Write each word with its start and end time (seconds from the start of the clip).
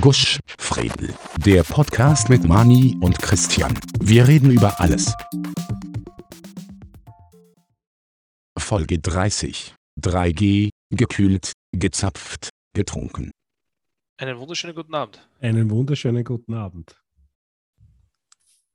Gusch, 0.00 0.40
Fredel. 0.58 1.14
Der 1.44 1.62
Podcast 1.62 2.28
mit 2.28 2.44
Mani 2.44 2.96
und 3.00 3.18
Christian. 3.18 3.78
Wir 4.00 4.26
reden 4.26 4.50
über 4.50 4.80
alles. 4.80 5.14
Folge 8.58 8.98
30. 8.98 9.74
3G, 10.00 10.70
gekühlt, 10.90 11.52
gezapft, 11.72 12.50
getrunken. 12.74 13.30
Einen 14.18 14.38
wunderschönen 14.38 14.74
guten 14.74 14.94
Abend. 14.94 15.28
Einen 15.40 15.70
wunderschönen 15.70 16.24
guten 16.24 16.54
Abend. 16.54 16.96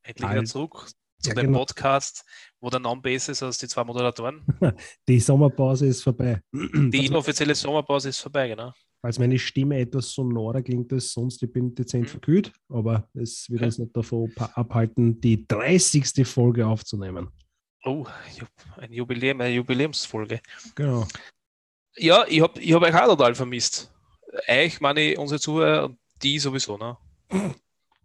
Endlich 0.04 0.30
wieder 0.30 0.46
zurück 0.46 0.88
zu 1.20 1.30
Ja, 1.30 1.36
dem 1.36 1.48
genau. 1.48 1.60
Podcast, 1.60 2.24
wo 2.60 2.70
der 2.70 2.80
Non-Base 2.80 3.32
ist 3.34 3.44
als 3.44 3.58
die 3.58 3.68
zwei 3.68 3.84
Moderatoren. 3.84 4.44
Die 5.08 5.20
Sommerpause 5.20 5.86
ist 5.88 6.02
vorbei. 6.02 6.42
Die 6.52 7.06
inoffizielle 7.06 7.54
Sommerpause 7.54 8.10
ist 8.10 8.20
vorbei, 8.20 8.48
genau. 8.48 8.74
Falls 9.02 9.18
meine 9.18 9.40
Stimme 9.40 9.80
etwas 9.80 10.12
sonorer 10.12 10.62
klingt 10.62 10.94
als 10.94 11.12
sonst, 11.12 11.42
ich 11.42 11.52
bin 11.52 11.74
dezent 11.74 12.04
Mhm. 12.04 12.08
verkühlt, 12.10 12.54
aber 12.70 13.10
es 13.16 13.50
wird 13.50 13.64
uns 13.64 13.80
nicht 13.80 13.98
davon 13.98 14.32
abhalten, 14.38 15.20
die 15.20 15.48
30. 15.48 16.24
Folge 16.28 16.68
aufzunehmen. 16.68 17.30
Oh, 17.84 18.06
ein 18.78 18.94
Jubiläum, 18.94 19.42
eine 19.42 19.56
Jubiläumsfolge. 19.56 20.40
Genau. 20.76 21.08
Ja, 21.98 22.26
ich 22.28 22.42
habe 22.42 22.60
ich 22.60 22.72
hab 22.74 22.84
euch 22.84 22.94
auch 22.96 23.08
total 23.08 23.34
vermisst. 23.34 23.92
Euch, 24.48 24.80
meine, 24.80 25.18
unsere 25.18 25.40
Zuhörer 25.40 25.86
und 25.86 25.98
die 26.22 26.38
sowieso, 26.38 26.78
ne? 26.78 26.96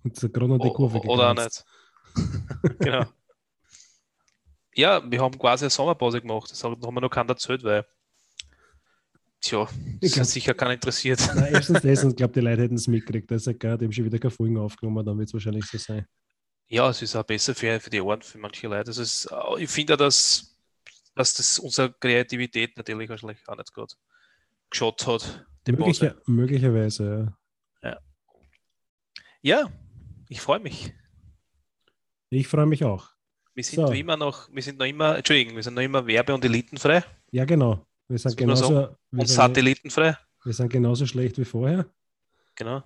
Und 0.03 0.15
gerade 0.33 0.49
noch 0.49 0.59
die 0.59 0.69
O- 0.69 0.73
Kurve 0.73 0.99
Oder 1.01 1.31
auch 1.31 1.35
nicht. 1.35 1.63
genau. 2.81 3.05
Ja, 4.75 5.03
wir 5.11 5.21
haben 5.21 5.39
quasi 5.39 5.65
eine 5.67 5.71
Sommerpause 5.71 6.21
gemacht. 6.23 6.51
Das 6.51 6.65
haben 6.65 6.81
haben 6.83 6.95
wir 6.95 7.01
noch 7.03 7.11
keinen 7.11 7.29
erzählt, 7.29 7.63
weil, 7.65 7.85
tja, 9.49 9.69
Ich 10.01 10.13
glaub- 10.13 10.27
sicher 10.27 10.55
keinen 10.55 10.73
interessiert. 10.73 11.21
Nein, 11.35 11.53
erstens 11.55 11.83
das 11.83 12.05
und 12.05 12.11
ich 12.13 12.17
glaube, 12.17 12.33
die 12.35 12.41
Leute 12.41 12.63
hätten 12.63 12.75
es 12.75 12.87
mitgekriegt. 12.87 13.31
Also, 13.33 13.53
gell, 13.55 13.79
die 13.79 13.85
haben 13.85 13.93
schon 13.93 14.05
wieder 14.05 14.19
keine 14.19 14.31
Folgen 14.31 14.59
aufgenommen, 14.59 15.05
dann 15.05 15.19
wird 15.19 15.29
es 15.29 15.35
wahrscheinlich 15.35 15.65
so 15.67 15.79
sein. 15.79 16.07
Ja, 16.69 16.91
es 16.91 17.01
ist 17.03 17.15
auch 17.15 17.23
besser 17.23 17.55
für, 17.55 17.79
für 17.79 17.91
die 17.91 18.01
Ohren, 18.01 18.23
für 18.23 18.39
manche 18.39 18.67
Leute. 18.67 18.89
Also 18.89 19.03
es, 19.03 19.27
äh, 19.27 19.63
ich 19.63 19.71
finde, 19.71 19.97
dass, 19.97 20.57
dass 21.15 21.35
das 21.35 21.59
unsere 21.61 21.93
Kreativität 21.93 22.77
natürlich 22.77 23.09
wahrscheinlich 23.09 23.39
auch 23.47 23.57
nicht 23.57 23.73
gerade 23.73 23.95
geschaut 24.69 25.07
hat. 25.07 25.47
Möglicher, 25.69 26.17
möglicherweise, 26.27 27.35
ja. 27.83 27.99
Ja, 29.43 29.71
ich 30.29 30.41
freue 30.41 30.59
mich. 30.61 30.93
Ich 32.31 32.49
freue 32.49 32.67
mich 32.67 32.83
auch. 32.85 33.11
Wir 33.55 33.63
sind 33.65 33.87
So. 33.87 33.93
immer 33.93 34.17
noch, 34.17 34.49
wir 34.53 34.63
sind 34.63 34.79
noch 34.79 34.87
immer, 34.87 35.17
Entschuldigung, 35.17 35.55
wir 35.57 35.63
sind 35.63 35.75
noch 35.75 35.83
immer 35.83 36.05
werbe- 36.07 36.35
und 36.35 36.45
elitenfrei 36.45 37.05
Ja, 37.31 37.45
genau. 37.45 37.87
Wir 38.09 38.19
sind, 38.19 38.31
Das 38.33 38.37
genauso, 38.37 38.71
wir, 38.71 38.99
und 39.13 39.27
sind, 39.27 39.37
satellitenfrei. 39.37 40.17
wir 40.45 40.53
sind 40.53 40.69
genauso 40.71 41.07
schlecht 41.07 41.39
wie 41.39 41.45
vorher. 41.45 41.87
Genau. 42.55 42.83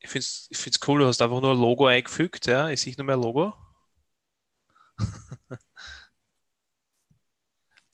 Ich 0.00 0.08
finde 0.08 0.24
es 0.24 0.46
ich 0.50 0.56
find's 0.56 0.80
cool, 0.86 1.00
du 1.00 1.06
hast 1.06 1.20
einfach 1.20 1.40
nur 1.40 1.52
ein 1.52 1.58
Logo 1.58 1.86
eingefügt, 1.86 2.46
ja. 2.46 2.70
Ich 2.70 2.80
sehe 2.80 2.94
nur 2.96 3.04
mehr 3.04 3.16
ein 3.16 3.22
Logo. 3.22 3.54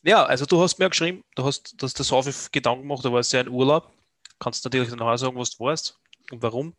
ja, 0.03 0.25
also 0.25 0.47
du 0.47 0.61
hast 0.61 0.79
mir 0.79 0.89
geschrieben, 0.89 1.25
du 1.35 1.45
hast, 1.45 1.75
hast 1.81 1.99
dir 1.99 2.05
so 2.05 2.23
viel 2.23 2.35
Gedanken 2.53 2.83
gemacht, 2.83 3.05
du 3.05 3.13
warst 3.13 3.33
ja 3.33 3.41
in 3.41 3.49
Urlaub. 3.49 3.91
Kannst 4.39 4.65
natürlich 4.65 4.93
auch 4.93 5.17
sagen, 5.17 5.37
was 5.37 5.51
du 5.51 5.65
warst 5.65 5.99
und 6.31 6.41
warum. 6.43 6.77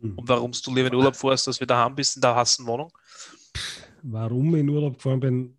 Hm. 0.00 0.18
Und 0.18 0.28
warum 0.28 0.52
du 0.52 0.74
lieber 0.74 0.88
in 0.88 0.94
Urlaub 0.94 1.16
fährst, 1.16 1.48
als 1.48 1.58
wir 1.58 1.66
daheim 1.66 1.96
bist 1.96 2.16
in 2.16 2.22
der 2.22 2.36
hassen 2.36 2.66
Wohnung. 2.66 2.92
Warum 4.02 4.54
ich 4.54 4.60
in 4.60 4.68
Urlaub 4.68 4.94
gefahren 4.94 5.20
bin, 5.20 5.57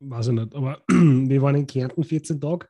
weiß 0.00 0.28
ich 0.28 0.32
nicht. 0.34 0.54
Aber 0.54 0.82
wir 0.88 1.42
waren 1.42 1.54
in 1.54 1.66
Kärnten 1.66 2.02
14 2.02 2.40
Tage. 2.40 2.68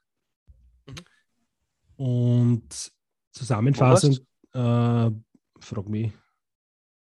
Und 1.97 2.93
zusammenfassend, 3.33 4.23
äh, 4.53 5.11
frag 5.61 5.89
mich, 5.89 6.13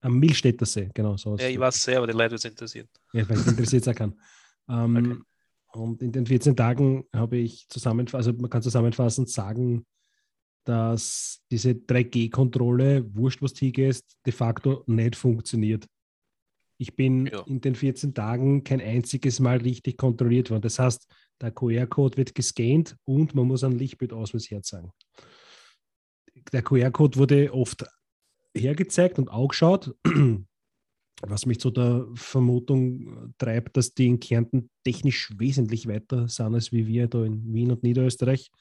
am 0.01 0.19
Milstädter 0.19 0.65
See, 0.65 0.89
genau. 0.93 1.17
So 1.17 1.35
Ja, 1.37 1.47
ich 1.47 1.59
weiß 1.59 1.83
sehr, 1.83 1.97
aber 1.97 2.07
die 2.07 2.13
Leute 2.13 2.31
wird 2.31 2.39
es 2.39 2.45
interessieren. 2.45 2.87
Ja, 3.13 3.25
vielleicht 3.25 3.47
interessiert 3.47 3.83
es 3.83 3.87
auch 3.87 3.95
keinen. 3.95 4.19
Ähm, 4.71 4.95
Okay. 4.95 5.23
Und 5.71 6.01
in 6.01 6.11
den 6.11 6.25
14 6.25 6.55
Tagen 6.55 7.05
habe 7.13 7.37
ich 7.37 7.67
zusammenfassend, 7.69 8.15
also 8.15 8.41
man 8.41 8.49
kann 8.49 8.61
zusammenfassend 8.61 9.29
sagen, 9.29 9.85
dass 10.63 11.41
diese 11.51 11.71
3G-Kontrolle, 11.71 13.05
wurscht 13.15 13.41
was 13.41 13.53
du 13.53 13.65
hingehst, 13.65 14.17
de 14.25 14.33
facto 14.33 14.83
nicht 14.87 15.15
funktioniert. 15.15 15.85
Ich 16.81 16.95
bin 16.95 17.27
Ja. 17.27 17.41
in 17.41 17.59
den 17.59 17.75
14 17.75 18.13
Tagen 18.13 18.63
kein 18.63 18.79
einziges 18.79 19.41
Mal 19.41 19.57
richtig 19.57 19.97
kontrolliert 19.97 20.49
worden. 20.49 20.61
Das 20.61 20.79
heißt, 20.79 21.07
der 21.41 21.51
QR-Code 21.51 22.17
wird 22.17 22.33
gescannt 22.33 22.95
und 23.03 23.35
man 23.35 23.47
muss 23.47 23.65
einen 23.65 23.77
Lichtbildausweis 23.77 24.49
herzeigen. 24.49 24.91
Der 26.53 26.61
QR-Code 26.61 27.17
wurde 27.19 27.53
oft 27.53 27.85
hergezeigt 28.55 29.19
und 29.19 29.29
angeschaut, 29.29 29.93
was 31.21 31.45
mich 31.45 31.59
zu 31.59 31.69
der 31.69 32.07
Vermutung 32.15 33.33
treibt, 33.37 33.75
dass 33.75 33.93
die 33.93 34.07
in 34.07 34.21
Kärnten 34.21 34.69
technisch 34.85 35.33
wesentlich 35.37 35.85
weiter 35.85 36.29
sind 36.29 36.55
als 36.55 36.71
wie 36.71 36.87
wir 36.87 37.07
da 37.07 37.25
in 37.25 37.53
Wien 37.53 37.71
und 37.71 37.83
Niederösterreich. 37.83 38.51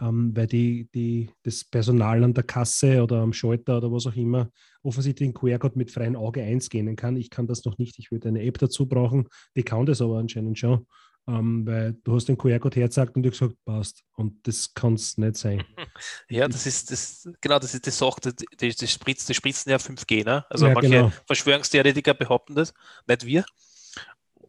Ähm, 0.00 0.36
weil 0.36 0.46
die, 0.46 0.88
die, 0.94 1.30
das 1.42 1.64
Personal 1.64 2.22
an 2.24 2.34
der 2.34 2.44
Kasse 2.44 3.02
oder 3.02 3.18
am 3.20 3.32
Schalter 3.32 3.78
oder 3.78 3.92
was 3.92 4.06
auch 4.06 4.16
immer 4.16 4.50
offensichtlich 4.82 5.28
den 5.28 5.34
QR-Code 5.34 5.78
mit 5.78 5.90
freiem 5.90 6.16
Auge 6.16 6.42
einscannen 6.42 6.96
kann. 6.96 7.16
Ich 7.16 7.30
kann 7.30 7.46
das 7.46 7.64
noch 7.64 7.78
nicht. 7.78 7.98
Ich 7.98 8.10
würde 8.10 8.28
eine 8.28 8.42
App 8.42 8.58
dazu 8.58 8.86
brauchen. 8.86 9.28
Die 9.56 9.62
kann 9.62 9.86
das 9.86 10.00
aber 10.00 10.18
anscheinend 10.18 10.58
schon, 10.58 10.86
ähm, 11.26 11.66
weil 11.66 11.96
du 12.04 12.14
hast 12.14 12.28
den 12.28 12.38
QR-Code 12.38 12.76
hergezeigt 12.76 13.16
und 13.16 13.22
du 13.22 13.30
gesagt, 13.30 13.54
passt. 13.64 14.04
Und 14.14 14.46
das 14.46 14.72
kann 14.74 14.94
es 14.94 15.18
nicht 15.18 15.36
sein. 15.36 15.64
Ja, 16.30 16.46
das 16.46 16.64
ist 16.64 16.92
das, 16.92 17.28
genau, 17.40 17.58
das 17.58 17.74
ist 17.74 17.84
die 17.84 17.90
Sache, 17.90 18.20
die, 18.20 18.44
die, 18.60 18.68
die, 18.68 18.86
spritzt, 18.86 19.28
die 19.28 19.34
spritzen 19.34 19.70
ja 19.70 19.78
5G, 19.78 20.24
ne? 20.24 20.44
Also 20.48 20.68
Ja, 20.68 20.74
manche 20.74 20.90
genau. 20.90 21.12
Verschwörungstheoretiker 21.26 22.14
behaupten 22.14 22.54
das, 22.54 22.72
nicht 23.08 23.26
wir. 23.26 23.44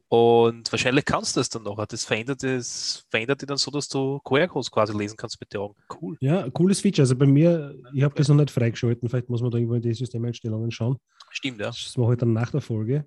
Und 0.10 0.72
wahrscheinlich 0.72 1.06
kannst 1.06 1.36
du 1.36 1.40
das 1.40 1.50
dann 1.50 1.64
noch. 1.64 1.86
Das 1.86 2.04
verändert, 2.04 2.42
das 2.42 3.06
verändert 3.12 3.42
dich 3.42 3.48
dann 3.48 3.58
so, 3.58 3.70
dass 3.70 3.88
du 3.88 4.20
QR-Codes 4.24 4.72
quasi 4.72 4.98
lesen 4.98 5.16
kannst 5.16 5.40
mit 5.40 5.54
den 5.54 5.62
Augen. 5.62 5.76
Cool. 6.02 6.18
Ja, 6.20 6.50
cooles 6.50 6.82
Feature. 6.82 7.04
Also 7.04 7.16
bei 7.16 7.28
mir, 7.28 7.76
ich 7.94 8.02
habe 8.02 8.16
das 8.16 8.28
noch 8.28 8.36
nicht 8.36 8.50
freigeschalten. 8.50 9.08
Vielleicht 9.08 9.30
muss 9.30 9.42
man 9.42 9.52
da 9.52 9.58
irgendwo 9.58 9.76
in 9.76 9.84
die 9.84 9.94
Systemeinstellungen 9.94 10.72
schauen. 10.72 10.98
Stimmt, 11.30 11.62
ja. 11.62 11.68
Das 11.68 11.96
mache 11.96 12.14
ich 12.14 12.20
dann 12.20 12.34
nach 12.34 12.50
der 12.50 12.62
Folge. 12.62 13.06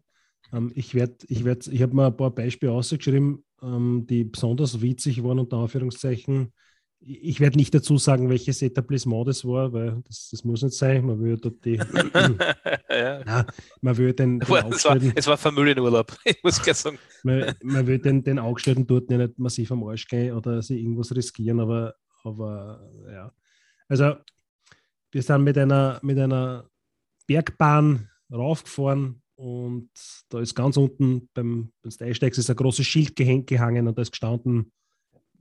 Ähm, 0.52 0.70
ich 0.76 0.94
werde, 0.94 1.16
ich 1.26 1.44
werde, 1.44 1.70
ich 1.72 1.82
habe 1.82 1.94
mir 1.94 2.06
ein 2.06 2.16
paar 2.16 2.30
Beispiele 2.30 2.70
ausgeschrieben, 2.70 3.44
ähm, 3.62 4.06
die 4.08 4.22
besonders 4.22 4.80
witzig 4.80 5.24
waren, 5.24 5.40
unter 5.40 5.56
Anführungszeichen. 5.56 6.52
Ich 7.04 7.40
werde 7.40 7.56
nicht 7.56 7.74
dazu 7.74 7.98
sagen, 7.98 8.30
welches 8.30 8.62
Etablissement 8.62 9.26
das 9.26 9.44
war, 9.44 9.72
weil 9.72 10.02
das, 10.06 10.28
das 10.30 10.44
muss 10.44 10.62
nicht 10.62 10.74
sein. 10.74 11.04
Man 11.04 11.20
will 11.20 11.36
dort 11.36 11.64
die, 11.64 11.74
ja. 12.90 13.22
na, 13.24 13.46
man 13.80 13.96
will 13.96 14.12
den, 14.12 14.38
den 14.38 14.72
Es 14.72 14.84
war, 14.84 15.00
es 15.14 15.26
war 15.26 15.36
Familienurlaub, 15.36 16.16
ich 16.24 16.42
muss 16.44 16.62
gleich 16.62 16.76
sagen. 16.76 16.98
man, 17.24 17.54
man 17.62 17.86
will 17.86 17.98
den, 17.98 18.22
den 18.22 18.38
Aufgestellten 18.38 18.86
dort 18.86 19.10
ja 19.10 19.18
nicht 19.18 19.38
massiv 19.38 19.72
am 19.72 19.82
Arsch 19.84 20.06
gehen 20.06 20.36
oder 20.36 20.62
sie 20.62 20.78
irgendwas 20.78 21.14
riskieren, 21.14 21.58
aber, 21.58 21.94
aber 22.22 22.88
ja. 23.10 23.32
Also 23.88 24.14
wir 25.10 25.22
sind 25.22 25.42
mit 25.42 25.58
einer, 25.58 25.98
mit 26.02 26.18
einer 26.18 26.70
Bergbahn 27.26 28.08
raufgefahren 28.32 29.22
und 29.34 29.90
da 30.28 30.40
ist 30.40 30.54
ganz 30.54 30.76
unten 30.76 31.28
beim, 31.34 31.72
wenn 31.82 31.92
du 31.98 32.04
einsteigst, 32.04 32.38
ist 32.38 32.48
ein 32.48 32.56
großes 32.56 32.86
Schild 32.86 33.16
gehängt, 33.16 33.48
gehangen 33.48 33.88
und 33.88 33.98
da 33.98 34.02
ist 34.02 34.12
gestanden 34.12 34.72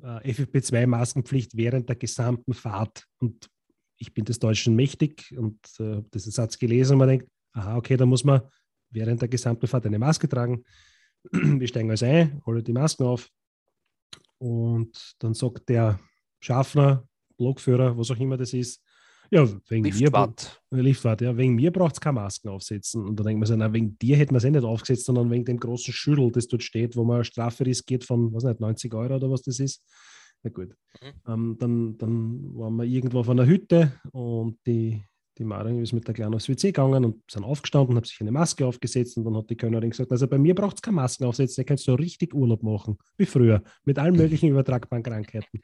FFP2-Maskenpflicht 0.02 1.56
während 1.56 1.90
der 1.90 1.96
gesamten 1.96 2.54
Fahrt. 2.54 3.06
Und 3.20 3.50
ich 3.98 4.14
bin 4.14 4.26
des 4.26 4.40
Deutschen 4.40 4.76
mächtig 4.76 5.36
und 5.38 5.60
äh, 5.80 5.96
habe 5.96 6.10
diesen 6.14 6.32
Satz 6.32 6.58
gelesen 6.58 6.94
und 6.94 7.00
man 7.00 7.10
denkt, 7.10 7.28
aha, 7.54 7.78
okay, 7.78 7.98
da 7.98 8.06
muss 8.06 8.24
man 8.24 8.42
während 8.90 9.22
der 9.22 9.30
gesamten 9.30 9.68
Fahrt 9.68 9.86
eine 9.86 10.00
Maske 10.00 10.28
tragen. 10.28 10.64
Wir 11.32 11.68
steigen 11.68 11.92
also 11.92 12.06
ein, 12.06 12.42
holen 12.46 12.64
die 12.64 12.74
Masken 12.74 13.04
auf 13.04 13.30
und 14.40 15.16
dann 15.20 15.34
sagt 15.34 15.70
der 15.70 16.00
Schaffner, 16.40 17.08
Lokführer, 17.38 17.98
was 17.98 18.12
auch 18.12 18.20
immer 18.20 18.38
das 18.38 18.54
ist, 18.54 18.82
ja, 19.32 19.48
wegen 19.70 19.84
mir, 19.84 19.94
Liftwart. 19.94 20.62
Liftwart, 20.72 21.22
ja, 21.22 21.38
wegen 21.38 21.56
mir 21.56 21.72
braucht 21.72 21.94
es 21.94 22.02
keine 22.02 22.16
Masken 22.16 22.50
aufsetzen. 22.50 23.06
Und 23.06 23.18
da 23.18 23.24
denkt 23.24 23.40
man 23.40 23.48
sich, 23.48 23.56
na, 23.56 23.72
wegen 23.72 23.98
dir 23.98 24.18
hätten 24.18 24.34
wir 24.34 24.40
es 24.40 24.44
eh 24.44 24.52
nicht 24.52 24.66
aufgesetzt, 24.66 25.06
sondern 25.06 25.32
wegen 25.32 25.46
dem 25.46 25.58
großen 25.58 25.94
Schüttel, 25.94 26.32
das 26.32 26.48
dort 26.48 26.64
steht, 26.64 26.98
wo 26.98 27.06
man 27.06 27.16
eine 27.16 27.24
Strafe 27.24 27.66
riskiert 27.66 28.04
von, 28.04 28.34
was 28.34 28.44
nicht, 28.44 28.60
90 28.60 28.94
Euro 28.94 29.16
oder 29.16 29.32
was 29.32 29.42
das 29.42 29.60
ist. 29.60 29.84
Na 30.44 30.50
gut. 30.50 30.76
Mhm. 31.02 31.32
Ähm, 31.32 31.58
dann, 31.60 31.98
dann 31.98 32.58
waren 32.58 32.76
wir 32.76 32.84
irgendwo 32.84 33.20
auf 33.20 33.30
einer 33.30 33.46
Hütte 33.46 33.94
und 34.12 34.58
die, 34.66 35.02
die 35.38 35.46
Marin 35.46 35.82
ist 35.82 35.94
mit 35.94 36.06
der 36.06 36.14
Kleinen 36.14 36.36
aufs 36.36 36.50
WC 36.50 36.68
gegangen 36.68 37.06
und 37.06 37.24
sind 37.32 37.46
aufgestanden, 37.46 37.96
hat 37.96 38.08
sich 38.08 38.20
eine 38.20 38.32
Maske 38.32 38.66
aufgesetzt 38.66 39.16
und 39.16 39.24
dann 39.24 39.38
hat 39.38 39.50
die 39.50 39.56
Kölnerin 39.56 39.92
gesagt, 39.92 40.12
also 40.12 40.28
bei 40.28 40.38
mir 40.38 40.56
braucht 40.56 40.76
es 40.76 40.82
keine 40.82 40.96
Masken 40.96 41.24
aufsetzen, 41.24 41.62
ihr 41.62 41.66
könnt 41.66 41.80
so 41.80 41.96
richtig 41.96 42.34
Urlaub 42.34 42.64
machen, 42.64 42.98
wie 43.18 43.26
früher, 43.26 43.64
mit 43.86 43.98
allen 43.98 44.16
möglichen 44.18 44.50
übertragbaren 44.50 45.04
Krankheiten. 45.04 45.62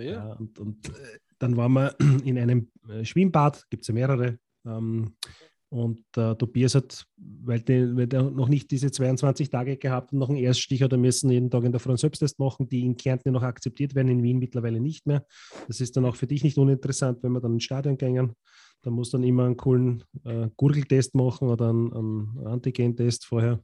Ja. 0.00 0.12
Ja, 0.12 0.32
und, 0.34 0.58
und 0.58 0.88
äh, 0.88 1.18
dann 1.38 1.56
waren 1.56 1.72
wir 1.72 1.94
in 2.24 2.38
einem 2.38 2.70
äh, 2.88 3.04
Schwimmbad, 3.04 3.64
gibt 3.70 3.82
es 3.82 3.88
ja 3.88 3.94
mehrere, 3.94 4.38
ähm, 4.66 5.14
Und 5.74 6.04
äh, 6.16 6.36
Tobias 6.36 6.76
hat, 6.76 7.04
weil 7.16 7.58
der 7.60 8.30
noch 8.30 8.48
nicht 8.48 8.70
diese 8.70 8.92
22 8.92 9.50
Tage 9.50 9.76
gehabt 9.76 10.12
hat, 10.12 10.18
noch 10.18 10.28
einen 10.28 10.38
Erststich 10.38 10.84
oder 10.84 10.96
müssen 10.96 11.30
jeden 11.30 11.50
Tag 11.50 11.64
in 11.64 11.72
der 11.72 11.84
einen 11.84 11.96
Selbsttest 11.96 12.38
machen, 12.38 12.68
die 12.68 12.84
in 12.84 12.96
Kärnten 12.96 13.32
noch 13.32 13.42
akzeptiert 13.42 13.96
werden, 13.96 14.08
in 14.08 14.22
Wien 14.22 14.38
mittlerweile 14.38 14.78
nicht 14.78 15.04
mehr. 15.04 15.26
Das 15.66 15.80
ist 15.80 15.96
dann 15.96 16.04
auch 16.04 16.14
für 16.14 16.28
dich 16.28 16.44
nicht 16.44 16.58
uninteressant, 16.58 17.24
wenn 17.24 17.32
wir 17.32 17.40
dann 17.40 17.54
ins 17.54 17.64
Stadion 17.64 17.98
gehen. 17.98 18.34
Da 18.82 18.90
muss 18.90 19.10
dann 19.10 19.24
immer 19.24 19.46
einen 19.46 19.56
coolen 19.56 20.04
äh, 20.22 20.48
Gurgeltest 20.56 21.16
machen 21.16 21.48
oder 21.48 21.70
einen, 21.70 21.92
einen 21.92 22.46
Antigen-Test 22.46 23.26
vorher. 23.26 23.60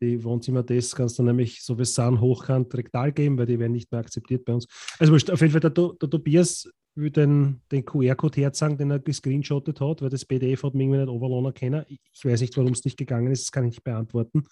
Die 0.00 0.22
Wohnzimmertests 0.24 0.94
kannst 0.94 1.18
du 1.18 1.22
nämlich, 1.22 1.62
so 1.62 1.82
sagen, 1.84 2.20
hochkant 2.20 2.74
rektal 2.74 3.12
geben, 3.12 3.36
weil 3.36 3.46
die 3.46 3.58
werden 3.58 3.72
nicht 3.72 3.92
mehr 3.92 4.00
akzeptiert 4.00 4.44
bei 4.44 4.54
uns. 4.54 4.66
Also 4.98 5.14
auf 5.14 5.40
jeden 5.40 5.52
Fall, 5.52 5.60
der, 5.60 5.70
der 5.70 6.10
Tobias 6.10 6.68
will 6.94 7.10
den, 7.10 7.60
den 7.70 7.84
QR-Code 7.84 8.40
herzeigen, 8.40 8.78
den 8.78 8.90
er 8.90 8.98
gescreenshottet 8.98 9.80
hat, 9.80 10.02
weil 10.02 10.10
das 10.10 10.24
PDF 10.24 10.62
hat 10.62 10.74
mir 10.74 10.84
irgendwie 10.84 11.00
nicht 11.00 11.08
overladen 11.08 11.54
können. 11.54 11.84
Ich 11.88 12.24
weiß 12.24 12.40
nicht, 12.40 12.56
warum 12.56 12.72
es 12.72 12.84
nicht 12.84 12.96
gegangen 12.96 13.30
ist, 13.30 13.44
das 13.44 13.52
kann 13.52 13.64
ich 13.64 13.72
nicht 13.72 13.84
beantworten. 13.84 14.44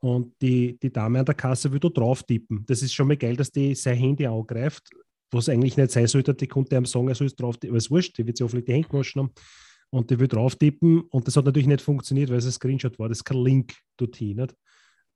Und 0.00 0.34
die, 0.40 0.78
die 0.78 0.92
Dame 0.92 1.20
an 1.20 1.24
der 1.24 1.34
Kasse 1.34 1.70
will 1.72 1.78
da 1.78 1.88
drauf 1.88 2.22
tippen. 2.22 2.64
Das 2.66 2.82
ist 2.82 2.94
schon 2.94 3.08
mal 3.08 3.16
geil, 3.16 3.36
dass 3.36 3.50
die 3.50 3.74
sein 3.74 3.96
Handy 3.96 4.26
angreift, 4.26 4.90
was 5.30 5.48
eigentlich 5.48 5.76
nicht 5.76 5.90
sein 5.90 6.06
sollte. 6.06 6.34
Die 6.34 6.50
einem 6.50 6.86
sagen, 6.86 7.08
er 7.08 7.14
soll 7.14 7.26
es 7.26 7.36
drauf 7.36 7.56
aber 7.62 7.76
es 7.76 7.84
ist 7.84 7.90
wurscht, 7.90 8.16
die 8.18 8.26
wird 8.26 8.36
sich 8.36 8.44
hoffentlich 8.44 8.64
die 8.64 8.72
Hände 8.72 8.88
gewaschen 8.88 9.22
haben. 9.22 9.32
Und 9.90 10.10
die 10.10 10.18
will 10.18 10.28
drauf 10.28 10.56
tippen 10.56 11.00
und 11.10 11.26
das 11.26 11.36
hat 11.36 11.44
natürlich 11.44 11.66
nicht 11.66 11.80
funktioniert, 11.80 12.30
weil 12.30 12.38
es 12.38 12.46
ein 12.46 12.52
Screenshot 12.52 12.98
war. 12.98 13.08
Das 13.08 13.18
ist 13.18 13.24
kein 13.24 13.42
Link 13.42 13.74
dorthin. 13.96 14.36
Nicht? 14.36 14.54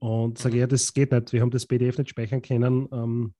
Und 0.04 0.36
sage, 0.36 0.56
mhm. 0.56 0.60
ja, 0.60 0.66
das 0.66 0.92
geht 0.92 1.12
nicht. 1.12 1.32
Wir 1.32 1.40
haben 1.40 1.50
das 1.50 1.64
PDF 1.64 1.96
nicht 1.96 2.10
speichern 2.10 2.42
können. 2.42 2.86
Ähm, 2.92 3.34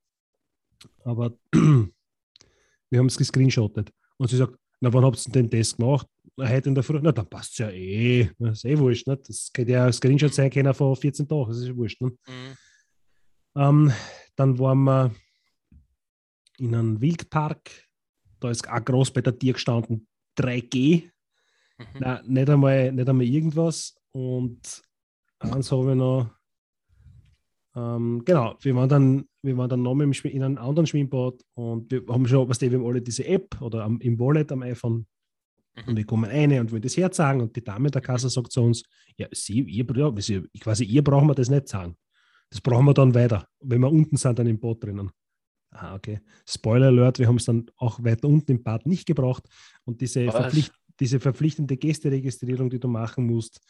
aber 1.05 1.37
wir 1.53 2.99
haben 2.99 3.07
es 3.07 3.19
gescreenshottet. 3.19 3.93
Und 4.17 4.31
sie 4.31 4.39
sagt, 4.39 4.59
na, 4.81 4.91
wann 4.91 5.05
habt 5.05 5.27
ihr 5.27 5.33
den 5.33 5.51
Test 5.51 5.77
gemacht? 5.77 6.09
Na, 6.37 6.49
heute 6.49 6.71
in 6.71 6.75
der 6.75 6.83
Früh. 6.83 7.01
Na, 7.03 7.13
dann 7.13 7.29
passt 7.29 7.53
es 7.53 7.59
ja 7.59 7.69
eh. 7.69 8.31
Das 8.39 8.59
ist 8.59 8.65
eh 8.65 8.79
wurscht. 8.79 9.07
Nicht? 9.07 9.29
Das 9.29 9.51
könnte 9.53 9.73
ja 9.73 9.85
ein 9.85 9.93
Screenshot 9.93 10.33
sein 10.33 10.49
können 10.49 10.73
von 10.73 10.97
14 10.97 11.29
Tagen. 11.29 11.49
Das 11.49 11.59
ist 11.59 11.77
wurscht. 11.77 12.01
Nicht? 12.01 12.17
Mhm. 12.27 12.57
Ähm, 13.57 13.93
dann 14.35 14.59
waren 14.59 14.85
wir 14.85 15.15
in 16.57 16.75
einem 16.75 16.99
Wildpark. 16.99 17.61
Da 18.41 18.51
ist 18.51 18.67
auch 18.67 18.83
groß 18.83 19.11
bei 19.11 19.21
der 19.21 19.39
Tier 19.39 19.53
gestanden 19.53 20.09
3G. 20.39 21.11
Mhm. 21.77 21.85
Nein, 22.01 22.25
nicht 22.27 22.49
einmal, 22.49 22.91
nicht 22.91 23.07
einmal 23.07 23.27
irgendwas. 23.27 23.95
Und 24.13 24.83
eins 25.41 25.71
habe 25.71 25.91
ich 25.91 25.97
noch. 25.99 26.31
Ähm, 27.77 28.23
genau, 28.25 28.57
wir 28.61 28.77
waren 28.77 28.89
dann, 28.89 29.29
wir 29.43 29.57
waren 29.57 29.69
dann 29.69 29.83
noch 29.83 29.99
im, 29.99 30.13
in 30.13 30.43
einem 30.43 30.59
anderen 30.59 30.87
Schwimmbad 30.87 31.43
und 31.55 31.91
wir 31.91 32.05
haben 32.09 32.27
schon, 32.27 32.49
was 32.49 32.61
wir 32.61 32.71
haben 32.71 32.87
alle 32.87 33.03
diese 33.03 33.27
App 33.27 33.61
oder 33.61 33.85
am, 33.85 34.01
im 34.01 34.19
Wallet 34.19 34.53
am 34.53 34.63
iPhone 34.63 35.07
mhm. 35.75 35.83
und 35.89 35.97
wir 35.97 36.07
kommen 36.07 36.31
eine 36.31 36.61
und 36.61 36.71
wollen 36.71 36.83
das 36.83 36.97
herzeigen 36.97 37.41
und 37.41 37.57
die 37.57 37.65
Dame 37.65 37.91
der 37.91 38.01
Kasse 38.01 38.31
sagt 38.31 38.53
zu 38.53 38.63
uns, 38.63 38.85
ja, 39.17 39.27
sie, 39.33 39.61
ihr, 39.63 39.85
ja, 39.97 40.13
quasi 40.61 40.85
ihr 40.85 41.03
brauchen 41.03 41.29
wir 41.29 41.35
das 41.35 41.51
nicht 41.51 41.69
sagen. 41.69 41.97
Das 42.51 42.61
brauchen 42.61 42.85
wir 42.85 42.95
dann 42.95 43.15
weiter, 43.15 43.49
wenn 43.61 43.81
wir 43.81 43.91
unten 43.91 44.17
sind, 44.17 44.39
dann 44.39 44.47
im 44.47 44.61
Boot 44.61 44.85
drinnen. 44.85 45.11
Ah, 45.71 45.97
okay. 45.97 46.21
Spoiler 46.49 46.87
Alert, 46.87 47.19
wir 47.19 47.27
haben 47.27 47.37
es 47.37 47.47
dann 47.47 47.67
auch 47.77 48.03
weiter 48.05 48.29
unten 48.29 48.53
im 48.53 48.63
Bad 48.63 48.87
nicht 48.87 49.07
gebraucht 49.07 49.49
und 49.85 50.01
diese, 50.01 50.31
Verpflicht, 50.31 50.73
diese 51.01 51.19
verpflichtende 51.19 51.77
Gästeregistrierung, 51.77 52.71
die 52.71 52.79
du 52.79 52.87
machen 52.87 53.27
musst, 53.27 53.61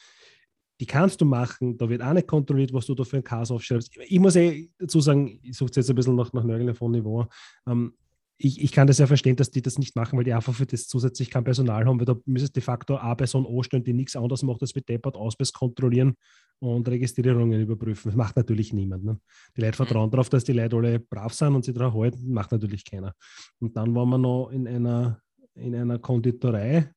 die 0.80 0.86
kannst 0.86 1.20
du 1.20 1.24
machen, 1.24 1.76
da 1.78 1.88
wird 1.88 2.02
auch 2.02 2.12
nicht 2.12 2.26
kontrolliert, 2.26 2.72
was 2.72 2.86
du 2.86 2.94
da 2.94 3.04
für 3.04 3.18
ein 3.18 3.24
Cast 3.24 3.52
aufschreibst. 3.52 3.96
Ich 4.08 4.18
muss 4.18 4.36
eh 4.36 4.70
dazu 4.78 5.00
sagen, 5.00 5.38
ich 5.42 5.56
suche 5.56 5.70
jetzt 5.76 5.88
ein 5.88 5.96
bisschen 5.96 6.16
nach, 6.16 6.32
nach 6.32 6.44
Nörgeln 6.44 6.74
von 6.74 6.90
Niveau. 6.90 7.26
Ähm, 7.66 7.94
ich, 8.36 8.60
ich, 8.60 8.72
kann 8.72 8.88
das 8.88 8.98
ja 8.98 9.06
verstehen, 9.06 9.36
dass 9.36 9.52
die 9.52 9.62
das 9.62 9.78
nicht 9.78 9.94
machen, 9.94 10.16
weil 10.16 10.24
die 10.24 10.32
einfach 10.32 10.54
für 10.54 10.66
das 10.66 10.88
zusätzlich 10.88 11.30
kein 11.30 11.44
Personal 11.44 11.84
haben, 11.86 12.00
weil 12.00 12.06
da 12.06 12.16
müsstest 12.26 12.56
de 12.56 12.62
facto 12.62 12.96
eine 12.96 13.14
Person 13.14 13.46
anstellen, 13.46 13.84
die 13.84 13.92
nichts 13.92 14.16
anderes 14.16 14.42
macht, 14.42 14.60
als 14.62 14.74
mit 14.74 14.88
Deppert 14.88 15.14
Ausweis 15.16 15.52
kontrollieren 15.52 16.14
und 16.58 16.88
Registrierungen 16.88 17.60
überprüfen. 17.60 18.10
Das 18.10 18.16
macht 18.16 18.36
natürlich 18.36 18.72
niemand. 18.72 19.04
Ne? 19.04 19.20
Die 19.56 19.60
Leute 19.60 19.76
vertrauen 19.76 20.08
mhm. 20.08 20.10
darauf, 20.12 20.28
dass 20.30 20.42
die 20.42 20.52
Leute 20.52 20.76
alle 20.76 20.98
brav 20.98 21.32
sind 21.32 21.54
und 21.54 21.64
sie 21.64 21.72
daran 21.72 21.94
halten, 21.94 22.32
macht 22.32 22.50
natürlich 22.50 22.84
keiner. 22.84 23.14
Und 23.60 23.76
dann 23.76 23.94
waren 23.94 24.08
wir 24.08 24.18
noch 24.18 24.50
in 24.50 24.66
einer, 24.66 25.20
in 25.54 25.74
einer 25.74 26.00
Konditorei, 26.00 26.92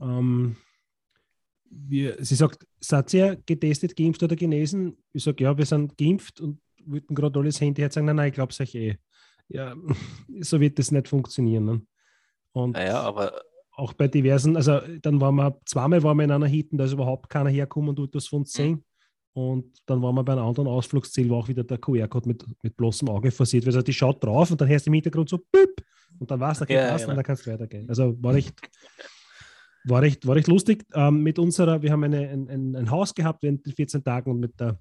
ähm, 0.00 0.56
wir, 1.70 2.16
sie 2.20 2.34
sagt, 2.34 2.66
seid 2.80 3.12
ihr 3.14 3.36
getestet, 3.46 3.96
geimpft 3.96 4.22
oder 4.22 4.36
genesen? 4.36 4.96
Ich 5.12 5.24
sage, 5.24 5.44
ja, 5.44 5.56
wir 5.56 5.66
sind 5.66 5.96
geimpft 5.98 6.40
und 6.40 6.60
würden 6.84 7.14
gerade 7.14 7.38
alles 7.38 7.60
Handy 7.60 7.82
jetzt 7.82 7.94
sagen, 7.94 8.06
nein, 8.06 8.16
nein, 8.16 8.28
ich 8.28 8.34
glaube 8.34 8.52
es 8.52 8.60
euch 8.60 8.74
eh. 8.74 8.96
Ja, 9.48 9.74
so 10.40 10.60
wird 10.60 10.78
das 10.78 10.90
nicht 10.90 11.08
funktionieren. 11.08 11.64
Ne? 11.64 11.82
Und 12.52 12.72
naja, 12.72 13.00
aber 13.00 13.40
auch 13.72 13.92
bei 13.92 14.06
diversen, 14.06 14.56
also 14.56 14.80
dann 15.02 15.20
waren 15.20 15.34
wir, 15.34 15.58
zweimal 15.64 16.02
waren 16.02 16.16
wir 16.16 16.24
in 16.24 16.30
einer 16.30 16.46
Hitten, 16.46 16.78
da 16.78 16.84
ist 16.84 16.92
überhaupt 16.92 17.28
keiner 17.28 17.50
hergekommen 17.50 17.90
und 17.90 17.96
tut 17.96 18.14
das 18.14 18.28
von 18.28 18.40
uns 18.40 18.56
mhm. 18.56 18.62
sehen. 18.62 18.84
Und 19.32 19.82
dann 19.86 20.00
waren 20.00 20.14
wir 20.14 20.22
bei 20.22 20.32
einem 20.32 20.44
anderen 20.44 20.68
Ausflugsziel, 20.68 21.28
wo 21.28 21.36
auch 21.36 21.48
wieder 21.48 21.64
der 21.64 21.78
QR-Code 21.78 22.28
mit, 22.28 22.44
mit 22.62 22.76
bloßem 22.76 23.08
Auge 23.08 23.32
versiert 23.32 23.66
wird. 23.66 23.74
Also 23.74 23.84
die 23.84 23.92
schaut 23.92 24.22
drauf 24.22 24.52
und 24.52 24.60
dann 24.60 24.68
hörst 24.68 24.86
du 24.86 24.90
im 24.90 24.94
Hintergrund 24.94 25.28
so, 25.28 25.38
Büpp, 25.38 25.84
und 26.18 26.30
dann 26.30 26.40
war 26.40 26.52
es, 26.52 26.58
da 26.58 26.64
geht 26.64 26.76
ja, 26.76 26.96
genau. 26.96 27.10
und 27.10 27.16
dann 27.16 27.24
kannst 27.24 27.46
du 27.46 27.52
weitergehen. 27.52 27.88
Also 27.88 28.14
war 28.22 28.34
echt 28.34 28.54
war 29.84 30.02
recht, 30.02 30.26
war 30.26 30.34
recht 30.34 30.48
lustig. 30.48 30.84
Ähm, 30.94 31.22
mit 31.22 31.38
unserer, 31.38 31.82
wir 31.82 31.92
haben 31.92 32.04
eine, 32.04 32.28
ein, 32.28 32.76
ein, 32.76 32.90
Haus 32.90 33.14
gehabt 33.14 33.42
während 33.42 33.64
den 33.66 33.72
14 33.72 34.02
Tagen 34.02 34.30
und 34.30 34.40
mit 34.40 34.58
der 34.58 34.78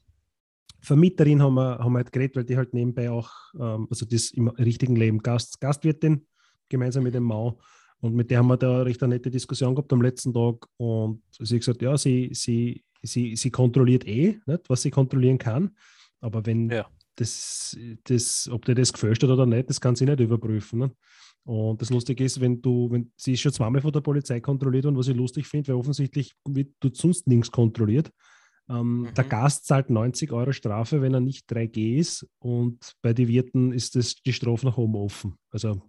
Vermieterin 0.81 1.41
haben 1.41 1.55
wir, 1.55 1.79
haben 1.79 1.94
wir 1.94 2.00
halt 2.00 2.11
geredet, 2.11 2.35
weil 2.35 2.44
die 2.44 2.57
halt 2.57 2.73
nebenbei 2.73 3.09
auch, 3.09 3.29
ähm, 3.59 3.88
also 3.89 4.05
das 4.05 4.31
im 4.31 4.47
richtigen 4.50 4.95
Leben 4.95 5.19
Gast, 5.19 5.61
Gastwirtin, 5.61 6.25
gemeinsam 6.69 7.03
mit 7.03 7.13
dem 7.13 7.23
Mau. 7.23 7.59
Und 8.00 8.15
mit 8.15 8.29
der 8.31 8.39
haben 8.39 8.47
wir 8.47 8.57
da 8.57 8.81
recht 8.81 9.01
eine 9.01 9.15
nette 9.15 9.31
Diskussion 9.31 9.75
gehabt 9.75 9.94
am 9.94 10.01
letzten 10.01 10.33
Tag. 10.33 10.67
Und 10.75 11.21
sie 11.31 11.55
hat 11.55 11.61
gesagt, 11.61 11.81
ja, 11.81 11.97
sie, 11.97 12.31
sie, 12.33 12.83
sie, 13.01 13.38
sie 13.38 13.50
kontrolliert 13.50 14.05
eh, 14.05 14.39
nicht, 14.45 14.69
was 14.69 14.81
sie 14.81 14.91
kontrollieren 14.91 15.38
kann. 15.38 15.71
Aber 16.19 16.45
wenn 16.45 16.69
ja. 16.69 16.85
das, 17.15 17.77
das, 18.03 18.50
ob 18.51 18.65
dir 18.65 18.75
das 18.75 18.91
gefällt 18.91 19.23
oder 19.23 19.45
nicht, 19.45 19.69
das 19.69 19.79
kann 19.79 19.95
sie 19.95 20.05
nicht 20.05 20.19
überprüfen. 20.19 20.79
Ne? 20.79 20.91
Und 21.45 21.81
das 21.81 21.90
Lustige 21.90 22.24
ist, 22.24 22.40
wenn 22.40 22.62
du, 22.62 22.90
wenn 22.90 23.12
sie 23.18 23.34
ist 23.34 23.42
schon 23.42 23.51
zweimal 23.51 23.81
von 23.81 23.92
der 23.92 24.01
Polizei 24.01 24.40
kontrolliert 24.40 24.86
und 24.86 24.98
was 24.98 25.10
ich 25.10 25.16
lustig 25.16 25.45
finde, 25.45 25.69
weil 25.69 25.75
offensichtlich 25.75 26.34
wird 26.48 26.74
dort 26.80 26.95
sonst 26.95 27.28
nichts 27.28 27.51
kontrolliert. 27.51 28.12
Ähm, 28.69 29.01
mhm. 29.01 29.13
Der 29.13 29.25
Gast 29.25 29.66
zahlt 29.66 29.90
90 29.90 30.31
Euro 30.31 30.54
Strafe, 30.54 31.01
wenn 31.01 31.13
er 31.13 31.19
nicht 31.19 31.51
3G 31.51 31.98
ist 31.98 32.25
und 32.40 32.94
bei 33.01 33.13
den 33.13 33.28
Wirten 33.28 33.74
ist 33.74 33.95
das 33.95 34.16
die 34.16 34.31
Strafe 34.31 34.66
nach 34.66 34.78
oben 34.78 34.95
offen. 34.95 35.36
Also 35.51 35.81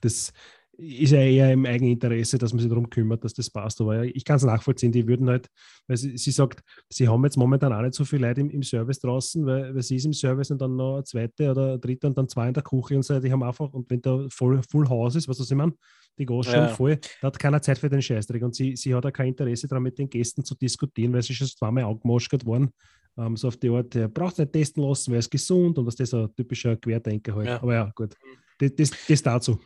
das 0.00 0.32
ist 0.80 1.12
ja 1.12 1.20
eher 1.20 1.52
im 1.52 1.66
Eigeninteresse, 1.66 2.38
dass 2.38 2.52
man 2.52 2.60
sich 2.60 2.68
darum 2.68 2.88
kümmert, 2.88 3.22
dass 3.22 3.34
das 3.34 3.50
passt. 3.50 3.80
Aber 3.80 4.04
ich 4.04 4.24
kann 4.24 4.36
es 4.36 4.44
nachvollziehen, 4.44 4.92
die 4.92 5.06
würden 5.06 5.28
halt, 5.28 5.48
weil 5.86 5.96
sie, 5.96 6.16
sie, 6.16 6.30
sagt, 6.30 6.62
sie 6.88 7.06
haben 7.06 7.22
jetzt 7.24 7.36
momentan 7.36 7.72
auch 7.72 7.82
nicht 7.82 7.94
so 7.94 8.04
viele 8.04 8.28
Leute 8.28 8.40
im, 8.40 8.50
im 8.50 8.62
Service 8.62 8.98
draußen, 9.00 9.44
weil, 9.44 9.74
weil 9.74 9.82
sie 9.82 9.96
ist 9.96 10.06
im 10.06 10.12
Service 10.12 10.50
und 10.50 10.60
dann 10.60 10.76
noch 10.76 10.94
eine 10.94 11.04
zweite 11.04 11.50
oder 11.50 11.68
eine 11.68 11.78
dritte 11.78 12.06
und 12.06 12.16
dann 12.16 12.28
zwei 12.28 12.48
in 12.48 12.54
der 12.54 12.62
Küche 12.62 12.96
und 12.96 13.02
so, 13.02 13.20
die 13.20 13.30
haben 13.30 13.42
einfach, 13.42 13.72
und 13.72 13.90
wenn 13.90 14.00
da 14.00 14.26
voll 14.30 14.60
Full 14.70 14.88
House 14.88 15.16
ist, 15.16 15.28
was 15.28 15.38
das 15.38 15.50
ich 15.50 15.56
meine, 15.56 15.74
die 16.18 16.26
Gast 16.26 16.52
ja. 16.52 16.68
voll, 16.68 16.98
da 17.20 17.28
hat 17.28 17.38
keiner 17.38 17.60
Zeit 17.60 17.78
für 17.78 17.88
den 17.88 18.02
Scheißdreck 18.02 18.42
und 18.42 18.54
sie, 18.54 18.74
sie 18.76 18.94
hat 18.94 19.04
auch 19.04 19.12
kein 19.12 19.28
Interesse 19.28 19.68
daran, 19.68 19.82
mit 19.82 19.98
den 19.98 20.08
Gästen 20.08 20.44
zu 20.44 20.54
diskutieren, 20.54 21.12
weil 21.12 21.22
sie 21.22 21.34
schon 21.34 21.46
zweimal 21.46 21.84
angemoschert 21.84 22.44
worden. 22.46 22.70
Ähm, 23.18 23.36
so 23.36 23.48
auf 23.48 23.56
die 23.56 23.68
Art, 23.68 23.94
der 23.94 24.08
braucht 24.08 24.38
nicht 24.38 24.52
testen 24.52 24.82
lassen, 24.82 25.12
wer 25.12 25.18
ist 25.18 25.30
gesund 25.30 25.78
und 25.78 25.86
was 25.86 25.96
das 25.96 26.14
ein 26.14 26.34
typischer 26.34 26.76
Querdenker 26.76 27.34
halt. 27.34 27.46
Ja. 27.46 27.62
Aber 27.62 27.74
ja, 27.74 27.92
gut. 27.94 28.14
Das, 28.58 28.74
das, 28.74 28.90
das 29.08 29.22
dazu. 29.22 29.58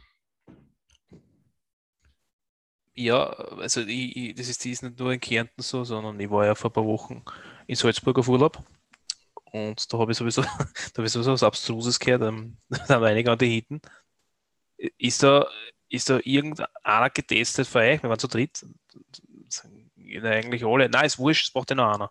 Ja, 2.96 3.24
also 3.24 3.80
ich, 3.80 4.16
ich, 4.16 4.34
das 4.34 4.48
ist, 4.48 4.64
die 4.64 4.70
ist 4.70 4.82
nicht 4.82 4.98
nur 4.98 5.12
in 5.12 5.20
Kärnten 5.20 5.62
so, 5.62 5.82
sondern 5.84 6.18
ich 6.20 6.30
war 6.30 6.46
ja 6.46 6.54
vor 6.54 6.70
ein 6.70 6.74
paar 6.74 6.86
Wochen 6.86 7.24
in 7.66 7.74
Salzburg 7.74 8.18
auf 8.18 8.28
Urlaub 8.28 8.62
und 9.54 9.92
da 9.92 9.98
habe 9.98 10.10
ich 10.10 10.18
sowieso, 10.18 10.42
da 10.42 10.48
habe 10.96 11.06
ich 11.06 11.12
sowieso 11.12 11.32
was 11.32 11.44
Abstruses 11.44 12.00
gehört, 12.00 12.22
ähm, 12.22 12.56
da 12.68 12.96
haben 12.96 13.04
einige 13.04 13.30
an 13.30 13.38
die 13.38 13.48
Hitten. 13.48 13.80
Ist 14.98 15.22
da, 15.22 15.46
ist 15.88 16.10
da 16.10 16.18
irgendeiner 16.24 17.10
getestet 17.10 17.68
für 17.68 17.78
euch? 17.78 18.02
Wir 18.02 18.10
waren 18.10 18.18
zu 18.18 18.26
dritt. 18.26 18.66
Eigentlich 20.22 20.64
alle. 20.64 20.88
Nein, 20.88 21.06
ist 21.06 21.18
wurscht, 21.18 21.46
es 21.46 21.52
braucht 21.52 21.70
ja 21.70 21.76
noch 21.76 21.94
einer. 21.94 22.10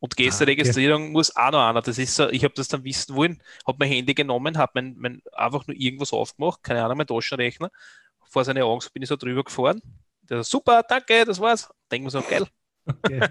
Und 0.00 0.16
Gästeregistrierung 0.16 1.02
ah, 1.02 1.04
okay. 1.04 1.12
muss 1.12 1.36
auch 1.36 1.52
noch 1.52 1.68
einer. 1.68 1.82
Das 1.82 1.98
ist 1.98 2.16
so, 2.16 2.28
ich 2.30 2.42
habe 2.42 2.54
das 2.54 2.66
dann 2.66 2.82
wissen 2.82 3.14
wollen, 3.14 3.40
habe 3.64 3.78
mein 3.78 3.88
Handy 3.88 4.14
genommen, 4.14 4.58
habe 4.58 4.72
mein, 4.74 4.96
mein, 4.98 5.22
einfach 5.32 5.66
nur 5.68 5.76
irgendwas 5.76 6.12
aufgemacht, 6.12 6.64
keine 6.64 6.84
Ahnung, 6.84 6.98
mein 6.98 7.06
Taschenrechner 7.06 7.70
vor 8.30 8.44
seine 8.44 8.64
Augen 8.64 8.84
bin 8.94 9.02
ich 9.02 9.08
so 9.08 9.16
drüber 9.16 9.44
gefahren. 9.44 9.82
Der 10.22 10.42
so, 10.42 10.58
super, 10.58 10.82
danke, 10.88 11.24
das 11.24 11.38
war's. 11.38 11.68
Denken 11.90 12.06
wir 12.06 12.10
so, 12.10 12.22
geil. 12.22 12.46
Okay. 12.86 13.28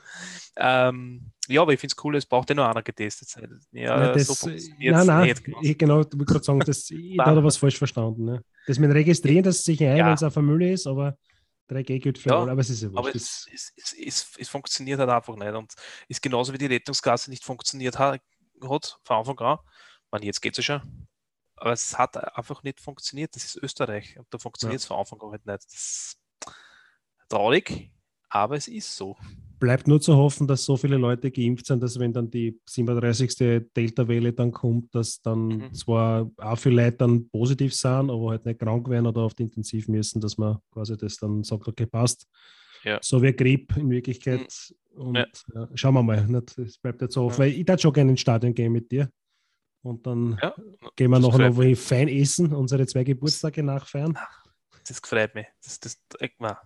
ähm, 0.56 1.30
ja, 1.46 1.62
aber 1.62 1.72
ich 1.72 1.80
finde 1.80 1.94
es 1.96 2.04
cool, 2.04 2.16
es 2.16 2.26
braucht 2.26 2.48
ja 2.48 2.54
nur 2.54 2.68
einer 2.68 2.82
getestet 2.82 3.28
sein. 3.28 3.60
Ja, 3.72 4.00
ja 4.00 4.12
das, 4.12 4.26
so 4.26 4.48
Nein, 4.48 5.06
nein, 5.06 5.34
genau. 5.42 5.58
ich, 5.62 5.78
genau, 5.78 6.00
ich 6.00 6.06
wollte 6.12 6.24
gerade 6.24 6.44
sagen, 6.44 6.60
das, 6.60 6.90
ich 6.90 7.18
habe 7.18 7.44
was 7.44 7.56
falsch 7.56 7.78
verstanden. 7.78 8.24
Ne? 8.24 8.42
Das 8.66 8.78
mit 8.78 8.90
Registrieren, 8.90 9.44
das 9.44 9.64
sich 9.64 9.82
ein, 9.82 9.96
ja. 9.96 10.06
wenn 10.06 10.14
es 10.14 10.22
eine 10.22 10.30
Familie 10.30 10.72
ist, 10.72 10.86
aber 10.86 11.16
3G 11.70 12.00
gilt 12.00 12.18
für 12.18 12.30
ja, 12.30 12.40
alle, 12.40 12.52
aber 12.52 12.62
es 12.62 12.70
ist 12.70 12.82
ja 12.82 12.88
Aber 12.94 13.14
es, 13.14 13.46
es, 13.52 13.72
es, 13.76 14.30
es, 14.38 14.48
funktioniert 14.48 14.98
halt 14.98 15.10
einfach 15.10 15.36
nicht 15.36 15.52
und 15.52 15.74
ist 16.08 16.22
genauso 16.22 16.52
wie 16.52 16.58
die 16.58 16.66
Rettungsgasse 16.66 17.30
nicht 17.30 17.44
funktioniert 17.44 17.98
hat, 17.98 18.20
hat 18.62 18.98
von 19.04 19.16
Anfang 19.16 19.38
an. 19.40 19.58
Man, 20.10 20.22
jetzt 20.22 20.40
geht 20.40 20.58
es 20.58 20.66
ja 20.66 20.78
schon. 20.78 21.08
Aber 21.60 21.72
es 21.72 21.98
hat 21.98 22.16
einfach 22.36 22.62
nicht 22.62 22.80
funktioniert. 22.80 23.34
Das 23.34 23.44
ist 23.44 23.56
Österreich 23.56 24.18
und 24.18 24.26
da 24.30 24.38
funktioniert 24.38 24.80
es 24.80 24.84
ja. 24.84 24.88
von 24.88 24.98
Anfang 25.00 25.20
an 25.22 25.30
halt 25.32 25.46
nicht. 25.46 25.64
Das 25.64 25.74
ist 25.74 26.18
traurig. 27.28 27.90
aber 28.30 28.56
es 28.56 28.68
ist 28.68 28.94
so. 28.94 29.16
Bleibt 29.58 29.88
nur 29.88 30.00
zu 30.00 30.14
hoffen, 30.14 30.46
dass 30.46 30.64
so 30.64 30.76
viele 30.76 30.98
Leute 30.98 31.30
geimpft 31.30 31.66
sind, 31.66 31.82
dass 31.82 31.98
wenn 31.98 32.12
dann 32.12 32.30
die 32.30 32.60
37. 32.68 33.70
Delta-Welle 33.74 34.32
dann 34.34 34.52
kommt, 34.52 34.94
dass 34.94 35.20
dann 35.22 35.48
Mhm. 35.48 35.74
zwar 35.74 36.30
auch 36.36 36.56
viele 36.58 36.84
Leute 36.84 36.98
dann 36.98 37.28
positiv 37.30 37.74
sind, 37.74 38.10
aber 38.10 38.30
halt 38.30 38.44
nicht 38.44 38.60
krank 38.60 38.86
werden 38.88 39.06
oder 39.06 39.22
auf 39.22 39.34
die 39.34 39.44
Intensiv 39.44 39.88
müssen, 39.88 40.20
dass 40.20 40.36
man 40.36 40.58
quasi 40.70 40.96
das 40.96 41.16
dann 41.16 41.42
sagt, 41.42 41.66
okay, 41.66 41.86
passt. 41.86 42.26
Ja. 42.84 42.98
So 43.02 43.20
wie 43.22 43.32
Grippe 43.32 43.80
in 43.80 43.90
Wirklichkeit. 43.90 44.72
Und 44.94 45.16
Ja. 45.16 45.26
ja, 45.54 45.68
schauen 45.74 45.94
wir 45.94 46.02
mal. 46.02 46.24
Nicht? 46.26 46.56
Es 46.58 46.78
bleibt 46.78 47.00
jetzt 47.02 47.14
so 47.14 47.22
hoffen, 47.22 47.40
Ja. 47.42 47.46
weil 47.46 47.52
ich 47.58 47.64
darf 47.64 47.80
schon 47.80 47.92
gerne 47.94 48.10
ins 48.12 48.20
Stadion 48.20 48.54
gehen 48.54 48.72
mit 48.72 48.92
dir. 48.92 49.10
Und 49.82 50.06
dann 50.06 50.38
Ja, 50.42 50.54
gehen 50.96 51.10
wir 51.10 51.18
noch 51.18 51.38
wohin 51.38 51.76
fein 51.76 52.08
essen, 52.08 52.52
unsere 52.52 52.86
zwei 52.86 53.04
Geburtstage 53.04 53.62
nachfeiern. 53.62 54.18
das 54.86 55.00
gefreut 55.00 55.34
mich. 55.34 55.46
Das, 55.62 55.78
das, 55.80 55.98
ich, 56.20 56.32
na, 56.38 56.60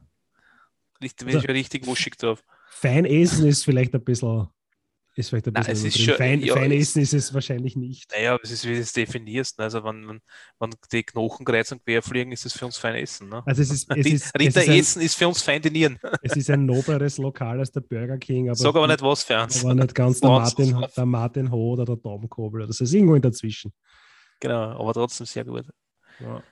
richtig, 1.03 1.27
bin 1.27 1.37
Also- 1.37 1.49
ich 1.49 1.55
richtig 1.55 1.87
wuschig 1.87 2.17
drauf. 2.17 2.43
Fein 2.71 3.05
essen 3.05 3.47
ist 3.47 3.65
vielleicht 3.65 3.95
ein 3.95 4.03
bisschen, 4.03 4.49
ist 5.15 5.29
vielleicht 5.29 5.47
ein 5.49 5.53
Nein, 5.53 5.65
bisschen 5.67 5.89
es 5.89 5.97
ist 5.97 6.03
schon- 6.05 6.15
fein, 6.17 6.41
ja, 6.41 6.55
fein 6.55 6.73
essen 6.73 7.03
ist 7.03 7.13
es 7.13 7.35
wahrscheinlich 7.35 7.77
nicht. 7.77 8.11
Naja, 8.13 8.39
es 8.43 8.51
ist, 8.51 8.65
wie 8.67 8.75
du 8.75 8.81
es 8.81 8.93
definierst. 8.93 9.59
ne? 9.59 9.65
Also, 9.65 9.85
wenn, 9.85 10.09
wenn, 10.09 10.21
wenn 10.59 10.71
die 10.91 11.03
Knochen 11.03 11.45
kreuz 11.45 11.71
und 11.71 11.85
quer 11.85 12.01
fliegen, 12.03 12.33
ist 12.33 12.47
es 12.47 12.53
für 12.55 12.65
uns 12.67 12.79
fein 12.79 12.95
Essen. 12.95 13.29
Ne? 13.29 13.43
Also 13.45 13.61
es 13.63 13.71
ist, 13.71 13.91
es 13.91 14.05
Die- 14.05 14.13
ist, 14.13 14.25
es 14.27 14.35
Rinder 14.41 14.63
ist, 14.63 14.69
ein, 14.69 14.79
essen 14.79 15.03
ist 15.03 15.15
für 15.15 15.29
uns 15.29 15.43
fein 15.43 15.61
dinieren. 15.61 15.99
es 16.23 16.35
ist 16.37 16.49
ein 16.51 16.65
nobleres 16.65 17.19
Lokal 17.19 17.59
als 17.59 17.71
der 17.73 17.81
Burger 17.83 18.17
King, 18.19 18.49
aber, 18.49 18.57
Sag 18.57 18.75
aber 18.75 18.87
nicht 18.87 19.03
was 19.03 19.23
für 19.25 19.43
uns. 19.43 19.65
aber 19.65 19.75
nicht 19.75 19.95
ganz 19.95 20.21
der 20.21 20.31
Martin, 20.31 20.87
der 20.97 21.07
Martin 21.07 21.51
Ho 21.51 21.73
oder 21.73 21.85
der 21.85 21.97
Daumenkobel. 21.97 22.67
Das 22.67 22.81
ist 22.81 22.93
irgendwo 22.95 23.15
in 23.15 23.23
dazwischen. 23.23 23.73
Genau, 24.41 24.81
aber 24.81 24.95
trotzdem 24.95 25.27
sehr 25.27 25.45
gut. 25.45 25.67
Ja. 26.21 26.43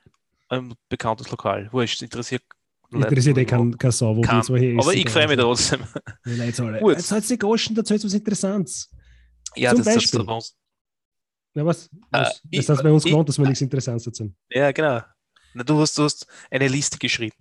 Ein 0.49 0.75
bekanntes 0.88 1.31
Lokal. 1.31 1.69
Wurscht, 1.73 2.02
interessiert. 2.02 2.43
Interessiert 2.92 3.38
eh 3.38 3.44
kein, 3.44 3.76
kein 3.78 3.90
Sau, 3.92 4.16
wo 4.16 4.20
Kann. 4.20 4.40
die 4.42 4.76
Aber 4.78 4.92
ich 4.94 5.09
freue 5.11 5.26
mich 5.28 5.37
gehen. 5.37 5.44
trotzdem. 5.44 5.80
Gut. 6.80 6.97
Jetzt 6.97 7.12
hat 7.12 7.28
die 7.28 7.38
Goschen, 7.38 7.75
dazu 7.76 7.94
jetzt 7.94 8.04
was 8.04 8.14
Interessantes. 8.14 8.90
Ja, 9.56 9.70
Zum 9.70 9.85
das, 9.85 9.94
Beispiel. 9.94 10.18
das, 10.25 10.26
das, 10.26 10.56
Ja, 11.54 11.66
was? 11.66 11.90
was? 12.11 12.28
Äh, 12.28 12.35
ich- 12.50 12.66
das 12.66 12.68
heißt 12.76 12.82
bei 12.82 12.90
uns 12.92 13.04
ich- 13.04 13.11
gewohnt, 13.12 13.28
dass 13.28 13.38
wir 13.38 13.47
nichts 13.47 13.61
Interessantes 13.61 14.06
erzählen. 14.06 14.35
ja, 14.50 14.73
genau. 14.73 15.00
Na, 15.54 15.64
du, 15.64 15.78
hast, 15.80 15.99
du 15.99 16.04
hast 16.04 16.26
eine 16.50 16.68
Liste 16.68 16.97
geschrieben. 16.99 17.35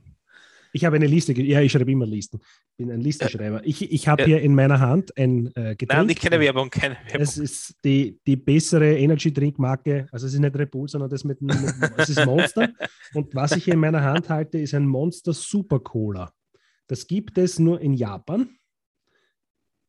Ich 0.72 0.86
habe 0.86 0.96
eine 0.98 1.08
Liste, 1.08 1.34
ja, 1.34 1.62
ich 1.62 1.72
schreibe 1.72 1.92
immer 1.92 2.06
Listen. 2.06 2.40
Ich 2.42 2.78
bin 2.78 2.92
ein 2.92 3.02
Listenschreiber. 3.02 3.66
Ich, 3.66 3.92
ich 3.92 4.08
habe 4.08 4.22
Ja. 4.22 4.28
hier 4.28 4.42
in 4.42 4.54
meiner 4.54 4.80
Hand 4.80 5.18
ein 5.18 5.48
äh, 5.56 5.76
Getränk. 5.76 5.90
Nein, 5.90 6.06
nicht 6.08 6.22
keine 6.22 6.40
Werbung, 6.40 6.70
keine 6.70 6.96
Werbung. 7.06 7.22
Es 7.22 7.38
ist 7.38 7.76
die, 7.84 8.20
die 8.26 8.36
bessere 8.36 8.98
Energy 8.98 9.34
Drink 9.34 9.58
Marke, 9.58 10.08
also 10.12 10.28
es 10.28 10.34
ist 10.34 10.40
nicht 10.40 10.56
Red 10.56 10.72
Bull, 10.72 10.88
sondern 10.88 11.10
das 11.10 11.24
mit, 11.24 11.42
mit 11.42 11.56
es 11.98 12.10
ist 12.10 12.26
Monster. 12.26 12.70
Und 13.14 13.34
was 13.34 13.54
ich 13.54 13.64
hier 13.64 13.74
in 13.74 13.80
meiner 13.80 14.02
Hand 14.04 14.30
halte, 14.30 14.60
ist 14.60 14.74
ein 14.74 14.88
Monster 14.88 15.34
Super 15.34 15.80
Cola. 15.80 16.32
Das 16.88 17.06
gibt 17.08 17.38
es 17.38 17.60
nur 17.60 17.82
in 17.82 17.94
Japan. 17.94 18.50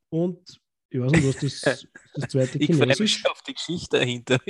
Und 0.09 0.61
ich 0.89 1.01
weiß 1.01 1.13
nicht, 1.13 1.27
was 1.27 1.37
das, 1.63 1.87
das 2.15 2.29
zweite 2.29 2.59
Ich 2.59 2.75
freue 2.75 2.87
mich 2.87 3.25
auf 3.27 3.43
die 3.43 3.55
Geschichte 3.55 3.99
dahinter. 3.99 4.39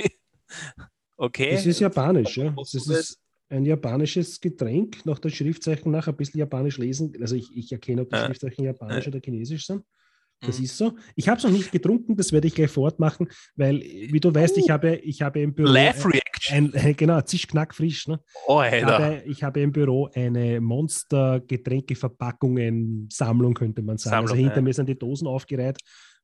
Okay. 1.17 1.51
Das 1.51 1.67
ist 1.67 1.79
japanisch, 1.79 2.35
ja. 2.37 2.49
Das 2.49 2.73
ist 2.73 3.19
ein 3.51 3.65
japanisches 3.65 4.39
Getränk, 4.41 5.05
nach 5.05 5.19
der 5.19 5.29
Schriftzeichen 5.29 5.91
nach 5.91 6.07
ein 6.07 6.15
bisschen 6.15 6.39
japanisch 6.39 6.77
lesen. 6.77 7.13
Also 7.21 7.35
ich, 7.35 7.55
ich 7.55 7.71
erkenne, 7.71 8.01
ob 8.03 8.09
die. 8.09 8.17
Schriftzeichen 8.17 8.63
japanisch 8.65 9.05
Ja. 9.05 9.11
oder 9.11 9.19
chinesisch 9.23 9.65
sind. 9.67 9.83
Das 10.43 10.57
Mhm. 10.57 10.65
ist 10.65 10.75
so. 10.77 10.93
Ich 11.15 11.29
habe 11.29 11.37
es 11.37 11.43
noch 11.43 11.51
nicht 11.51 11.71
getrunken, 11.71 12.15
das 12.15 12.31
werde 12.31 12.47
ich 12.47 12.55
gleich 12.55 12.71
fortmachen, 12.71 13.27
weil, 13.55 13.79
wie 13.81 14.19
du 14.19 14.33
weißt, 14.33 14.57
ich 14.57 14.65
Uh. 14.65 14.69
habe, 14.69 14.95
ich 14.95 15.21
habe 15.21 15.39
im 15.39 15.53
Büro 15.53 15.69
ein, 15.71 15.93
Reaction. 15.93 16.73
ein, 16.73 16.95
genau, 16.97 17.21
zischknack 17.21 17.75
frisch. 17.75 18.07
Ne? 18.07 18.19
Oh, 18.47 18.63
Ich, 18.63 18.83
habe, 18.83 19.21
ich 19.27 19.43
habe 19.43 19.59
im 19.61 19.71
Büro 19.71 20.09
eine 20.15 20.59
Monster-Getränkeverpackungen-Sammlung, 20.59 23.53
könnte 23.53 23.81
man 23.81 23.97
sagen. 23.97 24.15
also 24.15 24.27
Sammlung, 24.29 24.43
hinter 24.45 24.55
ja. 24.57 24.61
mir 24.63 24.73
sind 24.73 24.89
die 24.89 24.97
Dosen 24.97 25.27
aufgereiht. 25.27 25.77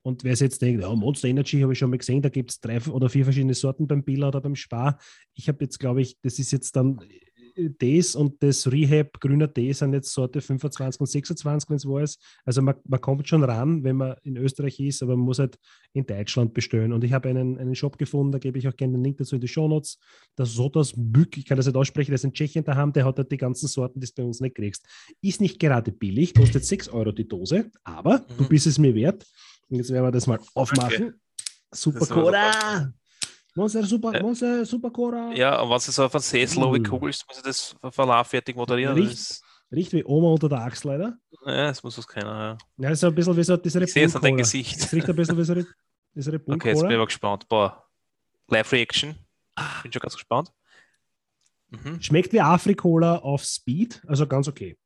Und 0.03 0.23
wer 0.23 0.35
sich 0.35 0.45
jetzt 0.45 0.61
denkt, 0.61 0.81
ja, 0.81 0.93
Monster 0.95 1.27
Energy 1.27 1.59
habe 1.61 1.73
ich 1.73 1.79
schon 1.79 1.89
mal 1.89 1.97
gesehen, 1.97 2.21
da 2.21 2.29
gibt 2.29 2.51
es 2.51 2.59
drei 2.59 2.79
oder 2.81 3.09
vier 3.09 3.25
verschiedene 3.25 3.53
Sorten 3.53 3.87
beim 3.87 4.03
Billa 4.03 4.29
oder 4.29 4.41
beim 4.41 4.55
Spar. 4.55 4.97
Ich 5.33 5.47
habe 5.49 5.63
jetzt, 5.63 5.79
glaube 5.79 6.01
ich, 6.01 6.17
das 6.21 6.39
ist 6.39 6.51
jetzt 6.51 6.75
dann 6.75 6.99
äh, 7.01 7.69
das 7.79 8.15
und 8.15 8.43
das 8.43 8.71
Rehab 8.71 9.19
grüner 9.19 9.51
Tee 9.51 9.73
sind 9.73 9.91
jetzt 9.93 10.13
Sorte 10.13 10.41
25 10.41 11.01
und 11.01 11.07
26, 11.07 11.69
wenn 11.71 11.77
es 11.77 11.87
war. 11.87 12.05
Also 12.45 12.61
man, 12.61 12.75
man 12.85 13.01
kommt 13.01 13.27
schon 13.27 13.43
ran, 13.43 13.83
wenn 13.83 13.95
man 13.95 14.15
in 14.23 14.37
Österreich 14.37 14.79
ist, 14.79 15.01
aber 15.01 15.17
man 15.17 15.25
muss 15.25 15.39
halt 15.39 15.57
in 15.93 16.05
Deutschland 16.05 16.53
bestellen. 16.53 16.93
Und 16.93 17.03
ich 17.03 17.13
habe 17.13 17.29
einen, 17.29 17.57
einen 17.57 17.73
Shop 17.73 17.97
gefunden, 17.97 18.31
da 18.31 18.37
gebe 18.37 18.59
ich 18.59 18.67
auch 18.67 18.75
gerne 18.75 18.93
den 18.93 19.03
Link 19.03 19.17
dazu 19.17 19.35
in 19.35 19.41
die 19.41 19.47
Shownotes. 19.47 19.97
Das 20.35 20.53
Sodas 20.53 20.93
Bück, 20.95 21.35
ich 21.35 21.45
kann 21.45 21.57
das 21.57 21.65
nicht 21.65 21.75
aussprechen, 21.75 22.11
das 22.11 22.21
ist 22.21 22.25
in 22.25 22.33
Tschechien 22.33 22.63
daheim, 22.63 22.93
der 22.93 23.05
hat 23.05 23.17
halt 23.17 23.31
die 23.31 23.37
ganzen 23.37 23.67
Sorten, 23.67 23.99
die 23.99 24.05
du 24.05 24.13
bei 24.15 24.23
uns 24.23 24.39
nicht 24.39 24.55
kriegst. 24.55 24.85
Ist 25.21 25.41
nicht 25.41 25.59
gerade 25.59 25.91
billig, 25.91 26.35
kostet 26.35 26.63
6 26.63 26.89
Euro 26.89 27.11
die 27.11 27.27
Dose, 27.27 27.71
aber 27.83 28.19
du 28.37 28.43
Mhm. 28.43 28.49
bist 28.49 28.67
es 28.67 28.77
mir 28.77 28.93
wert. 28.93 29.25
Und 29.69 29.77
jetzt 29.77 29.91
werden 29.91 30.05
wir 30.05 30.11
das 30.11 30.27
mal 30.27 30.39
aufmachen. 30.53 31.19
Super 31.71 31.99
Das 31.99 32.09
war 32.09 32.23
Cola! 32.23 32.93
Monster 33.55 33.83
Super, 33.83 34.13
Ja. 34.13 34.21
Monster 34.21 34.65
Super 34.65 34.91
Cola! 34.91 35.33
Ja, 35.33 35.59
und 35.61 35.69
du 35.69 35.91
so 35.91 36.05
auf 36.05 36.13
einen 36.15 36.21
Sessel 36.21 36.59
Mm. 36.63 36.81
mm. 36.81 36.83
kugelst, 36.83 37.25
muss 37.27 37.37
ich 37.37 37.43
das 37.43 37.75
Verlauf 37.89 38.27
fertig 38.27 38.55
moderieren. 38.55 38.95
Riecht- 38.97 39.41
Riecht 39.71 39.91
wie 39.93 40.03
Oma 40.05 40.29
unter 40.29 40.47
der 40.47 40.59
Axt 40.61 40.83
leider. 40.85 41.17
ja, 41.45 41.67
das 41.67 41.83
muss 41.83 41.97
was 41.97 42.07
keiner. 42.07 42.29
Ja. 42.29 42.57
Ja, 42.77 42.89
das 42.89 42.99
ist 42.99 43.03
ein 43.03 43.13
bisschen 43.15 43.35
wie 43.35 43.43
so 43.43 43.57
diese 43.57 43.83
Ich 43.83 43.91
sehe 43.91 44.03
jetzt 44.03 44.15
an 44.15 44.21
Bull 44.21 44.29
dein 44.29 44.35
Cola. 44.35 44.43
Gesicht. 44.43 44.77
Es 44.77 44.93
riecht 44.93 45.09
ein 45.09 45.15
bisschen 45.15 45.37
wie 45.37 45.43
so 45.43 45.55
diese 45.55 46.31
Okay, 46.35 46.69
jetzt 46.69 46.81
bin 46.81 46.89
ich 46.91 46.95
aber 46.95 47.05
gespannt. 47.05 47.47
Boah. 47.49 47.83
Live 48.47 48.71
Reaction. 48.71 49.15
Bin 49.83 49.91
schon 49.91 49.99
ganz 49.99 50.13
gespannt. 50.13 50.51
Mhm. 51.69 52.01
Schmeckt 52.01 52.31
wie 52.31 52.39
Afrikola 52.39 53.17
auf 53.17 53.43
Speed, 53.43 54.01
also 54.07 54.25
ganz 54.25 54.47
okay. 54.47 54.77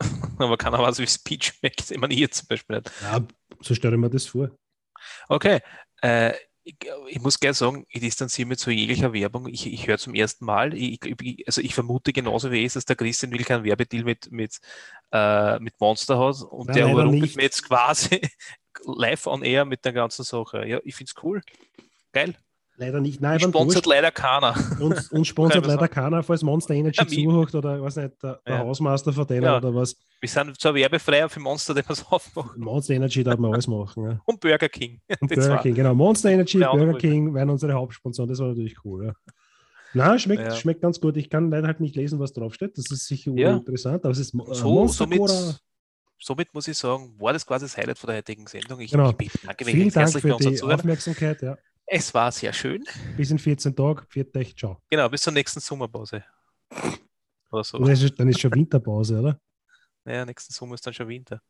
Aber 0.38 0.56
keiner 0.56 0.78
weiß, 0.80 0.98
wie 0.98 1.06
Speed 1.06 1.44
schmeckt. 1.44 1.90
Ich 1.90 1.98
meine, 1.98 2.14
ihr 2.14 2.30
zum 2.30 2.48
Beispiel 2.48 2.76
nicht. 2.78 2.90
Ja, 3.02 3.20
so 3.60 3.74
stelle 3.74 3.94
ich 3.94 4.00
mir 4.00 4.10
das 4.10 4.26
vor. 4.26 4.50
Okay. 5.28 5.60
Äh, 6.02 6.34
ich, 6.62 6.76
ich 7.08 7.20
muss 7.20 7.40
gleich 7.40 7.56
sagen, 7.56 7.86
ich 7.88 8.00
distanziere 8.00 8.48
mich 8.48 8.58
zu 8.58 8.70
jeglicher 8.70 9.12
Werbung. 9.12 9.48
Ich, 9.48 9.66
ich 9.66 9.86
höre 9.86 9.98
zum 9.98 10.14
ersten 10.14 10.44
Mal, 10.44 10.74
ich, 10.74 11.00
ich, 11.04 11.46
also 11.46 11.60
ich 11.60 11.74
vermute 11.74 12.12
genauso 12.12 12.50
wie 12.50 12.64
es, 12.64 12.74
dass 12.74 12.84
der 12.84 12.96
Christian 12.96 13.32
will 13.32 13.44
keinen 13.44 13.64
Werbedeal 13.64 14.04
mit, 14.04 14.30
mit, 14.30 14.58
äh, 15.12 15.58
mit 15.58 15.80
Monster 15.80 16.18
hat 16.18 16.42
und 16.42 16.68
Nein, 16.68 16.76
der 16.76 16.92
überrumpelt 16.92 17.36
mir 17.36 17.42
jetzt 17.42 17.66
quasi 17.66 18.20
live 18.84 19.26
on 19.26 19.42
air 19.42 19.64
mit 19.64 19.84
der 19.84 19.92
ganzen 19.92 20.24
Sache. 20.24 20.66
Ja, 20.66 20.80
ich 20.84 20.94
finde 20.94 21.12
es 21.16 21.22
cool. 21.22 21.40
Geil. 22.12 22.36
Leider 22.80 22.98
nicht. 23.00 23.20
Nein, 23.20 23.38
sponsert 23.38 23.84
leider 23.84 24.10
keiner. 24.10 24.54
uns, 24.80 25.12
uns 25.12 25.28
sponsert 25.28 25.66
leider 25.66 25.86
keiner, 25.86 26.22
falls 26.22 26.42
Monster 26.42 26.72
Energy 26.72 27.06
zuhört 27.06 27.54
oder 27.54 27.82
weiß 27.82 27.96
nicht, 27.96 28.22
der, 28.22 28.40
der 28.46 28.54
Ja. 28.54 28.58
Hausmeister 28.60 29.12
von 29.12 29.26
denen 29.26 29.42
Ja. 29.44 29.58
oder 29.58 29.74
was. 29.74 29.96
Wir 30.18 30.28
sind 30.30 30.58
zwar 30.58 30.74
werbefrei 30.74 31.28
für 31.28 31.40
Monster, 31.40 31.74
den 31.74 31.84
wir 31.86 31.90
es 31.90 32.04
aufmachen. 32.10 32.58
Monster 32.62 32.94
Energy 32.94 33.22
darf 33.22 33.38
man 33.38 33.52
alles 33.52 33.66
machen. 33.66 34.04
Ja. 34.04 34.20
Und 34.24 34.40
Burger 34.40 34.68
King. 34.70 34.98
Und 35.20 35.28
Burger. 35.34 35.58
King, 35.58 35.74
genau. 35.74 35.94
Monster 35.94 36.30
Energy, 36.30 36.58
Ja, 36.58 36.70
auch 36.70 36.78
Burger. 36.78 36.96
King 36.98 37.34
wären 37.34 37.50
unsere 37.50 37.74
Hauptsponsoren. 37.74 38.30
Das 38.30 38.38
war 38.38 38.48
natürlich 38.48 38.76
cool. 38.82 39.06
Ja. 39.08 39.12
Na, 39.92 40.18
schmeckt, 40.18 40.56
schmeckt 40.56 40.80
ganz 40.80 41.00
gut. 41.00 41.16
Ich 41.18 41.28
kann 41.28 41.50
leider 41.50 41.66
halt 41.66 41.80
nicht 41.80 41.96
lesen, 41.96 42.18
was 42.18 42.32
draufsteht. 42.32 42.78
Das 42.78 42.90
ist 42.90 43.06
sicher 43.08 43.30
interessant, 43.32 44.04
aber 44.04 44.12
es 44.12 44.20
ist 44.20 44.32
äh, 44.34 44.54
So, 44.54 44.70
Monster 44.70 45.04
somit, 45.04 45.18
Cola. 45.18 45.54
somit 46.18 46.54
muss 46.54 46.66
ich 46.68 46.78
sagen, 46.78 47.14
war 47.18 47.34
das 47.34 47.44
quasi 47.44 47.66
das 47.66 47.76
Highlight 47.76 47.98
von 47.98 48.08
der 48.08 48.16
heutigen 48.18 48.46
Sendung. 48.46 48.80
Ich, 48.80 48.92
Genau. 48.92 49.10
ich 49.18 49.32
bedanke 49.32 49.64
mich 49.66 49.74
Vielen 49.74 49.90
Dank 49.90 50.06
herzlich 50.14 50.22
für 50.22 50.36
die. 50.38 50.62
Aufmerksamkeit. 50.62 51.42
Ja. 51.42 51.58
Es 51.92 52.14
war 52.14 52.30
sehr 52.30 52.52
schön. 52.52 52.84
Bis 53.16 53.32
in 53.32 53.38
14 53.38 53.74
Tagen. 53.74 54.06
Viert 54.08 54.36
euch, 54.36 54.54
ciao. 54.56 54.80
Genau, 54.88 55.08
bis 55.08 55.22
zur 55.22 55.32
nächsten 55.32 55.58
Sommerpause. 55.58 56.22
Oder 57.50 57.64
so. 57.64 57.78
Dann 57.78 57.88
ist, 57.90 58.18
dann 58.20 58.28
ist 58.28 58.40
schon 58.40 58.54
Winterpause, 58.54 59.18
oder? 59.18 59.40
Naja, 60.04 60.24
nächsten 60.24 60.52
Sommer 60.52 60.74
ist 60.74 60.86
dann 60.86 60.94
schon 60.94 61.08
Winter. 61.08 61.42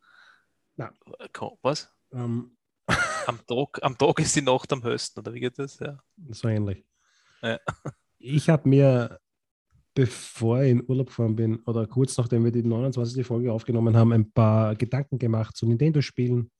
Ko- 1.35 1.59
Was? 1.61 1.92
Ähm, 2.12 2.56
Am 3.26 3.38
Tag, 3.47 3.78
am 3.82 3.99
Tag 3.99 4.18
ist 4.20 4.35
die 4.35 4.40
Nacht 4.40 4.73
am 4.73 4.82
höchsten, 4.82 5.20
oder 5.20 5.32
wie 5.35 5.40
geht 5.40 5.59
das? 5.59 5.78
Ja. 5.78 6.02
so 6.30 6.49
ähnlich. 6.49 6.85
Ja. 7.42 7.59
Ich 8.18 8.49
habe 8.49 8.66
mir, 8.66 9.20
bevor 9.94 10.62
ich 10.62 10.70
in 10.70 10.88
Urlaub 10.88 11.09
gefahren 11.09 11.37
bin, 11.37 11.56
oder 11.64 11.87
kurz 11.87 12.16
nachdem 12.16 12.44
wir 12.44 12.50
die 12.50 12.62
29. 12.62 13.26
Folge 13.26 13.52
aufgenommen 13.52 13.94
haben, 13.94 14.12
ein 14.12 14.32
paar 14.32 14.75
Gedanken 14.75 15.18
gemacht 15.18 15.54
zu 15.56 15.66
Nintendo-Spielen. 15.66 16.50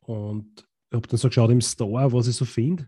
Und 0.00 0.68
habe 0.92 1.08
dann 1.08 1.16
so 1.18 1.28
geschaut 1.28 1.50
im 1.50 1.60
Store, 1.62 2.12
was 2.12 2.28
ich 2.28 2.36
so 2.36 2.44
finde. 2.44 2.86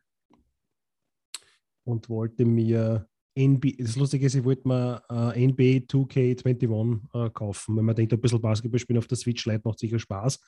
Und 1.85 2.09
wollte 2.09 2.45
mir 2.45 3.09
NBA, 3.39 3.71
das 3.79 3.97
Lustige 3.97 4.27
ist, 4.27 4.35
ich 4.35 4.45
wollte 4.45 4.67
mir 4.67 5.03
äh, 5.09 5.47
NBA 5.47 5.87
2K21 5.87 7.01
äh, 7.15 7.31
kaufen. 7.31 7.77
Wenn 7.77 7.85
man 7.85 7.95
denkt, 7.95 8.13
ein 8.13 8.21
bisschen 8.21 8.41
Basketball 8.41 8.79
spielen 8.79 8.99
auf 8.99 9.07
der 9.07 9.17
Switch 9.17 9.47
Lite 9.47 9.63
macht 9.65 9.79
sicher 9.79 9.99
Spaß. 9.99 10.41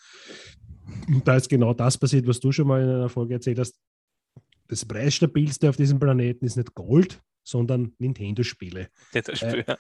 Und 1.09 1.27
da 1.27 1.37
ist 1.37 1.49
genau 1.49 1.75
das 1.75 1.97
passiert, 1.97 2.27
was 2.27 2.41
du 2.41 2.53
schon 2.53 2.67
mal 2.67 2.83
in 2.83 2.89
einer 2.89 3.09
Folge 3.09 3.35
erzählt 3.35 3.59
hast. 3.59 3.79
Das 4.69 4.85
preisstabilste 4.85 5.69
auf 5.69 5.77
diesem 5.77 5.99
Planeten 5.99 6.45
ist 6.45 6.57
nicht 6.57 6.75
Gold, 6.75 7.23
sondern 7.45 7.93
Nintendo-Spiele. 7.99 8.89
Das 9.13 9.29
Äh, 9.29 9.37
Spiel, 9.37 9.65
ja. 9.67 9.79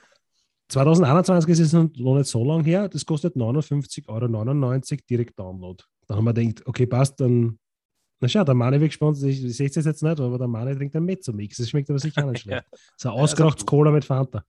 2021 0.68 1.50
ist 1.52 1.60
es 1.60 1.72
noch 1.72 1.90
noch 1.96 2.16
nicht 2.16 2.28
so 2.28 2.44
lange 2.44 2.64
her. 2.64 2.88
Das 2.88 3.04
kostet 3.04 3.36
59,99 3.36 4.08
Euro 4.08 5.02
direkt 5.08 5.38
Download. 5.38 5.82
Dann 6.06 6.16
haben 6.16 6.24
wir 6.24 6.32
gedacht, 6.32 6.66
okay, 6.66 6.86
passt, 6.86 7.20
dann. 7.20 7.58
Na 8.22 8.28
schau, 8.28 8.44
der 8.44 8.54
Mane 8.54 8.80
wird 8.80 8.90
gespannt. 8.92 9.20
Ich, 9.24 9.44
ich 9.44 9.56
sehe 9.56 9.66
es 9.66 9.74
jetzt 9.74 10.02
nicht, 10.02 10.20
aber 10.20 10.38
der 10.38 10.46
Mane 10.46 10.76
trinkt 10.76 10.94
einen 10.94 11.06
Mezzo-Mix. 11.06 11.56
Das 11.56 11.68
schmeckt 11.68 11.90
aber 11.90 11.98
sicher 11.98 12.24
auch 12.24 12.30
nicht 12.30 12.42
schlecht. 12.42 12.64
So 12.96 13.08
ein 13.10 13.16
ausgerauchtes 13.16 13.62
gut. 13.66 13.68
Cola 13.70 13.90
mit 13.90 14.04
Fanta. 14.04 14.44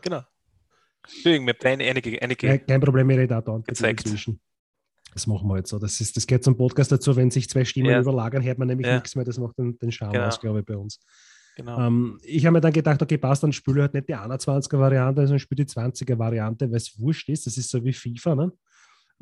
Genau. 0.00 0.22
Entschuldigung, 1.04 1.44
mir 1.44 1.54
haben 1.62 1.80
einige, 1.80 2.20
einige 2.22 2.46
Kein, 2.48 2.66
kein 2.66 2.80
Problem, 2.80 3.10
ich 3.10 3.18
rede 3.18 3.36
auch 3.38 3.42
da 3.42 3.58
Gezeigt. 3.58 4.06
dazwischen. 4.06 4.40
Das 5.12 5.26
machen 5.26 5.48
wir 5.48 5.56
jetzt 5.58 5.68
so. 5.70 5.78
Das, 5.78 6.00
ist, 6.00 6.16
das 6.16 6.26
geht 6.26 6.42
zum 6.44 6.56
Podcast 6.56 6.92
dazu, 6.92 7.14
wenn 7.16 7.30
sich 7.30 7.48
zwei 7.48 7.64
Stimmen 7.64 7.90
Ja. 7.90 8.00
überlagern, 8.00 8.42
hört 8.42 8.58
man 8.58 8.68
nämlich 8.68 8.86
Ja. 8.86 8.94
nichts 8.94 9.14
mehr. 9.16 9.24
Das 9.24 9.38
macht 9.38 9.58
den, 9.58 9.76
den 9.78 9.92
Charme 9.92 10.12
Genau. 10.12 10.26
aus, 10.26 10.40
glaube 10.40 10.60
ich, 10.60 10.64
bei 10.64 10.76
uns. 10.76 10.98
genau. 11.56 11.78
Ähm, 11.86 12.18
ich 12.22 12.46
habe 12.46 12.54
mir 12.54 12.60
dann 12.62 12.72
gedacht, 12.72 13.02
okay, 13.02 13.18
passt, 13.18 13.42
dann 13.42 13.52
spiele 13.52 13.78
ich 13.78 13.82
halt 13.82 13.94
nicht 13.94 14.08
die 14.08 14.14
21er-Variante, 14.16 15.22
sondern 15.22 15.40
spiele 15.40 15.64
die 15.64 15.70
20er-Variante, 15.70 16.70
weil 16.70 16.76
es 16.76 16.98
wurscht 16.98 17.28
ist. 17.28 17.46
Das 17.46 17.58
ist 17.58 17.68
so 17.70 17.84
wie 17.84 17.92
FIFA. 17.92 18.34
Ne? 18.34 18.52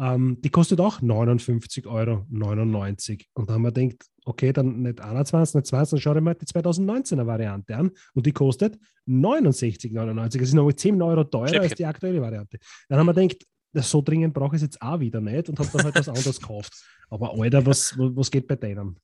Ähm, 0.00 0.38
die 0.40 0.50
kostet 0.50 0.80
auch 0.80 1.00
59,99 1.00 1.86
Euro. 1.86 2.24
Und 3.34 3.48
da 3.48 3.54
haben 3.54 3.62
wir 3.62 3.72
gedacht, 3.72 4.04
okay, 4.24 4.52
dann 4.52 4.82
nicht 4.82 5.00
21, 5.00 5.54
nicht 5.54 5.66
20, 5.66 5.90
dann 5.90 6.00
schau 6.00 6.14
dir 6.14 6.20
mal 6.20 6.34
die 6.34 6.46
2019er-Variante 6.46 7.76
an. 7.76 7.90
Und 8.14 8.26
die 8.26 8.32
kostet 8.32 8.78
69,99. 9.08 10.38
Das 10.38 10.48
ist 10.48 10.54
noch 10.54 10.70
10 10.70 11.02
Euro 11.02 11.24
teurer 11.24 11.48
Schnäppchen. 11.48 11.70
als 11.70 11.74
die 11.76 11.86
aktuelle 11.86 12.20
Variante. 12.20 12.58
Dann 12.88 12.98
haben 12.98 13.06
wir 13.06 13.14
gedacht, 13.14 13.44
das 13.72 13.90
so 13.90 14.00
dringend 14.00 14.34
brauche 14.34 14.56
ich 14.56 14.62
es 14.62 14.66
jetzt 14.66 14.82
auch 14.82 15.00
wieder 15.00 15.20
nicht 15.20 15.48
und 15.48 15.58
habe 15.58 15.68
dann 15.72 15.84
halt 15.84 15.94
was 15.96 16.08
anderes 16.08 16.40
gekauft. 16.40 16.72
Aber 17.10 17.38
Alter, 17.38 17.64
was, 17.66 17.94
was 17.96 18.30
geht 18.30 18.46
bei 18.46 18.56
denen? 18.56 18.96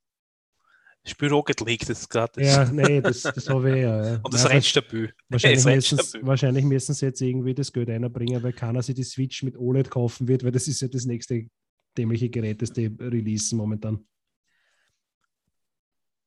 Spiel 1.06 1.28
Rocket 1.28 1.60
League, 1.60 1.86
das 1.86 2.00
ist 2.00 2.08
gratis. 2.08 2.46
Ja, 2.46 2.64
nee, 2.64 3.00
das, 3.02 3.22
das 3.22 3.48
habe 3.50 3.76
ich 3.76 3.82
ja. 3.82 4.12
ja. 4.12 4.20
Und 4.22 4.32
das 4.32 4.48
rennt 4.48 4.64
stabil. 4.64 5.12
Wahrscheinlich 5.28 5.86
stabil. 5.86 6.26
wahrscheinlich 6.26 6.64
müssen 6.64 6.94
sie 6.94 7.06
jetzt 7.06 7.20
irgendwie 7.20 7.54
das 7.54 7.72
Geld 7.72 7.90
einbringen, 7.90 8.42
weil 8.42 8.54
keiner 8.54 8.82
sich 8.82 8.94
die 8.94 9.04
Switch 9.04 9.42
mit 9.42 9.56
OLED 9.56 9.90
kaufen 9.90 10.28
wird, 10.28 10.44
weil 10.44 10.52
das 10.52 10.66
ist 10.66 10.80
ja 10.80 10.88
das 10.88 11.04
nächste 11.04 11.46
dämliche 11.96 12.30
Gerät, 12.30 12.62
das 12.62 12.72
die 12.72 12.86
releasen 12.86 13.58
momentan. 13.58 14.06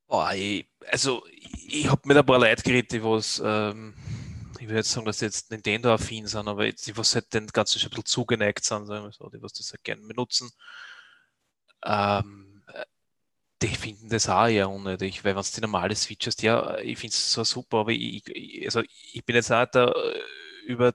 Boah, 0.06 0.32
ich, 0.34 0.70
also 0.92 1.26
ich, 1.32 1.80
ich 1.82 1.90
habe 1.90 2.02
mit 2.06 2.16
ein 2.16 2.26
paar 2.26 2.40
Leuten 2.40 2.62
geredet, 2.62 2.92
die 2.92 3.04
was, 3.04 3.42
ähm, 3.44 3.96
ich 4.60 4.68
würde 4.68 4.76
jetzt 4.76 4.92
sagen, 4.92 5.06
dass 5.08 5.20
sie 5.20 5.26
jetzt 5.26 5.50
Nintendo-affin 5.50 6.28
sind, 6.28 6.48
aber 6.48 6.72
die 6.72 6.96
was 6.96 7.16
halt 7.16 7.34
den 7.34 7.48
ganzen 7.48 7.80
schon 7.80 7.88
ein 7.88 7.96
bisschen 7.96 8.06
zugeneigt 8.06 8.64
sind, 8.64 8.86
sagen 8.86 9.06
wir 9.06 9.12
so, 9.12 9.28
die 9.30 9.42
was 9.42 9.54
das 9.54 9.72
halt 9.72 9.84
gerne 9.84 10.04
benutzen, 10.04 10.50
ähm, 11.84 12.44
äh, 12.44 12.47
die 13.62 13.68
finden 13.76 14.10
das 14.10 14.30
auch 14.30 14.48
eher 14.48 14.70
unnötig, 14.70 15.24
weil 15.24 15.34
wenn 15.36 15.42
es 15.42 15.52
die 15.52 15.62
normale 15.62 15.96
Switch 15.96 16.28
hast, 16.28 16.42
ja, 16.44 16.78
ich 16.80 17.00
finde 17.00 17.14
es 17.14 17.32
so 17.32 17.44
super, 17.44 17.80
aber 17.80 17.92
ich, 17.92 18.28
ich, 18.30 18.66
also 18.66 18.82
ich 19.14 19.26
bin 19.26 19.36
jetzt 19.36 19.52
auch 19.52 19.66
der 19.66 19.96
äh, 19.96 20.20
über 20.68 20.94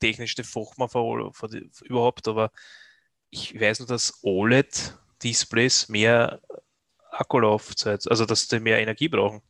technischste 0.00 0.44
Fachmann 0.44 0.88
die, 0.88 1.32
für 1.32 1.48
überhaupt, 1.84 2.28
aber 2.28 2.50
ich 3.30 3.58
weiß 3.58 3.80
nur, 3.80 3.88
dass 3.88 4.18
OLED-Displays 4.22 5.88
mehr 5.88 6.40
Akkulaufzeit, 7.10 8.08
also 8.10 8.26
dass 8.26 8.48
die 8.48 8.60
mehr 8.60 8.80
Energie 8.80 9.08
brauchen. 9.08 9.42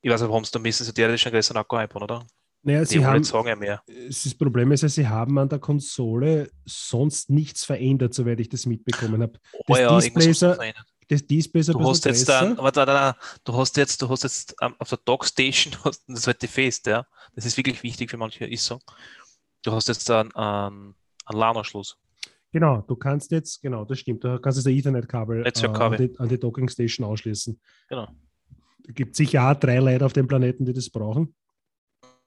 Ich 0.00 0.10
weiß 0.10 0.20
nicht, 0.20 0.30
warum 0.30 0.44
es 0.44 0.50
da 0.50 0.58
sie 0.84 0.92
theoretisch 0.92 1.26
einen 1.26 1.34
größeren 1.34 1.58
Akku 1.58 1.76
einbauen, 1.76 2.02
oder? 2.04 2.26
Naja, 2.62 2.84
sie 2.84 3.04
haben, 3.04 3.22
ja 3.22 3.56
mehr. 3.56 3.82
das 3.86 4.34
Problem 4.34 4.72
ist 4.72 4.82
ja, 4.82 4.88
sie 4.88 5.06
haben 5.06 5.38
an 5.38 5.48
der 5.48 5.60
Konsole 5.60 6.50
sonst 6.64 7.30
nichts 7.30 7.64
verändert, 7.64 8.14
soweit 8.14 8.40
ich 8.40 8.48
das 8.48 8.66
mitbekommen 8.66 9.22
habe. 9.22 9.38
Oh 9.52 9.62
Das 9.68 9.78
ja, 9.78 9.96
Display 9.96 10.30
ist. 10.30 10.42
Das 11.08 11.26
Display 11.26 11.60
ist 11.60 11.70
ein 11.70 11.78
Du 11.78 11.88
hast 11.88 12.04
jetzt 12.04 12.28
dann, 12.28 12.58
warte, 12.58 12.80
warte, 12.80 12.92
warte, 12.92 13.18
du 13.44 13.56
hast 13.56 13.76
jetzt, 13.78 14.02
du 14.02 14.08
hast 14.08 14.24
jetzt 14.24 14.54
ähm, 14.60 14.74
auf 14.78 14.88
der 14.90 14.98
Dockstation, 15.04 15.74
hast 15.84 16.04
das 16.06 16.28
alte 16.28 16.48
Fest, 16.48 16.86
ja. 16.86 17.06
Das 17.34 17.46
ist 17.46 17.56
wirklich 17.56 17.82
wichtig 17.82 18.10
für 18.10 18.18
manche 18.18 18.44
ISO. 18.44 18.78
Du 19.62 19.72
hast 19.72 19.88
jetzt 19.88 20.10
einen, 20.10 20.32
einen, 20.34 20.94
einen 21.24 21.38
LAN-Anschluss. 21.38 21.96
Genau, 22.52 22.82
du 22.82 22.96
kannst 22.96 23.30
jetzt, 23.30 23.62
genau, 23.62 23.84
das 23.84 23.98
stimmt, 24.00 24.24
du 24.24 24.38
kannst 24.40 24.58
jetzt 24.58 24.66
ein 24.66 24.74
Ethernet-Kabel 24.76 25.46
äh, 25.46 25.66
an, 25.66 25.96
die, 25.96 26.18
an 26.18 26.28
die 26.28 26.38
Docking 26.38 26.68
Station 26.68 27.06
anschließen. 27.08 27.58
Genau. 27.88 28.08
Es 28.86 28.94
gibt 28.94 29.16
sicher 29.16 29.50
auch 29.50 29.54
drei 29.54 29.78
Leute 29.78 30.04
auf 30.04 30.12
dem 30.12 30.26
Planeten, 30.26 30.64
die 30.64 30.72
das 30.72 30.88
brauchen. 30.90 31.34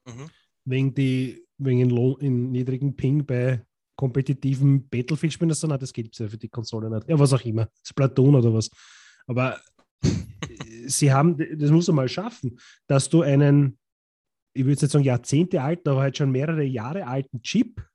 Mhm. 0.06 0.30
wegen, 0.66 0.94
die, 0.94 1.46
wegen 1.58 1.80
in, 1.80 2.16
in 2.20 2.52
niedrigen 2.52 2.96
Ping 2.96 3.26
bei 3.26 3.64
kompetitiven 3.96 4.88
Battlefield-Spielen, 4.90 5.50
das, 5.50 5.62
nein, 5.64 5.78
das 5.80 5.94
gibt 5.94 6.14
es 6.16 6.20
ja 6.20 6.28
für 6.28 6.38
die 6.38 6.50
Konsole 6.50 6.90
nicht. 6.90 7.08
Ja, 7.08 7.20
was 7.20 7.34
auch 7.34 7.44
immer. 7.46 7.70
Splatoon 7.84 8.36
oder 8.36 8.54
was. 8.54 8.70
Aber 9.28 9.60
sie 10.88 11.12
haben, 11.12 11.38
das 11.58 11.70
muss 11.72 11.88
man 11.88 11.98
mal 11.98 12.10
schaffen, 12.10 12.58
dass 12.88 13.10
du 13.10 13.22
einen, 13.22 13.78
ich 14.54 14.64
würde 14.64 14.72
jetzt 14.74 14.82
nicht 14.82 14.92
sagen 14.92 15.06
Jahrzehnte 15.06 15.62
alten, 15.62 15.90
aber 15.90 16.02
halt 16.02 16.18
schon 16.18 16.32
mehrere 16.32 16.64
Jahre 16.64 17.06
alten 17.08 17.42
Chip 17.44 17.86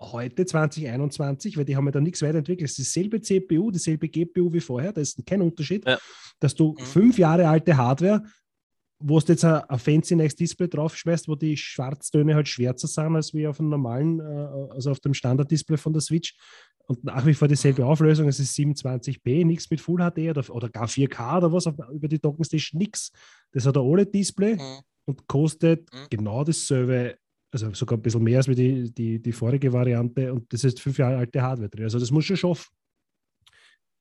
heute 0.00 0.44
2021, 0.46 1.56
weil 1.56 1.64
die 1.64 1.76
haben 1.76 1.84
ja 1.86 1.92
da 1.92 2.00
nichts 2.00 2.22
weiterentwickelt. 2.22 2.68
Es 2.70 2.78
ist 2.78 2.94
dieselbe 2.94 3.20
CPU, 3.20 3.70
dieselbe 3.70 4.08
GPU 4.08 4.52
wie 4.52 4.60
vorher, 4.60 4.92
da 4.92 5.00
ist 5.00 5.24
kein 5.26 5.42
Unterschied, 5.42 5.86
Ja. 5.86 5.98
dass 6.40 6.54
du 6.54 6.72
Mhm. 6.72 6.84
fünf 6.84 7.18
Jahre 7.18 7.48
alte 7.48 7.76
Hardware 7.76 8.22
wo 9.02 9.18
du 9.20 9.32
jetzt 9.32 9.44
ein, 9.44 9.62
ein 9.68 9.78
fancy 9.78 10.16
Next 10.16 10.38
Display 10.40 10.68
draufschmeißt, 10.68 11.28
wo 11.28 11.34
die 11.34 11.56
Schwarztöne 11.56 12.34
halt 12.34 12.48
schwärzer 12.48 12.88
sind 12.88 13.16
als 13.16 13.34
wie 13.34 13.46
auf 13.46 13.60
einem 13.60 13.70
normalen, 13.70 14.20
äh, 14.20 14.72
also 14.74 14.90
auf 14.90 15.00
dem 15.00 15.14
Standard-Display 15.14 15.76
von 15.76 15.92
der 15.92 16.02
Switch. 16.02 16.34
Und 16.86 17.04
nach 17.04 17.24
wie 17.24 17.34
vor 17.34 17.48
dieselbe 17.48 17.86
Auflösung, 17.86 18.28
es 18.28 18.40
ist 18.40 18.54
27p, 18.56 19.44
nichts 19.44 19.70
mit 19.70 19.80
Full 19.80 20.00
HD 20.00 20.30
oder, 20.30 20.44
oder 20.54 20.68
gar 20.68 20.88
4K 20.88 21.38
oder 21.38 21.52
was 21.52 21.66
auf, 21.66 21.74
über 21.92 22.08
die 22.08 22.18
Docking 22.18 22.44
Station, 22.44 22.78
nichts. 22.78 23.12
Das 23.52 23.66
hat 23.66 23.76
ein 23.76 23.82
OLED-Display 23.82 24.56
Mhm. 24.56 24.80
und 25.06 25.26
kostet 25.28 25.92
Mhm. 25.92 26.06
genau 26.10 26.42
dasselbe, 26.44 27.16
also 27.52 27.72
sogar 27.74 27.98
ein 27.98 28.02
bisschen 28.02 28.22
mehr 28.22 28.38
als 28.38 28.48
wie 28.48 28.54
die, 28.54 28.92
die, 28.92 29.22
die 29.22 29.32
vorige 29.32 29.72
Variante 29.72 30.32
und 30.32 30.52
das 30.52 30.64
ist 30.64 30.80
fünf 30.80 30.98
Jahre 30.98 31.18
alte 31.18 31.40
Hardware 31.40 31.68
drin. 31.68 31.84
Also 31.84 31.98
das 31.98 32.10
muss 32.10 32.24
schon 32.24 32.36
schaffen. 32.36 32.70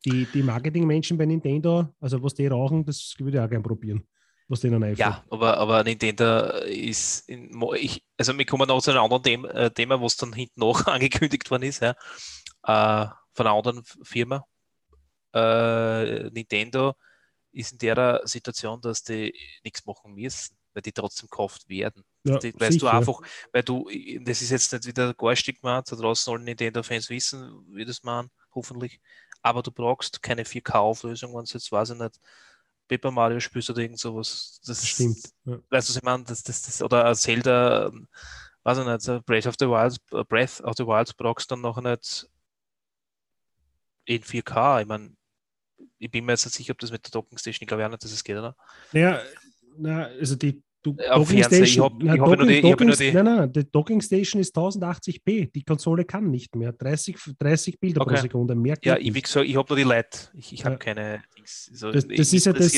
Die, 0.03 0.25
die 0.33 0.41
Marketingmenschen 0.41 1.15
bei 1.17 1.25
Nintendo, 1.27 1.93
also 1.99 2.21
was 2.23 2.33
die 2.33 2.47
rauchen, 2.47 2.83
das 2.83 3.13
würde 3.19 3.37
ich 3.37 3.43
auch 3.43 3.49
gerne 3.49 3.61
probieren, 3.63 4.03
was 4.47 4.59
denen 4.59 4.83
einfällt. 4.83 4.99
Ja, 4.99 5.23
aber, 5.29 5.57
aber 5.57 5.83
Nintendo 5.83 6.49
ist, 6.65 7.29
in, 7.29 7.51
ich, 7.75 8.03
also 8.17 8.37
wir 8.37 8.45
kommen 8.45 8.67
noch 8.67 8.81
zu 8.81 8.91
einem 8.91 9.01
anderen 9.01 9.23
Thema, 9.23 9.49
äh, 9.49 9.71
Thema 9.71 10.01
was 10.01 10.17
dann 10.17 10.33
hinten 10.33 10.59
noch 10.59 10.85
angekündigt 10.87 11.49
worden 11.49 11.63
ist, 11.63 11.81
ja, 11.81 11.91
äh, 12.63 13.07
von 13.33 13.47
einer 13.47 13.55
anderen 13.55 13.83
Firma. 14.03 14.45
Äh, 15.33 16.29
Nintendo 16.31 16.95
ist 17.53 17.73
in 17.73 17.77
der 17.79 18.21
Situation, 18.25 18.81
dass 18.81 19.03
die 19.03 19.33
nichts 19.63 19.85
machen 19.85 20.13
müssen, 20.13 20.55
weil 20.73 20.81
die 20.81 20.91
trotzdem 20.91 21.29
gekauft 21.29 21.67
werden. 21.69 22.03
Ja, 22.23 22.37
die, 22.37 22.53
weißt 22.53 22.73
sicher. 22.73 22.91
du 22.91 22.97
einfach, 22.97 23.21
weil 23.51 23.63
du, 23.63 23.89
das 24.21 24.41
ist 24.41 24.51
jetzt 24.51 24.71
nicht 24.73 24.85
wieder 24.85 25.13
garstig 25.13 25.61
gemacht, 25.61 25.91
da 25.91 25.95
draußen 25.95 26.23
sollen 26.23 26.43
Nintendo-Fans 26.43 27.09
wissen, 27.09 27.65
wie 27.69 27.85
das 27.85 28.03
machen, 28.03 28.29
hoffentlich. 28.53 28.99
Aber 29.41 29.63
du 29.63 29.71
brauchst 29.71 30.21
keine 30.21 30.43
4K-Auflösung, 30.43 31.33
wenn 31.33 31.45
du 31.45 31.51
jetzt, 31.53 31.71
weiß 31.71 31.91
ich 31.91 31.97
nicht, 31.97 32.19
Paper 32.91 33.11
Mario 33.11 33.39
spielst 33.39 33.69
oder 33.69 33.79
irgend 33.79 33.99
sowas. 33.99 34.59
Das 34.65 34.85
stimmt. 34.85 35.23
Ja. 35.45 35.59
Weißt 35.69 35.87
du, 35.87 35.91
was 35.91 35.95
ich 35.95 36.03
meine? 36.03 36.25
Das, 36.25 36.43
das, 36.43 36.61
das, 36.63 36.81
oder 36.81 37.13
Zelda, 37.15 37.87
ähm, 37.87 38.09
weiß 38.63 38.79
ich 38.79 38.85
nicht, 38.85 39.25
Breath 39.25 39.47
of 39.47 39.55
the 39.57 39.67
Wild, 39.67 39.97
äh, 40.11 40.25
Breath 40.25 40.59
of 40.61 40.73
the 40.75 40.85
Wild 40.85 41.15
brauchst 41.15 41.49
du 41.49 41.55
dann 41.55 41.61
noch 41.61 41.81
nicht 41.81 42.27
in 44.03 44.21
4K. 44.21 44.81
Ich 44.81 44.87
meine, 44.87 45.15
ich 45.99 46.11
bin 46.11 46.25
mir 46.25 46.33
jetzt 46.33 46.45
nicht 46.45 46.55
sicher, 46.55 46.71
ob 46.71 46.79
das 46.79 46.91
mit 46.91 47.05
der 47.05 47.11
Docking 47.11 47.37
Station, 47.37 47.63
ich 47.63 47.67
glaube 47.67 47.83
ja 47.83 47.87
nicht, 47.87 48.03
dass 48.03 48.11
es 48.11 48.25
geht, 48.25 48.35
oder? 48.35 48.57
Naja, 48.91 49.21
na, 49.77 50.07
also 50.07 50.35
die 50.35 50.61
du, 50.83 50.95
Äh, 50.97 51.09
Auf 51.09 51.29
Fernseher, 51.29 51.63
ich 51.63 51.79
hab- 51.79 51.93
na, 52.01 52.15
ich 52.15 52.19
hab 52.21 52.29
ja 52.29 52.35
nur 52.35 52.45
die- 52.47 52.61
hab 52.63 52.79
ja 52.79 52.85
nur 52.85 52.95
die- 52.95 53.11
nein, 53.11 53.25
nein, 53.25 53.51
die 53.53 53.71
Docking 53.71 54.01
Station 54.01 54.41
ist 54.41 54.55
1080p. 54.55 55.51
Die 55.53 55.63
Konsole 55.63 56.05
kann 56.05 56.29
nicht 56.29 56.55
mehr. 56.55 56.71
30, 56.73 57.17
30 57.39 57.79
Bilder 57.79 58.01
pro 58.03 58.11
Okay. 58.11 58.21
Sekunde. 58.21 58.55
Mehr 58.55 58.77
Ja, 58.83 58.97
ich, 58.97 59.05
wie 59.05 59.11
nicht. 59.11 59.25
gesagt, 59.25 59.47
ich 59.47 59.55
habe 59.55 59.67
nur 59.69 59.77
die 59.77 59.83
Lite. 59.83 60.29
Ich, 60.33 60.53
ich 60.53 60.65
habe 60.65 60.73
Ja. 60.75 60.79
keine. 60.79 61.23
Also, 61.39 61.91
Das, 61.91 62.07
das 62.07 62.33
ist 62.33 62.45
ja 62.45 62.53
das, 62.53 62.71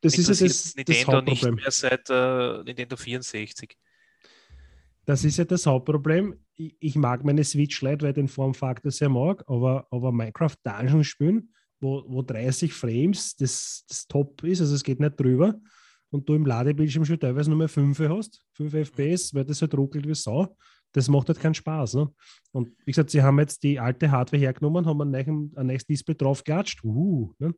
das, 0.00 0.18
ist 0.18 0.28
ja 0.28 0.28
das, 0.28 0.38
das 0.38 0.74
Nintendo 0.76 1.20
nicht 1.22 1.42
Hauptproblem. 1.42 1.54
mehr 1.56 1.70
seit 1.70 2.10
äh, 2.10 2.62
Nintendo 2.64 2.96
64. 2.96 3.76
Das 5.06 5.24
ist 5.24 5.36
ja 5.36 5.44
das 5.44 5.66
Hauptproblem. 5.66 6.34
Ich, 6.54 6.76
ich 6.80 6.94
mag 6.96 7.24
meine 7.24 7.44
Switch 7.44 7.82
Lite, 7.82 8.04
weil 8.06 8.12
den 8.12 8.28
Formfaktor 8.28 8.90
sehr 8.90 9.08
mag, 9.08 9.44
aber, 9.48 9.86
aber 9.90 10.12
Minecraft 10.12 10.54
Dungeon 10.62 11.04
spielen, 11.04 11.52
wo, 11.80 12.04
wo 12.06 12.22
30 12.22 12.72
Frames 12.72 13.36
das, 13.36 13.84
das 13.88 14.06
Top 14.06 14.42
ist, 14.44 14.60
also 14.60 14.74
es 14.74 14.82
geht 14.82 15.00
nicht 15.00 15.20
drüber, 15.20 15.54
und 16.14 16.28
du 16.28 16.34
im 16.34 16.46
Ladebildschirm 16.46 17.04
schon 17.04 17.18
teilweise 17.18 17.50
nur 17.50 17.58
mehr 17.58 17.68
5 17.68 17.98
hast, 18.08 18.44
5 18.52 18.72
FPS, 18.72 19.34
weil 19.34 19.44
das 19.44 19.60
halt 19.60 19.74
ruckelt 19.74 20.06
wie 20.06 20.14
Sau, 20.14 20.56
das 20.92 21.08
macht 21.08 21.26
halt 21.28 21.40
keinen 21.40 21.54
Spaß. 21.54 21.94
Ne? 21.94 22.14
Und 22.52 22.68
wie 22.84 22.92
gesagt, 22.92 23.10
sie 23.10 23.20
haben 23.20 23.40
jetzt 23.40 23.64
die 23.64 23.80
alte 23.80 24.08
Hardware 24.08 24.40
hergenommen, 24.40 24.86
haben 24.86 25.02
ein 25.02 25.10
neues, 25.10 25.26
ein 25.56 25.66
neues 25.66 25.84
Display 25.84 26.14
draufgeklatscht, 26.14 26.84
uh, 26.84 27.34
ne? 27.38 27.52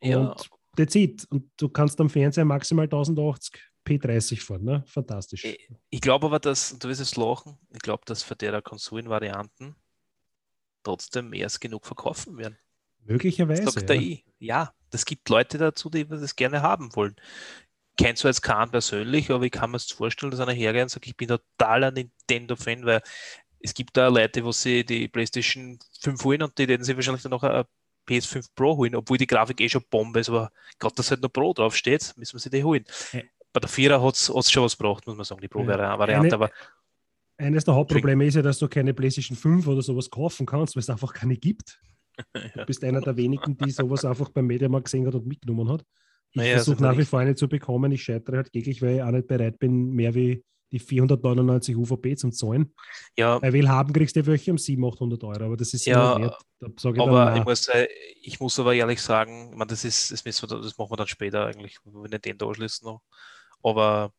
Ja. 0.00 0.18
und 0.18 0.48
that's 0.76 0.94
it. 0.94 1.26
Und 1.28 1.50
du 1.56 1.68
kannst 1.68 2.00
am 2.00 2.08
Fernseher 2.08 2.44
maximal 2.44 2.84
1080 2.84 3.52
P30 3.84 4.40
fahren, 4.40 4.62
ne? 4.62 4.84
fantastisch. 4.86 5.44
Äh, 5.44 5.58
Ich 5.90 6.00
glaube 6.00 6.26
aber, 6.26 6.38
dass, 6.38 6.78
du 6.78 6.88
wirst 6.88 7.00
es 7.00 7.16
lachen, 7.16 7.58
ich 7.74 7.80
glaube, 7.80 8.02
dass 8.06 8.22
für 8.22 8.36
der 8.36 8.62
Konsolenvarianten 8.62 9.74
trotzdem 10.84 11.30
mehr 11.30 11.46
als 11.46 11.58
genug 11.58 11.84
verkaufen 11.84 12.36
werden. 12.38 12.56
Möglicherweise. 13.04 13.62
Er 13.88 13.94
ja. 13.94 14.18
Ja, 14.38 14.72
das 14.90 15.04
gibt 15.04 15.28
Leute 15.28 15.58
dazu, 15.58 15.90
die 15.90 16.06
das 16.06 16.36
gerne 16.36 16.62
haben 16.62 16.94
wollen. 16.94 17.16
Kennst 17.98 18.22
du 18.22 18.28
jetzt 18.28 18.42
keinen 18.42 18.70
persönlich, 18.70 19.30
aber 19.30 19.44
ich 19.44 19.50
kann 19.50 19.70
mir 19.72 19.76
es 19.76 19.90
vorstellen, 19.90 20.30
dass 20.30 20.40
einer 20.40 20.52
hergeht 20.52 20.82
und 20.84 20.88
sagt, 20.90 21.06
ich 21.06 21.16
bin 21.16 21.28
totaler 21.28 21.90
Nintendo-Fan, 21.90 22.86
weil 22.86 23.02
es 23.60 23.74
gibt 23.74 23.96
da 23.96 24.06
Leute, 24.08 24.44
wo 24.44 24.52
sie 24.52 24.84
die 24.84 25.08
PlayStation 25.08 25.78
5 26.00 26.24
holen 26.24 26.42
und 26.42 26.56
die 26.58 26.68
werden 26.68 26.84
sich 26.84 26.94
wahrscheinlich 26.94 27.22
dann 27.22 27.30
noch 27.30 27.42
eine 27.42 27.66
PS5 28.08 28.46
Pro 28.54 28.76
holen, 28.76 28.94
obwohl 28.94 29.18
die 29.18 29.26
Grafik 29.26 29.60
eh 29.60 29.68
schon 29.68 29.82
Bombe 29.90 30.20
ist, 30.20 30.28
aber 30.28 30.50
gerade 30.78 30.94
dass 30.94 31.10
halt 31.10 31.20
noch 31.22 31.28
Pro 31.32 31.52
draufsteht, 31.52 32.14
müssen 32.16 32.34
wir 32.34 32.40
sie 32.40 32.50
die 32.50 32.62
holen. 32.64 32.84
Ä- 33.12 33.24
bei 33.52 33.60
der 33.60 33.68
Vierer 33.68 34.02
hat 34.02 34.14
es 34.14 34.50
schon 34.50 34.62
was 34.62 34.78
gebracht, 34.78 35.06
muss 35.06 35.16
man 35.16 35.24
sagen, 35.24 35.40
die 35.40 35.48
Pro-Variante. 35.48 36.14
Eine- 36.14 36.34
Aber 36.34 36.50
Eines 37.36 37.64
der 37.64 37.74
Hauptprobleme 37.74 38.26
ist 38.26 38.34
ja, 38.34 38.42
dass 38.42 38.58
du 38.58 38.68
keine 38.68 38.94
PlayStation 38.94 39.36
5 39.36 39.66
oder 39.66 39.82
sowas 39.82 40.08
kaufen 40.10 40.46
kannst, 40.46 40.76
weil 40.76 40.80
es 40.80 40.90
einfach 40.90 41.12
keine 41.12 41.36
gibt. 41.36 41.80
Du 42.54 42.64
bist 42.66 42.82
einer 42.84 43.00
der 43.00 43.16
wenigen, 43.16 43.56
die 43.56 43.70
sowas 43.70 44.04
einfach 44.04 44.28
beim 44.30 44.46
Mediamarkt 44.46 44.86
gesehen 44.86 45.06
hat 45.06 45.14
und 45.14 45.26
mitgenommen 45.26 45.68
hat. 45.68 45.84
Ich 46.32 46.36
Naja, 46.36 46.54
versuche 46.56 46.74
ist 46.74 46.80
nach 46.80 46.96
wie 46.98 47.04
vor 47.04 47.20
eine 47.20 47.34
zu 47.34 47.48
bekommen. 47.48 47.90
Ich 47.92 48.02
scheitere 48.04 48.36
halt 48.36 48.52
täglich, 48.52 48.82
weil 48.82 48.96
ich 48.96 49.02
auch 49.02 49.10
nicht 49.10 49.26
bereit 49.26 49.58
bin, 49.58 49.90
mehr 49.90 50.14
wie 50.14 50.44
die 50.70 50.78
499 50.78 51.76
UVP 51.76 52.16
zu 52.16 52.30
zahlen. 52.30 52.74
ja, 53.16 53.38
Bei 53.40 53.52
Willhaben 53.52 53.92
kriegst 53.92 54.16
du 54.16 54.26
welche 54.26 54.50
um 54.50 54.58
700, 54.58 54.94
800 54.96 55.24
Euro, 55.24 55.44
aber 55.44 55.56
das 55.56 55.74
ist 55.74 55.86
Ja, 55.86 56.16
wert. 56.16 56.36
Ich 56.60 57.00
aber 57.00 57.34
dann 57.34 57.36
ich 57.36 57.44
muss, 57.44 57.68
äh, 57.68 57.88
ich 58.22 58.40
muss 58.40 58.58
aber 58.58 58.74
ehrlich 58.74 59.00
sagen, 59.00 59.50
ich 59.52 59.56
meine, 59.56 59.68
das 59.68 59.84
ist, 59.84 60.10
das, 60.10 60.24
müssen 60.24 60.50
wir, 60.50 60.60
das 60.60 60.76
machen 60.76 60.90
wir 60.90 60.96
dann 60.96 61.06
später 61.06 61.46
eigentlich, 61.46 61.78
wenn 61.84 62.10
wir 62.10 62.18
den 62.18 62.36
da 62.38 62.46
anschließen 62.46 62.84
noch. 62.86 63.02
Aber 63.62 64.12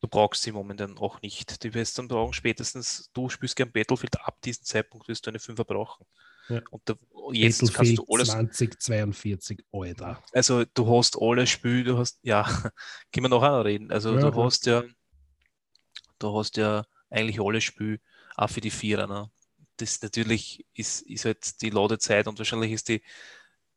du 0.00 0.08
brauchst 0.08 0.42
sie 0.42 0.52
momentan 0.52 0.96
auch 0.98 1.20
nicht. 1.22 1.62
Die 1.64 1.74
wirst 1.74 1.98
dann 1.98 2.08
brauchen 2.08 2.32
spätestens, 2.32 3.10
du 3.12 3.28
spielst 3.28 3.56
gern 3.56 3.72
Battlefield, 3.72 4.20
ab 4.20 4.40
diesem 4.42 4.64
Zeitpunkt 4.64 5.08
wirst 5.08 5.26
du 5.26 5.30
eine 5.30 5.38
5er 5.40 5.64
brauchen. 5.64 6.06
Ja. 6.48 6.60
Und 6.70 6.82
da, 6.84 6.94
jetzt 7.32 7.58
kannst 7.60 7.72
Battlefield 7.74 7.98
du 8.00 8.06
alles, 8.14 8.28
2042, 8.28 9.64
Alter. 9.72 10.22
also 10.32 10.64
du 10.74 10.96
hast 10.96 11.16
alle 11.20 11.46
Spiele, 11.46 11.84
du 11.84 11.98
hast, 11.98 12.18
ja, 12.22 12.42
können 13.12 13.24
wir 13.24 13.28
noch 13.28 13.42
reden. 13.64 13.90
Also 13.90 14.14
Ja, 14.14 14.20
du 14.20 14.30
klar. 14.32 14.44
hast 14.46 14.66
ja, 14.66 14.82
du 16.18 16.38
hast 16.38 16.56
ja 16.56 16.84
eigentlich 17.10 17.40
alle 17.40 17.60
Spiele, 17.60 17.98
auch 18.36 18.50
für 18.50 18.60
die 18.60 18.70
Vierer. 18.70 19.06
Ne? 19.06 19.30
Das 19.78 20.02
natürlich 20.02 20.66
ist, 20.74 21.02
ist 21.02 21.24
halt 21.24 21.60
die 21.62 21.70
Ladezeit 21.70 22.26
und 22.26 22.38
wahrscheinlich 22.38 22.72
ist 22.72 22.88
die, 22.88 23.02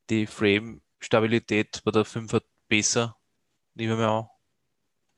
die 0.10 0.25
Frame-Stabilität 0.27 1.82
bei 1.84 1.91
der 1.91 2.06
5er 2.06 2.41
besser, 2.67 3.15
nehmen 3.75 3.97
wir 3.97 4.08
mal 4.08 4.19
an. 4.19 4.27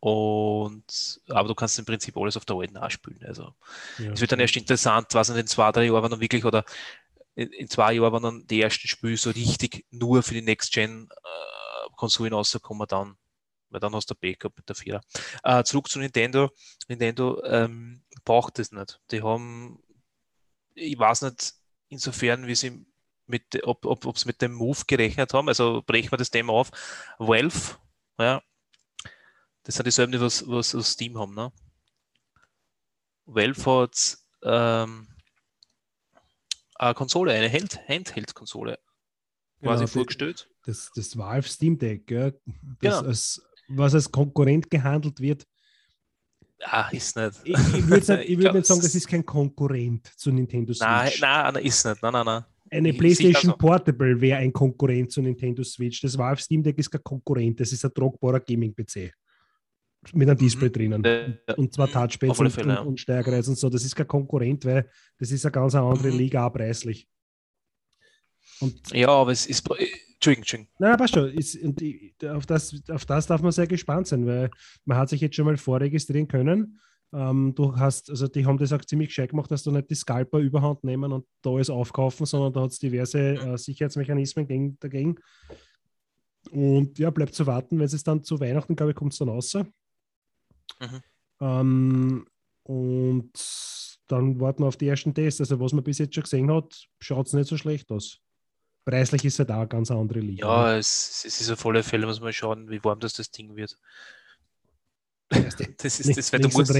Und, 0.01 1.19
aber 1.27 1.49
du 1.49 1.55
kannst 1.55 1.77
im 1.77 1.85
Prinzip 1.85 2.15
alles 2.15 2.37
auf 2.37 2.45
der 2.45 2.55
alten 2.55 2.79
spielen. 2.89 3.23
Also 3.25 3.53
Ja. 3.97 4.11
es 4.13 4.21
wird 4.21 4.31
dann 4.31 4.39
erst 4.39 4.55
interessant, 4.55 5.07
was 5.13 5.29
in 5.29 5.35
den 5.35 5.47
zwei, 5.47 5.71
drei 5.73 5.85
Jahren, 5.87 6.09
dann 6.09 6.21
wirklich, 6.21 6.45
oder 6.45 6.63
in, 7.47 7.69
zwei 7.69 7.93
Jahren, 7.93 8.13
wenn 8.13 8.23
dann 8.23 8.47
die 8.47 8.61
ersten 8.61 8.87
Spiele 8.87 9.17
so 9.17 9.29
richtig 9.29 9.85
nur 9.91 10.23
für 10.23 10.33
die 10.33 10.41
Next-Gen-Konsolen 10.41 12.33
rauskommen, 12.33 12.87
dann, 12.87 13.15
weil 13.69 13.79
dann 13.79 13.95
hast 13.95 14.09
du 14.09 14.15
Backup 14.15 14.57
mit 14.57 14.67
der 14.67 14.75
Vierer. 14.75 15.01
Äh, 15.43 15.63
zurück 15.63 15.89
zu 15.89 15.99
Nintendo. 15.99 16.49
Nintendo 16.87 17.43
ähm, 17.45 18.03
braucht 18.25 18.59
das 18.59 18.71
nicht. 18.71 18.99
Die 19.11 19.21
haben, 19.21 19.81
ich 20.73 20.97
weiß 20.97 21.21
nicht, 21.23 21.53
insofern, 21.89 22.47
wie 22.47 22.55
sie 22.55 22.85
mit, 23.25 23.63
ob, 23.63 23.85
ob, 23.85 24.05
ob 24.05 24.17
sie 24.17 24.27
mit 24.27 24.41
dem 24.41 24.53
Move 24.53 24.79
gerechnet 24.87 25.33
haben. 25.33 25.47
Also 25.47 25.83
brechen 25.85 26.11
wir 26.11 26.17
das 26.17 26.31
Thema 26.31 26.53
auf. 26.53 26.71
Valve, 27.19 27.77
ja, 28.17 28.41
das 29.63 29.75
sind 29.75 29.85
dieselben, 29.85 30.11
die 30.11 30.19
was, 30.19 30.47
was, 30.47 30.73
was 30.73 30.91
Steam 30.91 31.17
haben, 31.17 31.35
ne? 31.35 31.51
Valve 33.25 33.65
hat 33.65 34.17
ähm, 34.41 35.07
eine 36.79 36.93
Konsole, 36.95 37.33
eine 37.33 37.51
Hand- 37.51 37.79
Handheld-Konsole 37.87 38.79
quasi 39.61 39.83
Genau, 39.83 39.87
vorgestellt. 39.87 40.49
Das, 40.65 40.89
das 40.95 41.17
Valve 41.17 41.47
Steam 41.47 41.77
Deck, 41.77 42.09
ja, 42.09 42.31
das 42.31 42.39
Genau. 42.79 42.99
als, 43.01 43.41
was 43.69 43.93
als 43.93 44.11
Konkurrent 44.11 44.69
gehandelt 44.69 45.19
wird. 45.19 45.45
Ah, 46.61 46.89
ist 46.91 47.15
nicht. 47.15 47.39
Ich, 47.43 47.53
ich 47.55 47.87
würde 47.87 48.17
nicht, 48.17 48.29
ich 48.29 48.37
würd 48.37 48.39
glaub, 48.41 48.55
nicht 48.55 48.65
sagen, 48.65 48.81
das 48.81 48.95
ist 48.95 49.07
kein 49.07 49.25
Konkurrent 49.25 50.07
zu 50.17 50.31
Nintendo 50.31 50.73
Switch. 50.73 50.81
Nein, 50.87 51.11
nein, 51.21 51.53
nein, 51.53 51.63
ist 51.63 51.85
nicht. 51.85 52.01
Nein, 52.01 52.13
nein, 52.13 52.25
nein. 52.25 52.45
Eine 52.71 52.89
ich- 52.89 52.97
PlayStation. 52.97 53.57
Portable 53.57 54.19
wäre 54.21 54.39
ein 54.39 54.53
Konkurrent 54.53 55.11
zu 55.11 55.21
Nintendo 55.21 55.63
Switch. 55.63 56.01
Das 56.01 56.17
Valve 56.17 56.41
Steam 56.41 56.61
Deck 56.63 56.77
ist 56.77 56.89
kein 56.91 57.03
Konkurrent, 57.03 57.59
das 57.59 57.71
ist 57.71 57.83
ein 57.85 57.93
tragbarer 57.93 58.39
Gaming-PC. 58.41 59.11
Mit 60.13 60.29
einem 60.29 60.37
Display 60.37 60.69
drinnen. 60.69 61.03
Äh, 61.03 61.39
Und 61.57 61.73
zwar 61.73 61.87
mhm, 61.87 61.91
Touchpads 61.91 62.39
und, 62.39 62.49
Fälle, 62.51 62.73
ja. 62.73 62.79
und, 62.81 62.99
Steuerkreuz 62.99 63.47
und 63.47 63.57
so. 63.57 63.69
Das 63.69 63.83
ist 63.83 63.95
kein 63.95 64.07
Konkurrent, 64.07 64.63
weil 64.65 64.89
das 65.17 65.31
ist 65.31 65.45
eine 65.45 65.51
ganz 65.51 65.75
andere 65.75 66.11
Mhm. 66.11 66.17
Liga, 66.17 66.47
auch 66.47 66.53
preislich. 66.53 67.07
Und 68.61 68.91
Ja, 68.93 69.09
aber 69.09 69.31
es 69.31 69.45
ist. 69.45 69.67
Entschuldigung, 69.69 70.41
Entschuldigung. 70.43 70.67
Na, 70.79 70.97
passt 70.97 71.13
schon. 71.13 71.29
Ist, 71.33 71.55
und 71.61 71.81
auf, 72.25 72.45
das, 72.45 72.75
auf 72.89 73.05
das 73.05 73.27
darf 73.27 73.41
man 73.41 73.51
sehr 73.51 73.67
gespannt 73.67 74.07
sein, 74.07 74.25
weil 74.25 74.49
man 74.85 74.97
hat 74.97 75.09
sich 75.09 75.21
jetzt 75.21 75.35
schon 75.35 75.45
mal 75.45 75.57
vorregistrieren 75.57 76.27
können. 76.27 76.79
Ähm, 77.13 77.53
du 77.55 77.75
hast, 77.75 78.09
also 78.09 78.27
die 78.27 78.45
haben 78.45 78.57
das 78.57 78.71
auch 78.71 78.83
ziemlich 78.85 79.09
gescheit 79.09 79.31
gemacht, 79.31 79.49
dass 79.49 79.63
du 79.63 79.71
nicht 79.71 79.89
die 79.89 79.95
Scalper 79.95 80.39
überhand 80.39 80.83
nehmen 80.83 81.11
und 81.11 81.25
da 81.41 81.49
alles 81.51 81.69
aufkaufen, 81.69 82.25
sondern 82.25 82.53
da 82.53 82.61
hat 82.61 82.71
es 82.71 82.79
diverse 82.79 83.19
äh, 83.19 83.57
Sicherheitsmechanismen 83.57 84.45
gegen, 84.47 84.77
dagegen. 84.79 85.15
Und 86.51 86.97
ja, 86.99 87.09
bleibt 87.09 87.33
zu 87.33 87.47
warten, 87.47 87.79
wenn 87.79 87.85
es 87.85 88.03
dann 88.03 88.23
zu 88.23 88.39
Weihnachten, 88.39 88.75
glaube 88.75 88.91
ich, 88.91 88.95
kommt 88.95 89.13
es 89.13 89.19
dann 89.19 89.29
raus. 89.29 89.57
Mhm. 90.79 91.01
Ähm, 91.41 92.27
und 92.63 93.31
dann 94.07 94.39
warten 94.39 94.63
wir 94.63 94.67
auf 94.67 94.77
die 94.77 94.87
ersten 94.87 95.13
Tests. 95.13 95.39
Also, 95.39 95.59
was 95.59 95.73
man 95.73 95.83
bis 95.83 95.97
jetzt 95.97 96.15
schon 96.15 96.23
gesehen 96.23 96.51
hat, 96.51 96.87
schaut 96.99 97.27
es 97.27 97.33
nicht 97.33 97.47
so 97.47 97.57
schlecht 97.57 97.91
aus. 97.91 98.19
Preislich 98.85 99.25
ist 99.25 99.39
halt 99.39 99.51
auch 99.51 99.57
eine 99.57 99.67
ganz 99.67 99.91
andere 99.91 100.19
Liga. 100.19 100.47
Ja, 100.47 100.77
es, 100.77 101.23
es 101.25 101.41
ist 101.41 101.51
auf 101.51 101.65
alle 101.65 101.83
Fälle, 101.83 102.07
muss 102.07 102.21
man 102.21 102.33
schauen, 102.33 102.69
wie 102.69 102.83
warm 102.83 102.99
das, 102.99 103.13
das 103.13 103.31
Ding 103.31 103.55
wird. 103.55 103.77
Das 105.81 105.99
ist 105.99 106.17
das, 106.17 106.33
weil 106.33 106.39
du 106.39 106.49
musst, 106.49 106.73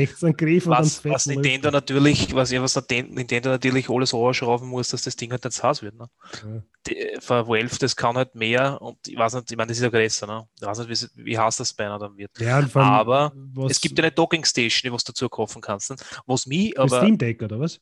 was, 0.66 1.06
was 1.06 1.26
Nintendo 1.28 1.72
natürlich, 1.72 2.34
was, 2.34 2.52
ja, 2.52 2.62
was 2.62 2.76
Nintendo 2.90 3.50
natürlich 3.50 3.90
alles 3.90 4.14
anschrauben 4.14 4.68
muss, 4.68 4.90
dass 4.90 5.04
das 5.04 5.16
Ding 5.16 5.32
halt 5.32 5.52
zu 5.52 5.64
Hause 5.64 5.84
wird. 5.84 5.96
Ne? 5.96 6.10
Ja. 6.44 6.64
Die, 6.88 7.20
für 7.20 7.48
Valve, 7.48 7.78
das 7.80 7.96
kann 7.96 8.16
halt 8.16 8.36
mehr 8.36 8.82
und 8.82 8.98
ich 9.08 9.18
weiß 9.18 9.36
nicht, 9.36 9.52
ich 9.52 9.58
meine, 9.58 9.68
das 9.68 9.78
ist 9.78 9.84
ja 9.84 9.90
größer, 9.90 10.28
ne? 10.28 10.48
Ich 10.60 10.66
weiß 10.66 10.80
nicht, 10.80 10.90
wie, 11.16 11.26
wie 11.26 11.38
heiß 11.38 11.58
das 11.58 11.74
Banner 11.74 12.00
dann 12.00 12.18
wird. 12.18 12.32
Ja, 12.40 12.56
allem, 12.56 12.70
Aber 12.74 13.32
was, 13.54 13.74
Es 13.74 13.82
gibt 13.82 13.98
ja 13.98 14.04
eine 14.04 14.12
Docking 14.12 14.44
Station, 14.44 14.90
die 14.90 14.94
was 14.94 15.04
du 15.04 15.12
dazu 15.12 15.30
kaufen 15.30 15.62
kannst. 15.62 15.92
Ne? 15.92 15.98
Was 16.26 16.46
mich 16.48 16.78
aber, 16.80 17.02
Steam 17.02 17.18
Deck, 17.18 17.42
oder 17.44 17.60
was? 17.60 17.80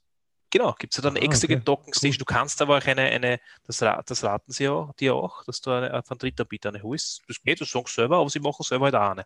Genau, 0.58 0.74
gibt 0.74 0.94
es 0.94 0.98
ja 0.98 1.04
dann 1.04 1.16
eine 1.16 1.26
Ah, 1.26 1.30
extra 1.30 1.46
okay. 1.46 1.62
Docking 1.64 1.94
Station. 1.94 2.20
Du 2.20 2.26
kannst 2.26 2.62
aber 2.62 2.78
auch 2.78 2.86
eine, 2.86 3.02
eine 3.04 3.40
das, 3.66 3.78
das 3.78 4.24
raten 4.24 4.52
sie 4.52 4.66
ja 4.66 4.72
auch, 4.72 4.94
dir 4.96 5.16
auch, 5.16 5.44
dass 5.46 5.62
du 5.62 5.72
eine, 5.72 6.04
von 6.04 6.18
Drittanbieter 6.18 6.70
eine 6.70 6.82
holst. 6.84 7.22
Das 7.28 7.42
geht, 7.42 7.62
das 7.62 7.70
sagen 7.70 7.86
sie 7.88 7.94
selber, 7.94 8.18
aber 8.18 8.30
sie 8.30 8.40
machen 8.40 8.64
selber 8.64 8.86
halt 8.86 8.96
auch 8.96 9.12
eine. 9.12 9.26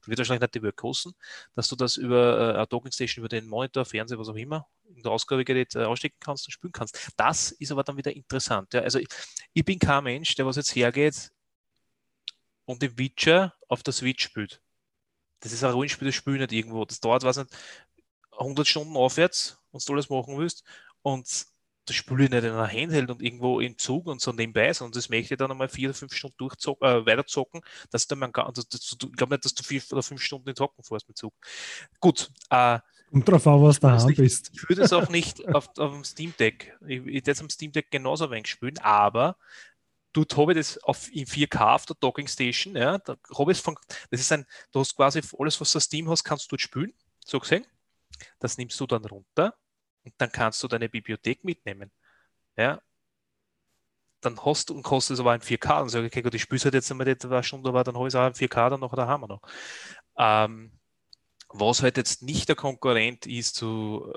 Das 0.00 0.08
wird 0.08 0.18
wahrscheinlich 0.18 0.40
nicht 0.40 0.54
die 0.56 0.62
Welt 0.62 0.76
kosten, 0.76 1.14
dass 1.54 1.68
du 1.68 1.76
das 1.76 1.96
über 1.96 2.38
äh, 2.38 2.56
eine 2.56 2.66
Docking 2.66 2.92
Station, 2.92 3.22
über 3.22 3.28
den 3.28 3.46
Monitor, 3.46 3.84
Fernseher, 3.84 4.18
was 4.18 4.28
auch 4.28 4.34
immer, 4.34 4.66
in 4.94 5.02
der 5.02 5.12
Ausgabegerät 5.12 5.74
äh, 5.76 5.84
ausstecken 5.84 6.18
kannst 6.18 6.46
und 6.46 6.52
spielen 6.52 6.72
kannst. 6.72 7.12
Das 7.16 7.52
ist 7.52 7.70
aber 7.70 7.84
dann 7.84 7.96
wieder 7.96 8.12
interessant. 8.14 8.74
Ja? 8.74 8.80
Also 8.80 8.98
ich, 8.98 9.08
ich 9.52 9.64
bin 9.64 9.78
kein 9.78 10.04
Mensch, 10.04 10.34
der 10.34 10.46
was 10.46 10.56
jetzt 10.56 10.74
hergeht 10.74 11.30
und 12.64 12.82
den 12.82 12.98
Witcher 12.98 13.54
auf 13.68 13.82
der 13.82 13.92
Switch 13.92 14.24
spielt. 14.24 14.60
Das 15.40 15.52
ist 15.52 15.62
ein 15.64 15.72
Rollenspiel, 15.72 16.06
das 16.06 16.14
spielt 16.14 16.40
nicht 16.40 16.52
irgendwo. 16.52 16.84
Das 16.84 17.00
dauert, 17.00 17.22
weiß 17.22 17.38
nicht, 17.38 17.50
100 18.32 18.66
Stunden 18.66 18.96
aufwärts, 18.96 19.61
wenn 19.72 19.80
du 19.84 19.92
alles 19.92 20.08
machen 20.10 20.38
willst. 20.38 20.64
Und 21.02 21.46
das 21.86 21.96
spiele 21.96 22.24
ich 22.24 22.30
nicht 22.30 22.44
in 22.44 22.52
einer 22.52 22.68
Handheld 22.68 23.10
und 23.10 23.22
irgendwo 23.22 23.60
im 23.60 23.76
Zug 23.76 24.06
und 24.06 24.20
so 24.20 24.32
nebenbei, 24.32 24.72
sondern 24.72 24.92
das 24.92 25.08
möchte 25.08 25.34
ich 25.34 25.38
dann 25.38 25.50
einmal 25.50 25.68
vier 25.68 25.88
oder 25.88 25.98
fünf 25.98 26.14
Stunden 26.14 26.36
durchzocken, 26.38 26.88
äh, 26.88 27.06
weiterzocken. 27.06 27.60
Dass 27.90 28.06
dann 28.06 28.20
man 28.20 28.32
gar, 28.32 28.52
das, 28.52 28.68
das, 28.68 28.96
ich 29.02 29.12
glaube 29.12 29.34
nicht, 29.34 29.44
dass 29.44 29.54
du 29.54 29.62
vier 29.64 29.82
oder 29.90 30.02
fünf 30.02 30.22
Stunden 30.22 30.48
in 30.48 30.56
Hocken 30.56 30.84
fährst 30.84 31.08
mit 31.08 31.18
Zug. 31.18 31.34
Gut, 32.00 32.30
äh, 32.50 32.78
Kommt 33.10 33.28
drauf 33.28 33.46
an, 33.46 33.62
was 33.62 33.80
daheim 33.80 34.06
nicht. 34.06 34.16
bist. 34.16 34.50
ich 34.54 34.68
würde 34.68 34.82
es 34.82 34.92
auch 34.92 35.08
nicht 35.10 35.46
auf, 35.54 35.68
auf 35.76 35.92
dem 35.92 36.04
Steam 36.04 36.32
Deck. 36.38 36.76
Ich, 36.86 37.04
würde 37.04 37.22
jetzt 37.26 37.40
am 37.40 37.50
Steam 37.50 37.72
Deck 37.72 37.90
genauso 37.90 38.30
wenig 38.30 38.46
spielen, 38.46 38.78
aber 38.78 39.36
dort 40.12 40.36
habe 40.36 40.52
ich 40.52 40.58
das 40.58 40.78
auf, 40.78 41.12
in 41.12 41.26
4K 41.26 41.74
auf 41.74 41.86
der 41.86 41.96
Docking 41.98 42.28
Station. 42.28 42.76
Ja, 42.76 42.98
da 42.98 43.16
habe 43.36 43.52
ich 43.52 43.58
es 43.58 43.64
von, 43.64 43.76
das 44.10 44.20
ist 44.20 44.30
ein, 44.32 44.46
du 44.70 44.80
hast 44.80 44.94
quasi 44.94 45.20
alles, 45.38 45.60
was 45.60 45.72
du 45.72 45.80
Steam 45.80 46.08
hast, 46.08 46.22
kannst 46.22 46.46
du 46.46 46.50
dort 46.50 46.60
spielen, 46.60 46.94
so 47.24 47.40
gesehen. 47.40 47.66
Das 48.38 48.56
nimmst 48.56 48.78
du 48.78 48.86
dann 48.86 49.04
runter 49.04 49.54
und 50.04 50.14
dann 50.18 50.30
kannst 50.32 50.62
du 50.62 50.68
deine 50.68 50.88
Bibliothek 50.88 51.44
mitnehmen. 51.44 51.90
Ja. 52.56 52.80
Dann 54.20 54.38
hast 54.44 54.70
du 54.70 54.74
und 54.74 54.82
kostet 54.82 55.14
es 55.14 55.20
aber 55.20 55.34
in 55.34 55.40
4K. 55.40 55.80
Dann 55.80 55.88
sage 55.88 56.06
ich, 56.06 56.12
okay, 56.12 56.22
gut, 56.22 56.34
ich 56.34 56.42
spiele 56.42 56.60
halt 56.62 56.74
jetzt 56.74 56.90
einmal 56.90 57.06
nicht 57.06 57.24
eine 57.24 57.42
Stunde, 57.42 57.68
aber 57.68 57.84
dann 57.84 57.96
habe 57.96 58.08
ich 58.08 58.14
auch 58.14 58.26
in 58.26 58.34
4K, 58.34 58.70
dann 58.70 58.80
nachher 58.80 59.06
haben 59.06 59.22
wir 59.22 59.28
noch. 59.28 59.42
Ähm, 60.16 60.72
was 61.48 61.82
halt 61.82 61.96
jetzt 61.96 62.22
nicht 62.22 62.48
der 62.48 62.56
Konkurrent 62.56 63.26
ist 63.26 63.56
zu, 63.56 64.12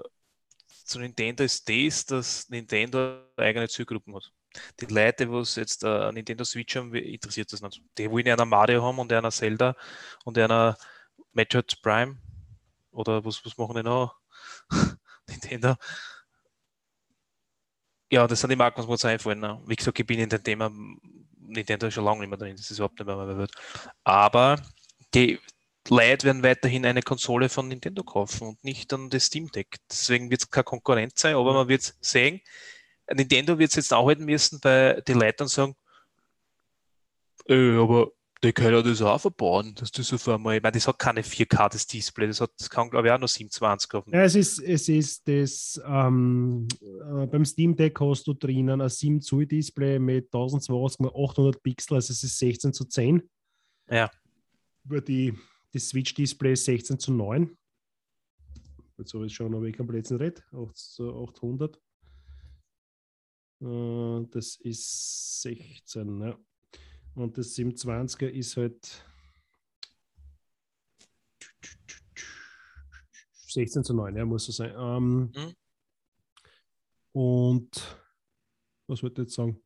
zu 0.86 1.00
Nintendo, 1.00 1.44
ist 1.44 1.68
das, 1.68 2.06
dass 2.06 2.50
Nintendo 2.50 3.22
eigene 3.38 3.68
Zielgruppen 3.68 4.16
hat. 4.16 4.32
Die 4.80 4.86
Leute, 4.86 5.28
die 5.28 5.60
jetzt 5.60 5.84
äh, 5.84 6.12
Nintendo 6.12 6.44
Switch 6.46 6.76
haben, 6.76 6.94
interessiert 6.94 7.52
das 7.52 7.62
nicht. 7.62 7.82
Die 7.98 8.10
wollen 8.10 8.28
einer 8.30 8.46
Mario 8.46 8.84
haben 8.84 9.00
und 9.00 9.12
einer 9.12 9.32
Zelda 9.32 9.76
und 10.24 10.38
einer 10.38 10.78
Metroid 11.34 11.82
Prime. 11.82 12.18
Oder 12.92 13.26
was, 13.26 13.44
was 13.44 13.58
machen 13.58 13.76
die 13.76 13.84
noch? 13.84 14.16
Nintendo. 15.28 15.76
Ja, 18.12 18.28
das 18.28 18.40
sind 18.40 18.50
die 18.52 18.56
Marken, 18.56 18.80
was 18.80 18.88
mir 18.88 18.94
jetzt 18.94 19.06
einfallen. 19.06 19.40
Ne? 19.40 19.62
Wie 19.66 19.76
gesagt, 19.76 20.00
ich 20.00 20.06
bin 20.06 20.20
in 20.20 20.30
dem 20.30 20.44
Thema 20.44 20.72
Nintendo 21.40 21.90
schon 21.90 22.06
lange 22.06 22.22
nicht 22.22 22.30
mehr 22.30 22.38
drin. 22.38 22.56
Das 22.56 22.70
ist 22.70 22.78
überhaupt 22.78 23.00
nicht 23.00 23.08
mehr 23.08 23.16
mein 23.16 23.38
Welt. 23.38 23.52
Aber 24.04 24.62
die 25.14 25.40
Leute 25.90 26.26
werden 26.26 26.44
weiterhin 26.44 26.86
eine 26.86 27.02
Konsole 27.02 27.50
von 27.50 27.68
Nintendo 27.68 28.04
kaufen 28.04 28.48
und 28.50 28.64
nicht 28.64 28.92
dann 28.92 29.10
das 29.10 29.26
Steam 29.26 29.52
Deck. 29.52 29.78
Deswegen 29.90 30.30
wird 30.30 30.42
es 30.42 30.50
kein 30.50 30.66
Konkurrent 30.66 31.18
sein, 31.18 31.36
aber 31.36 31.54
man 31.54 31.68
wird 31.68 31.94
sehen, 32.02 32.42
Nintendo 33.12 33.58
wird 33.60 33.70
es 33.70 33.76
jetzt 33.76 33.94
auch 33.94 34.08
halten 34.08 34.26
müssen, 34.26 34.60
weil 34.64 35.02
die 35.04 35.14
Leute 35.14 35.38
dann 35.38 35.48
sagen, 35.48 35.76
äh, 37.48 37.78
aber 37.78 38.12
die 38.46 38.54
können 38.54 38.84
das 38.84 39.02
auch 39.02 39.20
verbauen, 39.20 39.74
dass 39.76 39.92
das 39.92 40.14
auf 40.14 40.28
einmal, 40.28 40.58
ich 40.58 40.64
meine, 40.64 40.74
das 40.74 40.88
hat 40.88 41.00
keine 41.00 41.22
4K, 41.22 41.70
das 41.70 41.88
Display, 41.88 42.28
das, 42.28 42.42
hat, 42.42 42.52
das 42.58 42.70
kann, 42.70 42.90
glaube 42.90 43.08
ich, 43.08 43.14
auch 43.14 43.20
noch 43.20 43.28
27 43.28 43.94
auf 43.94 44.06
dem 44.06 44.14
Ja, 44.14 44.24
es 44.24 44.36
ist, 44.36 44.60
es 44.60 44.88
ist 44.88 45.28
das, 45.28 45.82
ähm, 45.86 46.68
äh, 46.82 47.26
beim 47.26 47.44
Steam 47.44 47.76
Deck 47.76 48.00
hast 48.00 48.28
du 48.28 48.34
drinnen 48.34 48.82
ein 48.82 48.90
7 48.90 49.22
Zoll 49.22 49.46
Display 49.48 50.00
mit 50.00 50.26
1280 50.26 51.06
x 51.06 51.16
800 51.16 51.64
Pixel, 51.64 51.96
also 51.96 52.12
es 52.12 52.24
ist 52.24 52.38
16 52.38 52.74
zu 52.74 52.86
10. 52.86 53.28
Ja. 53.90 54.12
Über 54.84 55.02
die, 55.02 55.34
die 55.74 55.80
Switch 55.80 56.14
Display 56.14 56.54
ist 56.54 56.66
16 56.66 57.00
zu 57.00 57.14
9. 57.14 57.58
Jetzt 58.98 59.14
habe 59.14 59.26
ich 59.26 59.34
schon 59.34 59.52
noch 59.52 59.62
weg 59.62 59.80
am 59.80 59.88
Plätzen 59.88 60.18
red, 60.18 60.44
800. 60.54 61.76
Äh, 63.62 64.28
Das 64.32 64.58
ist 64.58 65.42
16, 65.42 66.22
ja. 66.22 66.38
Und 67.16 67.38
das 67.38 67.56
27er 67.56 68.28
ist 68.28 68.58
halt 68.58 69.04
16 73.48 73.84
zu 73.84 73.94
9, 73.94 74.16
ja, 74.16 74.26
muss 74.26 74.48
es 74.50 74.58
sein. 74.58 74.74
Ähm, 74.78 75.32
Mhm. 75.34 75.56
Und 77.14 77.98
was 78.88 79.02
wollte 79.02 79.22
ich 79.22 79.28
jetzt 79.28 79.36
sagen? 79.36 79.58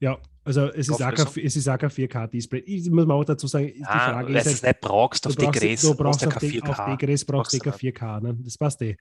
Ja, 0.00 0.18
also 0.44 0.66
es 0.68 0.88
ist, 0.88 1.02
auch 1.02 1.12
kein, 1.14 1.44
es 1.44 1.56
ist 1.56 1.68
auch 1.68 1.76
kein 1.78 1.90
4K-Display. 1.90 2.60
Ich 2.60 2.88
muss 2.90 3.04
man 3.06 3.18
auch 3.18 3.24
dazu 3.24 3.46
sagen, 3.46 3.66
die 3.66 3.84
Ah, 3.84 4.12
Frage 4.12 4.32
ist 4.38 4.46
halt, 4.46 4.56
es 4.56 4.62
nicht 4.62 4.80
brauchst 4.80 5.26
auf 5.26 5.34
du 5.34 5.40
die 5.40 5.44
brauchst, 5.46 5.60
Gräser, 5.60 5.88
du 5.90 5.96
brauchst 5.96 6.22
ja 6.22 6.28
auf, 6.28 6.38
die, 6.38 6.62
auf 6.62 6.78
4K. 6.78 6.90
die 6.98 7.06
Gräs 7.06 7.24
brauchst 7.24 7.52
du 7.52 7.58
kein 7.58 7.72
du 7.72 7.78
4K. 7.78 8.20
Ne? 8.22 8.38
Das 8.40 8.56
passt 8.56 8.80
eh. 8.82 8.96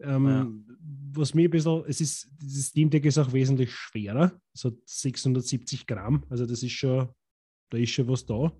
Ähm, 0.00 0.64
Was 1.12 1.34
mir 1.34 1.48
ein 1.48 1.50
bisschen, 1.50 1.84
es 1.86 2.00
ist, 2.00 2.28
dieses 2.40 2.66
Steam 2.66 2.88
Deck 2.88 3.04
ist 3.04 3.18
auch 3.18 3.32
wesentlich 3.32 3.72
schwerer, 3.72 4.32
so 4.52 4.70
670 4.84 5.86
Gramm, 5.86 6.24
also 6.30 6.46
das 6.46 6.62
ist 6.62 6.72
schon, 6.72 7.08
da 7.70 7.78
ist 7.78 7.90
schon 7.90 8.08
was 8.08 8.24
da. 8.26 8.52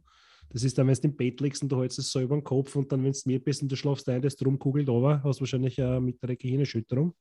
Das 0.53 0.65
ist 0.65 0.77
dann, 0.79 0.89
wenn 0.89 0.95
du 0.95 1.03
im 1.09 1.17
Bett 1.17 1.41
liegst 1.41 1.63
und 1.63 1.71
du 1.71 1.81
hältst 1.81 1.99
es 2.01 2.11
so 2.11 2.21
über 2.21 2.37
den 2.37 2.43
Kopf 2.43 2.75
und 2.75 2.91
dann, 2.91 3.05
wenn 3.05 3.13
du 3.13 3.19
mir 3.27 3.39
bist 3.43 3.63
und 3.63 3.71
du 3.71 3.77
schlafst 3.77 4.09
ein, 4.09 4.21
das 4.23 4.35
drum 4.37 4.59
kugelt 4.59 4.89
over, 4.89 5.23
hast 5.23 5.39
du 5.39 5.43
wahrscheinlich 5.43 5.81
eine 5.81 6.01
mittlere 6.01 6.35
Gehirnerschütterung. 6.37 7.15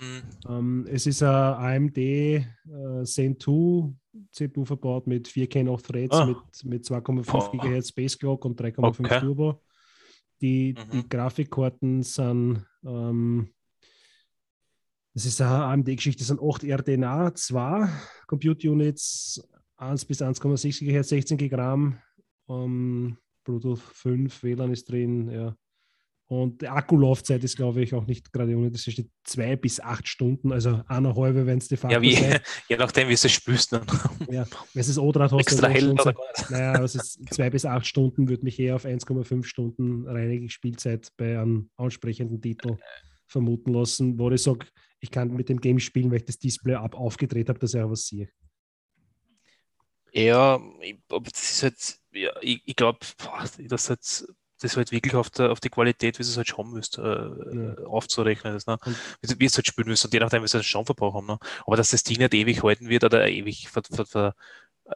Mhm. 0.00 0.22
Ähm, 0.48 0.86
es 0.90 1.06
ist 1.06 1.22
ein 1.22 1.28
AMD 1.30 1.96
äh, 1.98 2.44
Zen 3.04 3.38
2 3.38 3.92
CPU 4.32 4.64
verbaut 4.64 5.06
mit 5.06 5.28
4K 5.28 5.72
8 5.72 5.84
Threads, 5.86 6.16
Ah. 6.16 6.26
mit, 6.26 6.36
mit 6.64 6.84
2,5 6.84 7.30
Boah. 7.30 7.50
GHz 7.52 7.88
Space 7.90 8.18
Clock 8.18 8.44
und 8.44 8.60
3,5 8.60 9.00
Okay. 9.06 9.20
Turbo. 9.20 9.62
Die, 10.40 10.74
Mhm. 10.76 10.90
die 10.90 11.08
Grafikkarten 11.08 12.02
sind, 12.02 12.66
ähm, 12.84 13.50
das 15.14 15.26
ist 15.26 15.40
eine 15.40 15.64
AMD-Geschichte, 15.66 16.24
sind 16.24 16.40
8 16.42 16.64
RDNA 16.64 17.32
2 17.36 17.88
Compute 18.26 18.68
Units, 18.68 19.40
1 19.76 20.04
bis 20.04 20.22
1,6 20.22 20.84
GHz, 20.84 21.08
16 21.08 21.36
GB 21.36 21.56
RAM, 21.56 21.98
ähm, 22.48 23.18
Bluetooth 23.44 23.80
5, 23.80 24.42
WLAN 24.42 24.72
ist 24.72 24.90
drin, 24.90 25.30
ja. 25.30 25.56
Und 26.26 26.62
die 26.62 26.68
Akkulaufzeit 26.68 27.44
ist, 27.44 27.56
glaube 27.56 27.82
ich, 27.82 27.92
auch 27.92 28.06
nicht 28.06 28.32
gerade 28.32 28.56
ohne, 28.56 28.70
das 28.70 28.82
steht 28.82 29.10
zwei 29.24 29.56
bis 29.56 29.78
acht 29.78 30.08
Stunden, 30.08 30.52
also 30.52 30.82
eineinhalb, 30.88 31.34
wenn 31.46 31.58
es 31.58 31.68
de 31.68 31.76
facto 31.76 31.94
Ja, 31.94 32.02
wie, 32.02 32.14
je 32.68 32.76
nachdem, 32.78 33.08
wie 33.08 33.14
du 33.14 33.26
es 33.26 33.30
spürst. 33.30 33.74
Dann. 33.74 33.84
Ja, 34.30 34.46
wenn 34.72 34.80
es 34.80 34.98
O-Draht 34.98 35.32
hast, 35.32 35.40
Extra 35.40 35.68
hell 35.68 35.90
oder 35.90 36.14
naja, 36.48 36.82
es 36.82 36.94
ist 36.94 37.20
zwei 37.30 37.50
bis 37.50 37.66
acht 37.66 37.86
Stunden, 37.86 38.28
würde 38.28 38.42
mich 38.42 38.58
eher 38.58 38.76
auf 38.76 38.86
1,5 38.86 39.44
Stunden 39.44 40.08
reine 40.08 40.48
Spielzeit 40.48 41.08
bei 41.18 41.38
einem 41.38 41.68
ansprechenden 41.76 42.40
Titel 42.40 42.78
vermuten 43.26 43.74
lassen, 43.74 44.18
wo 44.18 44.30
ich 44.30 44.42
sage, 44.42 44.66
ich 45.00 45.10
kann 45.10 45.34
mit 45.34 45.50
dem 45.50 45.60
Game 45.60 45.78
spielen, 45.78 46.10
weil 46.10 46.18
ich 46.18 46.24
das 46.24 46.38
Display 46.38 46.74
ab 46.74 46.94
aufgedreht 46.94 47.50
habe, 47.50 47.58
dass 47.58 47.74
ich 47.74 47.80
auch 47.82 47.90
was 47.90 48.06
sehe. 48.06 48.30
Ja, 50.14 50.60
ich, 50.80 50.96
das 51.08 51.50
ist 51.50 51.62
halt, 51.64 51.98
ja, 52.12 52.30
ich, 52.40 52.62
ich 52.64 52.76
glaube, 52.76 53.00
dass 53.68 53.88
halt, 53.90 54.00
das 54.60 54.76
halt 54.76 54.92
wirklich 54.92 55.16
auf, 55.16 55.28
der, 55.30 55.50
auf 55.50 55.58
die 55.58 55.70
Qualität, 55.70 56.18
wie 56.18 56.22
du 56.22 56.28
es 56.28 56.36
halt 56.36 56.46
schon 56.46 56.70
müsst, 56.70 56.98
äh, 56.98 57.84
aufzurechnen 57.84 58.54
ist. 58.54 58.68
Ne? 58.68 58.78
Wie, 59.20 59.40
wie 59.40 59.44
es 59.44 59.56
halt 59.56 59.66
spielen 59.66 59.88
müsst 59.88 60.04
und 60.04 60.14
je 60.14 60.20
nachdem, 60.20 60.42
wie 60.42 60.46
es 60.46 60.54
halt 60.54 60.64
schon 60.64 60.86
Verbrauch 60.86 61.14
haben. 61.14 61.26
Ne? 61.26 61.38
Aber 61.66 61.76
dass 61.76 61.90
das 61.90 62.04
Ding 62.04 62.18
nicht 62.18 62.32
ewig 62.32 62.62
halten 62.62 62.88
wird 62.88 63.02
oder 63.02 63.28
ewig, 63.28 63.68
ver, 63.68 63.82
ver, 63.90 64.06
ver, 64.06 64.34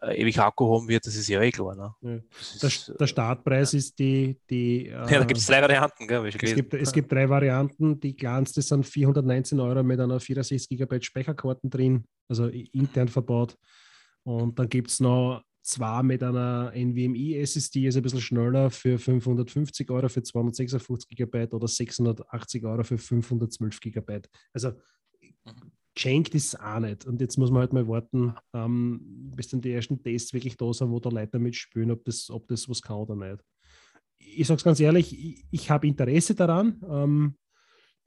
äh, 0.02 0.22
ewig 0.22 0.38
Akku 0.38 0.72
haben 0.72 0.86
wird, 0.86 1.04
das 1.04 1.16
ist 1.16 1.28
ja 1.28 1.40
eh 1.40 1.50
klar. 1.50 1.74
Ne? 1.74 1.94
Ja. 2.02 2.20
Der, 2.62 2.68
ist, 2.68 2.94
der 3.00 3.06
Startpreis 3.08 3.74
ist 3.74 3.98
die. 3.98 4.38
die 4.48 4.86
ja, 4.88 5.04
da 5.04 5.22
äh, 5.22 5.26
gibt 5.26 5.38
es 5.38 5.46
drei 5.46 5.60
Varianten, 5.62 6.06
gell, 6.06 6.26
Es 6.28 6.38
gibt, 6.38 6.74
es 6.74 6.92
gibt 6.92 7.10
drei 7.10 7.28
Varianten. 7.28 7.98
Die 7.98 8.14
kleinste 8.14 8.62
sind 8.62 8.86
419 8.86 9.58
Euro 9.58 9.82
mit 9.82 9.98
einer 9.98 10.20
64 10.20 10.68
GB 10.68 11.02
Speicherkarten 11.02 11.70
drin, 11.70 12.04
also 12.28 12.46
intern 12.46 13.08
verbaut. 13.08 13.56
Und 14.28 14.58
dann 14.58 14.68
gibt 14.68 14.90
es 14.90 15.00
noch 15.00 15.42
zwei 15.62 16.02
mit 16.02 16.22
einer 16.22 16.72
NVMe 16.74 17.36
SSD, 17.36 17.86
ist 17.86 17.96
ein 17.96 18.02
bisschen 18.02 18.20
schneller 18.20 18.70
für 18.70 18.98
550 18.98 19.90
Euro 19.90 20.08
für 20.08 20.22
256 20.22 21.16
GB 21.16 21.48
oder 21.52 21.68
680 21.68 22.64
Euro 22.64 22.84
für 22.84 22.98
512 22.98 23.80
GB. 23.80 24.20
Also 24.52 24.72
geschenkt 25.94 26.34
ist 26.34 26.48
es 26.48 26.60
auch 26.60 26.80
nicht. 26.80 27.06
Und 27.06 27.20
jetzt 27.20 27.38
muss 27.38 27.50
man 27.50 27.60
halt 27.60 27.72
mal 27.72 27.88
warten, 27.88 28.34
ähm, 28.54 29.00
bis 29.34 29.48
dann 29.48 29.60
die 29.60 29.72
ersten 29.72 30.02
Tests 30.02 30.32
wirklich 30.32 30.56
da 30.56 30.72
sind, 30.72 30.90
wo 30.90 31.00
da 31.00 31.08
Leute 31.10 31.32
damit 31.32 31.56
spüren, 31.56 31.90
ob 31.90 32.04
das, 32.04 32.30
ob 32.30 32.46
das 32.48 32.68
was 32.68 32.82
kann 32.82 32.96
oder 32.96 33.16
nicht 33.16 33.42
ich 34.20 34.46
sage 34.46 34.58
es 34.58 34.64
ganz 34.64 34.80
ehrlich, 34.80 35.12
ich, 35.18 35.44
ich 35.50 35.70
habe 35.70 35.86
Interesse 35.86 36.34
daran. 36.34 36.80
Ähm, 36.88 37.34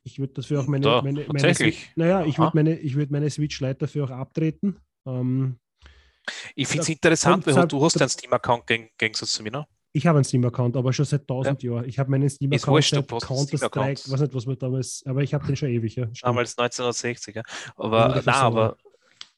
ich 0.03 0.19
würde 0.19 0.33
dafür 0.33 0.61
auch 0.61 0.67
meine, 0.67 0.83
Da, 0.83 1.01
meine, 1.01 1.25
meine? 1.27 1.53
Switch- 1.53 1.91
naja, 1.95 2.25
ich 2.25 2.37
würde 2.37 2.51
meine, 2.55 2.79
ich 2.79 2.95
würd 2.95 3.11
meine 3.11 3.29
Switch-Lite 3.29 3.75
dafür 3.79 4.05
auch 4.05 4.11
abtreten. 4.11 4.77
Ähm, 5.05 5.57
Ich 6.55 6.67
finde 6.67 6.83
es 6.83 6.89
interessant, 6.89 7.45
weil 7.45 7.67
du 7.67 7.83
hast 7.83 7.95
ja 7.95 8.01
einen 8.01 8.09
Steam-Account 8.09 8.67
gegen, 8.67 8.89
gegensatz 8.97 9.33
zu 9.33 9.43
mir. 9.43 9.51
Ne? 9.51 9.67
ich 9.93 10.07
habe 10.07 10.17
einen 10.17 10.23
Steam-Account, 10.23 10.77
aber 10.77 10.93
schon 10.93 11.05
seit 11.05 11.21
1000 11.21 11.63
Jahren. 11.63 11.85
Ich 11.85 11.99
habe 11.99 12.09
meinen 12.09 12.29
Steam-Account 12.29 12.83
seit 12.85 13.07
Counter-Strike, 13.07 14.11
weiß 14.11 14.21
nicht, 14.21 14.33
was 14.33 14.47
wir 14.47 14.55
damals, 14.55 15.03
aber 15.05 15.21
ich 15.21 15.33
habe 15.33 15.45
den 15.45 15.55
schon 15.55 15.69
ewig. 15.69 15.95
Ja, 15.95 16.05
stimmt. 16.05 16.23
Damals 16.23 16.57
1960, 16.57 17.35
ja. 17.35 17.41
Aber, 17.75 18.21
na, 18.25 18.33
so, 18.33 18.39
aber, 18.39 18.77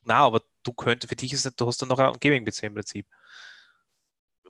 na, 0.03 0.15
aber 0.19 0.41
du 0.63 0.73
könntest, 0.73 1.09
für 1.09 1.15
dich 1.15 1.33
ist 1.33 1.45
es, 1.45 1.55
du 1.55 1.65
hast 1.65 1.81
dann 1.81 1.89
noch 1.89 1.99
einen 1.99 2.19
Gaming-PC 2.19 2.63
im 2.63 2.75
Prinzip. 2.75 3.07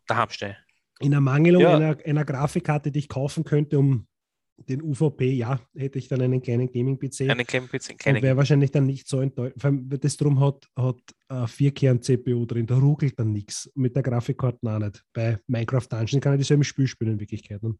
Daheim 0.07 0.29
stehen. 0.29 0.55
In 0.99 1.13
Ermangelung 1.13 1.61
Ja. 1.61 1.75
einer, 1.75 1.97
einer 2.05 2.25
Grafikkarte, 2.25 2.91
die 2.91 2.99
ich 2.99 3.09
kaufen 3.09 3.43
könnte, 3.45 3.79
um 3.79 4.07
den 4.57 4.81
UVP, 4.81 5.31
ja, 5.31 5.59
hätte 5.75 5.99
ich 5.99 6.07
dann 6.07 6.21
einen 6.21 6.41
kleinen 6.41 6.71
Gaming-PC. 6.71 7.29
Einen 7.29 7.45
kleinen 7.45 7.67
PC, 7.67 7.91
Und 7.91 7.99
kleinen 7.99 8.21
wäre 8.21 8.37
wahrscheinlich 8.37 8.71
dann 8.71 8.85
nicht 8.85 9.07
so 9.07 9.19
enttäuscht. 9.19 9.55
Vor 9.57 9.69
allem, 9.69 9.89
das 9.89 10.17
drum 10.17 10.39
hat, 10.39 10.67
hat 10.75 10.99
äh, 11.29 11.47
vier 11.47 11.71
Kern 11.71 12.01
CPU 12.01 12.45
drin, 12.45 12.65
da 12.65 12.77
ruckelt 12.77 13.19
dann 13.19 13.31
nichts. 13.31 13.71
Mit 13.75 13.95
der 13.95 14.03
Grafikkarte 14.03 14.59
auch 14.63 14.79
nicht. 14.79 15.03
Bei 15.13 15.39
Minecraft 15.47 15.87
Dungeon 15.89 16.21
kann 16.21 16.33
ich 16.33 16.39
dieselben 16.39 16.63
Spiel 16.63 16.87
spielen 16.87 17.13
in 17.13 17.19
Wirklichkeit. 17.19 17.61
Ne? 17.63 17.75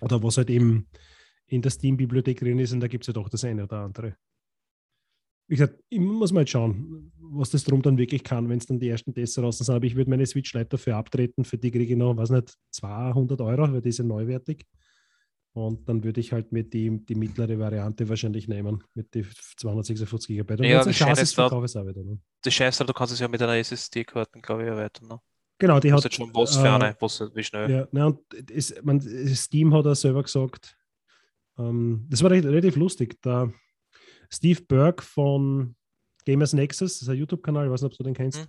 Oder 0.00 0.22
was 0.22 0.36
halt 0.36 0.50
eben 0.50 0.86
in 1.46 1.62
der 1.62 1.70
Steam-Bibliothek 1.70 2.38
drin 2.38 2.58
ist 2.58 2.72
und 2.72 2.80
da 2.80 2.88
gibt 2.88 3.04
es 3.04 3.08
ja 3.08 3.12
doch 3.12 3.28
das 3.28 3.44
eine 3.44 3.64
oder 3.64 3.80
andere. 3.80 4.16
Wie 5.48 5.56
gesagt, 5.56 5.82
ich 5.88 5.98
muss 5.98 6.32
mal 6.32 6.38
halt 6.40 6.50
schauen, 6.50 7.12
was 7.18 7.50
das 7.50 7.64
drum 7.64 7.82
dann 7.82 7.98
wirklich 7.98 8.24
kann, 8.24 8.48
wenn 8.48 8.58
es 8.58 8.66
dann 8.66 8.78
die 8.78 8.88
ersten 8.88 9.12
Tests 9.12 9.38
raus 9.38 9.58
sind. 9.58 9.74
Aber 9.74 9.84
ich 9.84 9.96
würde 9.96 10.08
meine 10.08 10.24
Switch 10.24 10.54
Lite 10.54 10.70
dafür 10.70 10.96
abtreten, 10.96 11.44
für 11.44 11.58
die 11.58 11.70
kriege 11.70 11.92
ich 11.92 11.98
noch, 11.98 12.16
weiß 12.16 12.30
nicht, 12.30 12.56
200 12.70 13.40
Euro, 13.40 13.72
weil 13.72 13.82
die 13.82 13.90
ist 13.90 13.98
ja 13.98 14.04
neuwertig. 14.04 14.64
Und 15.54 15.86
dann 15.86 16.02
würde 16.02 16.20
ich 16.20 16.32
halt 16.32 16.50
mit 16.50 16.72
die, 16.72 17.04
die 17.04 17.14
mittlere 17.14 17.58
Variante 17.58 18.08
wahrscheinlich 18.08 18.48
nehmen, 18.48 18.82
mit 18.94 19.14
die 19.14 19.26
256 19.56 20.38
GB. 20.38 20.54
Und 20.54 20.64
Ja, 20.64 20.82
das 20.82 20.96
Schöne 20.96 21.12
ist, 21.12 21.22
ist 21.22 21.38
da- 21.38 21.50
wieder. 21.52 22.02
Ne? 22.02 22.18
Das 22.42 22.54
Scheiße, 22.54 22.84
du 22.86 22.92
kannst 22.94 23.12
es 23.12 23.20
ja 23.20 23.28
mit 23.28 23.42
einer 23.42 23.56
SSD-Karte, 23.56 24.40
glaube 24.40 24.62
ich, 24.62 24.68
erweitern. 24.68 25.08
Ne? 25.08 25.20
Genau, 25.58 25.78
die 25.78 25.92
hat. 25.92 26.02
jetzt 26.02 26.16
schon 26.16 26.34
was 26.34 26.56
äh, 26.56 26.60
für 26.60 26.70
eine, 26.70 26.96
was, 26.98 27.20
wie 27.34 27.44
schnell. 27.44 27.70
Ja, 27.70 27.88
na, 27.92 28.06
und 28.06 28.50
es, 28.50 28.74
man, 28.82 29.00
Steam 29.00 29.74
hat 29.74 29.84
er 29.84 29.94
selber 29.94 30.22
gesagt, 30.22 30.76
ähm, 31.58 32.06
das 32.08 32.22
war 32.22 32.30
recht, 32.30 32.44
relativ 32.46 32.76
lustig. 32.76 33.20
Der 33.22 33.52
Steve 34.30 34.62
Burke 34.62 35.02
von 35.04 35.76
Gamers 36.24 36.54
Nexus, 36.54 36.94
das 36.94 37.02
ist 37.02 37.08
ein 37.10 37.16
YouTube-Kanal, 37.18 37.66
ich 37.66 37.72
weiß 37.72 37.82
nicht, 37.82 37.92
ob 37.92 37.98
du 37.98 38.04
den 38.04 38.14
kennst. 38.14 38.40
Hm. 38.40 38.46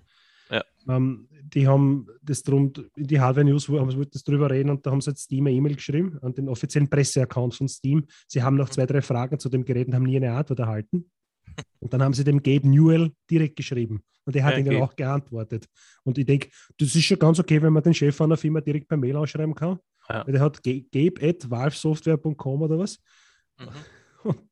Ähm, 0.87 1.27
die 1.43 1.67
haben 1.67 2.07
das 2.21 2.43
drum, 2.43 2.73
in 2.95 3.07
die 3.07 3.19
Hardware-News 3.19 3.69
wo- 3.69 3.79
haben 3.79 3.95
wollten 3.95 4.11
das 4.11 4.23
drüber 4.23 4.49
reden 4.49 4.69
und 4.69 4.85
da 4.85 4.91
haben 4.91 5.01
sie 5.01 5.11
jetzt 5.11 5.23
Steam 5.23 5.47
eine 5.47 5.55
E-Mail 5.55 5.75
geschrieben 5.75 6.17
an 6.21 6.33
den 6.33 6.49
offiziellen 6.49 6.89
Presseaccount 6.89 7.53
von 7.55 7.67
Steam. 7.67 8.05
Sie 8.27 8.41
haben 8.43 8.55
noch 8.57 8.69
zwei, 8.69 8.85
drei 8.85 9.01
Fragen 9.01 9.39
zu 9.39 9.49
dem 9.49 9.63
Gerät 9.63 9.87
und 9.87 9.95
haben 9.95 10.03
nie 10.03 10.17
eine 10.17 10.33
Antwort 10.33 10.59
erhalten. 10.59 11.09
Und 11.79 11.93
dann 11.93 12.01
haben 12.01 12.13
sie 12.13 12.23
dem 12.23 12.41
Gabe 12.41 12.67
Newell 12.67 13.11
direkt 13.29 13.57
geschrieben. 13.57 14.01
Und 14.25 14.33
der 14.33 14.43
hat 14.45 14.53
Ja, 14.53 14.59
ihnen 14.59 14.81
auch 14.81 14.95
geantwortet. 14.95 15.67
Und 16.03 16.17
ich 16.17 16.25
denke, 16.25 16.47
das 16.77 16.95
ist 16.95 17.03
schon 17.03 17.19
ganz 17.19 17.37
okay, 17.39 17.61
wenn 17.61 17.73
man 17.73 17.83
den 17.83 17.93
Chef 17.93 18.19
einer 18.21 18.37
Firma 18.37 18.61
direkt 18.61 18.87
per 18.87 18.97
Mail 18.97 19.17
ausschreiben 19.17 19.53
kann. 19.53 19.77
Ja. 20.09 20.25
Weil 20.25 20.31
Der 20.33 20.41
hat 20.41 20.63
Ga- 20.63 20.81
gabe 20.91 21.21
at 21.27 21.47
valvesoftware.com 21.49 22.61
oder 22.61 22.79
was. 22.79 22.97
Mhm. 23.59 23.67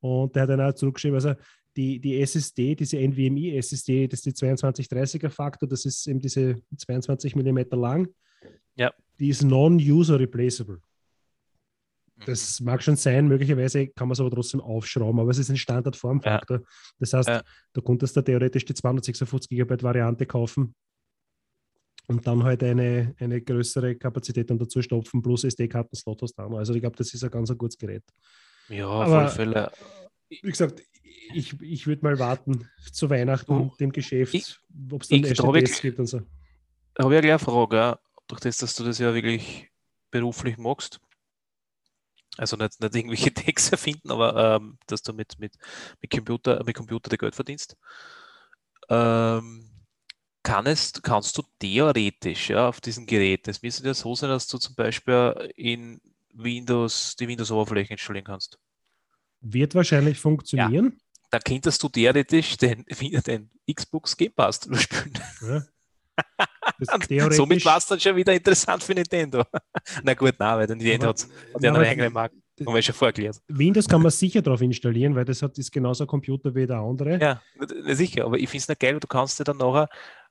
Und 0.00 0.34
der 0.34 0.42
hat 0.42 0.50
dann 0.50 0.60
auch 0.60 0.74
zurückgeschrieben, 0.74 1.14
also 1.14 1.34
die, 1.76 1.98
die 2.00 2.20
SSD, 2.20 2.74
diese 2.76 2.98
NVMe 2.98 3.56
SSD, 3.56 4.06
das 4.08 4.24
ist 4.24 4.40
die 4.40 4.46
2230er 4.46 5.28
Faktor, 5.30 5.68
das 5.68 5.84
ist 5.84 6.06
eben 6.06 6.20
diese 6.20 6.56
22 6.76 7.34
mm 7.34 7.58
lang. 7.72 8.08
Ja. 8.76 8.92
Die 9.18 9.28
ist 9.28 9.42
non-user 9.42 10.18
replaceable. 10.18 10.80
Das 12.26 12.60
mag 12.60 12.82
schon 12.82 12.96
sein, 12.96 13.26
möglicherweise 13.26 13.88
kann 13.88 14.06
man 14.08 14.12
es 14.12 14.20
aber 14.20 14.30
trotzdem 14.30 14.60
aufschrauben, 14.60 15.20
aber 15.20 15.30
es 15.30 15.38
ist 15.38 15.50
ein 15.50 15.56
Standardformfaktor. 15.56 16.60
Das 17.00 17.12
heißt, 17.12 17.28
Ja. 17.28 17.42
du 17.72 17.82
konntest 17.82 18.16
da 18.16 18.22
theoretisch 18.22 18.64
die 18.64 18.74
256 18.74 19.50
GB 19.50 19.82
Variante 19.82 20.24
kaufen 20.24 20.74
und 22.06 22.24
dann 22.26 22.44
halt 22.44 22.62
eine, 22.62 23.14
eine 23.18 23.40
größere 23.42 23.96
Kapazität 23.96 24.48
dann 24.48 24.58
dazu 24.58 24.80
stopfen, 24.80 25.22
plus 25.22 25.42
SD-Karten-Slot 25.44 26.22
hast 26.22 26.38
du. 26.38 26.42
Also 26.56 26.72
ich 26.74 26.80
glaube, 26.80 26.96
das 26.96 27.12
ist 27.12 27.24
ein 27.24 27.30
ganz 27.30 27.50
ein 27.50 27.58
gutes 27.58 27.76
Gerät. 27.76 28.04
Ja, 28.68 28.86
auf 28.86 29.10
alle 29.10 29.28
Fälle. 29.28 29.72
Wie 30.28 30.40
gesagt, 30.40 30.82
ich, 31.32 31.60
ich 31.60 31.86
würde 31.86 32.02
mal 32.02 32.18
warten 32.18 32.68
zu 32.92 33.08
Weihnachten, 33.10 33.68
Du, 33.68 33.74
dem 33.78 33.92
Geschäft, 33.92 34.60
ob 34.90 35.02
es 35.02 35.08
dann 35.08 35.22
Tests 35.22 35.80
gibt 35.80 35.98
und 35.98 36.06
so. 36.06 36.20
Da 36.94 37.04
habe 37.04 37.14
ich 37.16 37.22
eine 37.22 37.38
Frage, 37.38 37.76
ja. 37.76 37.98
durch 38.28 38.40
das, 38.40 38.58
dass 38.58 38.74
du 38.74 38.84
das 38.84 38.98
ja 38.98 39.14
wirklich 39.14 39.70
beruflich 40.10 40.56
magst. 40.58 41.00
Also 42.36 42.56
nicht, 42.56 42.80
nicht 42.80 42.94
irgendwelche 42.94 43.32
Texte 43.34 43.72
erfinden, 43.72 44.10
aber 44.10 44.56
ähm, 44.56 44.78
dass 44.86 45.02
du 45.02 45.12
mit, 45.12 45.38
mit, 45.38 45.54
mit 46.00 46.10
Computer, 46.10 46.62
mit 46.64 46.76
Computer 46.76 47.10
dir 47.10 47.18
Geld 47.18 47.34
verdienst. 47.34 47.76
Ähm, 48.88 49.70
kann 50.42 50.66
es, 50.66 50.92
kannst 51.02 51.38
du 51.38 51.42
theoretisch 51.58 52.50
ja, 52.50 52.68
auf 52.68 52.80
diesen 52.80 53.06
Geräten, 53.06 53.50
es 53.50 53.62
müsste 53.62 53.86
ja 53.86 53.94
so 53.94 54.14
sein, 54.14 54.28
dass 54.28 54.46
du 54.46 54.58
zum 54.58 54.74
Beispiel 54.74 55.52
in 55.56 56.00
Windows 56.34 57.16
die 57.16 57.28
Windows-Oberfläche 57.28 57.92
installieren 57.92 58.26
kannst. 58.26 58.58
Wird 59.44 59.74
wahrscheinlich 59.74 60.18
funktionieren. 60.18 60.98
Da 61.30 61.38
könntest 61.38 61.82
du 61.82 61.88
theoretisch 61.88 62.56
den, 62.56 62.84
den 63.26 63.50
Xbox 63.72 64.16
Game 64.16 64.32
Pass 64.32 64.60
spielen. 64.74 65.12
Ja. 65.42 65.62
Das 66.78 66.88
Somit 66.88 67.08
theoretisch- 67.08 67.64
war 67.66 67.76
es 67.76 67.86
dann 67.86 68.00
schon 68.00 68.16
wieder 68.16 68.32
interessant 68.32 68.82
für 68.82 68.94
Nintendo. 68.94 69.44
Na 70.02 70.14
gut, 70.14 70.34
nein, 70.38 70.58
weil 70.58 70.66
Nintendo 70.68 71.08
hat 71.08 71.26
ja 71.60 71.72
einen 71.74 71.84
eigenen 71.84 72.12
Markt. 72.12 72.34
Haben 72.64 72.74
wir 72.74 72.82
schon 72.82 72.94
vorgeklärt. 72.94 73.40
Windows 73.48 73.86
kann 73.88 74.00
man 74.00 74.10
sicher 74.10 74.40
drauf 74.40 74.62
installieren, 74.62 75.14
weil 75.14 75.24
das 75.24 75.42
hat, 75.42 75.58
ist 75.58 75.72
genauso 75.72 76.04
ein 76.04 76.06
Computer 76.06 76.54
wie 76.54 76.66
der 76.66 76.78
andere. 76.78 77.18
Ja, 77.20 77.42
sicher, 77.94 78.24
aber 78.24 78.38
ich 78.38 78.48
finde 78.48 78.62
es 78.62 78.68
nicht 78.68 78.80
geil, 78.80 78.98
du 78.98 79.06
kannst 79.06 79.38
dir 79.40 79.44
dann 79.44 79.58
nachher, 79.58 79.88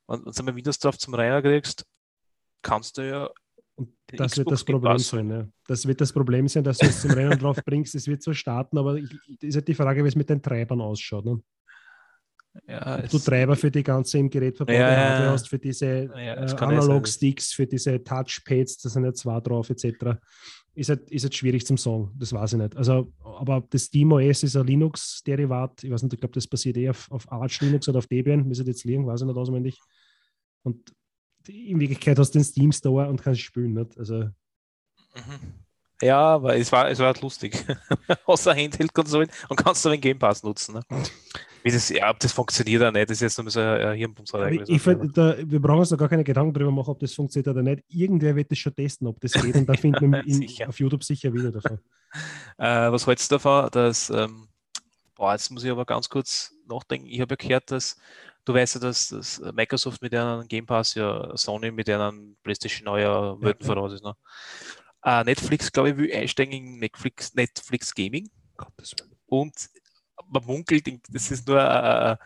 wenn 0.08 0.26
wenn 0.26 0.46
du 0.46 0.56
Windows 0.56 0.80
drauf 0.80 0.98
zum 0.98 1.14
Reiner 1.14 1.42
kriegst, 1.42 1.86
kannst 2.62 2.98
du 2.98 3.08
ja 3.08 3.30
Und 3.76 3.90
das 4.08 4.38
wird 4.38 4.48
Xbox 4.48 4.50
das 4.50 4.64
Problem 4.64 4.98
sein. 5.00 5.30
Ja. 5.30 5.48
Das 5.68 5.88
wird 5.88 6.02
das 6.02 6.14
Problem 6.14 6.48
sein, 6.48 6.64
dass 6.64 6.78
du 6.78 6.86
es 6.86 7.02
zum 7.02 7.12
Rennen 7.12 7.40
drauf 7.40 7.58
bringst. 7.66 7.96
Es 7.96 8.08
wird 8.08 8.22
so 8.22 8.34
starten, 8.34 8.78
aber 8.78 8.98
ich, 8.98 9.10
ist 9.42 9.56
halt 9.56 9.68
die 9.68 9.74
Frage, 9.74 10.04
wie 10.04 10.08
es 10.08 10.16
mit 10.16 10.30
den 10.30 10.42
Treibern 10.42 10.82
ausschaut. 10.82 11.26
Ne? 11.26 11.42
ja, 12.68 13.00
Ob 13.00 13.10
du 13.10 13.20
Treiber 13.20 13.56
für 13.56 13.72
die 13.72 13.84
ganze 13.84 14.20
im 14.20 14.30
Gerät 14.30 14.56
verbaute 14.56 14.78
Ja, 14.78 14.96
Hardware 14.96 15.32
hast, 15.32 15.50
für 15.50 15.60
diese 15.60 16.06
Ja, 16.06 16.46
äh. 16.46 16.56
Analog-Sticks, 16.56 17.54
für 17.54 17.66
diese 17.66 18.04
Touchpads, 18.04 18.78
da 18.78 18.90
sind 18.90 19.06
ja 19.06 19.14
zwei 19.14 19.40
drauf, 19.40 19.70
etc. 19.70 20.20
Ist 20.76 20.90
halt, 20.90 21.10
ist 21.10 21.24
halt 21.24 21.36
schwierig 21.36 21.66
zum 21.66 21.78
Sagen, 21.78 22.12
das 22.16 22.34
weiß 22.34 22.54
ich 22.54 22.60
nicht. 22.60 22.76
Also, 22.78 23.12
aber 23.24 23.64
das 23.70 23.86
SteamOS 23.86 24.44
ist 24.44 24.56
ein 24.56 24.68
Linux-Derivat. 24.68 25.84
Ich 25.84 25.92
weiß 25.92 26.04
nicht, 26.04 26.14
ich 26.14 26.20
glaube, 26.20 26.34
das 26.34 26.48
basiert 26.48 26.78
eher 26.78 26.92
auf, 26.92 27.12
auf 27.12 27.32
Arch 27.32 27.62
Linux 27.62 27.88
oder 27.90 28.00
auf 28.00 28.08
Debian, 28.08 28.48
müsste 28.48 28.66
jetzt 28.66 28.84
liegen, 28.84 29.08
weiß 29.08 29.22
ich 29.22 29.28
nicht 29.28 29.38
auswendig. 29.38 29.80
Und 30.64 30.94
in 31.48 31.80
Wirklichkeit 31.80 32.20
hast 32.20 32.32
du 32.32 32.40
den 32.40 32.46
Steam 32.46 32.72
Store 32.72 33.08
und 33.10 33.22
kannst 33.22 33.42
spielen. 33.42 33.74
Nicht? 33.74 33.98
Also, 33.98 34.30
Mhm. 35.16 35.54
Ja, 36.02 36.20
aber 36.20 36.58
es 36.58 36.72
war, 36.72 36.90
es 36.90 37.00
war 37.00 37.08
halt 37.08 37.22
lustig. 37.22 37.66
Außer 38.26 38.54
Handheld-Konsolen 38.54 39.30
und 39.48 39.56
kannst 39.56 39.86
du 39.86 39.90
den 39.90 40.02
Game 40.02 40.20
Pass 40.20 40.44
nutzen. 40.44 40.76
Ne? 40.76 40.82
Wie 41.64 41.72
das, 41.72 41.88
ja, 41.90 42.10
ob 42.10 42.20
das 42.20 42.34
funktioniert 42.34 42.82
oder 42.82 42.92
nicht, 42.92 43.10
das 43.10 43.18
ist 43.18 43.22
jetzt 43.22 43.40
nur 43.40 43.50
so 43.50 43.62
ein 43.62 43.98
da, 45.14 45.38
wir 45.40 45.62
brauchen 45.62 45.80
uns 45.80 45.90
da 45.90 45.96
gar 45.96 46.10
keine 46.10 46.26
Gedanken 46.26 46.54
darüber 46.54 46.72
machen, 46.72 46.90
ob 46.90 47.00
das 47.00 47.14
funktioniert 47.14 47.48
oder 47.48 47.62
nicht. 47.62 47.84
Irgendwer 47.88 48.36
wird 48.36 48.52
das 48.52 48.58
schon 48.58 48.76
testen, 48.76 49.08
ob 49.08 49.22
das 49.22 49.32
geht. 49.32 49.56
Und 49.56 49.66
da 49.68 49.76
finden 49.76 50.12
wir 50.12 50.24
in, 50.26 50.68
auf 50.68 50.78
YouTube 50.80 51.04
sicher 51.04 51.34
wieder 51.34 51.52
davon. 51.52 51.80
Äh, 52.60 52.92
was 52.92 53.08
hältst 53.08 53.32
du 53.32 53.36
davon, 53.38 53.72
dass, 53.72 54.12
ähm, 54.12 54.48
boah, 55.16 55.32
jetzt 55.32 55.50
muss 55.50 55.64
ich 55.64 55.72
aber 55.72 55.84
ganz 55.84 56.08
kurz 56.08 56.54
nachdenken. 56.68 57.08
Ich 57.08 57.20
habe 57.20 57.32
ja 57.34 57.36
gehört, 57.36 57.72
dass, 57.72 57.98
du 58.46 58.54
weißt 58.54 58.76
ja, 58.76 58.82
dass, 58.82 59.10
dass 59.10 59.40
Microsoft 59.54 60.02
mit 60.02 60.14
deren 60.14 60.48
Game 60.48 60.66
Pass 60.66 60.96
ja 60.96 61.36
Sony 61.36 61.72
mit 61.72 61.88
deren 61.88 62.38
PlayStation 62.44 62.86
neuer 62.86 63.40
Welten 63.42 63.66
ja. 63.66 63.74
voraus 63.74 63.94
ist. 63.94 64.04
Ne? 64.04 64.16
Äh, 65.04 65.24
Netflix, 65.24 65.72
glaube 65.72 65.90
ich, 65.90 65.98
will 65.98 66.14
einsteigen 66.14 66.54
in 66.54 66.80
Netflix, 66.80 67.34
Netflix 67.34 67.94
Gaming 67.94 68.30
Gottes 68.58 68.94
Willen. 69.00 69.16
und 69.28 69.70
man 70.28 70.46
munkelt, 70.46 70.88
das 71.10 71.32
ist 71.32 71.48
nur 71.48 71.60
ein, 71.60 72.18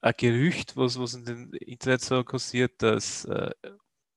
ein 0.00 0.14
Gerücht, 0.16 0.76
was, 0.76 0.98
was 0.98 1.14
in 1.14 1.24
den 1.24 1.52
Internet 1.54 2.00
so 2.00 2.24
kursiert, 2.24 2.82
dass 2.82 3.24
äh, 3.26 3.50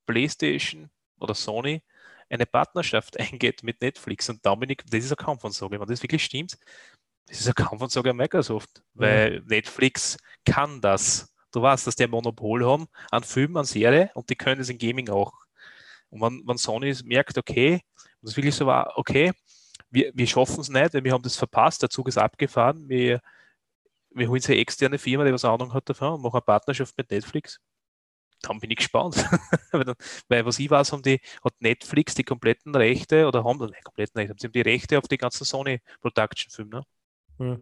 PlayStation 0.06 0.90
oder 1.20 1.36
Sony 1.36 1.84
eine 2.30 2.46
Partnerschaft 2.46 3.20
eingeht 3.20 3.64
mit 3.64 3.82
Netflix 3.82 4.30
und 4.30 4.46
Dominik, 4.46 4.84
das 4.90 5.06
ist 5.06 5.12
eine 5.12 5.18
Kampfansage. 5.18 5.80
Wenn 5.80 5.88
das 5.88 6.04
wirklich 6.04 6.24
stimmt, 6.24 6.58
das 7.30 7.42
ist 7.42 7.48
eine 7.48 7.54
Kampfansage 7.54 8.10
an 8.10 8.18
Microsoft, 8.18 8.82
weil 8.94 9.42
Netflix 9.46 10.18
kann 10.46 10.82
das. 10.82 11.34
Du 11.52 11.62
weißt, 11.62 11.88
dass 11.88 11.96
die 11.96 12.04
ein 12.04 12.10
Monopol 12.10 12.66
haben 12.66 12.88
an 13.12 13.24
Filmen, 13.24 13.58
an 13.58 13.66
Serie 13.66 14.12
und 14.14 14.30
die 14.30 14.36
können 14.36 14.62
es 14.62 14.70
in 14.70 14.78
Gaming 14.78 15.10
auch. 15.10 15.34
Und 16.10 16.22
wenn, 16.22 16.44
wenn 16.46 16.58
Sony 16.58 16.94
merkt, 17.04 17.38
okay, 17.38 17.82
und 18.22 18.30
es 18.30 18.36
wirklich 18.36 18.56
so 18.56 18.66
war, 18.66 18.98
okay, 18.98 19.32
wir, 19.90 20.12
wir 20.14 20.28
schaffen 20.28 20.62
es 20.62 20.70
nicht, 20.70 20.94
weil 20.94 21.04
wir 21.04 21.14
haben 21.14 21.24
das 21.24 21.38
verpasst, 21.38 21.82
der 21.82 21.90
Zug 21.90 22.08
ist 22.08 22.18
abgefahren, 22.18 22.88
wir, 22.90 23.22
wir 24.12 24.28
holen 24.30 24.42
eine 24.46 24.58
externe 24.58 24.98
Firma, 24.98 25.24
die 25.26 25.34
was 25.34 25.46
Ahnung 25.46 25.74
hat 25.74 25.90
davon 25.90 26.16
und 26.16 26.22
machen 26.22 26.36
eine 26.36 26.42
Partnerschaft 26.42 26.98
mit 26.98 27.10
Netflix. 27.12 27.60
Dann 28.42 28.60
bin 28.60 28.72
ich 28.72 28.78
gespannt. 28.78 29.16
weil, 30.30 30.46
was 30.46 30.60
ich 30.60 30.70
weiß, 30.70 30.94
haben 30.94 31.04
die, 31.04 31.20
hat 31.44 31.54
Netflix 31.60 32.16
die 32.16 32.24
kompletten 32.24 32.76
Rechte 32.76 33.28
oder 33.28 33.44
haben, 33.44 33.60
nein, 33.60 33.84
kompletten 33.84 34.20
Rechte, 34.20 34.36
sie 34.40 34.48
haben 34.48 34.54
die 34.54 34.62
Rechte 34.62 34.98
auf 34.98 35.08
die 35.08 35.18
ganzen 35.18 35.46
Sony 35.46 35.82
Production 36.02 36.50
Filme. 36.52 36.78
Ne? 36.78 36.84
Ja. 37.40 37.58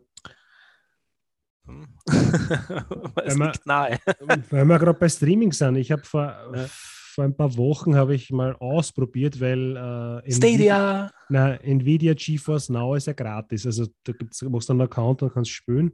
Hm. 1.68 1.86
es 3.26 3.38
liegt 3.38 3.66
nahe. 3.66 4.00
Weil 4.50 4.66
wir 4.66 4.80
gerade 4.80 4.94
bei 5.00 5.10
Streaming 5.10 5.52
sind. 5.52 5.76
Ich 5.76 5.92
habe 5.92 6.04
vor, 6.04 6.34
Ja. 6.56 6.66
vor 6.70 7.24
ein 7.26 7.36
paar 7.36 7.56
Wochen 7.58 7.96
habe 7.96 8.16
ich 8.16 8.32
mal 8.32 8.56
ausprobiert, 8.56 9.40
weil 9.42 9.76
äh, 9.76 10.30
Nvidia, 10.30 10.36
Stadia! 10.36 11.12
na, 11.30 11.56
Nvidia 11.56 12.14
GeForce 12.14 12.70
Now 12.70 12.96
ist 12.96 13.08
ja 13.08 13.14
gratis. 13.14 13.66
Also 13.66 13.88
da 14.04 14.14
gibt's, 14.14 14.42
machst 14.44 14.70
du 14.70 14.74
einen 14.74 14.82
Account 14.82 15.24
und 15.24 15.34
kannst 15.34 15.52
spielen. 15.52 15.92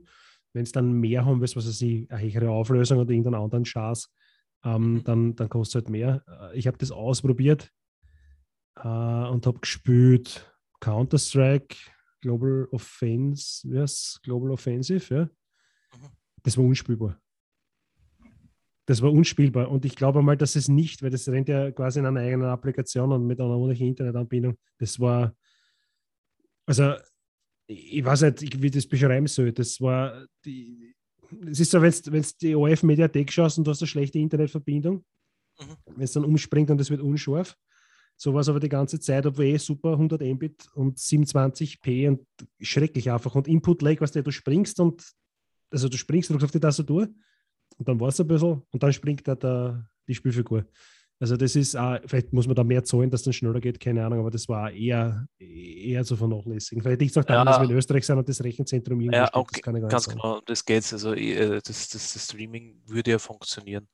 Wenn 0.53 0.63
es 0.63 0.71
dann 0.71 0.91
mehr 0.93 1.25
haben 1.25 1.41
willst, 1.41 1.55
was 1.55 1.65
weiß 1.67 1.81
ich, 1.81 2.11
eine 2.11 2.21
höhere 2.31 2.51
Auflösung 2.51 2.99
oder 2.99 3.09
irgendeinen 3.09 3.41
anderen 3.41 3.65
Schatz, 3.65 4.09
ähm, 4.63 4.93
Mhm. 4.95 5.03
dann, 5.05 5.35
dann 5.35 5.49
kostet 5.49 5.69
es 5.71 5.75
halt 5.85 5.89
mehr. 5.89 6.23
Äh, 6.53 6.57
Ich 6.59 6.67
habe 6.67 6.77
das 6.77 6.91
ausprobiert 6.91 7.71
äh, 8.75 8.87
und 8.87 9.47
habe 9.47 9.59
gespielt 9.59 10.53
Counter-Strike, 10.81 11.75
Global 12.23 12.67
Offense, 12.71 13.67
yes, 13.67 14.19
Global 14.23 14.51
Offensive, 14.51 15.13
ja. 15.13 15.23
Mhm. 15.25 16.09
Das 16.41 16.57
war 16.57 16.63
unspielbar. 16.63 17.19
Das 18.85 19.01
war 19.01 19.11
unspielbar. 19.11 19.69
Und 19.69 19.85
ich 19.85 19.95
glaube 19.95 20.21
mal, 20.21 20.37
dass 20.37 20.55
es 20.55 20.67
nicht, 20.67 21.03
weil 21.03 21.09
das 21.09 21.27
rennt 21.27 21.49
ja 21.49 21.71
quasi 21.71 21.99
in 21.99 22.05
einer 22.05 22.21
eigenen 22.21 22.47
Applikation 22.47 23.11
und 23.11 23.27
mit 23.27 23.39
einer 23.39 23.57
ohnehin 23.57 23.89
Internetanbindung. 23.89 24.57
Das 24.77 24.99
war, 24.99 25.35
also 26.65 26.95
ich 27.67 27.97
ich 27.97 28.05
weiß 28.05 28.21
nicht, 28.23 28.61
wie 28.61 28.67
ich 28.67 28.71
das 28.73 28.87
beschreiben 28.87 29.27
soll. 29.27 29.51
Das 29.51 29.79
war 29.79 30.25
die. 30.45 30.95
Es 31.47 31.59
ist 31.59 31.71
so, 31.71 31.81
wenn 31.81 31.91
du 31.91 32.27
die 32.41 32.55
OF-Mediathek 32.55 33.31
schaust 33.31 33.57
und 33.57 33.65
du 33.65 33.71
hast 33.71 33.81
eine 33.81 33.87
schlechte 33.87 34.19
Internetverbindung, 34.19 35.03
Mhm. 35.59 35.75
wenn 35.95 36.03
es 36.03 36.13
dann 36.13 36.25
umspringt 36.25 36.71
und 36.71 36.81
es 36.81 36.89
wird 36.89 37.01
unscharf. 37.01 37.55
So 38.15 38.33
war 38.33 38.41
es 38.41 38.49
aber 38.49 38.59
die 38.59 38.69
ganze 38.69 38.99
Zeit, 38.99 39.25
obwohl 39.25 39.45
eh 39.45 39.57
super 39.57 39.91
100 39.93 40.21
Mbit 40.21 40.67
und 40.75 40.97
27p 40.97 42.07
und 42.09 42.21
schrecklich 42.61 43.11
einfach. 43.11 43.35
Und 43.35 43.47
Input 43.47 43.81
Lag, 43.81 43.99
was 43.99 44.11
du, 44.11 44.23
du 44.23 44.31
springst 44.31 44.79
und 44.79 45.03
also 45.71 45.89
du 45.89 45.97
springst, 45.97 46.29
drückst 46.29 46.45
auf 46.45 46.51
die 46.51 46.59
Tastatur 46.59 47.07
und 47.77 47.87
dann 47.87 47.99
war 47.99 48.09
es 48.09 48.19
ein 48.21 48.27
bisschen 48.27 48.61
und 48.71 48.83
dann 48.83 48.93
springt 48.93 49.27
da 49.27 49.35
der, 49.35 49.89
die 50.07 50.13
Spielfigur. 50.15 50.65
Also 51.19 51.37
das 51.37 51.55
ist, 51.55 51.75
auch, 51.75 51.99
vielleicht 52.05 52.33
muss 52.33 52.47
man 52.47 52.55
da 52.55 52.63
mehr 52.63 52.83
zahlen, 52.83 53.09
dass 53.09 53.21
es 53.21 53.25
dann 53.25 53.33
schneller 53.33 53.61
geht, 53.61 53.79
keine 53.79 54.05
Ahnung, 54.05 54.19
aber 54.19 54.29
das 54.31 54.47
war 54.49 54.71
eher, 54.71 55.25
eher 55.39 56.03
zu 56.03 56.15
vernachlässigen. 56.17 56.83
Vielleicht 56.83 56.99
liegt 57.01 57.11
es 57.11 57.17
auch 57.17 57.23
daran, 57.23 57.47
Ja. 57.47 57.53
dass 57.53 57.61
wir 57.61 57.69
in 57.71 57.77
Österreich 57.77 58.05
sind 58.05 58.17
und 58.17 58.27
das 58.27 58.43
Rechenzentrum 58.43 58.99
irgendwo 58.99 59.17
Ja, 59.17 59.27
steht, 59.27 59.35
okay, 59.35 59.49
das 59.53 59.61
kann 59.61 59.75
ich 59.75 59.81
gar 59.81 59.89
ganz 59.89 60.07
nicht 60.07 60.15
sagen. 60.17 60.21
genau, 60.21 60.41
das 60.45 60.65
geht's. 60.65 60.91
Also 60.93 61.13
äh, 61.13 61.61
das, 61.63 61.89
das, 61.89 62.13
das 62.13 62.25
Streaming 62.25 62.81
würde 62.87 63.11
ja 63.11 63.19
funktionieren. 63.19 63.87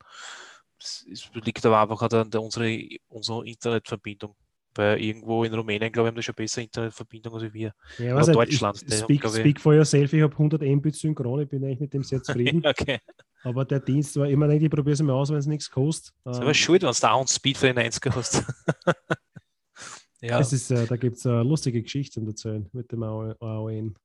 Es 0.79 1.05
es 1.11 1.29
liegt 1.45 1.65
aber 1.65 1.81
einfach 1.81 2.01
halt 2.01 2.13
an 2.13 2.29
der, 2.31 2.41
unsere, 2.41 2.79
unserer 3.07 3.45
Internetverbindung. 3.45 4.35
Weil 4.75 5.01
irgendwo 5.01 5.43
in 5.43 5.53
Rumänien, 5.53 5.91
glaube 5.91 6.07
ich, 6.07 6.11
haben 6.11 6.15
die 6.15 6.23
schon 6.23 6.35
bessere 6.35 6.63
Internetverbindung 6.63 7.33
als 7.33 7.51
wir. 7.53 7.73
Ja, 7.97 8.13
Oder 8.15 8.19
nicht, 8.27 8.35
Deutschland, 8.35 8.83
Ich, 8.87 8.93
haben, 8.93 9.03
speak, 9.03 9.25
ich- 9.25 9.31
speak 9.31 9.59
for 9.59 9.73
yourself, 9.73 10.13
ich 10.13 10.21
habe 10.21 10.31
100 10.33 10.61
Mbit 10.61 10.95
synchron, 10.95 11.41
ich 11.41 11.49
bin 11.49 11.63
eigentlich 11.65 11.79
mit 11.79 11.93
dem 11.93 12.03
sehr 12.03 12.21
zufrieden. 12.23 12.63
okay. 12.65 12.99
aber 13.43 13.65
der 13.65 13.79
Dienst 13.79 14.15
war 14.17 14.29
immer, 14.29 14.47
denke 14.47 14.65
ich, 14.65 14.71
probiere 14.71 14.93
es 14.93 15.01
mal 15.01 15.13
aus, 15.13 15.29
wenn 15.31 15.37
es 15.37 15.47
nichts 15.47 15.69
kostet. 15.71 16.13
Das 16.23 16.35
ist 16.35 16.37
Ähm, 16.37 16.43
aber 16.43 16.53
schuld, 16.53 16.83
wenn 16.83 16.91
du 16.91 16.99
da 16.99 17.27
Speed 17.27 17.57
für 17.57 17.73
den 17.73 17.79
90er 17.91 18.15
hast. 18.15 18.43
ja, 20.21 20.39
Es 20.39 20.53
ist, 20.53 20.69
äh, 20.71 20.85
da 20.85 20.97
gibt 20.97 21.17
es 21.17 21.25
eine 21.25 21.43
lustige 21.43 21.81
Geschichte 21.81 22.13
zum 22.19 22.27
Erzählen 22.27 22.69
mit 22.71 22.91
dem 22.91 23.01
AON. 23.03 23.95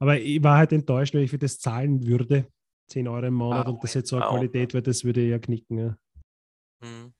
Aber 0.00 0.18
ich 0.18 0.42
war 0.42 0.56
halt 0.58 0.72
enttäuscht, 0.72 1.14
weil 1.14 1.22
ich 1.22 1.30
für 1.30 1.38
das 1.38 1.58
zahlen 1.60 2.06
würde. 2.06 2.46
10 2.88 3.08
Euro 3.08 3.26
im 3.26 3.34
Monat 3.34 3.68
und 3.68 3.82
das 3.82 3.94
jetzt 3.94 4.08
so 4.08 4.16
eine 4.16 4.26
AON. 4.26 4.36
Qualität 4.36 4.74
wäre, 4.74 4.82
das 4.82 5.04
würde 5.04 5.22
ja 5.22 5.38
knicken. 5.38 5.78
Ja. 5.78 5.98
Mhm. 6.80 7.12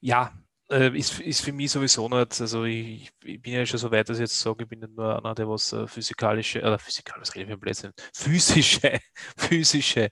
Ja, 0.00 0.32
äh, 0.70 0.96
ist, 0.96 1.20
ist 1.20 1.40
für 1.40 1.52
mich 1.52 1.70
sowieso 1.70 2.08
nicht, 2.08 2.40
also 2.40 2.64
ich, 2.64 3.10
ich 3.24 3.42
bin 3.42 3.54
ja 3.54 3.66
schon 3.66 3.78
so 3.78 3.90
weit, 3.90 4.08
dass 4.08 4.18
ich 4.18 4.22
jetzt 4.22 4.38
sage, 4.38 4.64
ich 4.64 4.68
bin 4.68 4.80
nicht 4.80 4.96
nur 4.96 5.16
einer, 5.16 5.34
der 5.34 5.48
was 5.48 5.72
äh, 5.72 5.86
physikalische, 5.86 6.60
oder 6.60 6.78
physikal, 6.78 7.20
was 7.20 7.34
rede 7.34 7.44
ich 7.44 7.48
für 7.48 7.54
ein 7.54 7.60
Blödsinn, 7.60 7.92
physische, 8.14 8.98
physische 9.36 10.10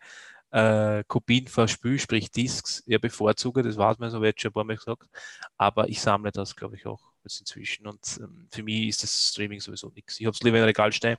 äh, 0.53 1.03
Kopien 1.09 1.49
von 1.49 1.66
Spiel, 1.66 1.99
sprich 1.99 2.31
Discs, 2.31 2.83
ja 2.87 2.99
bevorzuge, 2.99 3.62
das 3.62 3.77
weiß 3.77 3.99
man 3.99 4.11
so, 4.11 4.20
wird 4.20 4.41
schon 4.41 4.51
ein 4.51 4.55
paar 4.55 4.64
Mal 4.64 4.77
gesagt. 4.77 5.09
Aber 5.57 5.89
ich 5.89 6.01
sammle 6.01 6.31
das, 6.31 6.55
glaube 6.55 6.77
ich, 6.77 6.87
auch 6.87 7.01
jetzt 7.25 7.41
inzwischen. 7.41 7.87
Und 7.87 8.18
ähm, 8.20 8.49
für 8.51 8.62
mich 8.62 8.89
ist 8.89 9.03
das 9.03 9.31
Streaming 9.31 9.61
sowieso 9.61 9.91
nichts. 9.95 10.20
Ich 10.20 10.27
habe 10.27 10.35
es 10.35 10.43
lieber 10.43 10.59
in 10.59 10.64
Regal 10.64 10.93
stehen, 10.93 11.16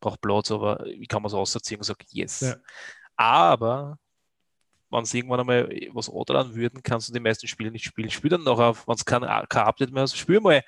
brauche 0.00 0.18
Platz, 0.18 0.50
aber 0.50 0.84
ich 0.86 1.08
kann 1.08 1.22
mir 1.22 1.28
es 1.28 1.34
rausziehen 1.34 1.80
und 1.80 1.84
sage, 1.84 2.04
yes. 2.10 2.40
Ja. 2.40 2.56
Aber 3.16 3.98
wenn 4.94 5.04
sie 5.04 5.18
irgendwann 5.18 5.40
einmal 5.40 5.68
was 5.92 6.08
antragen 6.08 6.54
würden, 6.54 6.82
kannst 6.82 7.08
du 7.08 7.12
die 7.12 7.20
meisten 7.20 7.48
Spiele 7.48 7.70
nicht 7.70 7.84
spielen. 7.84 8.10
Spiel 8.10 8.30
dann 8.30 8.44
noch 8.44 8.60
auf, 8.60 8.86
wenn 8.86 8.94
es 8.94 9.04
kein, 9.04 9.22
kein 9.22 9.64
Update 9.64 9.92
mehr 9.92 10.02
hast, 10.02 10.16
spiel 10.16 10.40
mal 10.40 10.62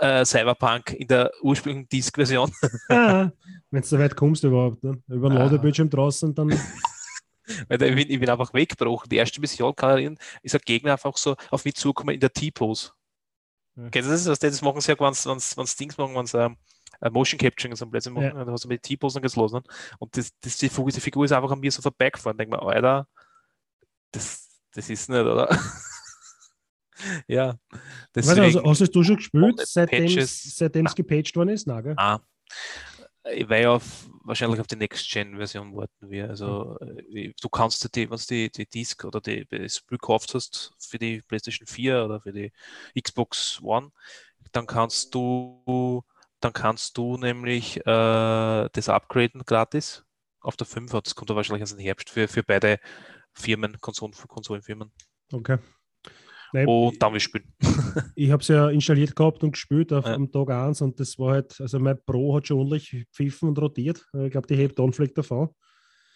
äh, 0.00 0.24
Cyberpunk 0.24 0.94
in 0.94 1.06
der 1.06 1.30
ursprünglichen 1.42 1.88
Disk-Version. 1.88 2.50
Ah, 2.88 3.30
wenn 3.70 3.82
du 3.82 3.86
so 3.86 3.98
weit 3.98 4.16
kommst 4.16 4.44
überhaupt, 4.44 4.82
ne? 4.82 5.02
über 5.08 5.28
den 5.28 5.36
ah. 5.36 5.44
Ladebildschirm 5.44 5.90
draußen, 5.90 6.34
dann. 6.34 6.50
Weil 7.68 7.80
ich 7.80 7.94
bin, 7.94 8.10
ich 8.10 8.18
bin 8.18 8.28
einfach 8.28 8.52
weggebrochen. 8.52 9.08
Die 9.08 9.16
erste 9.16 9.40
Mission 9.40 9.76
kann 9.76 9.90
erinnern, 9.90 10.18
ist 10.42 10.54
ein 10.54 10.60
Gegner 10.64 10.92
einfach 10.92 11.16
so 11.16 11.36
auf 11.50 11.64
mich 11.64 11.76
zukommen 11.76 12.14
in 12.14 12.20
der 12.20 12.32
T-Pose. 12.32 12.90
Ja. 13.76 13.88
Kennst 13.90 14.26
du 14.26 14.30
das? 14.30 14.38
Das 14.38 14.62
machen 14.62 14.80
sie 14.80 14.90
ja, 14.90 14.98
wenn 14.98 15.14
sie 15.14 15.76
Dings 15.76 15.96
machen, 15.96 16.14
wenn 16.14 16.26
sie 16.26 16.56
ähm, 17.02 17.12
Motion 17.12 17.38
Capturing 17.38 17.76
so 17.76 17.86
plötzlich 17.86 18.14
machen, 18.14 18.36
ja. 18.36 18.44
dann 18.44 18.50
hast 18.50 18.64
du 18.64 18.68
mit 18.68 18.82
T-Posen 18.82 19.22
gelosen. 19.22 19.62
Und 19.98 20.16
das, 20.16 20.32
das, 20.40 20.56
die, 20.56 20.68
die 20.68 21.00
Figur 21.00 21.24
ist 21.24 21.32
einfach 21.32 21.50
an 21.50 21.60
mir 21.60 21.70
so 21.70 21.82
vorbeigefahren. 21.82 22.36
Denk 22.38 22.50
mal, 22.50 22.60
Alter, 22.60 23.06
das, 24.12 24.60
das 24.72 24.90
ist 24.90 25.08
nicht, 25.08 25.20
oder? 25.20 25.48
ja. 27.28 27.56
Deswegen, 28.14 28.40
also, 28.40 28.64
hast 28.64 28.94
du 28.94 29.02
schon 29.02 29.16
gespielt, 29.16 29.60
seitdem 29.64 30.86
es 30.86 30.94
gepatcht 30.94 31.36
worden 31.36 31.50
ist? 31.50 31.66
Nein, 31.66 31.94
ah, 31.96 32.20
ich 33.32 33.48
werde 33.48 33.70
auf, 33.70 34.08
wahrscheinlich 34.24 34.60
auf 34.60 34.66
die 34.66 34.76
Next-Gen-Version 34.76 35.74
warten 35.74 36.10
wir. 36.10 36.28
Also 36.28 36.76
mhm. 36.80 37.34
du 37.40 37.48
kannst 37.48 37.94
die, 37.94 38.10
wenn 38.10 38.18
du 38.18 38.24
die, 38.28 38.50
die 38.50 38.66
Disk 38.66 39.04
oder 39.04 39.20
die, 39.20 39.46
das 39.46 39.76
Spiel 39.76 39.98
gekauft 39.98 40.34
hast 40.34 40.72
für 40.78 40.98
die 40.98 41.22
PlayStation 41.22 41.66
4 41.66 42.04
oder 42.04 42.20
für 42.20 42.32
die 42.32 42.52
Xbox 43.00 43.60
One, 43.62 43.90
dann 44.52 44.66
kannst 44.66 45.14
du 45.14 46.04
dann 46.46 46.52
kannst 46.52 46.96
du 46.96 47.16
nämlich 47.16 47.78
äh, 47.78 48.68
das 48.72 48.88
upgraden 48.88 49.42
gratis 49.44 50.04
auf 50.40 50.56
der 50.56 50.66
5. 50.66 50.92
Das 51.02 51.14
kommt 51.14 51.28
da 51.28 51.34
wahrscheinlich 51.34 51.64
aus 51.64 51.70
dem 51.70 51.80
Herbst 51.80 52.08
für, 52.08 52.28
für 52.28 52.44
beide 52.44 52.78
Firmen, 53.34 53.76
Konsolen, 53.80 54.14
Konsolenfirmen. 54.28 54.92
Okay. 55.32 55.58
Nein, 56.52 56.68
und 56.68 57.02
dann 57.02 57.12
wir 57.12 57.20
spielen. 57.20 57.52
ich 58.14 58.30
habe 58.30 58.40
es 58.40 58.48
ja 58.48 58.68
installiert 58.70 59.16
gehabt 59.16 59.42
und 59.42 59.52
gespielt 59.52 59.92
auf, 59.92 60.06
ja. 60.06 60.14
am 60.14 60.30
Tag 60.30 60.50
1 60.50 60.80
und 60.82 61.00
das 61.00 61.18
war 61.18 61.32
halt, 61.32 61.60
also 61.60 61.80
mein 61.80 61.98
Pro 62.06 62.36
hat 62.36 62.46
schon 62.46 62.58
ordentlich 62.58 63.04
pfiffen 63.12 63.48
und 63.48 63.58
rotiert. 63.58 64.06
Ich 64.22 64.30
glaube, 64.30 64.46
die 64.46 64.54
hebt 64.54 64.78
Donfleck 64.78 65.14
davon. 65.16 65.48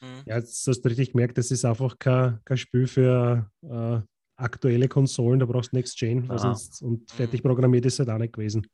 Mhm. 0.00 0.22
Ja, 0.26 0.36
jetzt 0.36 0.64
hast 0.68 0.82
du 0.82 0.88
richtig 0.88 1.12
gemerkt, 1.12 1.36
das 1.36 1.50
ist 1.50 1.64
einfach 1.64 1.98
kein, 1.98 2.38
kein 2.44 2.56
Spiel 2.56 2.86
für 2.86 3.50
äh, 3.62 3.98
aktuelle 4.36 4.86
Konsolen, 4.86 5.40
da 5.40 5.46
brauchst 5.46 5.72
du 5.72 5.76
Next 5.76 5.98
Gen 5.98 6.30
sonst, 6.36 6.80
und 6.82 7.10
fertig 7.10 7.42
programmiert 7.42 7.84
ist 7.84 7.98
halt 7.98 8.08
auch 8.08 8.18
nicht 8.18 8.32
gewesen. 8.32 8.64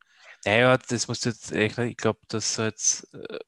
Naja, 0.45 0.77
das 0.77 1.09
muss 1.09 1.25
jetzt 1.25 1.53
echt, 1.53 1.79
ich 1.79 1.97
glaube, 1.97 2.21
dass 2.29 2.57
jetzt 2.57 3.13
äh, 3.15 3.39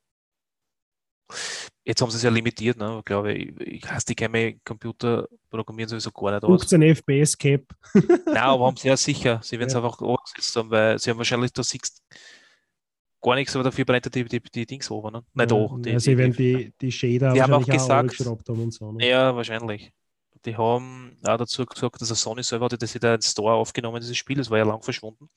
Jetzt 1.84 2.02
haben 2.02 2.10
sie 2.10 2.18
es 2.18 2.22
ja 2.22 2.30
limitiert, 2.30 2.76
ne? 2.76 2.96
Ich 2.98 3.04
glaube, 3.06 3.32
ich, 3.32 3.58
ich 3.60 3.90
hasse 3.90 4.06
die 4.06 4.14
keine 4.14 4.58
Computer 4.60 5.26
programmieren 5.48 5.88
sowieso 5.88 6.10
gar 6.10 6.32
nicht 6.32 6.44
aus. 6.44 6.60
15 6.68 6.82
FPS 6.82 7.38
Cap. 7.38 7.62
Nein, 8.26 8.36
aber 8.36 8.66
haben 8.66 8.76
sie 8.76 8.88
ja 8.88 8.96
sicher. 8.96 9.40
Sie 9.42 9.58
werden 9.58 9.68
es 9.68 9.74
ja. 9.74 9.82
einfach 9.82 9.98
angesetzt 10.00 10.54
haben, 10.54 10.70
weil 10.70 10.98
sie 10.98 11.08
haben 11.08 11.16
wahrscheinlich 11.16 11.52
da 11.52 11.62
siehst 11.62 12.02
gar 13.22 13.34
nichts, 13.36 13.54
aber 13.54 13.64
dafür 13.64 13.86
brennt 13.86 14.14
die, 14.14 14.24
die, 14.24 14.40
die 14.40 14.66
Dings 14.66 14.90
oben. 14.90 15.12
Ne? 15.12 15.24
Nicht 15.32 15.50
ja, 15.50 15.56
auch. 15.56 15.78
Die, 15.80 15.98
sie 15.98 16.18
werden 16.18 16.34
die, 16.34 16.74
die 16.78 16.92
Shader 16.92 17.32
die 17.32 17.42
haben 17.42 17.54
auch 17.54 17.66
gesagt, 17.66 18.20
haben 18.20 18.62
und 18.62 18.74
so. 18.74 18.92
Ne? 18.92 19.08
Ja, 19.08 19.34
wahrscheinlich. 19.34 19.90
Die 20.44 20.56
haben 20.56 21.16
auch 21.24 21.38
dazu 21.38 21.64
gesagt, 21.64 22.00
dass 22.00 22.08
der 22.08 22.16
Sony 22.16 22.42
selber 22.42 22.66
hatte 22.66 22.76
das 22.76 22.94
wieder 22.94 23.14
in 23.14 23.22
Store 23.22 23.54
aufgenommen, 23.54 24.00
dieses 24.00 24.16
Spiel. 24.16 24.36
Das 24.36 24.50
war 24.50 24.58
ja 24.58 24.64
lang 24.64 24.82
verschwunden. 24.82 25.30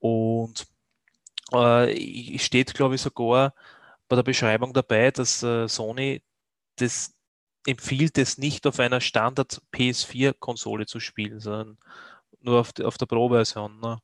Und 0.00 0.66
äh, 1.52 2.38
steht, 2.38 2.74
glaube 2.74 2.96
ich, 2.96 3.00
sogar 3.00 3.54
bei 4.08 4.16
der 4.16 4.22
Beschreibung 4.22 4.72
dabei, 4.72 5.10
dass 5.10 5.42
äh, 5.42 5.68
Sony 5.68 6.22
das 6.76 7.14
empfiehlt, 7.66 8.18
es 8.18 8.38
nicht 8.38 8.66
auf 8.66 8.78
einer 8.78 9.00
Standard 9.00 9.60
PS4-Konsole 9.74 10.86
zu 10.86 11.00
spielen, 11.00 11.40
sondern 11.40 11.78
nur 12.40 12.60
auf, 12.60 12.72
die, 12.72 12.84
auf 12.84 12.96
der 12.98 13.06
Pro-Version. 13.06 13.80
Ne? 13.80 13.98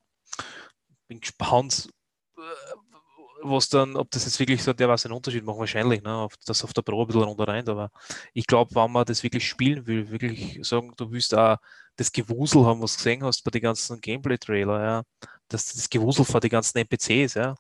Bin 1.09 1.21
gespannt, 1.21 1.89
äh, 2.37 2.41
was 3.45 3.69
dann, 3.69 3.97
ob 3.97 4.11
das 4.11 4.25
jetzt 4.25 4.39
wirklich 4.39 4.63
so 4.63 4.73
der 4.73 4.89
was 4.89 5.05
einen 5.05 5.15
Unterschied 5.15 5.45
macht, 5.45 5.59
wahrscheinlich, 5.59 6.03
ne? 6.03 6.15
auf, 6.15 6.35
das 6.47 6.65
auf 6.65 6.73
der 6.73 6.83
Pro 6.83 7.03
ein 7.03 7.07
bisschen 7.07 7.23
runter 7.23 7.49
rein, 7.49 7.69
aber 7.69 7.91
ich 8.35 8.47
glaube, 8.47 8.75
wenn 8.75 8.93
man 8.93 9.05
das 9.05 9.23
wirklich 9.23 9.47
spielen 9.47 9.87
will, 9.87 10.11
wirklich 10.11 10.59
sagen, 10.63 10.93
du 10.97 11.11
willst 11.11 11.35
auch 11.35 11.57
das 11.97 12.13
Gewusel 12.13 12.65
haben, 12.65 12.83
was 12.83 12.93
du 12.93 12.99
gesehen 12.99 13.25
hast 13.25 13.43
bei 13.43 13.51
den 13.51 13.63
ganzen 13.63 14.01
Gameplay-Trailer, 14.01 14.85
ja, 14.85 15.03
das, 15.53 15.73
das 15.73 15.91
Gewusel 15.91 16.25
vor 16.25 16.41
den 16.41 16.51
ganzen 16.51 16.79
NPCs, 16.79 17.35
ja, 17.35 17.55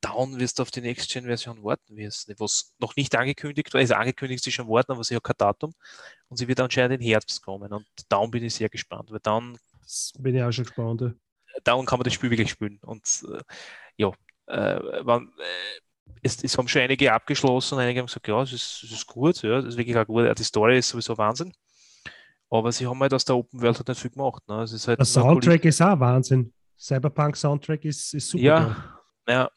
down 0.00 0.38
wirst 0.38 0.58
du 0.58 0.62
auf 0.62 0.70
die 0.70 0.80
Next-Gen-Version 0.80 1.62
warten 1.62 1.96
wirst. 1.96 2.32
Was 2.38 2.74
noch 2.78 2.96
nicht 2.96 3.14
angekündigt 3.14 3.72
war, 3.74 3.80
ist 3.80 3.92
angekündigt, 3.92 4.42
sie 4.42 4.52
schon 4.52 4.68
warten, 4.68 4.92
aber 4.92 5.04
sie 5.04 5.16
hat 5.16 5.24
kein 5.24 5.34
Datum 5.36 5.72
und 6.28 6.36
sie 6.36 6.48
wird 6.48 6.60
anscheinend 6.60 7.00
im 7.00 7.06
Herbst 7.06 7.42
kommen 7.42 7.72
und 7.72 7.86
down 8.08 8.30
bin 8.30 8.44
ich 8.44 8.54
sehr 8.54 8.68
gespannt, 8.68 9.10
weil 9.10 9.20
dann 9.22 9.58
bin 10.18 10.36
ich 10.36 10.42
auch 10.42 10.52
schon 10.52 10.64
gespannt. 10.64 11.00
Ja. 11.00 11.12
Down 11.64 11.84
kann 11.84 11.98
man 11.98 12.04
das 12.04 12.14
Spiel 12.14 12.30
wirklich 12.30 12.50
spielen 12.50 12.78
und 12.82 13.02
äh, 13.28 13.42
ja, 13.96 14.12
äh, 14.46 15.02
man, 15.02 15.32
äh, 15.38 15.80
es, 16.22 16.42
es, 16.42 16.56
haben 16.56 16.68
schon 16.68 16.82
einige 16.82 17.12
abgeschlossen, 17.12 17.78
einige 17.78 18.00
haben 18.00 18.06
gesagt, 18.06 18.28
ja, 18.28 18.42
es 18.42 18.52
ist, 18.52 18.82
es 18.84 18.92
ist 18.92 19.06
gut, 19.06 19.42
ja, 19.42 19.56
das 19.56 19.74
ist 19.74 19.76
wirklich 19.76 19.96
auch 19.96 20.06
gut, 20.06 20.38
die 20.38 20.44
Story 20.44 20.78
ist 20.78 20.88
sowieso 20.88 21.16
Wahnsinn. 21.18 21.52
Aber 22.52 22.72
sie 22.72 22.86
haben 22.86 22.98
halt 23.00 23.14
aus 23.14 23.24
der 23.24 23.36
Open 23.36 23.62
World 23.62 23.78
halt 23.78 23.88
nicht 23.88 24.00
viel 24.00 24.10
gemacht. 24.10 24.42
Ne? 24.48 24.62
Es 24.62 24.72
ist 24.72 24.88
halt 24.88 24.98
der 24.98 25.06
Soundtrack 25.06 25.64
ist 25.64 25.80
auch 25.80 26.00
Wahnsinn. 26.00 26.52
Cyberpunk 26.80 27.36
Soundtrack 27.36 27.84
ist, 27.84 28.14
ist 28.14 28.28
super. 28.28 28.44
Ja, 28.44 29.00
ja, 29.28 29.50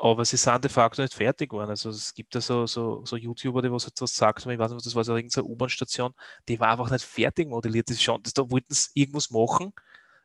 aber 0.00 0.24
sie 0.24 0.36
sind 0.36 0.64
de 0.64 0.70
facto 0.70 1.02
nicht 1.02 1.14
fertig 1.14 1.50
geworden. 1.50 1.70
Also 1.70 1.90
es 1.90 2.12
gibt 2.14 2.34
ja 2.34 2.40
so, 2.40 2.66
so, 2.66 3.04
so 3.04 3.16
YouTuber, 3.16 3.62
die 3.62 3.70
was 3.70 3.86
etwas 3.86 4.14
sagt, 4.14 4.40
ich 4.40 4.58
weiß 4.58 4.72
nicht, 4.72 4.84
das 4.84 4.94
war 4.94 5.04
so 5.04 5.14
irgendeine 5.14 5.46
U-Bahn-Station, 5.46 6.12
die 6.48 6.58
war 6.58 6.70
einfach 6.70 6.90
nicht 6.90 7.04
fertig 7.04 7.48
modelliert. 7.48 7.88
Das 7.90 8.02
schon, 8.02 8.22
das, 8.22 8.34
da 8.34 8.50
wollten 8.50 8.74
sie 8.74 8.90
irgendwas 8.94 9.30
machen, 9.30 9.72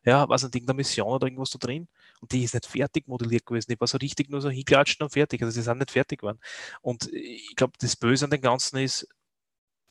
ja, 0.03 0.27
was 0.27 0.43
nicht, 0.43 0.55
irgendeine 0.55 0.77
Mission 0.77 1.07
oder 1.07 1.27
irgendwas 1.27 1.51
da 1.51 1.59
drin 1.59 1.87
und 2.19 2.31
die 2.31 2.43
ist 2.43 2.55
nicht 2.55 2.65
fertig 2.65 3.07
modelliert 3.07 3.45
gewesen. 3.45 3.71
Die 3.71 3.79
war 3.79 3.87
so 3.87 3.97
richtig 3.97 4.29
nur 4.29 4.41
so 4.41 4.49
hinklatscht 4.49 5.01
und 5.01 5.11
fertig. 5.11 5.41
Also 5.43 5.51
sie 5.51 5.61
sind 5.61 5.77
nicht 5.77 5.91
fertig 5.91 6.21
geworden. 6.21 6.39
Und 6.81 7.11
ich 7.13 7.55
glaube, 7.55 7.73
das 7.79 7.95
Böse 7.95 8.25
an 8.25 8.31
dem 8.31 8.41
Ganzen 8.41 8.77
ist, 8.77 9.07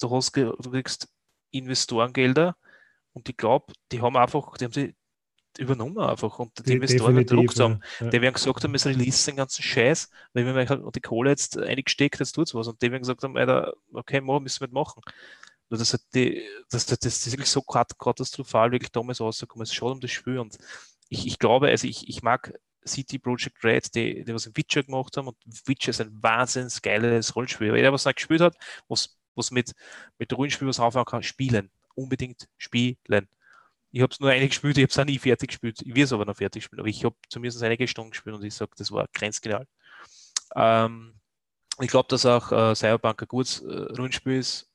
du, 0.01 0.11
hast, 0.11 0.35
du 0.37 0.71
kriegst 0.71 1.09
Investorengelder 1.53 2.57
und 3.13 3.29
ich 3.29 3.37
glaube, 3.37 3.73
die 3.93 4.03
haben 4.03 4.17
einfach, 4.17 4.57
die 4.57 4.65
haben 4.65 4.73
sie 4.73 4.95
übernommen 5.59 5.99
einfach 5.99 6.39
und 6.39 6.67
die 6.67 6.75
Investoren 6.75 7.17
gedruckt 7.17 7.59
haben. 7.59 7.81
Ja. 8.01 8.11
Die 8.11 8.21
werden 8.21 8.35
gesagt 8.35 8.63
haben, 8.63 8.75
es 8.75 8.87
release 8.87 9.27
den 9.27 9.37
ganzen 9.37 9.63
Scheiß, 9.63 10.11
weil 10.33 10.45
wir 10.47 10.69
halt 10.69 10.95
die 10.95 11.01
Kohle 11.01 11.31
jetzt 11.31 11.59
eingesteckt, 11.59 12.21
jetzt 12.21 12.33
tut 12.33 12.47
es 12.47 12.55
was. 12.55 12.69
Und 12.69 12.81
die 12.83 12.91
werden 12.91 13.03
gesagt 13.03 13.23
haben, 13.23 13.37
Alter, 13.37 13.75
okay, 13.93 14.21
morgen 14.21 14.45
müssen 14.45 14.61
wir 14.61 14.73
machen. 14.73 15.03
Nur 15.71 15.79
das, 15.79 15.93
hat 15.93 16.01
die, 16.15 16.43
das, 16.71 16.87
das, 16.87 16.99
das 16.99 17.27
ist 17.27 17.33
wirklich 17.33 17.51
so 17.51 17.63
katastrophal, 17.63 18.73
wirklich 18.73 18.93
damals 18.93 19.21
rausgekommen. 19.21 19.65
Es 19.65 19.71
ist 19.71 19.77
schon 19.77 19.93
um 19.93 20.01
das 20.01 20.11
Spiel. 20.11 20.39
Und 20.39 20.57
ich, 21.09 21.27
ich 21.27 21.39
glaube, 21.39 21.69
also 21.69 21.87
ich, 21.87 22.09
ich 22.09 22.23
mag 22.23 22.53
City 22.87 23.19
Project 23.19 23.63
Red, 23.65 23.95
die, 23.95 24.25
die 24.25 24.35
was 24.35 24.47
in 24.47 24.57
Witcher 24.57 24.83
gemacht 24.83 25.17
haben. 25.17 25.29
Und 25.29 25.37
Witcher 25.67 25.91
ist 25.91 26.01
ein 26.01 26.23
wahnsinnig 26.23 26.81
geiles 26.81 27.37
Rollenspiel. 27.37 27.75
Jeder, 27.75 27.93
was 27.93 28.07
nicht 28.07 28.17
gespielt 28.17 28.41
hat, 28.41 28.57
was, 28.89 29.19
was 29.35 29.51
mit, 29.51 29.75
mit 30.19 30.33
Rollenspiel 30.33 30.69
was 30.69 30.81
anfangen 30.81 31.05
kann, 31.05 31.23
spielen. 31.23 31.71
Unbedingt 31.95 32.49
spielen. 32.57 33.29
Ich 33.91 34.03
habe 34.03 34.13
es 34.13 34.21
nur 34.21 34.31
eine 34.31 34.47
gespielt, 34.49 34.77
ich 34.77 34.83
habe 34.83 34.91
es 34.91 34.99
auch 34.99 35.05
nie 35.05 35.19
fertig 35.19 35.49
gespielt. 35.49 35.81
Ich 35.83 35.95
will 35.95 36.05
es 36.05 36.13
aber 36.13 36.25
noch 36.25 36.37
fertig 36.37 36.65
spielen, 36.65 36.81
aber 36.81 36.89
ich 36.89 37.05
habe 37.05 37.17
zumindest 37.29 37.63
einige 37.63 37.89
Stunden 37.89 38.11
gespielt 38.11 38.37
und 38.37 38.45
ich 38.45 38.55
sage, 38.55 38.73
das 38.77 38.93
war 38.93 39.07
grenzgenial. 39.15 39.67
Ähm, 40.55 41.19
ich 41.81 41.89
glaube, 41.89 42.09
dass 42.09 42.27
auch 42.27 42.53
äh, 42.53 42.75
Cyberpunk 42.75 43.23
ein 43.23 43.29
gutes 43.29 43.61
äh, 43.63 43.93
Rundspiel 43.97 44.39
ist 44.39 44.69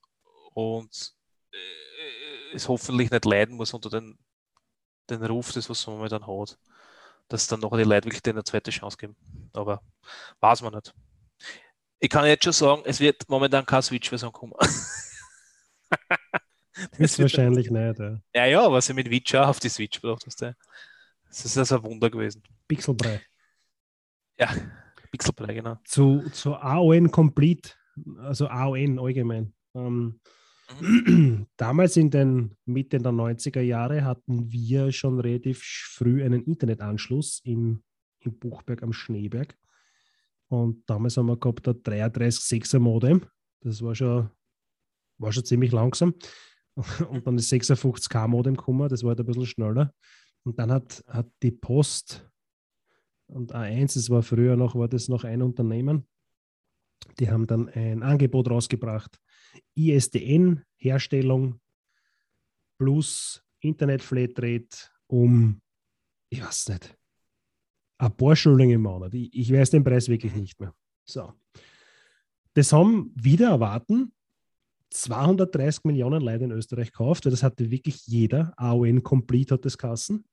und 0.53 1.13
äh, 1.51 2.55
es 2.55 2.67
hoffentlich 2.67 3.11
nicht 3.11 3.25
leiden 3.25 3.55
muss 3.55 3.73
unter 3.73 3.89
den, 3.89 4.17
den 5.09 5.23
Ruf, 5.25 5.51
das 5.51 5.69
was 5.69 5.85
man 5.87 5.97
momentan 5.97 6.25
hat. 6.25 6.57
Dass 7.27 7.47
dann 7.47 7.61
noch 7.61 7.75
die 7.75 7.83
Leute 7.83 8.05
wirklich 8.05 8.25
eine 8.33 8.43
zweite 8.43 8.71
Chance 8.71 8.97
geben. 8.97 9.15
Aber 9.53 9.81
weiß 10.39 10.61
man 10.61 10.73
nicht. 10.73 10.93
Ich 11.99 12.09
kann 12.09 12.25
jetzt 12.25 12.43
schon 12.43 12.53
sagen, 12.53 12.81
es 12.85 12.99
wird 12.99 13.27
momentan 13.29 13.65
keine 13.65 13.81
Switch-Version 13.81 14.31
kommen. 14.31 14.53
Das 16.97 17.11
ist 17.11 17.19
wahrscheinlich 17.19 17.69
nicht, 17.69 17.99
ja. 17.99 18.19
Ja, 18.33 18.45
ja, 18.45 18.71
was 18.71 18.87
sie 18.87 18.93
mit 18.93 19.09
Witcher 19.09 19.47
auf 19.47 19.59
die 19.59 19.69
Switch 19.69 20.01
gebracht 20.01 20.23
hast. 20.25 20.41
Ja. 20.41 20.53
Das 21.27 21.45
ist 21.45 21.57
also 21.57 21.77
ein 21.77 21.83
Wunder 21.83 22.09
gewesen. 22.09 22.43
Pixelbrei. 22.67 23.21
Ja, 24.37 24.53
Pixelbrei, 25.11 25.53
genau. 25.53 25.77
Zu, 25.85 26.29
zu 26.31 26.55
AON 26.55 27.11
Complete, 27.11 27.71
also 28.19 28.47
AON 28.47 28.99
allgemein. 28.99 29.53
Ähm, 29.75 30.19
mhm. 30.79 31.47
Damals 31.57 31.97
in 31.97 32.09
den 32.09 32.55
Mitte 32.65 32.97
der 32.97 33.11
90er 33.11 33.61
Jahre 33.61 34.03
hatten 34.03 34.51
wir 34.51 34.91
schon 34.91 35.19
relativ 35.19 35.61
früh 35.61 36.23
einen 36.23 36.43
Internetanschluss 36.43 37.41
in, 37.43 37.83
in 38.19 38.37
Buchberg 38.37 38.83
am 38.83 38.93
Schneeberg. 38.93 39.57
Und 40.49 40.87
damals 40.87 41.17
haben 41.17 41.27
wir 41.27 41.37
gehabt 41.37 41.65
der 41.65 41.73
33.6er 41.73 42.79
Modem. 42.79 43.25
Das 43.61 43.81
war 43.81 43.95
schon 43.95 44.29
war 45.17 45.31
schon 45.31 45.45
ziemlich 45.45 45.71
langsam. 45.71 46.13
Und 47.09 47.25
dann 47.25 47.37
ist 47.37 47.51
56K 47.51 48.27
Modem 48.27 48.55
gekommen, 48.55 48.89
das 48.89 49.03
war 49.03 49.09
halt 49.09 49.19
ein 49.19 49.25
bisschen 49.25 49.45
schneller. 49.45 49.93
Und 50.43 50.59
dann 50.59 50.71
hat, 50.71 51.03
hat 51.07 51.29
die 51.41 51.51
Post 51.51 52.29
und 53.27 53.55
A1, 53.55 53.95
das 53.95 54.09
war 54.09 54.21
früher 54.21 54.55
noch, 54.55 54.75
war 54.75 54.87
das 54.87 55.07
noch 55.07 55.23
ein 55.23 55.41
Unternehmen, 55.41 56.07
die 57.19 57.29
haben 57.29 57.47
dann 57.47 57.69
ein 57.69 58.03
Angebot 58.03 58.49
rausgebracht. 58.49 59.19
ISDN-Herstellung 59.75 61.59
plus 62.77 63.43
Internet-Flatrate 63.61 64.67
um, 65.07 65.61
ich 66.29 66.43
weiß 66.43 66.69
nicht, 66.69 66.97
ein 67.97 68.17
paar 68.17 68.35
Schulden 68.35 68.69
im 68.69 68.81
Monat. 68.81 69.13
Ich, 69.13 69.33
ich 69.33 69.53
weiß 69.53 69.69
den 69.71 69.83
Preis 69.83 70.09
wirklich 70.09 70.35
nicht 70.35 70.59
mehr. 70.59 70.73
So. 71.05 71.33
Das 72.53 72.73
haben 72.73 73.11
wieder 73.15 73.49
erwarten 73.49 74.13
230 74.93 75.83
Millionen 75.85 76.21
Leute 76.21 76.45
in 76.45 76.51
Österreich 76.51 76.91
gekauft, 76.91 77.25
weil 77.25 77.31
das 77.31 77.43
hatte 77.43 77.71
wirklich 77.71 78.05
jeder. 78.05 78.53
AON 78.57 79.03
Complete 79.03 79.55
hat 79.55 79.65
das 79.65 79.77
Kassen. 79.77 80.25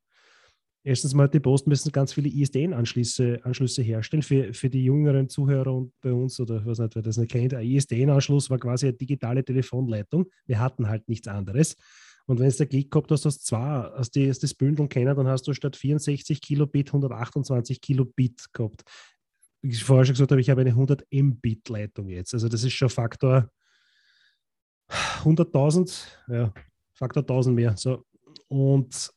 Erstens 0.82 1.12
mal, 1.12 1.28
die 1.28 1.40
Post 1.40 1.66
müssen 1.66 1.92
ganz 1.92 2.14
viele 2.14 2.30
ISDN-Anschlüsse 2.30 3.40
Anschlüsse 3.42 3.82
herstellen. 3.82 4.22
Für, 4.22 4.54
für 4.54 4.70
die 4.70 4.84
jüngeren 4.84 5.28
Zuhörer 5.28 5.74
und 5.74 5.92
bei 6.00 6.12
uns, 6.12 6.40
oder 6.40 6.64
was 6.64 6.78
nicht, 6.78 6.94
wer 6.94 7.02
das 7.02 7.18
nicht 7.18 7.30
kennt, 7.30 7.52
ein 7.52 7.66
ISDN-Anschluss 7.66 8.48
war 8.48 8.58
quasi 8.58 8.86
eine 8.86 8.96
digitale 8.96 9.44
Telefonleitung. 9.44 10.26
Wir 10.46 10.58
hatten 10.58 10.88
halt 10.88 11.06
nichts 11.08 11.28
anderes. 11.28 11.76
Und 12.26 12.38
wenn 12.38 12.46
es 12.46 12.56
der 12.56 12.66
Klick 12.66 12.90
gehabt 12.90 13.10
hast, 13.10 13.26
hast 13.26 13.40
du 13.40 13.44
zwei, 13.44 13.90
hast, 13.96 14.14
die, 14.14 14.26
das 14.28 14.54
Bündel 14.54 14.88
kennen, 14.88 15.14
dann 15.16 15.26
hast 15.26 15.46
du 15.48 15.52
statt 15.52 15.76
64 15.76 16.40
Kilobit 16.40 16.88
128 16.88 17.80
Kilobit 17.80 18.46
gehabt. 18.52 18.82
Wie 19.62 19.72
ich 19.72 19.84
vorher 19.84 20.06
schon 20.06 20.14
gesagt 20.14 20.30
habe, 20.30 20.40
ich 20.40 20.48
habe 20.48 20.62
eine 20.62 20.70
100 20.70 21.04
Mbit-Leitung 21.12 22.08
jetzt. 22.08 22.32
Also 22.32 22.48
das 22.48 22.64
ist 22.64 22.72
schon 22.72 22.88
Faktor 22.88 23.50
100.000, 24.90 26.06
ja, 26.28 26.52
Faktor 26.94 27.22
1000 27.22 27.54
mehr. 27.54 27.76
So. 27.76 28.04
Und 28.48 29.10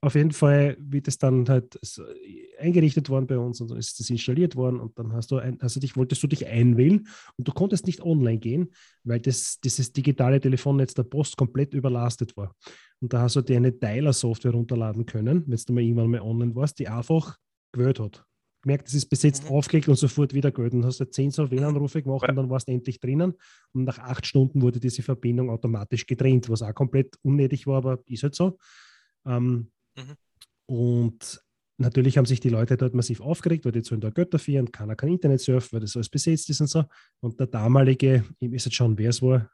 auf 0.00 0.14
jeden 0.14 0.32
Fall 0.32 0.76
wird 0.78 1.08
es 1.08 1.18
dann 1.18 1.48
halt 1.48 1.78
eingerichtet 2.58 3.08
worden 3.08 3.26
bei 3.26 3.38
uns 3.38 3.60
und 3.60 3.70
dann 3.70 3.78
ist 3.78 3.98
das 3.98 4.10
installiert 4.10 4.54
worden 4.54 4.78
und 4.78 4.98
dann 4.98 5.12
hast 5.12 5.30
du, 5.30 5.38
ein, 5.38 5.60
also 5.60 5.80
dich, 5.80 5.96
wolltest 5.96 6.22
du 6.22 6.26
dich 6.26 6.46
einwählen 6.46 7.08
und 7.36 7.48
du 7.48 7.52
konntest 7.52 7.86
nicht 7.86 8.02
online 8.02 8.38
gehen, 8.38 8.72
weil 9.04 9.20
das, 9.20 9.58
dieses 9.60 9.92
digitale 9.92 10.40
Telefonnetz 10.40 10.94
der 10.94 11.04
Post 11.04 11.36
komplett 11.36 11.74
überlastet 11.74 12.36
war. 12.36 12.54
Und 13.00 13.12
da 13.12 13.22
hast 13.22 13.36
du 13.36 13.42
dir 13.42 13.56
eine 13.56 13.76
Teiler-Software 13.78 14.52
runterladen 14.52 15.06
können, 15.06 15.44
wenn 15.46 15.58
du 15.66 15.72
mal 15.72 15.82
irgendwann 15.82 16.10
mal 16.10 16.20
online 16.20 16.54
warst, 16.54 16.78
die 16.78 16.88
einfach 16.88 17.36
gewählt 17.72 17.98
hat. 17.98 18.24
Gemerkt, 18.66 18.88
es 18.88 18.94
ist 18.94 19.06
besetzt, 19.06 19.44
mhm. 19.44 19.50
aufgelegt 19.50 19.88
und 19.88 19.96
sofort 19.96 20.34
wieder 20.34 20.50
gewählt. 20.50 20.74
Und 20.74 20.84
hast 20.84 21.00
du 21.00 21.08
zehn 21.08 21.30
so 21.30 21.50
WLAN-Rufe 21.50 22.02
gemacht 22.02 22.24
ja. 22.24 22.30
und 22.30 22.36
dann 22.36 22.50
warst 22.50 22.68
du 22.68 22.72
endlich 22.72 23.00
drinnen. 23.00 23.34
Und 23.72 23.84
nach 23.84 23.98
acht 23.98 24.26
Stunden 24.26 24.60
wurde 24.60 24.80
diese 24.80 25.02
Verbindung 25.02 25.50
automatisch 25.50 26.06
getrennt, 26.06 26.48
was 26.50 26.62
auch 26.62 26.74
komplett 26.74 27.16
unnötig 27.22 27.66
war, 27.66 27.78
aber 27.78 28.00
ist 28.06 28.22
halt 28.22 28.34
so. 28.34 28.58
Ähm, 29.24 29.70
Mhm. 29.96 30.16
Und 30.66 31.42
natürlich 31.78 32.18
haben 32.18 32.26
sich 32.26 32.40
die 32.40 32.48
Leute 32.48 32.76
dort 32.76 32.94
massiv 32.94 33.20
aufgeregt, 33.20 33.64
weil 33.64 33.72
die 33.72 33.82
sollen 33.82 34.00
da 34.00 34.10
Götter 34.10 34.38
feiern, 34.38 34.70
keiner 34.70 34.96
kann 34.96 35.08
Internet 35.08 35.40
surfen, 35.40 35.72
weil 35.72 35.80
das 35.80 35.96
alles 35.96 36.08
besetzt 36.08 36.50
ist 36.50 36.60
und 36.60 36.68
so. 36.68 36.84
Und 37.20 37.38
der 37.38 37.46
damalige, 37.46 38.24
ich 38.38 38.52
weiß 38.52 38.66
jetzt 38.66 38.74
schon, 38.74 38.96
wer 38.98 39.10
es 39.10 39.22
war, 39.22 39.50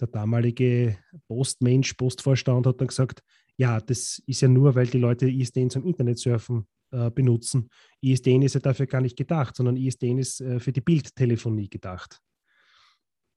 der 0.00 0.08
damalige 0.08 0.98
Postmensch, 1.26 1.94
Postvorstand 1.94 2.66
hat 2.66 2.80
dann 2.80 2.88
gesagt, 2.88 3.22
ja, 3.56 3.80
das 3.80 4.22
ist 4.26 4.40
ja 4.40 4.48
nur, 4.48 4.74
weil 4.74 4.86
die 4.86 4.98
Leute 4.98 5.28
ISDN 5.28 5.70
zum 5.70 5.84
Internetsurfen 5.84 6.66
äh, 6.90 7.10
benutzen. 7.10 7.70
ISDN 8.00 8.42
ist 8.42 8.54
ja 8.54 8.60
dafür 8.60 8.86
gar 8.86 9.00
nicht 9.00 9.16
gedacht, 9.16 9.56
sondern 9.56 9.76
ISDN 9.76 10.18
ist 10.18 10.40
äh, 10.40 10.60
für 10.60 10.72
die 10.72 10.80
Bildtelefonie 10.80 11.68
gedacht. 11.68 12.20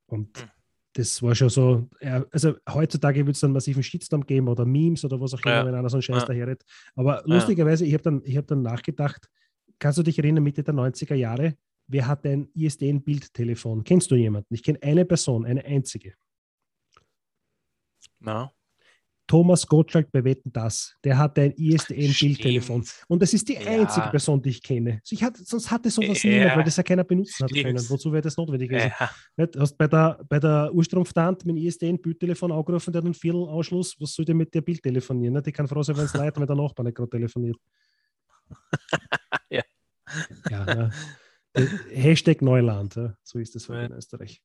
Und 0.07 0.39
mhm 0.39 0.49
das 0.93 1.21
war 1.21 1.33
schon 1.35 1.49
so, 1.49 1.89
also 2.31 2.55
heutzutage 2.69 3.25
wird 3.25 3.35
es 3.35 3.43
einen 3.43 3.53
massiven 3.53 3.83
Shitstorm 3.83 4.25
geben 4.25 4.47
oder 4.47 4.65
Memes 4.65 5.05
oder 5.05 5.19
was 5.21 5.33
auch 5.33 5.41
immer, 5.43 5.53
ja. 5.53 5.65
wenn 5.65 5.75
einer 5.75 5.89
so 5.89 5.95
einen 5.95 6.01
Scheiß 6.01 6.23
ja. 6.23 6.25
daherredet. 6.25 6.63
Aber 6.95 7.23
lustigerweise, 7.25 7.85
ich 7.85 7.93
habe 7.93 8.03
dann, 8.03 8.21
hab 8.35 8.47
dann 8.47 8.61
nachgedacht, 8.61 9.29
kannst 9.79 9.97
du 9.99 10.03
dich 10.03 10.19
erinnern, 10.19 10.43
Mitte 10.43 10.63
der 10.63 10.73
90er 10.73 11.15
Jahre, 11.15 11.55
wer 11.87 12.07
hat 12.07 12.25
ein 12.25 12.49
ISDN-Bildtelefon? 12.53 13.83
Kennst 13.83 14.11
du 14.11 14.15
jemanden? 14.15 14.53
Ich 14.53 14.63
kenne 14.63 14.79
eine 14.81 15.05
Person, 15.05 15.45
eine 15.45 15.63
einzige. 15.63 16.15
Na. 18.19 18.51
Thomas 19.31 19.65
Gottschalk 19.65 20.11
bei 20.11 20.25
Wetten 20.25 20.51
Das, 20.51 20.93
der 21.05 21.17
hatte 21.17 21.39
ein 21.39 21.51
ISDN-Bildtelefon. 21.51 22.85
Und 23.07 23.21
das 23.21 23.33
ist 23.33 23.47
die 23.47 23.57
einzige 23.57 24.07
ja. 24.07 24.09
Person, 24.09 24.41
die 24.41 24.49
ich 24.49 24.61
kenne. 24.61 25.01
Ich 25.09 25.23
hatte, 25.23 25.41
sonst 25.45 25.71
hatte 25.71 25.89
sowas 25.89 26.21
ja. 26.21 26.31
niemand, 26.31 26.57
weil 26.57 26.63
das 26.65 26.75
ja 26.75 26.83
keiner 26.83 27.05
benutzen 27.05 27.45
hat 27.45 27.53
können. 27.53 27.89
Wozu 27.89 28.11
wäre 28.11 28.23
das 28.23 28.35
notwendig 28.35 28.69
gewesen? 28.69 28.91
Ja. 29.37 29.47
Du 29.47 29.61
hast 29.61 29.77
bei 29.77 29.87
der, 29.87 30.19
bei 30.27 30.37
der 30.37 30.69
Urstrumpftante 30.73 31.47
mit 31.47 31.55
dem 31.55 31.63
ISDN-Bildtelefon 31.65 32.51
angerufen, 32.51 32.91
der 32.91 32.99
hat 32.99 33.05
einen 33.05 33.13
Viertel-Ausschluss. 33.13 33.95
Was 34.01 34.11
soll 34.11 34.25
der 34.25 34.35
mit 34.35 34.53
der 34.53 34.59
Bild 34.59 34.83
telefonieren? 34.83 35.41
Die 35.41 35.51
kann 35.53 35.65
froh 35.65 35.81
sein, 35.81 35.95
wenn 35.95 36.05
es 36.05 36.13
leid, 36.13 36.37
wenn 36.37 36.45
der 36.45 36.57
Nachbar 36.57 36.83
nicht 36.83 36.97
gerade 36.97 37.11
telefoniert. 37.11 37.55
ja. 39.49 39.63
Ja, 40.49 40.65
ja. 40.67 40.89
Hashtag 41.89 42.41
Neuland, 42.41 42.99
so 43.23 43.39
ist 43.39 43.55
das 43.55 43.69
heute 43.69 43.85
in 43.85 43.93
Österreich. 43.93 44.41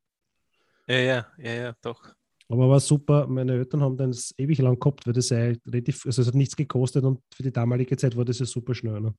Ja, 0.86 0.98
ja, 0.98 1.26
ja, 1.38 1.52
ja, 1.52 1.76
doch. 1.82 2.14
Aber 2.48 2.68
war 2.68 2.80
super. 2.80 3.26
Meine 3.26 3.52
Eltern 3.52 3.82
haben 3.82 3.96
das 3.96 4.32
ewig 4.38 4.58
lang 4.58 4.78
gehabt, 4.78 5.06
weil 5.06 5.12
das 5.12 5.30
ja 5.30 5.38
relativ, 5.66 6.06
also 6.06 6.22
es 6.22 6.28
hat 6.28 6.34
nichts 6.34 6.56
gekostet 6.56 7.04
und 7.04 7.20
für 7.34 7.42
die 7.42 7.52
damalige 7.52 7.96
Zeit 7.96 8.16
war 8.16 8.24
das 8.24 8.38
ja 8.38 8.46
super 8.46 8.74
schnell. 8.74 9.00
Ne? 9.00 9.14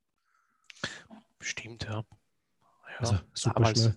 Stimmt, 1.42 1.84
ja. 1.84 1.96
ja 1.96 2.04
also 3.00 3.16
super 3.34 3.56
damals. 3.56 3.80
schnell. 3.80 3.96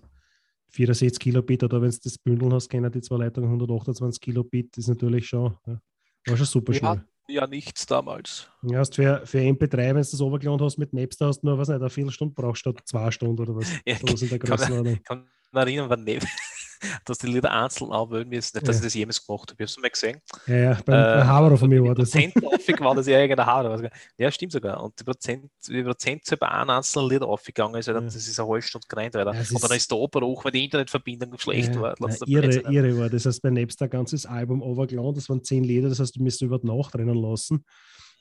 64 0.70 1.18
Kilobit 1.18 1.64
oder 1.64 1.82
wenn 1.82 1.90
du 1.90 1.98
das 2.02 2.18
Bündel 2.18 2.52
hast, 2.52 2.68
kennen 2.68 2.90
die 2.92 3.00
zwei 3.00 3.16
Leitungen 3.16 3.50
128 3.50 4.20
Kilobit, 4.20 4.76
ist 4.78 4.88
natürlich 4.88 5.26
schon, 5.28 5.56
ja, 5.66 5.80
war 6.26 6.36
schon 6.36 6.46
super 6.46 6.72
schnell. 6.72 7.04
Ja, 7.28 7.46
nichts 7.46 7.86
damals. 7.86 8.48
Ja, 8.62 8.78
hast 8.78 8.96
für, 8.96 9.24
für 9.24 9.38
MP3, 9.38 9.76
wenn 9.76 9.94
du 9.94 10.00
das 10.00 10.20
overgeladen 10.20 10.64
hast 10.64 10.78
mit 10.78 10.92
Napster, 10.92 11.26
hast 11.26 11.42
du 11.42 11.46
nur, 11.46 11.58
was 11.58 11.68
nicht, 11.68 11.80
eine 11.80 11.90
Viertelstunde 11.90 12.34
brauchst 12.34 12.60
statt 12.60 12.80
zwei 12.84 13.10
Stunden 13.10 13.40
oder 13.40 13.54
was. 13.54 13.68
Ja, 13.86 13.96
so 13.96 14.24
in 14.24 14.30
der 14.30 14.38
Größenordnung. 14.40 15.00
Kann, 15.04 15.28
kann 15.52 15.68
erinnern, 15.68 15.88
wann 15.90 16.04
dass 17.04 17.18
die 17.18 17.26
Lieder 17.26 17.50
einzeln 17.50 17.92
anwählen 17.92 18.28
müssen. 18.28 18.56
Nicht, 18.56 18.68
dass 18.68 18.76
ja. 18.76 18.80
ich 18.80 18.86
das 18.86 18.94
jemals 18.94 19.26
gemacht 19.26 19.50
habe. 19.50 19.62
Ich 19.62 19.70
habe 19.70 19.78
es 19.78 19.78
mal 19.78 19.90
gesehen. 19.90 20.20
Ja, 20.46 20.56
ja, 20.56 20.78
beim 20.84 20.94
äh, 20.94 21.24
Haber 21.24 21.56
von 21.56 21.68
mir 21.68 21.82
war 21.84 21.94
das. 21.94 22.10
Prozentläufig 22.10 22.80
war 22.80 22.94
das 22.94 23.06
ja 23.06 23.18
irgendein 23.18 23.46
Haber. 23.46 23.90
Ja, 24.16 24.30
stimmt 24.30 24.52
sogar. 24.52 24.82
Und 24.82 24.98
die 24.98 25.04
Prozent, 25.04 25.50
die 25.68 25.82
Prozentzahl 25.82 26.38
bei 26.38 26.48
einem 26.48 26.70
einzelnen 26.70 27.10
Lied 27.10 27.22
aufgegangen 27.22 27.76
ist, 27.76 27.86
ja. 27.86 28.00
das 28.00 28.14
ist 28.14 28.38
eine 28.38 28.48
halbe 28.48 28.62
Stunde 28.62 28.86
gerannt. 28.88 29.14
Ja, 29.14 29.22
und 29.28 29.62
dann 29.64 29.76
ist 29.76 29.90
der 29.90 29.98
Oper 29.98 30.22
auch, 30.22 30.44
weil 30.44 30.52
die 30.52 30.64
Internetverbindung 30.64 31.38
schlecht 31.38 31.74
ja, 31.74 31.80
war. 31.80 31.94
Ja, 31.98 32.16
ihre, 32.26 32.70
ihre 32.70 32.98
war. 32.98 33.10
Das 33.10 33.26
heißt, 33.26 33.42
bei 33.42 33.50
Napster 33.50 33.84
ein 33.84 33.90
ganzes 33.90 34.26
Album 34.26 34.62
overgeladen, 34.62 35.14
das 35.14 35.28
waren 35.28 35.42
zehn 35.42 35.64
Lieder, 35.64 35.88
das 35.88 36.00
heißt, 36.00 36.16
du 36.16 36.22
müsst 36.22 36.42
über 36.42 36.58
die 36.58 36.66
Nacht 36.66 36.94
rennen 36.94 37.16
lassen. 37.16 37.64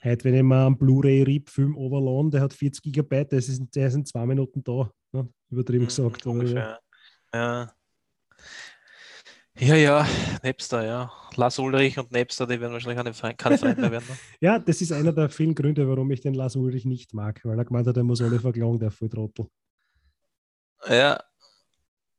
Heute, 0.01 0.24
wenn 0.24 0.36
ich 0.36 0.43
mal 0.43 0.66
einen 0.66 0.78
Blu-ray-RIP-Film 0.78 1.76
overladen, 1.76 2.32
der 2.32 2.41
hat 2.41 2.53
40 2.53 2.84
Gigabyte, 2.84 3.34
der 3.34 3.39
ist, 3.39 3.62
der 3.76 3.88
ist 3.88 3.95
in 3.95 4.05
zwei 4.05 4.26
Minuten 4.26 4.64
da. 4.64 4.89
Ne? 5.12 5.28
Übertrieben 5.49 5.84
mhm, 5.84 5.88
gesagt. 5.88 6.26
Ungefähr. 6.26 6.80
Ja. 7.34 7.72
Ja, 9.60 9.76
ja, 9.76 10.07
Napster, 10.41 10.86
ja. 10.86 11.12
Lars 11.36 11.60
Ulrich 11.60 11.99
und 11.99 12.12
Napster, 12.12 12.47
die 12.47 12.60
werden 12.62 12.72
wahrscheinlich 12.72 12.97
keine, 12.97 13.14
Fre 13.14 13.34
keine 13.34 13.57
Freunde 13.57 13.91
werden. 13.91 14.05
Ne? 14.07 14.18
ja, 14.39 14.57
das 14.60 14.82
ist 14.82 14.91
einer 14.91 15.12
der 15.12 15.30
vielen 15.30 15.53
Gründe, 15.53 15.88
warum 15.88 16.10
ich 16.12 16.22
den 16.22 16.34
Lars 16.34 16.55
Ulrich 16.55 16.86
nicht 16.86 17.14
mag, 17.14 17.41
weil 17.43 17.57
er 17.57 17.66
gemeint 17.66 17.88
hat, 17.88 17.97
er 17.97 18.03
muss 18.03 18.22
alle 18.22 18.39
verklagen, 18.39 18.80
der 18.80 18.89
Volltrottel. 18.89 19.47
Ja, 20.88 21.22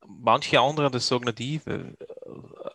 manche 0.06 0.60
andere, 0.60 0.90
das 0.90 1.06
sagen 1.06 1.24
nicht 1.24 1.38
die, 1.38 1.60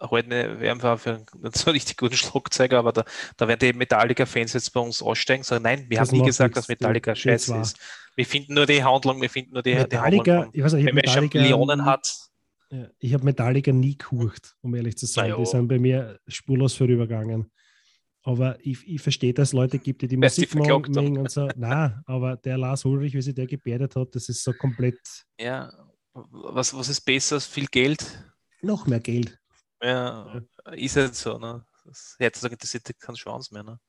halten 0.02 0.34
einfach 0.34 1.00
für 1.00 1.12
einen 1.14 1.54
so 1.54 1.70
richtig 1.70 1.98
guten 1.98 2.16
Schlagzeuger, 2.16 2.80
aber 2.80 2.92
da, 2.92 3.06
da 3.38 3.48
werden 3.48 3.60
die 3.60 3.74
Metallica-Fans 3.74 4.54
jetzt 4.54 4.74
bei 4.74 4.80
uns 4.80 5.02
aussteigen 5.02 5.42
und 5.42 5.46
sagen, 5.46 5.64
nein, 5.64 5.86
wir 5.90 6.00
das 6.00 6.10
haben 6.10 6.18
nie 6.18 6.26
gesagt, 6.26 6.58
dass 6.58 6.68
Metallica 6.68 7.14
scheiße 7.16 7.56
ist. 7.58 7.78
Wir 8.16 8.26
finden 8.26 8.56
nur 8.56 8.66
die 8.66 8.84
Handlung, 8.84 9.22
wir 9.22 9.30
finden 9.30 9.54
nur 9.54 9.62
die, 9.62 9.76
Metallica, 9.76 10.24
die 10.24 10.30
Handlung. 10.32 10.54
ich 10.54 10.64
weiß 10.64 10.74
nicht, 10.74 10.86
wenn 10.86 10.96
man 10.96 11.08
schon 11.08 11.30
Millionen 11.34 11.86
hat, 11.86 12.32
ja, 12.76 12.90
ich 13.00 13.14
habe 13.14 13.24
Metallica 13.24 13.72
nie 13.72 13.98
gehucht, 13.98 14.56
um 14.62 14.76
ehrlich 14.76 14.98
zu 14.98 15.06
sein. 15.06 15.34
Die 15.38 15.46
sind 15.46 15.68
bei 15.68 15.80
mir 15.80 16.20
spurlos 16.28 16.74
vorübergegangen. 16.74 17.52
Aber 18.24 18.58
ich, 18.60 18.88
ich 18.88 19.02
verstehe, 19.02 19.34
dass 19.34 19.50
es 19.50 19.54
Leute 19.54 19.78
gibt, 19.78 20.02
die 20.02 20.08
die 20.08 20.18
Musik 20.18 20.56
mögen 20.56 21.18
und 21.18 21.30
so. 21.30 21.48
Nein, 21.56 22.02
aber 22.06 22.38
der 22.38 22.58
Lars 22.58 22.84
Ulrich, 22.84 23.14
wie 23.14 23.22
sich 23.22 23.36
der 23.36 23.46
gebärdet 23.46 23.96
hat, 23.96 24.16
das 24.16 24.30
ist 24.30 24.44
so 24.44 24.52
komplett. 24.54 25.00
Ja, 25.40 25.72
was, 26.14 26.74
was 26.74 26.90
ist 26.90 27.02
besser 27.02 27.36
als 27.36 27.46
viel 27.46 27.68
Geld? 27.68 28.04
Noch 28.62 28.88
mehr 28.88 29.00
Geld. 29.00 29.38
Ja, 29.82 30.42
ja. 30.66 30.72
ist 30.72 30.96
halt 30.96 31.16
so. 31.16 31.38
Ne? 31.38 31.64
Heutzutage 32.20 32.54
interessiert 32.56 33.00
keine 33.00 33.18
Chance 33.18 33.54
mehr. 33.54 33.64
Ne? 33.64 33.80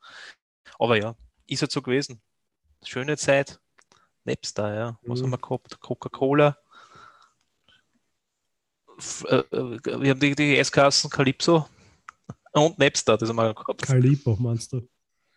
Aber 0.78 1.00
ja, 1.00 1.16
ist 1.46 1.62
halt 1.62 1.72
so 1.72 1.80
gewesen. 1.80 2.20
Schöne 2.84 3.16
Zeit. 3.16 3.58
Napster, 4.24 4.74
ja. 4.74 4.98
Was 5.02 5.20
mhm. 5.20 5.24
haben 5.24 5.30
wir 5.30 5.38
gehabt? 5.38 5.80
Coca-Cola. 5.80 6.58
Äh, 9.28 9.36
äh, 9.36 10.00
wir 10.00 10.10
haben 10.10 10.20
die, 10.20 10.34
die 10.34 10.56
S-Kassen 10.56 11.10
Calypso 11.10 11.66
und 12.52 12.78
Napster, 12.78 13.16
das 13.16 13.28
haben 13.28 13.36
wir 13.36 13.54
gehabt. 13.54 13.82
Calippo, 13.82 14.36
meinst 14.38 14.72
du? 14.72 14.88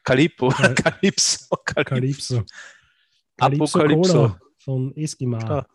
Calippo, 0.04 0.50
Cal 0.50 0.74
Calypso. 0.76 1.58
Calypso. 1.66 2.46
Apokalypso. 3.38 4.14
Cola 4.14 4.40
von 4.58 4.96
Eskima. 4.96 5.40
Ja. 5.40 5.66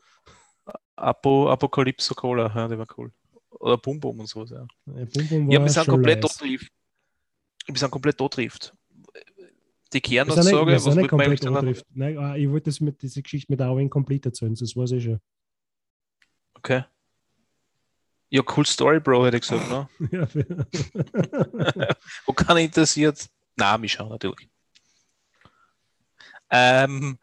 Apo, 0.97 1.51
Apokalypso 1.51 2.15
Cola, 2.15 2.51
ja, 2.55 2.69
die 2.69 2.79
war 2.79 2.87
cool. 2.97 3.13
oder 3.51 3.77
Bum 3.79 4.01
Bum 4.01 4.21
und 4.21 4.27
sowas. 4.27 4.51
Ja, 4.51 4.67
Ja, 4.87 5.05
Bum 5.05 5.29
Bum 5.29 5.51
ja 5.51 5.63
wir 5.63 5.69
sind 5.71 5.87
komplett 5.87 6.23
nice. 6.23 6.33
tot 6.37 6.47
trifft. 6.47 6.73
Wir 7.67 7.77
sind 7.77 7.91
komplett 7.91 8.19
tot 8.19 8.33
trifft. 8.33 8.75
Die 9.93 10.01
Kernaussage, 10.01 10.73
was 10.73 10.87
nicht 10.87 10.97
wird 10.97 11.13
man 11.13 11.21
eigentlich 11.21 11.41
komplett 11.41 11.63
untrifft. 11.65 11.87
Nein, 11.95 12.19
ah, 12.19 12.37
ich 12.37 12.49
wollte 12.49 12.71
das 12.71 12.81
mit 12.81 13.01
dieser 13.01 13.23
Geschichte 13.23 13.53
mit 13.53 13.61
Owen 13.61 13.89
komplett 13.89 14.27
erzählen, 14.27 14.55
das 14.55 14.75
weiß 14.75 14.93
ich 14.93 15.05
schon. 15.05 15.21
Okay. 16.55 16.85
Ja, 18.35 18.43
cool 18.57 18.67
Story, 18.67 18.99
Bro, 18.99 19.27
hätte 19.27 19.37
ich 19.37 19.43
gesagt. 19.43 19.71
Ne? 19.71 19.89
Ja, 20.11 20.27
Wo 22.27 22.33
kann 22.33 22.57
interessiert? 22.57 23.29
Na, 23.55 23.79
mich 23.79 23.93
schauen 23.93 24.09
natürlich. 24.09 24.49
Ähm, 26.51 27.17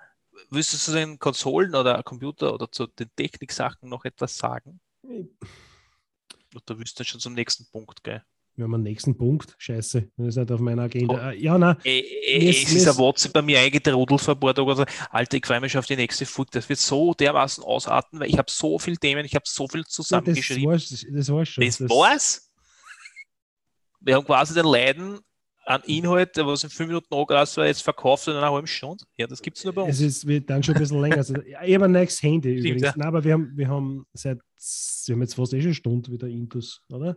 willst 0.50 0.72
du 0.72 0.78
zu 0.78 0.94
den 0.94 1.20
Konsolen 1.20 1.76
oder 1.76 2.02
Computer 2.04 2.54
oder 2.54 2.72
zu 2.72 2.88
den 2.88 3.14
Techniksachen 3.14 3.90
noch 3.90 4.06
etwas 4.06 4.38
sagen? 4.38 4.80
Oder 6.56 6.80
willst 6.80 6.98
du 6.98 7.04
schon 7.04 7.20
zum 7.20 7.34
nächsten 7.34 7.70
Punkt 7.70 8.06
gehen? 8.06 8.22
Wir 8.56 8.66
haben 8.66 8.74
einen 8.76 8.84
nächsten 8.84 9.18
Punkt. 9.18 9.56
Scheiße, 9.58 10.10
das 10.18 10.28
ist 10.28 10.36
nicht 10.38 10.52
auf 10.52 10.60
meiner 10.60 10.84
Agenda. 10.84 11.32
Äh, 11.32 11.38
Ja, 11.42 11.58
nein, 11.58 11.78
Äh, 11.84 12.00
äh, 12.00 12.50
ist- 12.50 12.64
es 12.68 12.72
mir 12.74 12.78
ist 12.80 12.88
ein 12.88 12.92
ist- 12.92 12.98
WhatsApp 12.98 13.34
bei 13.34 13.42
mir 13.42 13.60
eingetrudelt 13.60 14.20
vor 14.22 14.34
ein 14.36 14.40
paar 14.40 14.54
Tagen. 14.54 14.70
Also, 14.70 14.86
Alter, 15.10 15.38
ich 15.38 15.46
freue 15.46 15.62
mich 15.62 15.72
schon 15.72 15.80
auf 15.80 15.86
die 15.86 15.96
nächste 15.96 16.26
Folge. 16.26 16.52
Das 16.54 16.68
wird 16.70 16.80
so 16.80 17.14
dermaßen 17.14 17.64
ausarten, 17.64 18.20
weil 18.20 18.30
ich 18.30 18.38
habe 18.38 18.52
so 18.52 18.78
viele 18.78 18.98
Themen, 18.98 19.26
ich 19.26 19.36
habe 19.36 19.46
so 19.48 19.68
viel 19.68 19.80
ja, 19.80 19.84
das 19.86 19.94
zusammengeschrieben. 19.94 20.66
war's, 20.72 20.90
das 20.90 21.30
war's 21.30 21.50
schon. 21.50 21.66
Das 21.66 21.80
war's. 21.82 22.52
Wir 24.02 24.16
haben 24.16 24.26
quasi 24.26 24.54
den 24.54 24.66
Leiden 24.66 25.20
an 25.66 25.82
Inhalt, 25.86 26.36
der 26.36 26.46
was 26.48 26.64
in 26.64 26.70
fünf 26.72 26.88
Minuten 26.88 27.14
angelassen 27.14 27.58
war, 27.62 27.68
jetzt 27.68 27.84
verkauft 27.84 28.28
in 28.28 28.34
einer 28.34 28.52
halben 28.52 28.66
Stunde. 28.68 29.06
Ja, 29.18 29.28
das 29.28 29.42
gibt 29.42 29.58
es 29.58 29.64
nur 29.64 29.74
bei 29.74 29.84
uns. 29.84 29.96
Es 29.96 30.02
ist 30.02 30.28
wird 30.28 30.50
dann 30.50 30.64
schon 30.64 30.76
ein 30.76 30.82
bisschen 30.82 31.00
länger. 31.00 31.18
Also, 31.18 31.36
ja, 31.44 31.62
ich 31.64 31.76
habe 31.76 31.86
ein 31.86 31.92
neues 31.92 32.22
Handy 32.22 32.50
Stimmt, 32.60 32.66
übrigens. 32.66 32.82
ja. 32.82 32.94
Nein, 32.98 33.08
aber 33.08 33.24
wir 33.24 33.34
haben, 33.34 33.52
wir 33.56 33.68
haben 33.68 34.06
seit, 34.14 34.40
wir 35.06 35.14
haben 35.16 35.22
jetzt 35.22 35.36
fast 35.36 35.54
eh 35.54 35.60
schon 35.62 35.68
eine 35.68 35.76
Stunde 35.76 36.12
wieder 36.12 36.28
Intus, 36.28 36.84
oder? 36.90 37.16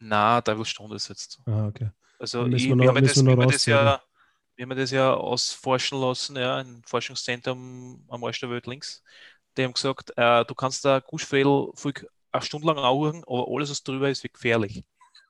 Na, 0.00 0.40
da 0.40 0.62
Stunde 0.64 0.96
ist 0.96 1.08
jetzt. 1.08 1.38
Ah, 1.46 1.66
okay. 1.68 1.90
Also 2.18 2.46
ich, 2.46 2.64
wir 2.64 2.76
noch- 2.76 2.82
wir, 2.84 2.88
haben 2.88 2.96
ja 2.96 3.02
das, 3.02 3.24
wir 3.24 3.36
wir, 3.38 3.46
das 3.46 3.66
ja, 3.66 4.02
wir 4.56 4.62
haben 4.66 4.76
das 4.76 4.90
ja 4.90 5.14
ausforschen 5.14 6.00
lassen, 6.00 6.36
ja, 6.36 6.60
im 6.60 6.82
Forschungszentrum 6.84 8.04
am 8.08 8.24
Arsch 8.24 8.40
der 8.40 8.50
Welt 8.50 8.66
links. 8.66 9.02
Die 9.56 9.64
haben 9.64 9.72
gesagt, 9.74 10.12
äh, 10.16 10.44
du 10.44 10.54
kannst 10.54 10.84
da 10.84 11.00
Guschfädel 11.00 11.70
eine 12.32 12.42
Stunde 12.42 12.66
lang 12.68 12.78
anhören, 12.78 13.22
aber 13.26 13.46
alles, 13.48 13.70
was 13.70 13.82
drüber 13.82 14.08
ist, 14.10 14.22
wird 14.22 14.34
gefährlich. 14.34 14.84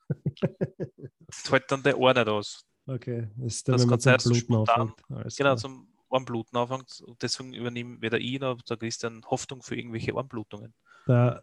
das 0.39 1.51
hält 1.51 1.71
dann 1.71 1.83
der 1.83 1.97
Ohr 1.97 2.13
nicht 2.13 2.27
aus. 2.27 2.65
Okay, 2.87 3.29
das 3.37 3.53
ist 3.55 3.67
dann, 3.67 3.73
Das 3.73 3.81
wenn 3.83 3.89
man 3.89 3.99
zum 3.99 4.31
Bluten 4.31 4.45
spontan- 4.65 4.81
anfängt. 5.09 5.37
Genau, 5.37 5.55
zum 5.55 5.87
Warmbluten 6.09 6.57
anfängt. 6.57 7.01
Und 7.05 7.21
deswegen 7.21 7.53
übernehmen 7.53 8.01
weder 8.01 8.19
ich 8.19 8.39
noch 8.39 8.61
der 8.61 8.77
Christian 8.77 9.23
Hoffnung 9.25 9.61
für 9.63 9.75
irgendwelche 9.75 10.13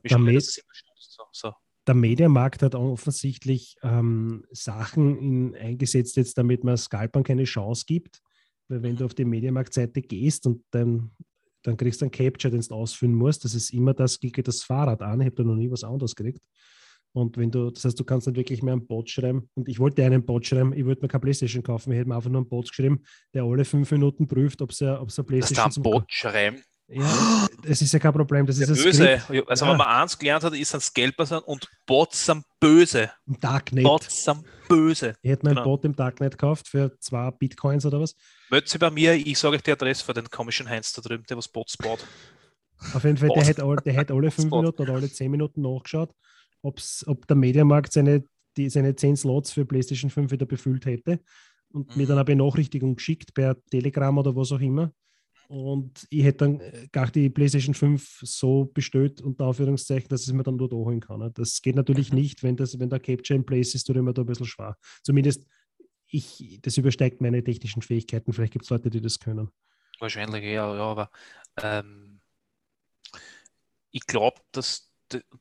Wir 0.03 0.11
es 0.49 0.59
immer 0.59 0.75
stimmt. 0.75 0.97
So, 0.99 1.25
so. 1.33 1.55
Der 1.89 1.95
Mediamarkt 1.95 2.63
hat 2.63 2.75
offensichtlich 2.75 3.77
ähm, 3.83 4.45
Sachen 4.51 5.19
in, 5.19 5.57
eingesetzt, 5.57 6.17
jetzt 6.17 6.37
damit 6.37 6.63
man 6.63 6.77
Scalpern 6.77 7.25
keine 7.25 7.45
Chance 7.45 7.85
gibt. 7.87 8.21
Weil 8.69 8.83
wenn 8.83 8.97
du 8.97 9.07
auf 9.07 9.15
die 9.15 9.25
Mediamarkt-Seite 9.25 10.03
gehst 10.03 10.47
und 10.47 10.63
dann, 10.71 11.11
dann 11.63 11.79
kriegst 11.79 12.03
du 12.03 12.05
einen 12.05 12.13
Capture, 12.13 12.53
den 12.53 12.61
du 12.61 12.75
ausfüllen 12.75 13.15
musst, 13.15 13.45
das 13.45 13.55
ist 13.55 13.71
immer 13.71 13.95
das, 13.95 14.21
klicke 14.21 14.43
das 14.43 14.63
Fahrrad 14.63 15.01
an. 15.01 15.21
Ich 15.23 15.27
habe 15.27 15.37
da 15.37 15.43
noch 15.45 15.57
nie 15.57 15.71
was 15.71 15.83
anderes 15.83 16.15
gekriegt. 16.15 16.43
Und 17.13 17.39
wenn 17.39 17.51
du, 17.51 17.71
das 17.71 17.87
heißt, 17.87 17.99
du 17.99 18.05
kannst 18.05 18.27
nicht 18.27 18.37
wirklich 18.37 18.63
mehr 18.63 18.75
einen 18.75 18.87
Bot 18.87 19.09
schreiben. 19.09 19.49
Und 19.55 19.67
ich 19.69 19.79
wollte 19.79 20.05
einen 20.05 20.27
Bot 20.27 20.47
schreiben, 20.47 20.75
ich 20.75 20.85
wollte 20.85 21.01
mir 21.01 21.09
keine 21.09 21.23
Playstation 21.23 21.63
kaufen, 21.63 21.91
ich 21.91 21.99
hätte 21.99 22.11
mir 22.11 22.17
einfach 22.17 22.31
nur 22.31 22.43
einen 22.43 22.49
Bot 22.49 22.69
geschrieben, 22.69 23.03
der 23.33 23.45
alle 23.45 23.65
fünf 23.65 23.91
Minuten 23.91 24.29
prüft, 24.29 24.61
ob 24.61 24.71
es 24.71 24.83
eine, 24.83 25.01
ob's 25.01 25.19
eine 25.19 25.25
Dass 25.25 25.27
da 25.27 25.29
Playstation 25.33 25.67
ein 25.67 25.73
zum 25.73 25.83
Bot 25.83 26.05
schreiben. 26.09 26.63
Ja, 26.91 27.47
das 27.63 27.83
ist 27.83 27.93
ja 27.93 27.99
kein 27.99 28.13
Problem. 28.15 28.47
Das 28.47 28.57
Der 28.59 28.69
ist 28.71 28.83
Böse. 28.83 29.19
Skript 29.23 29.49
Also, 29.51 29.65
Ja. 29.67 29.71
wenn 29.73 29.77
man 29.79 29.87
eins 29.89 30.19
gelernt 30.19 30.43
hat, 30.45 30.55
ist 30.55 30.75
ein 30.75 30.81
Scalper 30.81 31.27
sein 31.27 31.41
und 31.41 31.69
Bots 31.87 32.25
sind 32.25 32.45
böse. 32.61 33.11
im 33.27 33.39
Darknet. 33.41 33.85
Bots 33.85 34.25
sind 34.25 34.43
böse. 34.69 35.15
Ich 35.21 35.31
hätte 35.31 35.45
mir 35.45 35.51
Genau. 35.51 35.61
ein 35.61 35.65
Bot 35.65 35.85
im 35.85 35.95
Darknet 35.95 36.33
gekauft 36.33 36.67
für 36.69 36.99
zwei 37.01 37.31
Bitcoins 37.31 37.85
oder 37.85 38.01
was. 38.01 38.15
Meldet 38.51 38.71
sie 38.71 38.79
bei 38.79 38.91
mir, 38.91 39.15
ich 39.15 39.39
sage 39.39 39.57
euch 39.57 39.63
die 39.63 39.73
Adresse 39.73 40.03
für 40.05 40.15
den 40.15 40.31
komischen 40.31 40.67
Heinz 40.69 40.93
da 40.95 41.03
drüben, 41.03 41.25
der 41.29 41.37
was 41.37 41.49
Bots 41.49 41.77
baut. 41.77 42.07
Auf 42.95 43.05
jeden 43.05 43.17
Fall, 43.19 43.29
der 43.35 43.45
hätte 43.45 43.65
all, 43.65 43.77
der 43.77 43.93
hätte 43.93 44.15
alle 44.15 44.31
fünf. 44.31 44.51
Minuten 44.51 44.83
oder 44.83 44.95
alle 44.95 45.11
zehn 45.11 45.31
Minuten 45.31 45.61
nachgeschaut, 45.63 46.11
ob's, 46.63 47.05
ob 47.07 47.27
der 47.27 47.37
Mediamarkt 47.37 47.93
seine, 47.93 48.25
die, 48.57 48.71
seine 48.71 48.95
zehn 48.97 49.15
Slots 49.17 49.51
für 49.53 49.67
PlayStation 49.67 50.11
5 50.11 50.31
wieder 50.31 50.47
befüllt 50.47 50.87
hätte 50.87 51.21
und 51.71 51.97
mir 51.97 52.05
Mhm. 52.05 52.09
dann 52.09 52.19
eine 52.19 52.25
Benachrichtigung 52.25 52.97
geschickt 52.97 53.35
per 53.35 53.57
Telegram 53.71 54.17
oder 54.17 54.35
was 54.35 54.53
auch 54.53 54.61
immer. 54.61 54.91
Und 55.49 56.07
ich 56.11 56.25
hätte 56.25 56.39
dann 56.45 56.61
äh, 56.61 56.89
gar 56.93 57.11
die 57.11 57.31
PlayStation 57.31 57.75
5 57.75 58.21
so 58.23 58.67
bestellt, 58.67 59.23
unter 59.23 59.47
Anführungszeichen, 59.47 60.09
dass 60.09 60.23
ich 60.23 60.29
es 60.29 60.35
mir 60.35 60.43
dann 60.43 60.59
dort 60.59 60.73
holen 60.73 61.01
kann. 61.01 61.21
ne? 61.21 61.31
Das 61.33 61.63
geht 61.63 61.75
natürlich 61.75 62.13
nicht, 62.13 62.43
wenn, 62.43 62.57
das, 62.57 62.79
wenn 62.79 62.91
der 62.91 63.01
Capture 63.01 63.37
in 63.37 63.47
place 63.47 63.75
ist, 63.75 63.85
tut 63.85 63.97
immer 63.97 64.13
da 64.13 64.23
ein 64.23 64.27
bisschen 64.27 64.47
schwer. 64.47 64.77
Zumindest 65.03 65.47
ich, 66.07 66.59
das 66.63 66.77
übersteigt 66.77 67.21
meine 67.21 67.43
technischen 67.43 67.83
Fähigkeiten. 67.83 68.33
Vielleicht 68.33 68.53
gibt 68.53 68.65
es 68.65 68.71
Leute, 68.71 68.91
die 68.91 69.01
das 69.01 69.19
können. 69.19 69.51
Wahrscheinlich 70.01 70.45
eher, 70.45 70.75
ja, 70.75 70.85
aber 70.85 71.11
ähm, 71.63 72.21
ich 73.91 74.07
glaube, 74.07 74.41
dass 74.53 74.88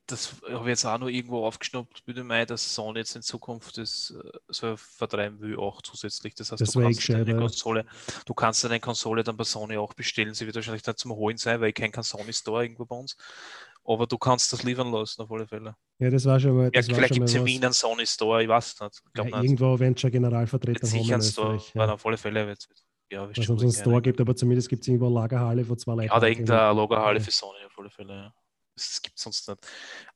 das 0.06 0.36
habe 0.50 0.64
ich 0.64 0.68
jetzt 0.70 0.86
auch 0.86 0.98
noch 0.98 1.08
irgendwo 1.08 1.46
aufgeschnappt, 1.46 2.06
würde 2.08 2.22
ich 2.22 2.26
meinen, 2.26 2.48
dass 2.48 2.74
Sony 2.74 3.00
jetzt 3.00 3.16
in 3.16 3.22
Zukunft 3.22 3.78
das 3.78 4.14
äh, 4.18 4.38
so 4.48 4.76
vertreiben 4.78 5.40
will, 5.42 5.58
auch 5.58 5.82
zusätzlich. 5.82 6.34
Das 6.36 6.52
heißt, 6.52 6.62
Das 6.62 6.72
du 6.72 6.82
kannst 6.82 7.10
deine. 7.10 7.36
Konsole, 7.38 7.86
du 8.26 8.34
kannst 8.34 8.64
deine 8.64 8.80
Konsole 8.80 9.24
dann 9.24 9.36
bei 9.38 9.44
Sony 9.44 9.78
auch 9.78 9.94
bestellen. 9.94 10.34
Sie 10.34 10.46
wird 10.46 10.56
wahrscheinlich 10.56 10.86
nicht 10.86 11.00
zum 11.00 11.12
Holen 11.12 11.38
sein, 11.38 11.60
weil 11.60 11.70
ich 11.70 11.76
kenne 11.76 11.92
keinen 11.92 12.04
Sony 12.04 12.34
Store 12.34 12.64
irgendwo 12.64 12.86
bei 12.86 12.96
uns. 12.96 13.18
Aber 13.84 14.06
du 14.06 14.18
kannst 14.18 14.52
das 14.52 14.64
liefern 14.64 14.92
lassen, 14.92 15.22
auf 15.22 15.32
alle 15.32 15.48
Fälle. 15.48 15.76
Ja, 16.00 16.10
das 16.10 16.26
war 16.26 16.40
schon 16.40 16.58
mal. 16.58 16.70
Ja, 16.74 16.82
vielleicht 16.82 17.14
gibt 17.14 17.30
es 17.30 17.36
in. 17.36 17.46
Wien 17.46 17.64
einen 17.64 17.74
Sony 17.74 18.06
Store, 18.06 18.44
ich 18.44 18.50
weiß 18.50 18.80
nicht. 18.82 19.02
Ich 19.16 19.24
ja, 19.32 19.42
irgendwo 19.42 19.80
werden 19.80 19.98
schon 19.98 20.12
Generalvertreter 20.12 20.86
Mit 20.86 20.94
haben 20.94 21.04
sicher 21.04 21.14
einen 21.16 21.24
Store, 21.24 21.62
Ja. 21.74 21.94
auf 21.94 22.06
alle 22.06 22.18
Fälle 22.18 22.48
wird 22.48 22.68
ja, 23.10 23.26
schon 23.34 23.56
es 23.56 23.62
einen 23.64 23.72
Store 23.72 24.02
gibt, 24.02 24.20
aber 24.20 24.36
zumindest 24.36 24.68
gibt 24.68 24.82
es 24.82 24.88
irgendwo 24.90 25.06
eine 25.06 25.16
Lagerhalle, 25.16 25.68
wo 25.70 25.76
zwei 25.76 25.94
Leute. 25.94 26.08
Ja, 26.08 26.18
oder 26.18 26.24
reingehen. 26.28 26.46
irgendeine 26.48 26.74
Lagerhalle 26.82 27.20
Ja. 27.20 27.24
für 27.24 27.32
Sony 27.32 27.60
auf 27.66 27.80
alle 27.80 27.90
Fälle. 27.90 28.14
Ja. 28.14 28.34
Das 28.78 29.02
gibt 29.02 29.18
es 29.18 29.24
sonst 29.24 29.48
nicht. 29.48 29.68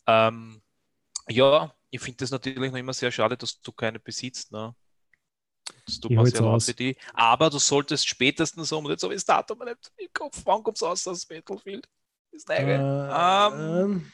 Ähm, 0.07 0.61
ja, 1.27 1.73
ich 1.89 1.99
finde 1.99 2.17
das 2.17 2.31
natürlich 2.31 2.71
noch 2.71 2.77
immer 2.77 2.93
sehr 2.93 3.11
schade, 3.11 3.35
dass 3.35 3.59
du 3.59 3.71
keine 3.71 3.99
besitzt. 3.99 4.51
Ne? 4.51 4.73
Das 5.85 5.99
tut 5.99 6.11
mir 6.11 6.25
sehr 6.25 6.41
leid 6.41 6.63
für 6.63 6.73
die. 6.73 6.95
Aber 7.13 7.49
du 7.49 7.57
solltest 7.57 8.07
spätestens 8.07 8.71
um, 8.71 8.85
und 8.85 8.91
jetzt 8.91 9.03
habe 9.03 9.13
ich 9.13 9.23
das 9.23 9.25
Datum 9.25 9.59
nicht 9.59 9.91
im 9.97 10.07
Kopf, 10.13 10.41
wann 10.45 10.63
kommt 10.63 10.77
es 10.77 10.83
aus, 10.83 11.03
das 11.03 11.25
Battlefield? 11.25 11.87
Das 12.31 12.45
neue. 12.47 12.75
Äh, 12.75 13.53
Ähm, 13.53 13.77
ähm, 13.77 14.11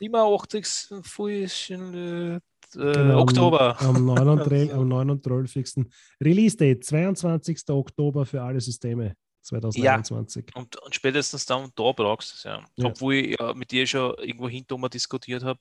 immer 0.00 0.24
80. 0.24 0.66
Fuischen, 1.02 1.94
äh, 1.94 2.40
genau, 2.72 3.20
Oktober. 3.20 3.80
Am, 3.80 3.96
am, 3.96 4.04
39, 4.06 4.72
am 4.72 4.88
39. 4.88 5.86
Release 6.22 6.56
Date, 6.56 6.84
22. 6.84 7.68
Oktober 7.68 8.24
für 8.24 8.42
alle 8.42 8.60
Systeme 8.60 9.16
2021. 9.46 10.54
Und, 10.54 10.76
und 10.76 10.94
spätestens 10.94 11.46
dann 11.46 11.70
da 11.74 11.92
brauchst 11.92 12.32
du 12.32 12.34
es 12.36 12.42
ja. 12.44 12.64
Ja. 12.76 12.86
Obwohl 12.86 13.14
ich 13.14 13.40
ja 13.40 13.54
mit 13.54 13.70
dir 13.70 13.86
schon 13.86 14.14
irgendwo 14.18 14.48
hinter 14.48 14.76
mal 14.78 14.88
diskutiert 14.88 15.44
habe, 15.44 15.60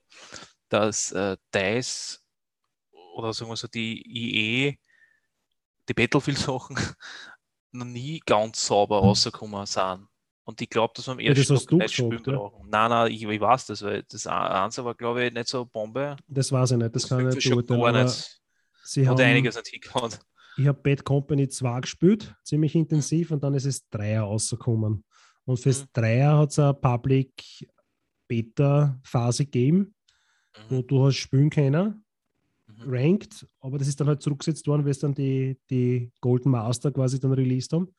dass 0.70 1.12
äh, 1.12 1.38
DICE 1.54 2.22
oder 3.16 3.34
sagen 3.34 3.50
wir 3.50 3.56
so 3.56 3.68
die 3.68 4.02
IE, 4.06 4.80
die 5.88 5.94
Battlefield-Sachen, 5.94 6.78
noch 7.72 7.86
nie 7.86 8.22
ganz 8.26 8.66
sauber 8.66 9.00
rausgekommen 9.00 9.66
sind. 9.66 10.08
Und 10.44 10.62
ich 10.62 10.70
glaube, 10.70 10.94
dass 10.96 11.08
wir 11.08 11.14
am 11.14 11.20
Ja, 11.20 11.34
das 11.34 11.50
ersten 11.50 11.82
hast 11.82 11.98
du 11.98 12.10
gleich 12.10 12.28
ja. 12.28 12.34
brauchen. 12.38 12.70
Nein, 12.70 12.90
nein, 12.90 13.12
ich, 13.12 13.24
ich 13.24 13.42
weiß 13.42 13.66
das, 13.66 13.82
weil 13.82 14.04
das 14.04 14.28
Eins 14.28 14.78
war, 14.78 14.94
glaube 14.94 15.26
ich, 15.26 15.34
nicht 15.34 15.48
so 15.48 15.66
Bombe. 15.66 16.18
Das 16.28 16.52
weiß 16.52 16.72
ich 16.72 16.78
nicht, 16.78 16.96
das 16.96 17.10
kann 17.10 17.28
ich 17.28 17.36
nicht 17.36 17.48
schon 17.48 17.66
beurteilen. 17.66 18.12
Sie 18.84 19.08
Hat 19.08 19.18
haben, 19.18 19.26
einiges 19.26 19.56
nicht 19.56 19.68
hingehauen. 19.68 20.14
Ich 20.58 20.68
habe 20.68 20.80
Bad 20.82 21.04
Company 21.04 21.48
2 21.48 21.82
gespielt, 21.82 22.36
ziemlich 22.44 22.76
intensiv, 22.76 23.32
und 23.32 23.44
dann 23.44 23.54
ist 23.56 23.66
es 23.66 23.88
Dreier 23.90 24.24
rausgekommen. 24.24 25.04
Und 25.46 25.60
fürs 25.60 25.82
Mhm. 25.84 25.88
Dreier 25.94 26.38
hat 26.38 26.52
es 26.52 26.60
eine 26.60 26.74
Public 26.74 27.32
Beta-Phase 28.28 29.46
gegeben, 29.46 29.94
wo 30.70 30.78
Mhm. 30.78 30.88
du 30.88 31.06
hast 31.06 31.16
spielen 31.18 31.50
können, 31.50 32.04
Mhm. 32.68 32.90
ranked, 32.90 33.48
aber 33.60 33.78
das 33.78 33.88
ist 33.88 34.00
dann 34.00 34.08
halt 34.08 34.22
zurückgesetzt 34.22 34.68
worden, 34.68 34.84
weil 34.86 34.92
es 34.92 35.00
dann 35.00 35.14
die, 35.14 35.58
die 35.70 36.12
Golden 36.22 36.50
Master 36.50 36.92
quasi 36.92 37.20
dann 37.20 37.34
released 37.34 37.74
haben. 37.74 37.94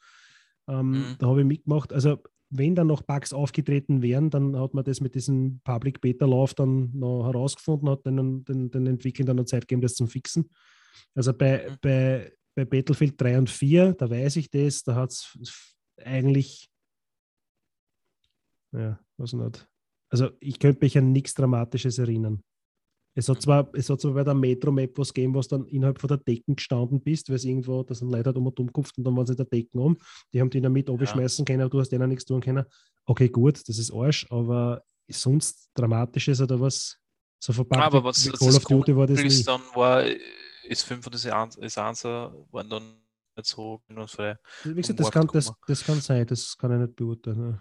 Ähm, 0.69 0.91
Mhm. 0.93 1.17
Da 1.19 1.27
habe 1.29 1.41
ich 1.43 1.47
mitgemacht. 1.47 1.93
Also 1.93 2.19
wenn 2.51 2.75
dann 2.75 2.87
noch 2.89 3.03
Bugs 3.03 3.33
aufgetreten 3.33 4.03
wären, 4.03 4.31
dann 4.31 4.57
hat 4.59 4.75
man 4.75 4.85
das 4.85 5.01
mit 5.01 5.15
diesem 5.15 5.61
Public 5.65 6.01
Beta-Lauf 6.01 6.55
dann 6.55 6.91
noch 6.97 7.25
herausgefunden, 7.25 7.89
hat 7.89 8.05
den, 8.07 8.45
den, 8.45 8.71
den 8.71 8.87
Entwicklern 8.87 9.27
dann 9.27 9.37
noch 9.37 9.45
Zeit 9.45 9.63
gegeben, 9.69 9.83
das 9.83 9.95
zu 9.95 10.07
fixen. 10.07 10.51
Also 11.15 11.33
bei, 11.33 11.69
Mhm. 11.71 11.77
bei, 11.81 12.33
bei 12.57 12.65
Battlefield 12.65 13.21
3 13.21 13.39
und 13.39 13.51
4, 13.51 13.93
da 13.93 14.11
weiß 14.11 14.37
ich 14.37 14.51
das, 14.51 14.83
da 14.83 14.95
hat 14.95 15.13
es 15.13 15.77
eigentlich, 16.03 16.69
ja, 18.73 18.99
was 19.19 19.35
nicht. 19.35 19.69
Also 20.09 20.31
ich 20.41 20.59
könnte 20.59 20.85
mich 20.85 20.97
an 20.97 21.13
nichts 21.13 21.35
Dramatisches 21.35 21.99
erinnern. 21.99 22.43
Es 23.15 23.29
hat, 23.29 23.41
zwar, 23.41 23.69
es 23.75 23.89
hat 23.89 24.01
zwar 24.01 24.13
bei 24.13 24.25
der 24.25 24.35
Metro-Map 24.35 24.99
was 24.99 25.13
gegeben, 25.13 25.35
was 25.35 25.49
dann 25.49 25.65
innerhalb 25.67 25.99
von 25.99 26.09
der 26.09 26.19
Decken 26.19 26.57
gestanden 26.57 27.01
bist, 27.01 27.29
weil 27.29 27.37
es 27.37 27.45
irgendwo, 27.45 27.83
da 27.83 27.95
sind 27.95 28.11
Leute 28.11 28.27
halt 28.27 28.37
um 28.37 28.47
und 28.47 28.61
um 28.61 28.67
gekupft 28.67 28.97
und 28.99 29.05
dann 29.05 29.17
waren 29.17 29.27
sie 29.27 29.33
in 29.33 29.39
der 29.39 29.47
Decken 29.47 29.79
um. 29.79 29.97
Die 30.33 30.41
haben 30.41 30.51
die 30.51 30.61
dann 30.61 30.73
mit 30.73 30.89
abschmeißen 30.89 31.45
können, 31.45 31.63
aber 31.63 31.71
du 31.71 31.81
hast 31.81 31.91
denen 31.91 32.09
nichts 32.09 32.27
tun 32.27 32.41
können. 32.41 32.65
Okay, 33.07 33.29
gut, 33.29 33.67
das 33.69 33.79
ist 33.79 33.93
Arsch, 33.93 34.27
aber 34.31 34.83
sonst 35.09 35.71
Dramatisches 35.75 36.41
oder 36.41 36.61
was 36.61 36.99
So 37.39 37.53
verpackt 37.53 37.83
Aber 37.83 38.05
was 38.05 38.31
Call 38.33 38.55
of 38.55 38.65
Duty 38.65 38.97
war 38.97 39.07
das 39.07 39.21
nie. 39.21 39.27
ist, 39.29 39.47
dann 39.47 39.63
war, 39.75 40.05
ist 40.67 40.83
5 40.83 41.07
und 41.07 41.15
das 41.15 41.27
1 41.27 41.57
das 41.57 41.79
Einser 41.79 42.35
waren 42.51 42.69
dann 42.71 43.01
nicht 43.37 43.49
so 43.49 43.83
frei. 44.07 44.39
Wie 44.65 44.75
gesagt, 44.75 45.01
das 45.01 45.11
kann, 45.11 45.29
das, 45.33 45.53
das 45.67 45.85
kann 45.85 46.01
sein, 46.01 46.27
das 46.27 46.57
kann 46.57 46.73
ich 46.73 46.79
nicht 46.79 46.97
beurteilen. 46.97 47.61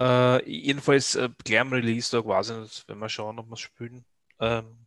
Äh, 0.00 0.50
jedenfalls 0.50 1.14
äh, 1.14 1.28
gleich 1.44 1.60
am 1.60 1.72
Release-Tag 1.72 2.24
weiß 2.24 2.50
ich 2.50 2.56
nicht, 2.56 2.84
wenn 2.88 2.98
wir 2.98 3.08
schauen, 3.08 3.38
ob 3.38 3.48
wir 3.48 3.54
es 3.54 3.60
spielen. 3.60 4.04
Ähm, 4.38 4.86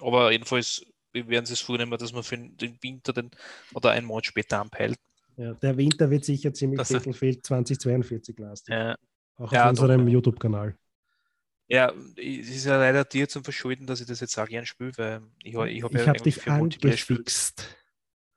aber 0.00 0.32
jedenfalls 0.32 0.84
wir 1.14 1.28
werden 1.28 1.46
sie 1.46 1.52
es 1.54 1.60
vornehmen, 1.60 1.96
dass 1.96 2.12
man 2.12 2.22
für 2.22 2.36
den 2.36 2.76
Winter 2.82 3.12
den, 3.12 3.30
oder 3.72 3.92
einen 3.92 4.06
Monat 4.06 4.26
später 4.26 4.60
anpeilt. 4.60 4.96
Ja. 5.36 5.44
Ja, 5.44 5.54
der 5.54 5.76
Winter 5.76 6.10
wird 6.10 6.24
sicher 6.24 6.52
ziemlich 6.52 6.78
Battlefield 6.78 7.44
2042 7.44 8.38
lastig. 8.38 8.74
Äh, 8.74 8.94
Auch 9.36 9.52
ja, 9.52 9.64
auf 9.64 9.70
unserem 9.70 10.06
doch. 10.06 10.12
YouTube-Kanal. 10.12 10.76
Ja, 11.68 11.92
es 12.16 12.48
ist 12.48 12.64
ja 12.66 12.76
leider 12.76 13.04
dir 13.04 13.28
zum 13.28 13.42
Verschulden, 13.44 13.86
dass 13.86 14.00
ich 14.00 14.06
das 14.06 14.20
jetzt 14.20 14.38
auch 14.38 14.46
gern 14.46 14.66
spiele, 14.66 14.92
weil 14.96 15.22
ich, 15.42 15.54
ich 15.54 15.82
habe 15.82 15.98
Ich 15.98 16.06
ja 16.06 16.12
eigentlich 16.12 16.22
dich 16.22 16.36
für 16.36 16.50
Multiplayer 16.52 16.92
gespielt. 16.92 17.18
angefixt. 17.20 17.76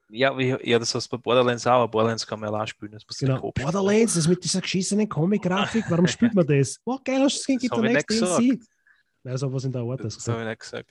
Ja, 0.09 0.39
ja, 0.39 0.79
das 0.79 0.95
heißt 0.95 1.09
bei 1.09 1.17
Borderlands 1.17 1.67
auch, 1.67 1.71
aber 1.73 1.89
Borderlands 1.89 2.25
kann 2.25 2.39
man 2.39 2.53
ja 2.53 2.61
auch 2.63 2.65
spielen. 2.67 2.93
Das 2.93 3.03
muss 3.05 3.17
Genau. 3.17 3.51
Borderlands, 3.51 4.13
das 4.13 4.27
mit 4.27 4.41
dieser 4.41 4.61
geschissenen 4.61 5.09
Comic-Grafik, 5.09 5.83
warum 5.89 6.07
spielt 6.07 6.33
man 6.33 6.47
das? 6.47 6.77
Oh, 6.85 6.97
geil, 7.03 7.19
hast 7.21 7.35
du 7.39 7.53
gesehen, 7.53 7.59
gibt 7.59 7.73
Das 7.73 7.81
der 7.81 7.89
hab 7.89 8.09
nächste 8.09 8.25
DLC. 8.41 8.59
Nein, 9.23 9.37
sowas 9.37 9.63
in 9.65 9.71
der 9.73 9.81
Art. 9.81 10.03
Das 10.03 10.15
Das 10.15 10.27
habe 10.29 10.41
ich 10.43 10.47
nicht 10.47 10.59
gesagt. 10.61 10.89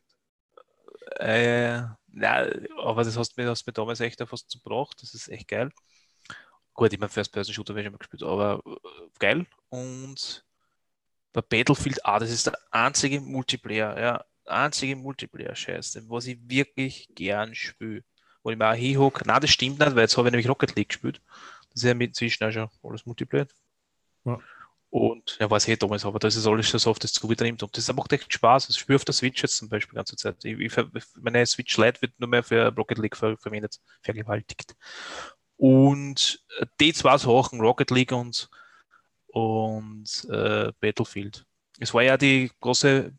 Äh, 1.18 1.80
nein, 2.08 2.66
aber 2.78 3.04
das 3.04 3.16
hast 3.16 3.36
du 3.36 3.42
mir, 3.42 3.48
hast 3.48 3.66
mir 3.66 3.72
damals 3.72 4.00
echt 4.00 4.20
auch 4.20 4.28
fast 4.28 4.50
gebracht. 4.52 4.98
Das 5.00 5.14
ist 5.14 5.28
echt 5.28 5.48
geil. 5.48 5.70
Gut, 6.74 6.92
ich 6.92 6.98
meine, 6.98 7.08
First-Person-Shooter 7.08 7.72
habe 7.72 7.80
ich 7.80 7.86
schon 7.86 7.92
mal 7.92 7.98
gespielt, 7.98 8.22
aber 8.22 8.60
äh, 8.66 9.08
geil. 9.18 9.46
Und 9.70 10.44
bei 11.36 11.42
Battlefield, 11.42 12.04
ah, 12.06 12.18
das 12.18 12.30
ist 12.30 12.46
der 12.46 12.58
einzige 12.70 13.20
Multiplayer, 13.20 14.00
ja, 14.00 14.24
einzige 14.46 14.96
Multiplayer-Scheiß, 14.96 15.98
was 16.08 16.26
ich 16.26 16.38
wirklich 16.48 17.10
gern 17.14 17.54
spiele. 17.54 18.02
Wo 18.42 18.50
ich 18.50 18.56
mir 18.56 18.70
auch 18.70 18.74
hinhocke. 18.74 19.22
Nein, 19.26 19.40
das 19.42 19.50
stimmt 19.50 19.78
nicht, 19.78 19.94
weil 19.94 20.02
jetzt 20.02 20.16
habe 20.16 20.28
ich 20.28 20.32
nämlich 20.32 20.48
Rocket 20.48 20.74
League 20.76 20.88
gespielt. 20.88 21.20
Das 21.70 21.82
ist 21.82 21.88
ja 21.88 21.94
mit 21.94 22.10
inzwischen 22.10 22.44
auch 22.44 22.52
schon 22.52 22.70
alles 22.82 23.04
Multiplayer. 23.04 23.46
Ja. 24.24 24.38
Und 24.88 25.36
ja, 25.38 25.50
weiß 25.50 25.68
ich 25.68 25.78
damals, 25.78 26.06
aber 26.06 26.18
das 26.18 26.36
ist 26.36 26.46
alles 26.46 26.70
schon 26.70 26.80
so 26.80 26.90
auf 26.90 26.98
das 26.98 27.12
zugetrimmt 27.12 27.62
und 27.62 27.76
das 27.76 27.92
macht 27.92 28.12
echt 28.14 28.32
Spaß. 28.32 28.68
Das 28.68 28.78
spiele 28.78 28.96
auf 28.96 29.04
der 29.04 29.12
Switch 29.12 29.42
jetzt 29.42 29.58
zum 29.58 29.68
Beispiel 29.68 29.92
die 29.92 29.96
ganze 29.96 30.16
Zeit. 30.16 30.42
Ich, 30.42 30.58
ich, 30.58 30.72
meine 31.16 31.44
Switch 31.44 31.76
Lite 31.76 32.00
wird 32.00 32.18
nur 32.18 32.30
mehr 32.30 32.44
für 32.44 32.74
Rocket 32.74 32.96
League 32.96 33.16
ver 33.16 33.36
verwendet, 33.36 33.78
vergewaltigt. 34.00 34.74
Und 35.56 36.42
äh, 36.60 36.66
die 36.80 36.94
zwei 36.94 37.18
Sachen, 37.18 37.60
Rocket 37.60 37.90
League 37.90 38.12
und, 38.12 38.48
und 39.36 40.24
äh, 40.30 40.72
Battlefield. 40.80 41.44
Es 41.78 41.92
war 41.92 42.02
ja 42.02 42.16
die 42.16 42.50
große 42.58 43.12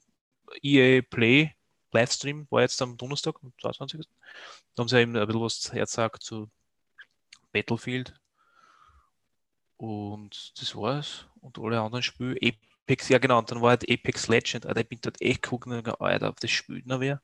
EA 0.64 1.04
Play 1.08 1.54
Livestream, 1.92 2.48
war 2.50 2.62
jetzt 2.62 2.82
am 2.82 2.98
Donnerstag, 2.98 3.36
am 3.44 3.54
22. 3.62 4.02
Da 4.74 4.82
haben 4.82 4.88
sie 4.88 5.00
eben 5.00 5.16
ein 5.16 5.28
bisschen 5.28 5.42
was 5.42 5.72
hergesagt 5.72 6.24
zu 6.24 6.50
Battlefield. 7.54 8.16
Und 9.78 10.54
das 10.60 10.76
war's. 10.76 11.28
Und 11.40 11.60
alle 11.60 11.80
anderen 11.80 12.02
Spiele. 12.02 12.36
Apex, 12.42 13.10
ja 13.10 13.20
genau, 13.20 13.38
und 13.38 13.52
dann 13.52 13.62
war 13.62 13.70
halt 13.70 13.88
Apex 13.88 14.28
Legend. 14.28 14.66
Alter, 14.66 14.82
ich 14.82 14.90
bin 14.90 15.00
dort 15.00 15.22
echt 15.22 15.44
gucken, 15.44 15.72
und 15.74 16.02
Alter, 16.02 16.34
das 16.40 16.50
spielt 16.50 16.88
noch 16.88 17.00
wer. 17.00 17.22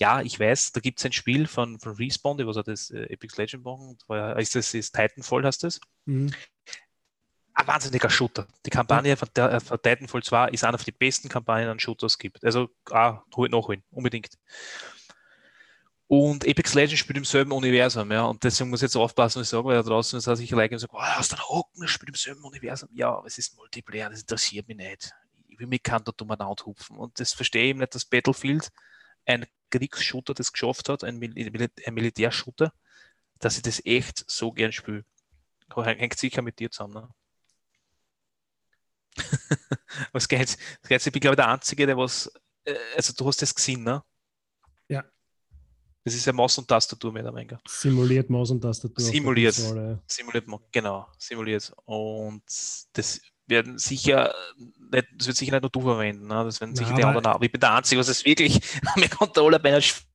Ja, 0.00 0.20
ich 0.20 0.40
weiß, 0.40 0.72
da 0.72 0.80
gibt 0.80 0.98
es 0.98 1.04
ein 1.06 1.12
Spiel 1.12 1.46
von, 1.46 1.78
von 1.78 1.94
Respawn, 1.94 2.38
die 2.38 2.46
was 2.46 2.56
auch 2.56 2.64
das 2.64 2.90
äh, 2.90 3.04
Apex 3.12 3.36
Legend 3.36 3.64
machen. 3.64 3.96
War 4.08 4.18
ja, 4.18 4.32
ist 4.32 4.56
das 4.56 4.74
ist 4.74 4.96
Titanfall, 4.96 5.44
heißt 5.44 5.62
das? 5.62 5.80
Mhm. 6.06 6.32
Ein 7.58 7.66
wahnsinniger 7.68 8.10
Shooter. 8.10 8.46
Die 8.66 8.70
Kampagne 8.70 9.16
von, 9.16 9.28
der, 9.34 9.50
äh, 9.50 9.60
von 9.60 9.80
Titanfall 9.80 10.22
2 10.22 10.50
ist 10.50 10.62
eine 10.62 10.76
von 10.76 10.84
den 10.84 10.98
besten 10.98 11.30
Kampagnen 11.30 11.70
an 11.70 11.80
Shooters 11.80 12.18
gibt. 12.18 12.44
Also, 12.44 12.68
ah, 12.90 13.22
hol 13.34 13.48
nachholen, 13.48 13.82
unbedingt. 13.90 14.38
Und 16.06 16.46
Apex 16.46 16.74
Legends 16.74 17.00
spielt 17.00 17.16
im 17.16 17.24
selben 17.24 17.52
Universum, 17.52 18.12
ja. 18.12 18.26
Und 18.26 18.44
deswegen 18.44 18.68
muss 18.68 18.80
ich 18.80 18.88
jetzt 18.88 18.96
aufpassen, 18.96 19.40
was 19.40 19.46
ich 19.46 19.50
sage, 19.50 19.64
weil 19.64 19.76
da 19.76 19.82
draußen 19.82 20.18
ist 20.18 20.24
sich 20.24 20.50
like 20.50 20.70
und 20.70 20.80
sagt, 20.80 20.92
oh, 20.92 21.00
hast 21.00 21.32
du 21.32 21.36
einen 21.36 21.48
Hocken, 21.48 21.80
das 21.80 21.90
spielt 21.90 22.10
im 22.10 22.14
selben 22.14 22.44
Universum. 22.44 22.90
Ja, 22.92 23.16
aber 23.16 23.26
es 23.26 23.38
ist 23.38 23.56
Multiplayer, 23.56 24.10
das 24.10 24.20
interessiert 24.20 24.68
mich 24.68 24.76
nicht. 24.76 25.12
Ich 25.48 25.58
will 25.58 25.66
mich 25.66 25.82
kein 25.82 26.04
dort 26.04 26.20
umeinander 26.20 26.62
hupfen. 26.66 26.98
Und 26.98 27.18
das 27.18 27.32
verstehe 27.32 27.64
ich 27.64 27.70
eben 27.70 27.78
nicht, 27.80 27.94
dass 27.94 28.04
Battlefield 28.04 28.70
ein 29.24 29.46
Kriegsshooter 29.70 30.34
das 30.34 30.52
geschafft 30.52 30.90
hat, 30.90 31.04
ein, 31.04 31.18
Mil 31.18 31.32
Mil 31.32 31.70
ein 31.86 31.94
Militärshooter, 31.94 32.74
dass 33.38 33.56
ich 33.56 33.62
das 33.62 33.82
echt 33.86 34.24
so 34.28 34.52
gern 34.52 34.72
spiele. 34.72 35.06
Hängt 35.74 36.18
sicher 36.18 36.42
mit 36.42 36.58
dir 36.58 36.70
zusammen. 36.70 36.94
Ne? 36.94 37.08
was 40.12 40.28
geht's? 40.28 40.56
Ich 40.88 41.12
bin, 41.12 41.20
glaube 41.20 41.34
ich, 41.34 41.36
der 41.36 41.48
Einzige, 41.48 41.86
der 41.86 41.96
was. 41.96 42.30
äh, 42.64 42.74
Also, 42.96 43.12
du 43.16 43.26
hast 43.26 43.40
das 43.42 43.54
gesehen, 43.54 43.82
ne? 43.82 44.02
Ja. 44.88 45.04
Das 46.04 46.14
ist 46.14 46.24
ja 46.24 46.32
Maus 46.32 46.56
und 46.58 46.68
Tastatur 46.68 47.12
mehr 47.12 47.24
oder 47.24 47.34
weniger. 47.34 47.60
Simuliert 47.66 48.30
Maus 48.30 48.50
und 48.50 48.60
Tastatur. 48.60 49.04
Simuliert. 49.04 49.54
Simuliert, 49.54 50.46
genau, 50.70 51.08
simuliert. 51.18 51.72
Und 51.84 52.42
das 52.92 53.20
werden 53.46 53.78
sicher 53.78 54.34
nicht, 54.92 55.06
das 55.16 55.26
wird 55.26 55.36
sicher 55.36 55.52
nicht 55.52 55.62
nur 55.62 55.70
du 55.70 55.80
verwenden, 55.80 56.26
ne? 56.26 56.44
das 56.44 56.60
werden 56.60 56.74
sicher 56.74 56.94
die 56.94 57.04
anderen 57.04 57.26
auch. 57.26 57.40
Ich 57.40 57.50
bin 57.50 57.60
der 57.60 57.74
Einzige, 57.74 58.00
was 58.00 58.08
es 58.08 58.24
wirklich 58.24 58.60
mit 58.96 59.10
Controller 59.10 59.58
bei 59.58 59.70
einer 59.70 59.80
spielt 59.80 60.06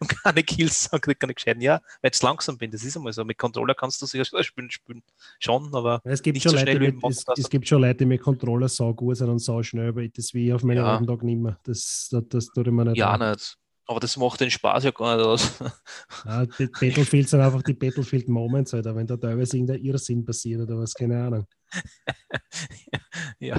und 0.00 0.08
keine 0.22 0.42
Kills 0.42 0.84
sagt, 0.84 1.04
kann 1.18 1.30
ich 1.30 1.36
gescheiten. 1.36 1.60
Ja, 1.60 1.80
weil 2.02 2.10
ich 2.14 2.22
langsam 2.22 2.56
bin, 2.58 2.70
das 2.70 2.84
ist 2.84 2.96
einmal 2.96 3.12
so. 3.12 3.24
Mit 3.24 3.38
Controller 3.38 3.74
kannst 3.74 4.00
du 4.00 4.06
sicher 4.06 4.24
spielen, 4.44 4.70
spielen 4.70 5.02
schon, 5.38 5.74
aber 5.74 6.00
Es 6.04 6.22
gibt, 6.22 6.36
Nicht 6.36 6.44
schon 6.44 6.52
so 6.52 6.58
Leute, 6.58 6.70
schnell 6.72 6.80
wie 6.80 6.92
mit, 6.92 7.04
es, 7.04 7.24
und 7.24 7.38
es 7.38 7.50
gibt 7.50 7.66
schon 7.68 7.80
Leute, 7.80 7.96
die 7.96 8.06
mit 8.06 8.20
Controller 8.20 8.68
sau 8.68 8.94
gut 8.94 9.16
sind 9.16 9.28
und 9.28 9.38
sau 9.40 9.62
schnell, 9.62 9.88
aber 9.88 10.06
das 10.08 10.34
wie 10.34 10.46
ich 10.48 10.52
auf 10.52 10.62
meinen 10.62 10.78
Ja. 10.78 11.00
Tag 11.00 11.22
nicht 11.22 11.38
mehr. 11.40 11.58
Das, 11.64 12.08
das, 12.10 12.24
das 12.28 12.46
tue 12.48 12.64
ich 12.64 12.70
mir 12.70 12.84
nicht 12.84 12.96
ja 12.96 13.10
an. 13.12 13.30
nicht. 13.30 13.56
Aber 13.86 13.98
das 13.98 14.16
macht 14.16 14.40
den 14.40 14.52
Spaß 14.52 14.84
ja 14.84 14.92
gar 14.92 15.16
nicht 15.16 15.26
aus. 15.26 15.52
Ja, 16.24 16.46
die 16.46 16.66
Battlefield 16.66 17.28
sind 17.28 17.40
einfach 17.40 17.62
die 17.62 17.74
Battlefield 17.74 18.28
Moments, 18.28 18.72
wenn 18.72 19.06
da 19.06 19.16
teilweise 19.16 19.56
irgendein 19.56 19.82
Irrsinn 19.82 20.24
passiert 20.24 20.60
oder 20.60 20.78
was, 20.78 20.94
keine 20.94 21.24
Ahnung. 21.24 21.46
ja, 23.38 23.58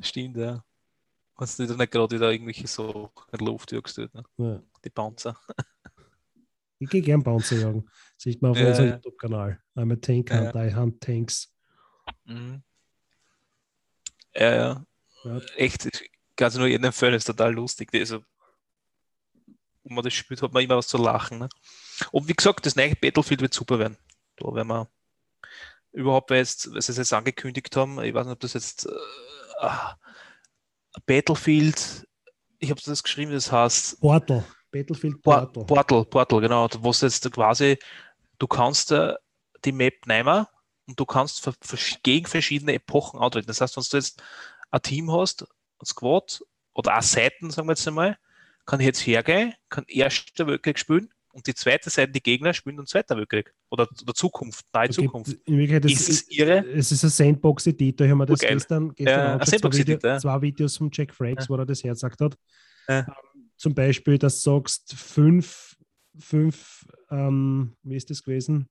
stimmt, 0.00 0.36
ja. 0.36 0.64
Kannst 1.36 1.58
du 1.58 1.62
nicht 1.64 1.90
gerade 1.90 2.14
wieder 2.14 2.30
irgendwelche 2.30 2.66
so 2.66 3.10
in 3.32 3.38
die 3.38 3.44
Luft 3.44 3.72
jagst, 3.72 3.98
ne? 3.98 4.10
Ja. 4.36 4.62
die 4.84 4.90
Bouncer. 4.90 5.36
Ich 6.78 6.90
gehe 6.90 7.00
gern 7.00 7.22
Bouncer 7.22 7.56
jagen. 7.56 7.88
Sieht 8.16 8.42
man 8.42 8.52
auf 8.52 8.58
Ja, 8.58 8.68
unserem 8.68 8.88
ja. 8.88 8.94
YouTube-Kanal. 8.96 9.62
I'm 9.76 9.92
a 9.92 9.96
Tank 9.96 10.30
Ja, 10.30 10.40
Hunter, 10.40 10.66
I 10.66 10.74
hunt 10.74 11.00
Tanks. 11.00 11.54
Mhm. 12.24 12.62
Ja, 14.34 14.54
ja. 14.54 14.86
Ja. 15.24 15.38
Echt, 15.56 15.86
es 16.36 16.56
nur 16.56 16.66
jedem 16.66 16.84
empfehlen, 16.84 17.14
ist 17.14 17.24
total 17.24 17.52
lustig. 17.54 17.90
Also, 17.94 18.24
wenn 19.84 19.94
man 19.94 20.04
das 20.04 20.12
spielt, 20.14 20.42
hat 20.42 20.52
man 20.52 20.62
immer 20.62 20.76
was 20.76 20.88
zu 20.88 20.98
lachen. 20.98 21.38
Ne? 21.38 21.48
Und 22.10 22.28
wie 22.28 22.34
gesagt, 22.34 22.66
das 22.66 22.76
neue 22.76 22.96
Battlefield 22.96 23.40
wird 23.40 23.54
super 23.54 23.78
werden. 23.78 23.96
Da 24.36 24.52
werden 24.52 24.68
wir 24.68 24.88
überhaupt, 25.92 26.30
weil, 26.30 26.38
jetzt, 26.38 26.72
weil 26.72 26.82
sie 26.82 26.92
es 26.92 26.98
jetzt 26.98 27.12
angekündigt 27.12 27.76
haben, 27.76 28.02
ich 28.02 28.14
weiß 28.14 28.26
nicht, 28.26 28.32
ob 28.34 28.40
das 28.40 28.54
jetzt 28.54 28.86
äh, 28.86 28.90
ah, 29.60 29.96
Battlefield, 31.06 32.06
ich 32.58 32.70
habe 32.70 32.80
das 32.84 33.02
geschrieben, 33.02 33.32
das 33.32 33.50
heißt 33.50 34.00
Portal. 34.00 34.44
Battlefield 34.70 35.22
Por- 35.22 35.52
Portal. 35.52 35.64
Portal, 35.66 36.04
Portal, 36.06 36.40
genau. 36.40 36.68
Was 36.80 37.02
jetzt 37.02 37.30
quasi, 37.30 37.78
du 38.38 38.46
kannst 38.46 38.92
äh, 38.92 39.14
die 39.64 39.72
Map 39.72 40.06
nehmen 40.06 40.46
und 40.86 40.98
du 40.98 41.04
kannst 41.04 41.42
für, 41.42 41.54
für, 41.60 41.76
gegen 42.02 42.26
verschiedene 42.26 42.74
Epochen 42.74 43.20
antreten. 43.20 43.46
Das 43.46 43.60
heißt, 43.60 43.76
wenn 43.76 43.84
du 43.90 43.96
jetzt 43.96 44.22
ein 44.70 44.82
Team 44.82 45.12
hast, 45.12 45.42
ein 45.42 45.86
Squad 45.86 46.42
oder 46.72 46.96
auch 46.96 47.02
Seiten, 47.02 47.50
sagen 47.50 47.68
wir 47.68 47.72
jetzt 47.72 47.86
einmal, 47.86 48.18
kann 48.64 48.80
ich 48.80 48.86
jetzt 48.86 49.06
hergehen, 49.06 49.54
kann 49.68 49.84
Erster 49.88 50.46
Weltkrieg 50.46 50.78
spielen 50.78 51.12
und 51.32 51.46
die 51.46 51.54
zweite 51.54 51.90
Seite, 51.90 52.12
die 52.12 52.22
Gegner, 52.22 52.52
spielen 52.54 52.76
dann 52.76 52.86
Zweiter 52.86 53.16
Weltkrieg. 53.16 53.52
Oder, 53.70 53.88
oder 54.02 54.14
Zukunft, 54.14 54.64
nahe 54.72 54.86
Da 54.88 54.92
gibt- 54.92 54.94
Zukunft. 54.94 55.32
In 55.46 55.58
Wirklichkeit, 55.58 55.90
Ist 55.90 56.08
es 56.08 56.30
irre? 56.30 56.64
Es 56.72 56.92
ist 56.92 57.02
ein 57.04 57.10
Sandbox-Editor. 57.10 58.06
Ich 58.06 58.10
habe 58.10 58.18
mir 58.18 58.26
das 58.26 58.40
Urgeil. 58.40 58.56
gestern, 58.56 58.94
gestern 58.94 59.38
Ja, 59.40 59.46
zwei, 59.46 59.72
Video, 59.78 59.98
ja. 60.02 60.18
zwei 60.18 60.42
Videos 60.42 60.76
von 60.76 60.90
Jack 60.92 61.14
Frakes, 61.14 61.44
Ja. 61.46 61.48
wo 61.50 61.56
er 61.56 61.66
das 61.66 61.82
hergesagt 61.82 62.20
hat. 62.20 62.36
Ja. 62.88 62.98
Ähm, 63.00 63.50
zum 63.56 63.74
Beispiel, 63.74 64.18
dass 64.18 64.42
du 64.42 64.50
sagst, 64.50 64.94
fünf, 64.94 65.76
fünf 66.18 66.84
ähm, 67.10 67.74
wie 67.82 67.96
ist 67.96 68.10
das 68.10 68.22
gewesen? 68.22 68.68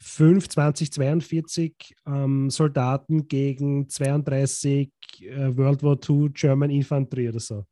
5 0.00 0.48
2042 0.48 1.94
ähm, 2.06 2.50
Soldaten 2.50 3.28
gegen 3.28 3.88
32 3.88 4.90
äh, 5.20 5.56
World 5.56 5.82
War 5.82 5.96
II 6.08 6.30
German 6.32 6.70
Infanterie 6.70 7.28
oder 7.28 7.40
so. 7.40 7.64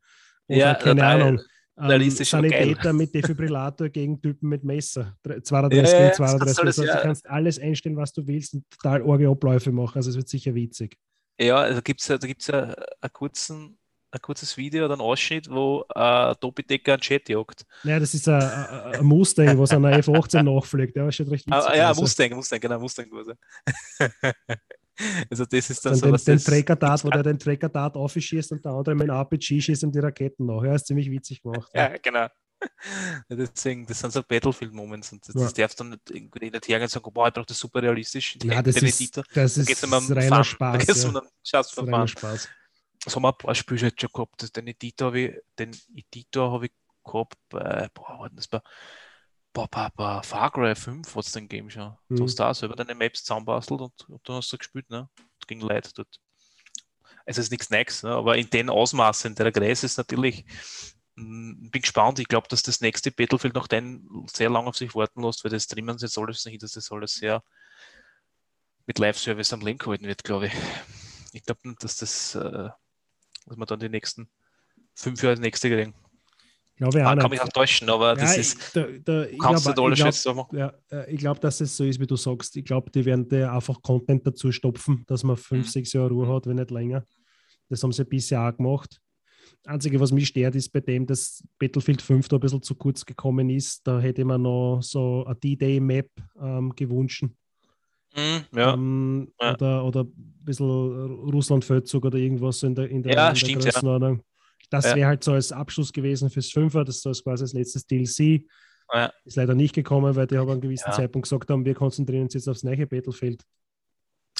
Oder 0.49 0.59
Ja, 0.59 0.75
keine 0.75 1.01
total 1.01 1.23
Ahnung. 1.23 1.41
Ähm, 1.79 1.87
realistisch 1.87 2.31
geil. 2.31 2.43
Sanitäter 2.51 2.93
mit 2.93 3.15
Defibrillator 3.15 3.89
gegen 3.89 4.21
Typen 4.21 4.49
mit 4.51 4.63
Messer. 4.63 5.17
Dre- 5.25 5.43
32 5.43 5.93
Ja, 5.93 5.99
ja, 5.99 5.99
gegen 5.99 6.09
das 6.09 6.19
kannst 6.19 6.55
32. 6.55 6.57
du 6.57 6.61
alles, 6.63 6.79
also, 6.79 6.85
ja. 6.85 6.97
Du 6.97 7.03
kannst 7.03 7.31
alles 7.31 7.59
einstellen, 7.59 7.97
was 7.97 8.13
du 8.13 8.27
willst 8.27 8.55
und 8.55 8.65
total 8.71 9.03
orge 9.03 9.29
Abläufe 9.29 9.73
machen. 9.73 9.97
Also 9.97 10.11
es 10.11 10.17
wird 10.17 10.29
sicher 10.29 10.55
witzig. 10.55 10.99
Ja, 11.41 11.57
also 11.57 11.81
gibt's 11.81 12.07
ja, 12.09 12.19
da 12.19 12.27
gibt 12.27 12.43
es 12.43 12.49
ja 12.49 12.75
einen 13.01 13.13
kurzen, 13.13 13.79
ein 14.11 14.21
kurzes 14.21 14.55
Video 14.59 14.85
oder 14.85 14.95
einen 14.95 15.01
Ausschnitt, 15.01 15.49
wo 15.51 15.85
äh, 15.95 16.35
Doppeldecker 16.41 16.93
einen 16.93 17.01
Chat 17.01 17.31
jagt. 17.31 17.65
Naja, 17.85 17.99
das 18.01 18.13
ist 18.13 18.29
ein, 18.29 18.43
ein, 18.43 18.95
ein 18.97 19.05
Mustang, 19.07 19.59
was 19.59 19.71
an 19.71 19.85
einer 19.87 19.99
F18 19.99 20.43
nachfliegt. 20.43 20.95
Der 20.95 21.09
ist 21.09 21.17
schon 21.17 21.29
recht 21.29 21.47
witzig. 21.47 21.63
Ah, 21.65 21.75
ja, 21.75 21.89
also. 21.89 22.03
Mustang, 22.03 22.35
Mustang, 22.35 22.61
genau, 22.61 22.79
Mustang. 22.79 23.07
Also 25.31 25.45
das 25.47 25.71
ist 25.71 25.85
dann 25.85 25.93
Dann 25.93 26.01
so, 26.01 26.07
den, 26.07 26.13
was 26.15 26.25
den 26.25 26.39
Tracker-Dart, 26.39 27.05
wo 27.05 27.11
der 27.11 27.23
den 27.23 27.39
Tracker-Dart 27.39 27.97
aufschießt 27.97 28.53
und 28.53 28.65
der 28.65 28.73
andere 28.73 28.95
mit 28.95 29.09
dem 29.09 29.15
RPG 29.15 29.61
schießt 29.61 29.85
und 29.85 29.95
die 29.95 29.99
Raketen 30.01 30.47
nach. 30.47 30.63
Ja, 30.65 30.75
ist 30.75 30.87
ziemlich 30.87 31.11
witzig 31.11 31.43
gemacht. 31.43 31.71
Ja, 31.75 31.97
genau. 31.97 32.29
Ja, 33.29 33.37
deswegen, 33.37 33.87
das 33.87 33.99
sind 33.99 34.13
so 34.13 34.23
Battlefield-Moments 34.23 35.13
und 35.13 35.27
das, 35.27 35.35
Ja. 35.35 35.41
das 35.43 35.55
darfst 35.55 35.81
du 35.81 35.85
nicht 35.85 36.11
irgendwie 36.11 36.51
nicht 36.51 36.69
hergehen 36.69 36.83
und 36.83 36.91
sagen, 36.91 37.13
boah, 37.13 37.27
ich 37.29 37.35
brauche 37.35 37.47
das 37.47 37.59
super 37.59 37.83
realistisch. 37.83 38.39
Nein, 38.45 38.63
das 38.63 38.77
ist, 38.77 39.17
das 39.17 39.25
Da 39.35 39.43
ist 39.43 39.67
geht's 39.67 39.83
um 39.83 39.93
reiner 39.93 40.45
Fun, 40.45 40.57
da 40.61 40.81
Spaß. 40.81 41.05
um 41.05 41.15
Ja. 41.15 41.21
einen 41.21 41.61
ist 41.65 41.73
for 41.75 41.85
reiner 41.85 41.99
Fun. 41.99 42.09
Spaß. 42.09 42.49
Das 43.05 43.17
haben 43.17 43.23
wir 43.23 43.29
ein 43.33 43.39
paar 43.39 43.55
Spiele 43.57 43.91
schon 43.99 44.11
gehabt. 44.13 44.57
Den 44.57 44.67
Editor 44.69 45.07
habe 45.09 45.21
ich, 45.21 45.35
den 45.59 45.71
Editor 45.97 46.53
habe 46.53 46.67
ich 46.67 46.73
gehabt 47.05 47.35
bei, 47.49 47.89
boah, 47.95 48.21
war 48.21 48.31
das 48.31 48.47
bei, 48.47 48.61
bei, 49.53 49.67
bei, 49.67 49.89
bei 49.95 50.23
Far 50.23 50.51
Cry 50.51 50.75
5 50.75 51.15
hat 51.15 51.25
es 51.25 51.33
den 51.33 51.49
Game 51.49 51.71
schon. 51.71 51.97
Mhm. 52.09 52.17
Du 52.17 52.25
hast 52.25 52.37
da 52.37 52.53
selber 52.55 52.77
deine 52.77 52.95
Maps 52.95 53.23
zusammenbastelt 53.25 53.81
und, 53.81 54.09
und 54.09 54.29
dann 54.29 54.37
hast 54.37 54.53
du 54.53 54.59
gespielt, 54.59 54.89
ne? 54.91 55.09
Und 55.19 55.49
gegen 55.49 55.61
Leute 55.61 55.91
dort. 55.95 56.21
Es 57.25 57.39
ist 57.39 57.51
nichts 57.51 57.71
Neues, 57.71 58.03
ne? 58.03 58.11
aber 58.11 58.37
in 58.37 58.51
den 58.51 58.69
Ausmaßen, 58.69 59.31
in 59.31 59.35
der 59.37 59.53
Größe 59.53 59.87
ist 59.87 59.97
natürlich, 59.97 60.45
mm, 61.15 61.71
bin 61.71 61.83
gespannt. 61.83 62.19
Ich 62.19 62.27
glaube, 62.27 62.49
dass 62.49 62.63
das 62.63 62.81
nächste 62.81 63.13
Battlefield 63.13 63.55
noch 63.55 63.69
den 63.69 64.27
sehr 64.27 64.51
lange 64.51 64.69
auf 64.69 64.77
sich 64.77 64.95
warten 64.95 65.23
lässt, 65.23 65.45
weil 65.45 65.51
das 65.53 65.69
sie 65.69 65.77
jetzt 65.77 66.19
alles 66.19 66.45
nicht, 66.45 66.63
dass 66.63 66.73
das 66.73 66.91
alles 66.91 67.15
sehr 67.15 67.45
mit 68.87 68.99
Live-Service 68.99 69.53
am 69.53 69.61
Leben 69.61 69.79
gehalten 69.79 70.07
wird, 70.07 70.25
glaube 70.25 70.49
ich. 70.49 70.55
Ich 71.33 71.45
glaube 71.45 71.69
nicht, 71.69 71.85
dass 71.85 71.97
das, 71.97 72.35
äh, 72.35 72.71
dass 73.47 73.57
wir 73.57 73.67
dann 73.67 73.81
die 73.81 73.89
nächsten 73.89 74.29
fünf 74.95 75.23
Jahre 75.23 75.37
das 75.37 75.41
nächste 75.41 75.71
kriegen. 75.71 75.95
Ich 76.91 76.97
auch 76.97 77.03
Man 77.05 77.19
kann 77.19 77.31
mich 77.31 77.41
auch 77.41 77.49
täuschen, 77.49 77.89
aber 77.91 78.15
das 78.15 78.35
Ja, 78.35 78.41
ist, 78.41 78.77
da, 78.77 78.87
da, 79.05 79.25
ich 79.25 79.39
kannst 79.39 79.65
glaub- 79.65 79.75
du 79.77 79.85
alles 79.85 79.99
ich 80.17 80.23
glaub- 80.23 80.37
machen. 80.37 80.59
Ja, 80.59 80.73
ich 81.07 81.19
glaube, 81.19 81.41
dass 81.41 81.61
es 81.61 81.77
so 81.77 81.85
ist, 81.85 82.01
wie 82.01 82.07
du 82.07 82.17
sagst. 82.17 82.57
Ich 82.57 82.65
glaube, 82.65 82.91
die 82.91 83.05
werden 83.05 83.29
dir 83.29 83.53
einfach 83.53 83.81
Content 83.83 84.27
dazu 84.27 84.51
stopfen, 84.53 85.05
dass 85.07 85.23
man 85.25 85.37
fünf, 85.37 85.67
Mhm. 85.67 85.71
sechs 85.71 85.93
Jahre 85.93 86.09
Ruhe 86.11 86.27
hat, 86.29 86.47
wenn 86.47 86.57
nicht 86.57 86.71
länger. 86.71 87.05
Das 87.69 87.83
haben 87.83 87.93
sie 87.93 88.05
bisher 88.05 88.43
auch 88.49 88.57
gemacht. 88.57 89.01
Das 89.65 89.75
Einzige, 89.75 90.01
was 90.01 90.11
mich 90.13 90.27
stört, 90.29 90.55
ist 90.57 90.71
bei 90.71 90.81
dem, 90.81 91.07
dass 91.07 91.43
Battlefield 91.59 92.03
5 92.03 92.29
da 92.29 92.37
ein 92.37 92.41
bisschen 92.41 92.63
zu 92.63 92.75
kurz 92.75 93.05
gekommen 93.07 93.49
ist. 93.49 93.87
Da 93.87 94.01
hätte 94.01 94.25
man 94.25 94.43
noch 94.43 94.81
so 94.83 95.25
eine 95.25 95.37
D-Day-Map 95.37 96.11
ähm, 96.41 96.73
gewünscht. 96.75 97.23
Mhm, 98.17 98.45
ja. 98.57 98.75
Ähm, 98.75 99.33
Ja. 99.41 99.55
Oder, 99.55 99.85
oder 99.85 100.01
ein 100.03 100.35
bisschen 100.45 100.67
Russland-Feldzug 100.67 102.05
oder 102.05 102.19
irgendwas 102.19 102.63
in 102.63 102.75
der, 102.75 102.89
in 102.91 103.03
der, 103.03 103.13
Ja, 103.15 103.29
in 103.29 103.35
der 103.35 103.39
stimmt, 103.39 103.65
ja. 103.65 104.17
Das 104.73 104.87
Ja. 104.87 104.97
wäre 104.97 105.09
halt 105.09 105.23
so 105.23 105.33
als 105.33 105.53
Abschluss 105.53 105.93
gewesen 105.93 106.31
fürs 106.31 106.51
Fünfer, 106.51 106.85
das 106.85 106.97
ist 106.97 107.03
so 107.03 107.11
als 107.11 107.23
quasi 107.23 107.45
als 107.45 107.53
letztes 107.53 107.87
DLC. 107.87 108.47
Ja. 108.93 109.13
Ist 109.25 109.37
leider 109.37 109.55
nicht 109.55 109.75
gekommen, 109.75 110.17
weil 110.17 110.27
die 110.27 110.37
haben 110.37 110.47
an 110.49 110.53
einem 110.53 110.61
gewissen 110.63 110.89
Ja. 110.89 110.93
Zeitpunkt 110.93 111.29
gesagt 111.29 111.51
haben, 111.51 111.65
wir 111.65 111.75
konzentrieren 111.75 112.25
uns 112.25 112.35
jetzt 112.35 112.49
aufs 112.49 112.63
neue 112.63 112.87
Battlefield. 112.87 113.43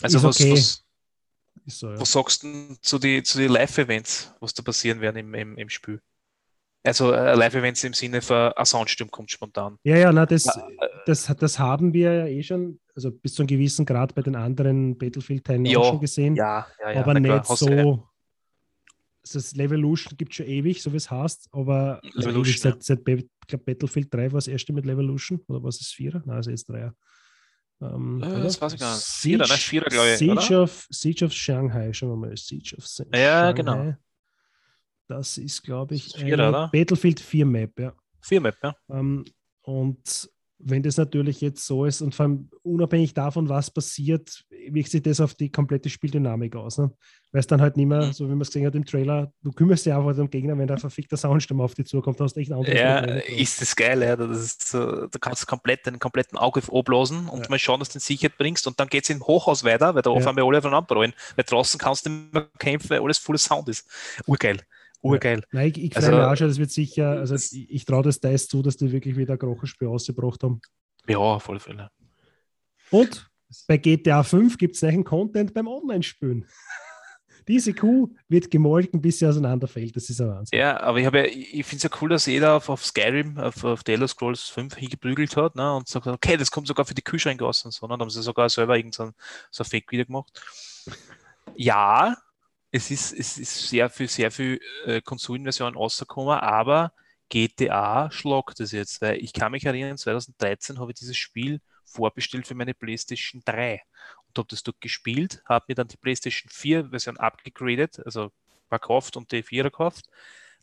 Also 0.03 0.19
ist 0.19 0.25
was, 0.25 0.41
okay. 0.41 0.53
was, 0.53 0.85
so, 1.67 1.91
ja. 1.91 2.01
was 2.01 2.13
sagst 2.13 2.43
du 2.43 2.47
denn 2.49 2.77
zu 2.81 2.99
den 2.99 3.25
zu 3.25 3.39
die 3.39 3.47
Live-Events, 3.47 4.35
was 4.41 4.55
da 4.55 4.63
passieren 4.63 5.01
werden 5.01 5.19
im, 5.19 5.35
im, 5.35 5.57
im 5.59 5.69
Spiel? 5.69 6.01
Also 6.85 7.13
äh, 7.13 7.35
Live-Events 7.35 7.85
im 7.85 7.93
Sinne 7.93 8.21
von 8.21 8.53
ein 8.53 8.65
Soundsturm 8.65 9.11
kommt 9.11 9.31
spontan. 9.31 9.79
ja, 9.85 9.97
ja, 9.97 10.13
na, 10.13 10.27
das, 10.27 10.45
Ja, 10.47 10.67
das, 11.07 11.33
das 11.39 11.59
haben 11.59 11.93
wir 11.93 12.13
ja 12.13 12.27
eh 12.27 12.43
schon, 12.43 12.81
also 12.95 13.11
bis 13.13 13.35
zu 13.35 13.43
einem 13.43 13.47
gewissen 13.49 13.87
Grad 13.87 14.15
bei 14.15 14.23
den 14.23 14.35
anderen 14.35 14.99
Battlefield-Teilen 14.99 15.65
Ja, 15.67 15.79
auch 15.79 15.91
schon 15.91 16.01
gesehen. 16.01 16.35
Ja, 16.37 16.67
ja, 16.81 16.91
ja. 16.93 17.01
aber 17.01 17.15
na 17.15 17.21
klar, 17.21 17.39
nicht 17.39 17.49
ja. 17.51 17.57
so. 17.85 18.09
Also 19.25 19.39
das 19.39 19.55
Levolution 19.55 20.17
gibt 20.17 20.33
es 20.33 20.37
schon 20.37 20.47
ewig, 20.47 20.83
so 20.83 20.93
wie 20.93 20.97
es 20.97 21.11
heißt, 21.11 21.49
aber 21.53 22.01
Levolution, 22.15 22.57
seit, 22.73 22.83
seit 22.83 23.05
glaub, 23.05 23.65
Battlefield 23.65 24.13
3 24.13 24.33
war 24.33 24.39
das 24.39 24.49
erste 24.49 24.73
mit 24.73 24.85
Levolution 24.85 25.41
oder 25.47 25.63
was 25.63 25.81
ist 25.81 25.95
4? 25.95 26.23
Nein, 26.27 26.37
also 26.37 26.51
jetzt 26.51 26.69
3. 26.69 26.93
Ähm, 27.81 28.21
Äh, 28.23 28.43
das 28.43 28.61
weiß 28.61 28.75
ich 28.75 28.81
gar 28.81 28.95
nicht. 28.95 29.05
Vierer, 29.07 29.47
ne? 29.47 29.55
Vierer, 29.55 29.85
glaub 29.87 30.07
ich, 30.07 30.19
Siege, 30.19 30.33
oder? 30.33 30.63
of, 30.63 30.87
Siege 30.91 31.25
of 31.25 31.33
Shanghai, 31.33 31.93
schauen 31.93 32.11
wir 32.11 32.29
mal. 32.29 32.37
Siege 32.37 32.77
of 32.77 32.87
Sa- 32.87 33.05
Ja, 33.15 33.47
Shanghai. 33.49 33.53
genau. 33.55 33.97
Das 35.09 35.39
ist, 35.39 35.63
glaube 35.63 35.95
ich, 35.95 36.07
ist 36.07 36.17
Vierer? 36.19 36.69
Battlefield 36.73 37.21
4 37.21 37.47
Map, 37.47 37.79
ja. 37.79 37.93
Vier 38.21 38.41
Map, 38.41 38.57
ja. 38.63 38.75
Ähm, 38.89 39.25
und 39.63 40.31
wenn 40.65 40.83
das 40.83 40.97
natürlich 40.97 41.41
jetzt 41.41 41.67
so 41.67 41.85
ist 41.85 42.01
und 42.03 42.15
vor 42.15 42.25
allem 42.27 42.49
unabhängig 42.63 43.15
davon, 43.15 43.49
was 43.49 43.71
passiert, 43.71 44.45
wirkt 44.69 44.91
sich 44.91 45.03
das 45.03 45.21
auf 45.21 45.35
die 45.35 45.51
komplette 45.51 45.91
Spieldynamik 45.91 46.55
aus. 46.55 46.79
Ne? 46.79 46.93
Weil 47.33 47.41
es 47.41 47.47
dann 47.47 47.61
halt 47.61 47.77
nicht 47.77 47.87
mehr, 47.87 48.07
Mhm. 48.07 48.13
so 48.13 48.27
wie 48.27 48.31
man 48.33 48.43
es 48.43 48.49
gesehen 48.49 48.67
hat 48.67 48.75
im 48.75 48.85
Trailer, 48.85 49.33
du 49.43 49.51
kümmerst 49.53 49.87
dich 49.87 49.93
einfach 49.93 50.11
um 50.11 50.15
den 50.17 50.31
Gegner, 50.31 50.57
wenn 50.57 50.67
der 50.69 50.79
verfickter 50.79 51.17
Soundsturm 51.17 51.61
auf 51.61 51.75
dich 51.75 51.87
zukommt, 51.87 52.21
hast 52.21 52.35
du 52.37 52.41
echt 52.41 52.53
andere 52.53 52.77
Ja, 52.77 53.01
Probleme. 53.01 53.21
ist 53.23 53.61
das 53.61 53.75
geil, 53.75 54.03
ja. 54.03 54.15
Das 54.15 54.39
ist 54.41 54.69
so, 54.69 55.07
da 55.07 55.19
kannst 55.19 55.43
du 55.43 55.47
komplett 55.47 55.85
den 55.87 55.99
kompletten 55.99 56.39
Auge 56.39 56.61
ablasen 56.73 57.29
und 57.29 57.41
Ja. 57.45 57.47
mal 57.51 57.59
schauen, 57.59 57.81
dass 57.81 57.89
du 57.89 57.95
den 57.99 58.01
Sicherheit 58.03 58.39
bringst 58.39 58.67
und 58.67 58.79
dann 58.79 58.89
geht 58.89 59.05
es 59.05 59.11
im 59.11 59.23
Hochhaus 59.23 59.65
weiter, 59.65 59.95
weil 59.95 60.03
da 60.03 60.11
Ja. 60.11 60.17
auf 60.17 60.27
einmal 60.27 60.45
alle 60.45 60.59
aufeinander 60.59 60.95
rollen. 60.95 61.13
Weil 61.37 61.45
draußen 61.45 61.81
kannst 61.81 62.07
du 62.07 62.11
nicht 62.11 62.33
mehr 62.33 62.47
kämpfen, 62.59 62.91
weil 62.91 63.01
alles 63.01 63.19
voller 63.19 63.39
Sound 63.39 63.69
ist. 63.69 63.89
Urgeil. 64.27 64.59
Urgeil. 65.03 65.43
Nein, 65.51 65.69
ich, 65.69 65.83
ich 65.83 65.97
Also, 65.97 66.09
freue 66.09 66.21
mich 66.21 66.27
auch 66.29 66.37
schon, 66.37 66.49
das 66.49 66.59
wird 66.59 66.71
sicher, 66.71 67.11
also 67.11 67.35
ich, 67.35 67.71
ich 67.71 67.85
traue 67.85 68.05
das 68.05 68.21
Dice 68.21 68.49
zu, 68.49 68.63
dass 68.63 68.77
die 68.77 68.93
wirklich 68.93 69.17
wieder 69.17 69.35
ein 69.35 69.39
Krochenspiel 69.39 69.89
ausgebracht 69.89 70.43
haben. 70.43 70.61
Ja, 71.09 71.19
alle 71.19 71.61
Fälle. 71.61 71.91
Und 72.91 73.29
bei 73.67 73.77
GTA 73.77 74.23
5 74.23 74.57
gibt 74.57 74.77
es 74.77 74.83
neuen 74.83 75.05
Content 75.05 75.53
beim 75.53 75.67
Online-Spielen. 75.67 76.47
Diese 77.49 77.75
Kuh 77.75 78.15
wird 78.29 78.51
gemolken, 78.53 79.01
bis 79.01 79.19
sie 79.19 79.27
auseinanderfällt. 79.27 79.97
Das 79.97 80.09
ist 80.09 80.21
ein 80.21 80.29
Wahnsinn. 80.29 80.57
Ja, 80.57 80.79
aber 80.81 80.99
ich, 80.99 81.05
ja, 81.05 81.25
ich 81.25 81.67
finde 81.67 81.77
es 81.79 81.83
ja 81.83 81.91
cool, 82.01 82.11
dass 82.11 82.27
jeder 82.27 82.55
auf, 82.55 82.69
auf 82.69 82.85
Skyrim, 82.85 83.37
auf, 83.37 83.65
auf 83.65 83.81
The 83.85 83.93
Elder 83.93 84.07
Scrolls 84.07 84.49
5 84.49 84.77
hingeprügelt 84.77 85.37
hat 85.37 85.57
ne, 85.57 85.75
und 85.75 85.89
sagt, 85.89 86.07
okay, 86.07 86.37
das 86.37 86.53
kommt 86.53 86.69
sogar 86.69 86.85
für 86.85 86.95
die 86.95 87.03
Kühlschränke 87.03 87.45
aus 87.45 87.65
und 87.65 87.73
so. 87.73 87.87
Ne, 87.87 87.95
dann 87.95 88.01
haben 88.01 88.11
sie 88.11 88.23
sogar 88.23 88.49
selber 88.49 88.77
irgendein 88.77 89.13
so 89.51 89.65
ein 89.65 89.67
Fake 89.69 89.91
wieder 89.91 90.05
gemacht. 90.05 90.41
Ja, 91.57 92.17
es 92.73 92.91
ist, 92.91 93.13
es 93.13 93.39
ist 93.39 93.69
sehr 93.69 93.91
viel, 93.91 94.09
sehr 94.09 94.31
viel 94.31 94.59
äh, 94.87 95.03
Konsolenversionen 95.03 95.77
rausgekommen, 95.77 96.39
aber 96.39 96.93
GTA 97.29 98.11
schlagt 98.11 98.61
es 98.61 98.73
jetzt, 98.73 99.01
weil 99.03 99.17
ich 99.19 99.33
kann 99.33 99.53
mich 99.53 99.65
erinnern, 99.65 99.99
2013 99.99 100.79
habe 100.79 100.91
ich 100.91 100.99
dieses 100.99 101.17
Spiel 101.17 101.61
vorbestellt 101.85 102.47
für 102.47 102.55
meine 102.55 102.75
PlayStation 102.75 103.43
3 103.45 103.83
und 104.27 104.39
habe 104.39 104.49
das 104.49 104.63
dort 104.63 104.81
gespielt, 104.81 105.43
habe 105.47 105.67
mir 105.69 105.75
dann 105.75 105.89
die 105.89 105.99
PlayStation 105.99 106.51
4 106.51 106.89
Version 106.89 107.19
abgegradet, 107.19 108.01
also 108.05 108.33
verkauft 108.69 109.19
und 109.19 109.31
die 109.33 109.43
4er 109.43 109.65
gekauft, 109.65 110.07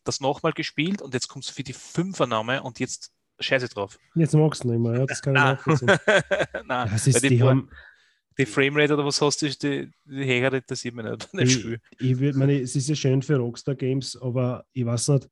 das 0.04 0.20
nochmal 0.20 0.54
gespielt 0.54 1.04
und 1.04 1.14
jetzt 1.14 1.28
kommt 1.28 1.46
es 1.46 1.52
für 1.52 1.64
die 1.64 1.76
5er 1.76 2.26
Name 2.26 2.64
und 2.64 2.80
jetzt 2.80 3.12
scheiße 3.40 3.70
drauf. 3.70 4.00
Jetzt 4.16 4.34
magst 4.34 4.64
du 4.64 4.70
nicht 4.70 4.80
mehr, 4.80 5.00
ja, 5.00 5.06
das 5.06 5.22
kann 5.22 5.36
ich 5.36 5.42
nachvollziehen. 5.42 5.90
Nein, 6.66 6.90
Das 6.92 7.06
ist, 7.06 7.24
die 7.24 7.42
haben, 7.42 7.70
die 8.40 8.46
Framerate 8.46 8.94
oder 8.94 9.06
was 9.06 9.22
hast 9.22 9.42
du, 9.42 9.50
die, 9.50 9.92
die 10.06 10.24
Heger 10.24 10.54
interessiert 10.54 10.96
mich 10.96 11.06
nicht 11.06 11.34
ich, 11.34 11.80
ich 12.00 12.20
würd, 12.20 12.36
meine, 12.38 12.60
es 12.60 12.74
ist 12.74 12.88
ja 12.88 12.96
schön 12.96 13.22
für 13.22 13.36
Rockstar 13.36 13.76
Games, 13.76 14.16
aber 14.20 14.66
ich 14.72 14.86
weiß 14.86 15.10
nicht, 15.10 15.30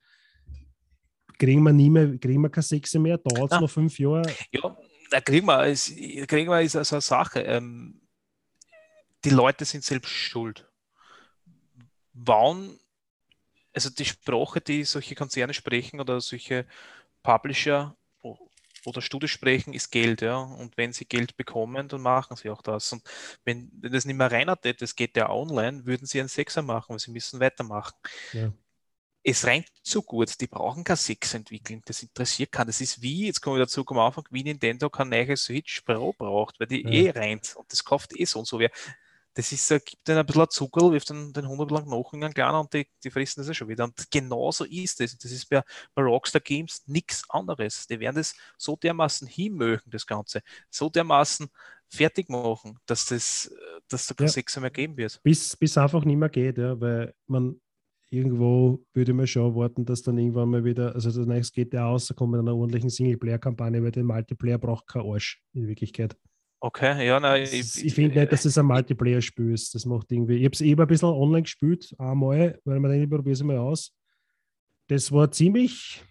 kriegen 1.40 1.64
wir 1.64 1.72
nie 1.72 1.90
mehr, 1.90 2.18
kriegen 2.18 2.42
wir 2.42 2.50
keine 2.50 2.64
Sechse 2.64 3.00
mehr, 3.00 3.18
dauert 3.18 3.54
es 3.54 3.62
noch 3.62 3.70
fünf 3.70 3.98
Jahre. 3.98 4.30
Ja, 4.52 4.78
da 5.10 5.22
kriegen 5.22 5.48
wir, 5.48 5.66
es, 5.68 5.88
kriegen 5.88 6.50
wir 6.50 6.62
ist 6.62 6.76
also 6.76 6.98
eine 6.98 7.02
Sache. 7.02 7.42
Ähm, 7.42 8.02
die 9.24 9.30
Leute 9.30 9.64
sind 9.64 9.86
selbst 9.86 10.12
schuld. 10.12 10.70
Wann, 12.12 12.78
also 13.74 13.90
die 13.90 14.06
Sprache, 14.06 14.60
die 14.60 14.84
solche 14.84 15.16
Konzerne 15.16 15.54
sprechen 15.54 16.02
oder 16.02 16.20
solche 16.20 16.66
Publisher 17.24 17.96
oder 18.88 19.02
Studios 19.02 19.32
sprechen, 19.32 19.74
ist 19.74 19.92
Geld, 19.92 20.22
ja. 20.22 20.38
Und 20.38 20.78
wenn 20.78 20.94
sie 20.94 21.06
Geld 21.06 21.38
bekommen, 21.38 21.88
dann 21.90 22.02
machen 22.02 22.38
sie 22.38 22.50
auch 22.50 22.62
das. 22.62 22.92
Und 22.94 23.04
wenn, 23.46 23.70
wenn 23.82 23.92
das 23.92 24.06
nicht 24.06 24.16
mehr 24.18 24.32
reiner 24.32 24.60
tät, 24.60 24.82
das 24.82 24.96
geht 24.96 25.18
ja 25.18 25.30
online, 25.30 25.86
würden 25.86 26.08
sie 26.08 26.20
einen 26.20 26.30
Sechser 26.30 26.62
machen, 26.62 26.92
weil 26.92 27.00
sie 27.00 27.12
müssen 27.12 27.40
weitermachen. 27.40 27.96
Ja. 28.32 28.54
Es 29.24 29.46
reicht 29.46 29.74
so 29.84 30.02
gut, 30.02 30.40
die 30.40 30.48
brauchen 30.48 30.86
kein 30.86 30.96
Six 30.96 31.34
entwickeln, 31.34 31.82
das 31.86 32.02
interessiert 32.02 32.52
keinen. 32.52 32.68
Das 32.68 32.80
ist 32.80 33.02
wie, 33.02 33.26
jetzt 33.26 33.42
kommen 33.42 33.58
wir 33.58 33.66
dazu 33.66 33.86
am 33.88 34.00
Anfang, 34.00 34.24
wie 34.32 34.44
Nintendo 34.44 34.90
kein 34.90 35.10
neues 35.10 35.44
Switch 35.44 35.82
Pro 35.82 36.14
braucht, 36.14 36.60
weil 36.60 36.68
die 36.68 36.84
Ja. 36.84 36.90
eh 36.90 37.10
reint 37.10 37.54
und 37.58 37.70
das 37.72 37.84
kauft 37.84 38.18
eh 38.18 38.24
so 38.26 38.40
und 38.40 38.46
so 38.48 38.58
wer. 38.60 38.72
Das 39.38 39.52
ist, 39.52 39.70
gibt 39.70 40.08
denen 40.08 40.18
ein 40.18 40.26
bisschen 40.26 40.42
ein 40.42 40.50
Zuckerl, 40.50 40.92
wirft 40.92 41.12
den, 41.12 41.32
den 41.32 41.44
100 41.44 41.70
lang 41.70 41.88
noch 41.88 42.12
in 42.12 42.24
einen 42.24 42.34
kleinen 42.34 42.56
und 42.58 42.74
die, 42.74 42.88
die 43.04 43.12
fressen 43.12 43.42
das 43.42 43.48
ja 43.50 43.54
schon 43.54 43.68
wieder. 43.68 43.84
Und 43.84 44.10
genauso 44.10 44.64
ist 44.66 45.00
es. 45.00 45.16
Das 45.16 45.32
ist 45.32 45.48
bei, 45.48 45.62
bei 45.94 46.02
Rockstar 46.02 46.42
Games 46.42 46.82
nichts 46.88 47.24
anderes. 47.30 47.86
Die 47.86 48.00
werden 48.00 48.16
das 48.16 48.34
so 48.58 48.76
dermaßen 48.76 49.28
hinmögen, 49.28 49.92
das 49.92 50.08
Ganze, 50.08 50.42
so 50.72 50.90
dermaßen 50.90 51.50
fertig 51.88 52.30
machen, 52.30 52.80
dass 52.88 53.06
das, 53.06 53.54
dass 53.88 54.08
da 54.08 54.16
kein 54.16 54.26
Ja. 54.26 54.34
Sechser 54.34 54.60
mehr 54.60 54.72
geben 54.72 54.98
wird. 54.98 55.22
Bis, 55.22 55.56
bis 55.56 55.78
einfach 55.78 56.04
nicht 56.04 56.18
mehr 56.18 56.30
geht, 56.30 56.58
ja, 56.58 56.82
weil 56.82 57.14
man 57.28 57.62
irgendwo 58.10 58.84
würde 58.96 59.14
man 59.14 59.28
schon 59.28 59.52
erwarten, 59.52 59.86
dass 59.86 60.02
dann 60.02 60.18
irgendwann 60.18 60.50
mal 60.50 60.66
wieder, 60.66 60.96
also 60.96 61.12
das 61.12 61.28
nächste 61.28 61.64
GTA 61.64 61.86
rauskommt 61.86 62.32
mit 62.32 62.40
einer 62.40 62.56
ordentlichen 62.56 62.90
Singleplayer-Kampagne, 62.90 63.84
weil 63.84 63.92
den 63.92 64.08
Multiplayer 64.08 64.58
braucht 64.58 64.88
kein 64.88 65.04
Arsch 65.04 65.44
in 65.54 65.68
Wirklichkeit. 65.68 66.18
Okay, 66.60 67.06
ja, 67.06 67.20
nein, 67.20 67.44
Ich, 67.44 67.86
ich 67.86 67.94
finde 67.94 68.20
nicht, 68.20 68.32
dass 68.32 68.46
es 68.46 68.58
ein 68.58 68.66
Multiplayer-Spiel 68.66 69.54
ist. 69.54 69.76
Das 69.76 69.86
macht 69.86 70.12
irgendwie. 70.12 70.38
Ich 70.38 70.46
habe 70.46 70.54
es 70.54 70.62
eben 70.62 70.82
ein 70.82 70.88
bisschen 70.88 71.10
online 71.10 71.44
gespielt, 71.44 71.94
einmal, 72.00 72.60
weil 72.66 72.80
man 72.80 72.92
denkt, 72.92 73.04
ich 73.04 73.10
probiere 73.10 73.34
es 73.34 73.44
mal 73.44 73.58
aus. 73.58 73.96
Das 74.88 75.12
war 75.12 75.30
ziemlich, 75.30 76.04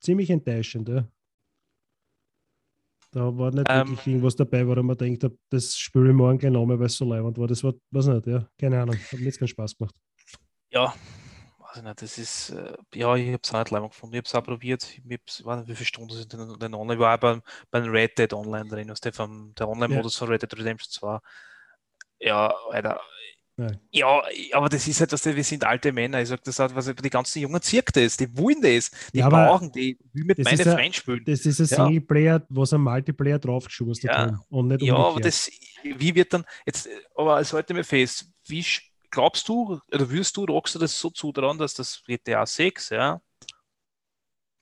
ziemlich 0.00 0.28
enttäuschend. 0.28 0.88
Ja. 0.88 1.08
Da 3.12 3.36
war 3.36 3.50
nicht 3.50 3.66
Ähm, 3.68 3.88
wirklich 3.88 4.06
irgendwas 4.06 4.36
dabei, 4.36 4.66
wo 4.66 4.74
man 4.82 4.96
denkt, 4.96 5.26
das 5.50 5.76
spiele 5.76 6.10
ich 6.10 6.14
morgen 6.14 6.38
gleich 6.38 6.52
nochmal, 6.52 6.78
weil 6.78 6.86
es 6.86 6.96
so 6.96 7.04
leibend 7.04 7.38
war. 7.38 7.46
Das 7.46 7.62
war, 7.64 7.74
weiß 7.90 8.06
nicht, 8.06 8.26
ja, 8.26 8.48
keine 8.58 8.80
Ahnung. 8.80 8.96
Hat 8.96 9.18
mir 9.18 9.26
jetzt 9.26 9.38
keinen 9.38 9.48
Spaß 9.48 9.76
gemacht. 9.76 9.94
Ja, 10.70 10.94
weiß 11.72 11.78
ich 11.78 11.82
nicht, 11.84 12.02
das 12.02 12.18
ist, 12.18 12.50
äh, 12.50 12.72
ja, 12.94 13.14
ich 13.16 13.28
habe 13.28 13.40
es 13.42 13.52
auch 13.54 13.58
nicht 13.58 13.70
leibend 13.70 13.90
gefunden. 13.92 14.14
Ich 14.14 14.18
habe 14.18 14.26
es 14.26 14.34
auch 14.34 14.44
probiert. 14.44 14.82
Ich, 14.84 14.98
ich 15.04 15.44
weiß 15.46 15.58
nicht, 15.60 15.68
wie 15.68 15.74
viele 15.74 15.86
Stunden 15.86 16.14
sind 16.14 16.32
denn, 16.32 16.58
denn 16.58 16.74
online? 16.74 16.94
Ich 16.94 17.00
war 17.00 17.14
auch 17.16 17.20
beim, 17.20 17.42
beim 17.70 17.84
Red 17.90 18.18
Dead 18.18 18.32
Online 18.32 18.68
drin, 18.68 18.90
aus 18.90 19.00
der, 19.00 19.12
vom, 19.12 19.54
der 19.58 19.68
Online-Modus 19.68 20.16
von 20.16 20.28
Red 20.28 20.42
Dead 20.42 20.56
Redemption 20.58 20.90
2. 20.92 21.18
Ja, 22.20 22.52
Alter. 22.70 23.00
Nein. 23.56 23.78
Ja, 23.90 24.22
aber 24.52 24.68
das 24.70 24.88
ist 24.88 24.98
halt, 25.00 25.12
dass 25.12 25.24
wir 25.26 25.44
sind 25.44 25.64
alte 25.64 25.92
Männer. 25.92 26.22
Ich 26.22 26.28
sage 26.30 26.40
das 26.42 26.58
halt, 26.58 26.74
was 26.74 26.86
die 26.86 27.10
ganzen 27.10 27.40
Jungen 27.40 27.60
zirkt 27.60 27.96
das, 27.96 28.16
die 28.16 28.34
wollen 28.36 28.62
das, 28.62 28.90
die 29.12 29.18
Ja, 29.18 29.26
aber 29.26 29.46
brauchen, 29.46 29.70
die 29.72 29.98
will 30.14 30.24
mit 30.24 30.38
das 30.38 30.44
meinen 30.46 30.58
ist 30.60 30.66
ja- 30.66 30.72
Freunden 30.72 30.92
spielen. 30.94 31.22
Das 31.26 31.40
ist 31.44 31.60
ein 31.60 31.66
Ja. 31.66 31.76
Singleplayer, 31.84 32.46
was 32.48 32.72
ein 32.72 32.80
Multiplayer 32.80 33.38
draufgeschustert 33.38 34.10
Ja. 34.10 34.18
haben 34.18 34.40
und 34.48 34.68
nicht 34.68 34.82
Ja, 34.82 34.94
aber 34.94 35.08
umgekehrt. 35.10 35.34
das, 35.34 35.50
wie 35.82 36.14
wird 36.14 36.32
dann, 36.32 36.44
jetzt, 36.64 36.88
aber 37.14 37.40
es 37.40 37.52
halte 37.52 37.74
mir 37.74 37.84
fest, 37.84 38.30
wie 38.46 38.62
sch- 38.62 38.82
glaubst 39.12 39.48
du, 39.48 39.80
oder 39.92 40.10
würdest 40.10 40.36
du, 40.36 40.44
Rockstar 40.44 40.80
das 40.80 40.98
so 40.98 41.10
zutrauen, 41.10 41.58
dass 41.58 41.74
das 41.74 42.02
GTA 42.04 42.44
6, 42.44 42.90
ja, 42.90 43.22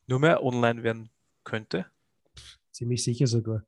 nur 0.07 0.19
mehr 0.19 0.43
online 0.43 0.83
werden 0.83 1.11
könnte? 1.45 1.87
Ziemlich 2.73 3.03
sicher 3.03 3.27
sogar. 3.27 3.63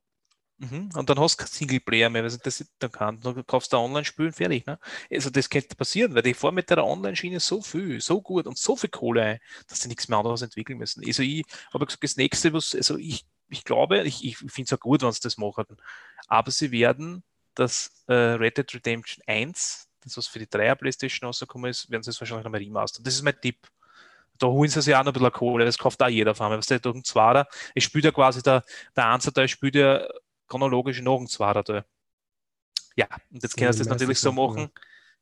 Mhm. 0.57 0.89
Und 0.93 1.09
dann 1.09 1.19
hast 1.19 1.39
du 1.39 1.43
kein 1.43 1.51
Singleplayer 1.51 2.09
mehr, 2.09 2.23
weil 2.23 2.37
das 2.37 2.65
dann 2.79 2.91
kann. 2.91 3.19
Dann 3.21 3.45
kaufst 3.47 3.73
du 3.73 3.77
ein 3.77 3.83
Online-Spiel 3.83 4.27
und 4.27 4.35
fertig. 4.35 4.65
Ne? 4.65 4.77
Also 5.09 5.29
das 5.29 5.49
könnte 5.49 5.75
passieren, 5.75 6.13
weil 6.13 6.21
die 6.21 6.33
fahren 6.33 6.55
mit 6.55 6.69
der 6.69 6.85
Online-Schiene 6.85 7.39
so 7.39 7.61
viel, 7.61 7.99
so 8.01 8.21
gut 8.21 8.45
und 8.45 8.57
so 8.57 8.75
viel 8.75 8.89
Kohle 8.89 9.23
ein, 9.23 9.39
dass 9.67 9.81
sie 9.81 9.87
nichts 9.87 10.07
mehr 10.07 10.19
anderes 10.19 10.41
entwickeln 10.41 10.77
müssen. 10.77 11.03
Also 11.05 11.23
ich 11.23 11.43
habe 11.73 11.85
gesagt, 11.85 12.03
das 12.03 12.17
nächste, 12.17 12.53
was, 12.53 12.75
also 12.75 12.97
ich, 12.97 13.25
ich 13.49 13.63
glaube, 13.63 14.03
ich, 14.03 14.23
ich 14.23 14.37
finde 14.37 14.63
es 14.63 14.73
auch 14.73 14.79
gut, 14.79 15.01
wenn 15.01 15.11
sie 15.11 15.21
das 15.21 15.37
machen. 15.37 15.65
Aber 16.27 16.51
sie 16.51 16.71
werden 16.71 17.23
das 17.55 18.03
äh, 18.07 18.13
Red 18.13 18.57
Dead 18.57 18.73
Redemption 18.75 19.23
1, 19.27 19.89
das 20.03 20.17
was 20.17 20.27
für 20.27 20.39
die 20.39 20.47
3er 20.47 20.75
Playstation 20.75 21.27
rausgekommen 21.27 21.71
ist, 21.71 21.89
werden 21.89 22.03
sie 22.03 22.11
es 22.11 22.19
wahrscheinlich 22.19 22.43
nochmal 22.43 22.61
remastern. 22.61 23.03
Das 23.03 23.13
ist 23.15 23.21
mein 23.21 23.39
Tipp. 23.39 23.67
Da 24.37 24.47
holen 24.47 24.69
sie 24.69 24.81
sich 24.81 24.95
auch 24.95 25.03
noch 25.03 25.11
ein 25.11 25.13
bisschen 25.13 25.31
Kohle, 25.31 25.65
das 25.65 25.77
kauft 25.77 26.01
auch 26.01 26.07
jeder 26.07 26.31
auf 26.31 26.41
einmal. 26.41 26.57
Was 26.57 26.65
der 26.65 26.79
durch 26.79 26.95
den 26.95 27.03
Zwarer, 27.03 27.47
es 27.75 27.83
spielt 27.83 28.05
ja 28.05 28.11
quasi 28.11 28.41
der, 28.41 28.63
der 28.95 29.09
Einser, 29.09 29.47
spielt 29.47 29.75
ja 29.75 30.07
chronologisch 30.47 31.01
nach 31.01 31.17
dem 31.17 31.27
Zwarer 31.27 31.63
da. 31.63 31.85
Ja, 32.95 33.07
und 33.31 33.41
jetzt 33.41 33.55
kannst 33.55 33.79
du 33.79 33.83
das 33.83 33.89
natürlich 33.89 34.19
so 34.19 34.31
machen. 34.31 34.69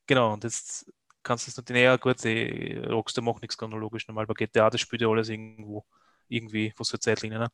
Genau, 0.07 0.33
und 0.33 0.43
jetzt 0.43 0.91
kannst 1.23 1.47
du 1.47 1.51
es 1.51 1.57
natürlich, 1.57 1.83
ja 1.83 1.95
gut, 1.97 2.23
die 2.23 2.77
Rockstar 2.85 3.23
macht 3.23 3.41
nichts 3.41 3.57
chronologisch 3.57 4.07
normal 4.07 4.25
bei 4.25 4.33
GTA, 4.33 4.69
das 4.69 4.81
spielt 4.81 5.01
ja 5.01 5.07
alles 5.07 5.29
irgendwo, 5.29 5.85
irgendwie, 6.27 6.73
was 6.77 6.89
für 6.89 6.99
Zeitlinien. 6.99 7.41
Ne? 7.41 7.51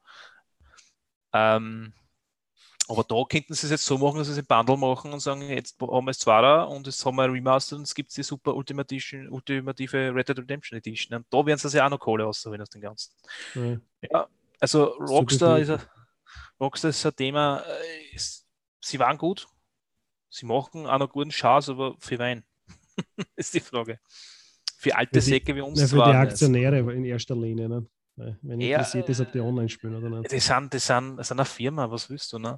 Ähm, 1.34 1.94
aber 2.90 3.04
da 3.04 3.24
könnten 3.30 3.54
sie 3.54 3.66
es 3.68 3.72
jetzt 3.72 3.86
so 3.86 3.98
machen, 3.98 4.18
dass 4.18 4.28
sie 4.28 4.34
es 4.34 4.40
im 4.40 4.46
Bundle 4.46 4.78
machen 4.78 5.12
und 5.14 5.20
sagen, 5.20 5.42
jetzt 5.50 5.76
haben 5.82 6.06
wir 6.06 6.12
es 6.12 6.20
Zwarer 6.20 6.70
und 6.70 6.88
jetzt 6.88 7.06
haben 7.06 7.16
wir 7.18 7.24
ein 7.24 7.32
Remaster 7.32 7.76
und 7.76 7.82
es 7.84 7.94
gibt 7.94 8.16
die 8.16 8.24
super 8.24 8.56
ultimative, 8.56 9.30
ultimative 9.30 10.14
Red 10.16 10.30
Dead 10.30 10.38
Redemption 10.40 10.78
Edition. 10.78 11.18
Und 11.18 11.26
da 11.30 11.46
werden 11.46 11.58
sie 11.58 11.70
sich 11.70 11.82
auch 11.82 11.90
noch 11.90 12.00
Kohle 12.00 12.26
ausholen 12.26 12.62
aus 12.62 12.70
dem 12.70 12.82
Ganzen. 12.82 13.12
Ja. 13.56 13.78
Ja, 14.10 14.28
also 14.60 14.86
Rockstar 15.00 15.60
ist, 15.60 15.70
ein, 15.70 15.82
Rockstar 16.60 16.90
ist 16.90 17.06
ein 17.06 17.16
Thema, 17.16 17.62
äh, 17.62 18.16
ist, 18.16 18.48
sie 18.80 19.00
waren 19.00 19.18
gut, 19.18 19.48
sie 20.30 20.46
machen 20.46 20.86
auch 20.88 20.98
noch 21.00 21.10
guten 21.10 21.30
Chance, 21.32 21.72
aber 21.74 21.96
für 22.00 22.18
Wein 22.20 22.44
ist 23.36 23.54
die 23.54 23.60
Frage. 23.60 24.00
Für 24.78 24.96
alte 24.96 25.20
Für 25.20 25.26
die- 25.26 25.32
Säcke 25.32 25.56
wie 25.56 25.62
uns 25.62 25.80
Ja, 25.82 25.88
für 25.88 25.96
zwar 25.96 26.12
die. 26.12 26.18
Aktionäre 26.18 26.78
in 26.94 27.04
erster 27.04 27.36
Linie. 27.36 27.68
Ne? 27.68 27.86
Weil 28.18 28.38
Wenn 28.42 28.60
Ja, 28.60 28.78
interessiert 28.78 29.10
ist, 29.10 29.22
ob 29.22 29.32
die 29.32 29.38
äh, 29.38 29.42
online 29.42 29.70
spielen 29.70 29.96
oder 29.96 30.20
nicht. 30.20 30.32
Die 30.32 30.40
sind, 30.40 30.74
die 30.74 30.80
sind, 30.80 31.18
das 31.18 31.28
sind 31.28 31.40
eine 31.40 31.46
Firma, 31.46 31.90
was 31.90 32.10
willst 32.10 32.34
du, 32.34 32.40
ne? 32.40 32.58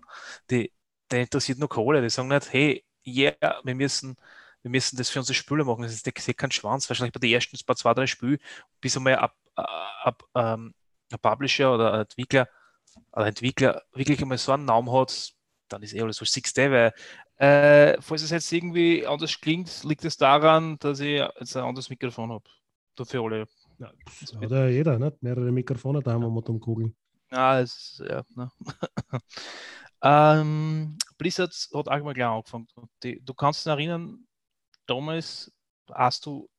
Die, 0.49 0.71
die 1.11 1.17
interessiert 1.17 1.59
nur 1.59 1.69
Kohle. 1.69 2.01
Die 2.01 2.09
sagen 2.09 2.29
nicht, 2.29 2.51
hey, 2.51 2.83
yeah, 3.05 3.35
wir 3.63 3.75
müssen, 3.75 4.15
wir 4.61 4.71
müssen 4.71 4.97
das 4.97 5.09
für 5.09 5.19
unsere 5.19 5.35
Spieler 5.35 5.65
machen. 5.65 5.83
Das 5.83 5.93
ist 5.93 6.05
der 6.05 6.13
kein 6.13 6.51
Schwanz. 6.51 6.89
Wahrscheinlich 6.89 7.13
bei 7.13 7.19
den 7.19 7.31
ersten 7.33 7.57
paar 7.65 7.75
zwei, 7.75 7.93
drei 7.93 8.07
Spielen, 8.07 8.39
bis 8.81 8.95
einmal 8.97 9.15
ab, 9.17 9.35
ab, 9.55 10.23
ähm, 10.35 10.73
ein 11.11 11.19
Publisher 11.19 11.73
oder 11.73 11.93
ein 11.93 12.01
Entwickler, 12.01 12.47
oder 13.11 13.27
Entwickler 13.27 13.83
wirklich 13.93 14.21
einmal 14.21 14.37
so 14.37 14.51
einen 14.51 14.65
Namen 14.65 14.91
hat, 14.91 15.33
dann 15.67 15.83
ist 15.83 15.93
eh 15.93 16.01
alles 16.01 16.17
so 16.17 16.25
Six 16.25 16.53
Day, 16.53 16.71
weil 16.71 16.93
äh, 17.37 18.01
falls 18.01 18.21
es 18.21 18.31
jetzt 18.31 18.51
irgendwie 18.51 19.05
anders 19.05 19.39
klingt, 19.39 19.83
liegt 19.83 20.03
es 20.05 20.17
daran, 20.17 20.77
dass 20.79 20.99
ich 20.99 21.19
jetzt 21.39 21.55
ein 21.55 21.63
anderes 21.63 21.89
Mikrofon 21.89 22.31
habe. 22.31 22.49
Dafür 22.95 23.23
alle. 23.23 23.47
Ja, 23.79 23.91
das 24.19 24.35
hat 24.35 24.51
ja 24.51 24.67
jeder, 24.67 24.99
nicht? 24.99 25.23
Mehrere 25.23 25.51
Mikrofone 25.51 26.01
da 26.01 26.11
haben 26.11 26.21
wir 26.21 26.29
mit 26.29 26.47
dem 26.47 26.59
Kugeln. 26.59 26.95
Ja, 27.31 27.59
es 27.59 28.03
ja, 28.05 28.23
ne. 28.35 28.51
ähm, 30.01 30.97
Blizzard 31.17 31.53
hat 31.73 31.87
allgemein 31.87 32.13
gleich 32.13 32.27
angefangen. 32.27 32.67
Die, 33.03 33.23
du 33.23 33.33
kannst 33.33 33.65
dich 33.65 33.71
erinnern, 33.71 34.27
damals 34.85 35.51
hast 35.93 36.25
du 36.25 36.49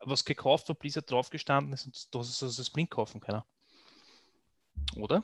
was 0.00 0.24
gekauft, 0.24 0.68
wo 0.68 0.74
Blizzard 0.74 1.10
draufgestanden 1.10 1.74
ist 1.74 1.86
und 1.86 2.14
du 2.14 2.18
hast 2.20 2.42
es 2.42 2.56
das 2.56 2.70
blind 2.70 2.90
kaufen 2.90 3.20
können. 3.20 3.42
Oder? 4.96 5.22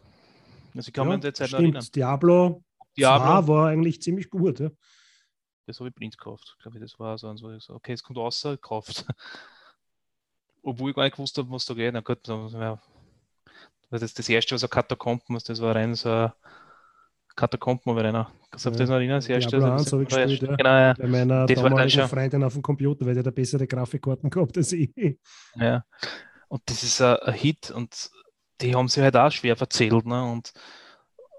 Also 0.74 0.88
ich 0.88 0.92
kann 0.92 1.06
mich 1.06 1.14
an 1.14 1.20
die 1.22 1.32
Zeit 1.32 1.50
noch 1.50 1.60
erinnern. 1.60 1.82
stimmt. 1.82 1.96
Diablo, 1.96 2.62
Diablo, 2.96 3.42
2 3.42 3.48
war 3.48 3.68
eigentlich 3.68 4.02
ziemlich 4.02 4.28
gut. 4.28 4.60
Ja. 4.60 4.70
das 5.66 5.80
habe 5.80 5.88
ich 5.88 5.94
blind 5.94 6.18
gekauft. 6.18 6.56
Glaube 6.60 6.76
ich, 6.76 6.82
das 6.82 6.98
war 6.98 7.16
so. 7.16 7.28
Und 7.28 7.38
so. 7.38 7.74
Okay, 7.74 7.92
es 7.92 8.02
kommt 8.02 8.18
raus, 8.18 8.42
gekauft. 8.42 9.06
Obwohl 10.62 10.90
ich 10.90 10.96
gar 10.96 11.04
nicht 11.04 11.16
gewusst 11.16 11.36
habe, 11.38 11.50
was 11.50 11.64
da 11.64 11.74
geht. 11.74 11.92
Na 11.94 12.00
gut, 12.00 12.18
dann, 12.28 12.48
ja. 12.50 12.78
Das, 13.90 14.12
das 14.12 14.28
erste, 14.28 14.54
was 14.54 14.64
ein 14.64 14.70
Katakomben 14.70 15.36
ist, 15.36 15.48
das 15.48 15.60
war 15.62 15.74
rein 15.74 15.94
so 15.94 16.10
ein 16.10 16.32
Katakomben, 17.36 17.90
aber 17.92 18.04
einer. 18.04 18.30
Kannst 18.50 18.66
du 18.66 18.70
auf 18.70 18.74
Ja, 18.74 18.80
das 18.80 18.88
noch 18.90 18.96
erinnern? 18.96 19.18
Das 19.18 19.28
erste, 19.28 19.50
Diablo 19.50 19.68
das 19.76 19.80
1 19.86 19.92
habe 19.92 20.02
ich 20.02 20.12
war 20.12 20.22
gespielt, 20.26 20.50
ja. 20.50 20.56
Genau, 20.56 20.70
ja. 20.70 20.94
Bei 20.94 21.06
meiner 21.06 21.46
Das 21.46 21.56
war 21.62 21.70
damaligen 21.70 21.90
schon- 22.00 22.08
Freundin 22.08 22.44
auf 22.44 22.52
dem 22.54 22.62
Computer, 22.62 23.06
weil 23.06 23.14
der 23.14 23.24
hat 23.24 23.34
bessere 23.34 23.66
Grafikkarten 23.66 24.28
gehabt 24.30 24.56
als 24.56 24.72
ich. 24.72 24.90
Ja, 25.54 25.84
und 26.48 26.62
das 26.66 26.82
ist 26.82 27.00
ein, 27.00 27.16
ein 27.16 27.34
Hit 27.34 27.70
und 27.70 28.10
die 28.60 28.74
haben 28.74 28.88
sich 28.88 29.02
halt 29.02 29.16
auch 29.16 29.30
schwer 29.30 29.56
verzählt. 29.56 30.04
Ne? 30.04 30.24
Und, 30.32 30.52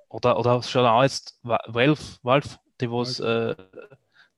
oder, 0.07 0.39
oder 0.39 0.63
schon 0.63 0.85
auch 0.85 1.03
jetzt 1.03 1.37
Valve, 1.43 2.01
Valve 2.23 2.49
die 2.81 2.89
was, 2.89 3.19
äh, 3.19 3.55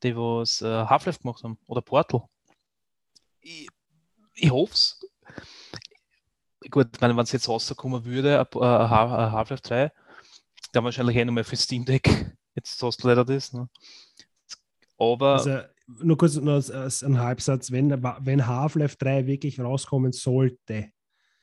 die 0.04 0.16
was 0.18 0.62
äh, 0.62 0.66
Half-Life 0.86 1.20
gemacht 1.20 1.44
haben 1.44 1.60
oder 1.68 1.82
Portal. 1.82 2.24
Ich, 3.42 3.70
ich 4.34 4.52
hoffe 4.52 4.74
es. 4.74 5.00
Gut, 6.70 6.90
ich 6.94 7.02
meine, 7.02 7.16
wenn 7.16 7.24
es 7.24 7.32
jetzt 7.32 7.50
rauskommen 7.50 8.06
würde, 8.06 8.40
ein 8.40 8.90
Half-Life 8.90 9.64
3, 9.64 9.92
dann 10.72 10.84
wahrscheinlich 10.84 11.18
eh 11.18 11.26
nochmal 11.26 11.44
für 11.44 11.56
Steam 11.56 11.86
Deck. 11.86 12.08
Jetzt 12.56 12.82
hast 12.84 13.04
du 13.04 13.08
leider 13.08 13.26
das. 13.26 13.54
Ne? 13.54 13.68
Aber 14.98 15.34
Also, 15.34 15.60
nur 16.04 16.18
kurz 16.18 16.36
noch 16.36 16.54
als, 16.54 16.70
als 16.70 17.04
ein 17.04 17.20
Halbsatz, 17.20 17.72
wenn, 17.72 17.92
wenn 17.92 18.48
Half-Life 18.48 18.98
3 18.98 19.26
wirklich 19.26 19.60
rauskommen 19.60 20.12
sollte, 20.12 20.92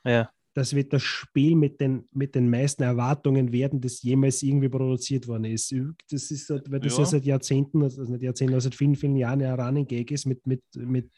ja. 0.04 0.30
Das 0.54 0.74
wird 0.74 0.92
das 0.92 1.02
Spiel 1.02 1.54
mit 1.54 1.80
den, 1.80 2.08
mit 2.12 2.34
den 2.34 2.50
meisten 2.50 2.82
Erwartungen 2.82 3.52
werden, 3.52 3.80
das 3.80 4.02
jemals 4.02 4.42
irgendwie 4.42 4.68
produziert 4.68 5.28
worden 5.28 5.44
ist. 5.44 5.72
Das 6.10 6.30
ist, 6.30 6.50
weil 6.50 6.80
das 6.80 6.94
ja, 6.94 6.98
Ja. 7.00 7.04
seit 7.06 7.24
Jahrzehnten, 7.24 7.82
also 7.82 8.02
nicht 8.02 8.22
Jahrzehnten, 8.22 8.54
aber 8.54 8.60
seit 8.60 8.74
vielen, 8.74 8.96
vielen 8.96 9.16
Jahren 9.16 9.40
ja 9.40 9.54
ein 9.54 9.60
Running 9.60 9.86
Gag 9.86 10.10
ist, 10.10 10.26
mit, 10.26 10.44
mit, 10.46 10.62
mit 10.74 11.10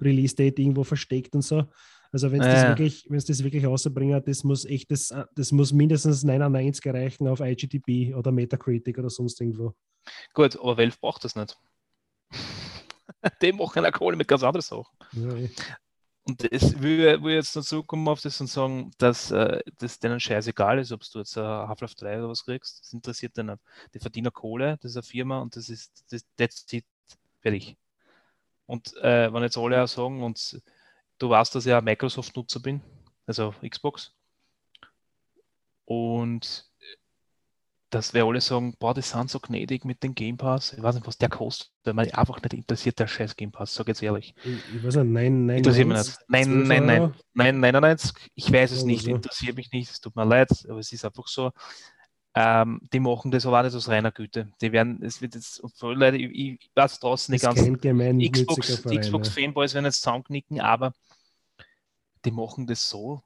Release-Date 0.00 0.58
irgendwo 0.58 0.84
versteckt 0.84 1.34
und 1.34 1.42
so. 1.42 1.64
Also 2.12 2.30
wenn 2.30 2.40
es 2.42 2.46
das 2.46 2.62
Ja. 2.62 2.68
wirklich, 2.68 3.06
wenn 3.08 3.16
es 3.18 3.24
das 3.24 3.42
wirklich 3.42 3.66
rausbringen, 3.66 4.22
das 4.24 4.44
muss 4.44 4.64
echt, 4.64 4.90
das, 4.90 5.12
das 5.34 5.50
muss 5.50 5.72
mindestens 5.72 6.22
99 6.22 6.84
erreichen 6.86 7.26
auf 7.26 7.40
IGTB 7.40 8.14
oder 8.14 8.30
Metacritic 8.30 8.98
oder 8.98 9.10
sonst 9.10 9.40
irgendwo. 9.40 9.74
Gut, 10.32 10.56
aber 10.56 10.76
Valve 10.76 10.96
braucht 11.00 11.24
das 11.24 11.34
nicht. 11.34 11.58
Die 13.42 13.52
machen 13.52 13.78
eine 13.84 13.92
Kohle 13.92 14.16
mit 14.16 14.28
ganz 14.28 14.42
anderen 14.42 14.62
Sachen. 14.62 14.96
Ja, 15.12 15.34
eh. 15.36 15.48
Und 16.26 16.50
es 16.50 16.80
will 16.80 17.20
jetzt 17.30 17.54
dazu 17.54 17.82
kommen 17.82 18.08
auf 18.08 18.22
das 18.22 18.40
und 18.40 18.46
sagen, 18.46 18.90
dass 18.96 19.30
äh, 19.30 19.60
das 19.78 19.98
denen 19.98 20.18
scheißegal 20.18 20.78
ist, 20.78 20.90
ob 20.90 21.02
du 21.12 21.18
jetzt 21.18 21.36
äh, 21.36 21.40
Half-Life 21.40 21.94
3 21.96 22.18
oder 22.18 22.30
was 22.30 22.44
kriegst. 22.44 22.80
Das 22.80 22.92
interessiert 22.94 23.36
den 23.36 23.46
nicht. 23.46 23.58
Die 23.92 23.98
verdienen 23.98 24.32
Kohle, 24.32 24.78
das 24.80 24.92
ist 24.92 24.96
eine 24.96 25.02
Firma 25.02 25.40
und 25.40 25.54
das 25.54 25.68
ist 25.68 26.04
das, 26.10 26.24
that's 26.38 26.64
it, 26.72 26.86
fertig. 27.42 27.76
Und 28.66 28.96
äh, 28.96 29.30
wenn 29.32 29.42
jetzt 29.42 29.58
alle 29.58 29.82
auch 29.82 29.88
sagen, 29.88 30.22
und 30.22 30.62
du 31.18 31.28
weißt, 31.28 31.54
dass 31.54 31.66
ich 31.66 31.74
ein 31.74 31.84
Microsoft-Nutzer 31.84 32.60
bin, 32.60 32.80
also 33.26 33.54
Xbox, 33.62 34.14
und 35.84 36.66
dass 37.94 38.12
wir 38.12 38.24
alle 38.24 38.40
sagen, 38.40 38.74
boah, 38.80 38.92
die 38.92 39.02
sind 39.02 39.30
so 39.30 39.38
gnädig 39.38 39.84
mit 39.84 40.02
dem 40.02 40.16
Game 40.16 40.36
Pass. 40.36 40.72
Ich 40.72 40.82
weiß 40.82 40.96
nicht, 40.96 41.06
was 41.06 41.16
der 41.16 41.28
kostet, 41.28 41.70
weil 41.84 41.94
mich 41.94 42.14
einfach 42.14 42.42
nicht 42.42 42.52
interessiert, 42.52 42.98
der 42.98 43.06
scheiß 43.06 43.36
Game 43.36 43.52
Pass, 43.52 43.72
sag 43.72 43.86
jetzt 43.86 44.02
ehrlich. 44.02 44.34
Ich, 44.42 44.74
ich 44.74 44.84
weiß 44.84 44.96
nicht, 44.96 45.12
nein, 45.12 45.46
nein. 45.46 45.58
Interessiert 45.58 45.86
mich 45.86 45.98
nicht. 45.98 46.18
Nein, 46.26 46.66
nein, 46.66 46.86
nein. 46.86 47.00
Euro. 47.02 47.14
Nein, 47.34 47.60
99, 47.60 48.32
ich 48.34 48.52
weiß 48.52 48.72
es 48.72 48.82
nicht, 48.84 49.06
interessiert 49.06 49.56
mich 49.56 49.70
nicht, 49.70 49.90
es 49.92 50.00
tut 50.00 50.16
mir 50.16 50.24
leid, 50.24 50.50
aber 50.68 50.80
es 50.80 50.92
ist 50.92 51.04
einfach 51.04 51.28
so. 51.28 51.52
Ähm, 52.34 52.80
die 52.92 52.98
machen 52.98 53.30
das 53.30 53.46
aber 53.46 53.62
nicht 53.62 53.76
aus 53.76 53.88
reiner 53.88 54.10
Güte. 54.10 54.50
Die 54.60 54.72
werden, 54.72 55.00
es 55.04 55.22
wird 55.22 55.36
jetzt, 55.36 55.62
für 55.76 55.94
Leute, 55.94 56.16
ich, 56.16 56.58
ich 56.64 56.70
weiß 56.74 56.98
draußen 56.98 57.32
die 57.32 57.40
ganzen 57.40 57.78
gemeinnütziger 57.78 58.98
Xbox, 58.98 59.36
werden 59.36 59.84
jetzt 59.84 60.02
zusammenknicken, 60.02 60.60
aber 60.60 60.92
die 62.24 62.32
machen 62.32 62.66
das 62.66 62.88
so, 62.88 63.22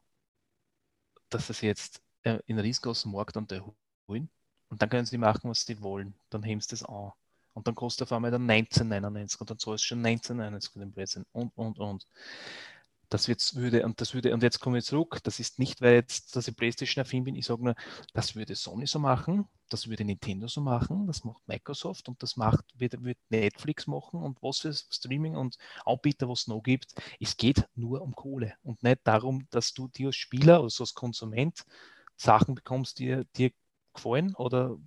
dass 1.30 1.46
das 1.46 1.62
jetzt 1.62 2.02
äh, 2.22 2.38
in 2.44 2.58
riesengroßen 2.58 3.10
Markt 3.10 3.38
an 3.38 3.46
der 3.46 3.64
wollen. 4.06 4.28
Und 4.68 4.82
dann 4.82 4.88
können 4.90 5.06
sie 5.06 5.18
machen, 5.18 5.50
was 5.50 5.64
sie 5.64 5.80
wollen. 5.82 6.14
Dann 6.30 6.42
heben 6.42 6.60
sie 6.60 6.68
das 6.68 6.84
an. 6.84 7.12
Und 7.54 7.66
dann 7.66 7.74
kostet 7.74 8.02
auf 8.02 8.12
einmal 8.12 8.30
dann 8.30 8.48
19,99 8.48 9.40
und 9.40 9.50
dann 9.50 9.58
zahlst 9.58 9.84
du 9.84 9.88
schon 9.88 10.06
19,99 10.06 10.72
für 10.72 10.78
den 10.78 10.92
Blödsinn 10.92 11.26
und, 11.32 11.56
und, 11.56 11.78
und. 11.78 12.06
Das 13.08 13.26
wird, 13.26 13.54
würde, 13.56 13.84
und 13.84 14.00
das 14.00 14.12
würde, 14.12 14.34
und 14.34 14.42
jetzt 14.42 14.60
komme 14.60 14.78
ich 14.78 14.84
zurück, 14.84 15.18
das 15.24 15.40
ist 15.40 15.58
nicht, 15.58 15.80
weil 15.80 15.94
jetzt, 15.94 16.36
dass 16.36 16.46
ich 16.46 16.54
Playstation-affin 16.54 17.24
bin, 17.24 17.34
ich 17.36 17.46
sage 17.46 17.64
nur, 17.64 17.74
das 18.12 18.36
würde 18.36 18.54
Sony 18.54 18.86
so 18.86 18.98
machen, 18.98 19.48
das 19.70 19.88
würde 19.88 20.04
Nintendo 20.04 20.46
so 20.46 20.60
machen, 20.60 21.06
das 21.06 21.24
macht 21.24 21.48
Microsoft 21.48 22.08
und 22.08 22.22
das 22.22 22.36
macht, 22.36 22.64
wird, 22.76 23.02
wird 23.02 23.18
Netflix 23.30 23.86
machen 23.86 24.22
und 24.22 24.40
was 24.42 24.58
für 24.58 24.74
Streaming 24.74 25.36
und 25.36 25.56
Anbieter, 25.86 26.28
was 26.28 26.42
es 26.42 26.46
noch 26.48 26.62
gibt. 26.62 26.94
Es 27.18 27.36
geht 27.36 27.66
nur 27.74 28.02
um 28.02 28.14
Kohle 28.14 28.54
und 28.62 28.82
nicht 28.82 29.00
darum, 29.04 29.48
dass 29.50 29.72
du 29.72 29.88
dir 29.88 30.08
als 30.08 30.16
Spieler 30.16 30.60
oder 30.60 30.70
so 30.70 30.84
als 30.84 30.94
Konsument 30.94 31.64
Sachen 32.16 32.54
bekommst, 32.54 32.98
die 32.98 33.24
dir 33.36 33.50
gefallen 33.98 34.34
oder 34.36 34.78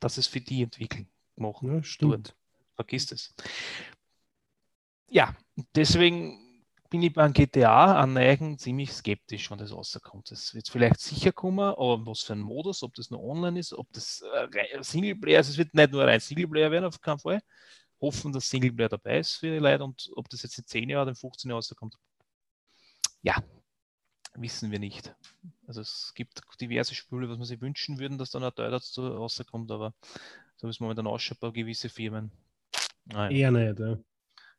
dass 0.00 0.18
es 0.18 0.26
für 0.26 0.40
die 0.40 0.62
entwickeln 0.62 1.08
machen. 1.36 1.74
Ja, 1.74 1.82
stimmt. 1.82 2.34
Vergiss 2.76 3.12
es. 3.12 3.34
Ja, 5.08 5.34
deswegen 5.74 6.44
bin 6.90 7.02
ich 7.02 7.12
beim 7.12 7.32
GTA 7.32 8.00
an 8.00 8.12
Neigen 8.12 8.58
ziemlich 8.58 8.92
skeptisch, 8.92 9.50
wenn 9.50 9.58
das 9.58 9.72
rauskommt. 9.72 10.30
Es 10.30 10.54
wird 10.54 10.68
vielleicht 10.68 11.00
sicher 11.00 11.32
kommen, 11.32 11.60
aber 11.60 12.06
was 12.06 12.22
für 12.22 12.34
ein 12.34 12.40
Modus, 12.40 12.82
ob 12.82 12.94
das 12.94 13.10
nur 13.10 13.22
online 13.22 13.58
ist, 13.58 13.72
ob 13.72 13.92
das 13.92 14.22
äh, 14.22 14.82
Singleplayer 14.82 15.40
ist, 15.40 15.48
es 15.50 15.58
wird 15.58 15.74
nicht 15.74 15.92
nur 15.92 16.04
ein 16.04 16.20
Singleplayer 16.20 16.70
werden, 16.70 16.84
auf 16.84 17.00
keinen 17.00 17.18
Fall. 17.18 17.42
Hoffen, 18.00 18.32
dass 18.32 18.48
Singleplayer 18.48 18.88
dabei 18.88 19.18
ist 19.18 19.36
für 19.36 19.50
die 19.50 19.58
Leute 19.58 19.84
und 19.84 20.10
ob 20.14 20.28
das 20.28 20.42
jetzt 20.42 20.58
in 20.58 20.66
10 20.66 20.88
Jahren 20.88 21.08
oder 21.08 21.16
15 21.16 21.48
Jahren 21.48 21.58
rauskommt. 21.58 21.96
Ja, 23.22 23.42
wissen 24.34 24.70
wir 24.70 24.78
nicht. 24.78 25.14
Also 25.66 25.80
es 25.80 26.12
gibt 26.14 26.42
diverse 26.60 26.94
Spiele, 26.94 27.28
was 27.28 27.38
man 27.38 27.46
sich 27.46 27.60
wünschen 27.60 27.98
würden, 27.98 28.18
dass 28.18 28.30
dann 28.30 28.44
ein 28.44 28.54
Teil 28.54 28.70
dazu 28.70 29.06
rauskommt, 29.06 29.70
aber 29.70 29.94
so 30.56 30.66
wie 30.66 30.70
es 30.70 30.80
momentan 30.80 31.06
ausschaut 31.06 31.40
bei 31.40 31.50
gewisse 31.50 31.88
Firmen. 31.88 32.30
Nein. 33.06 33.32
Eher 33.32 33.50
nicht, 33.50 33.78
ja. 33.78 33.98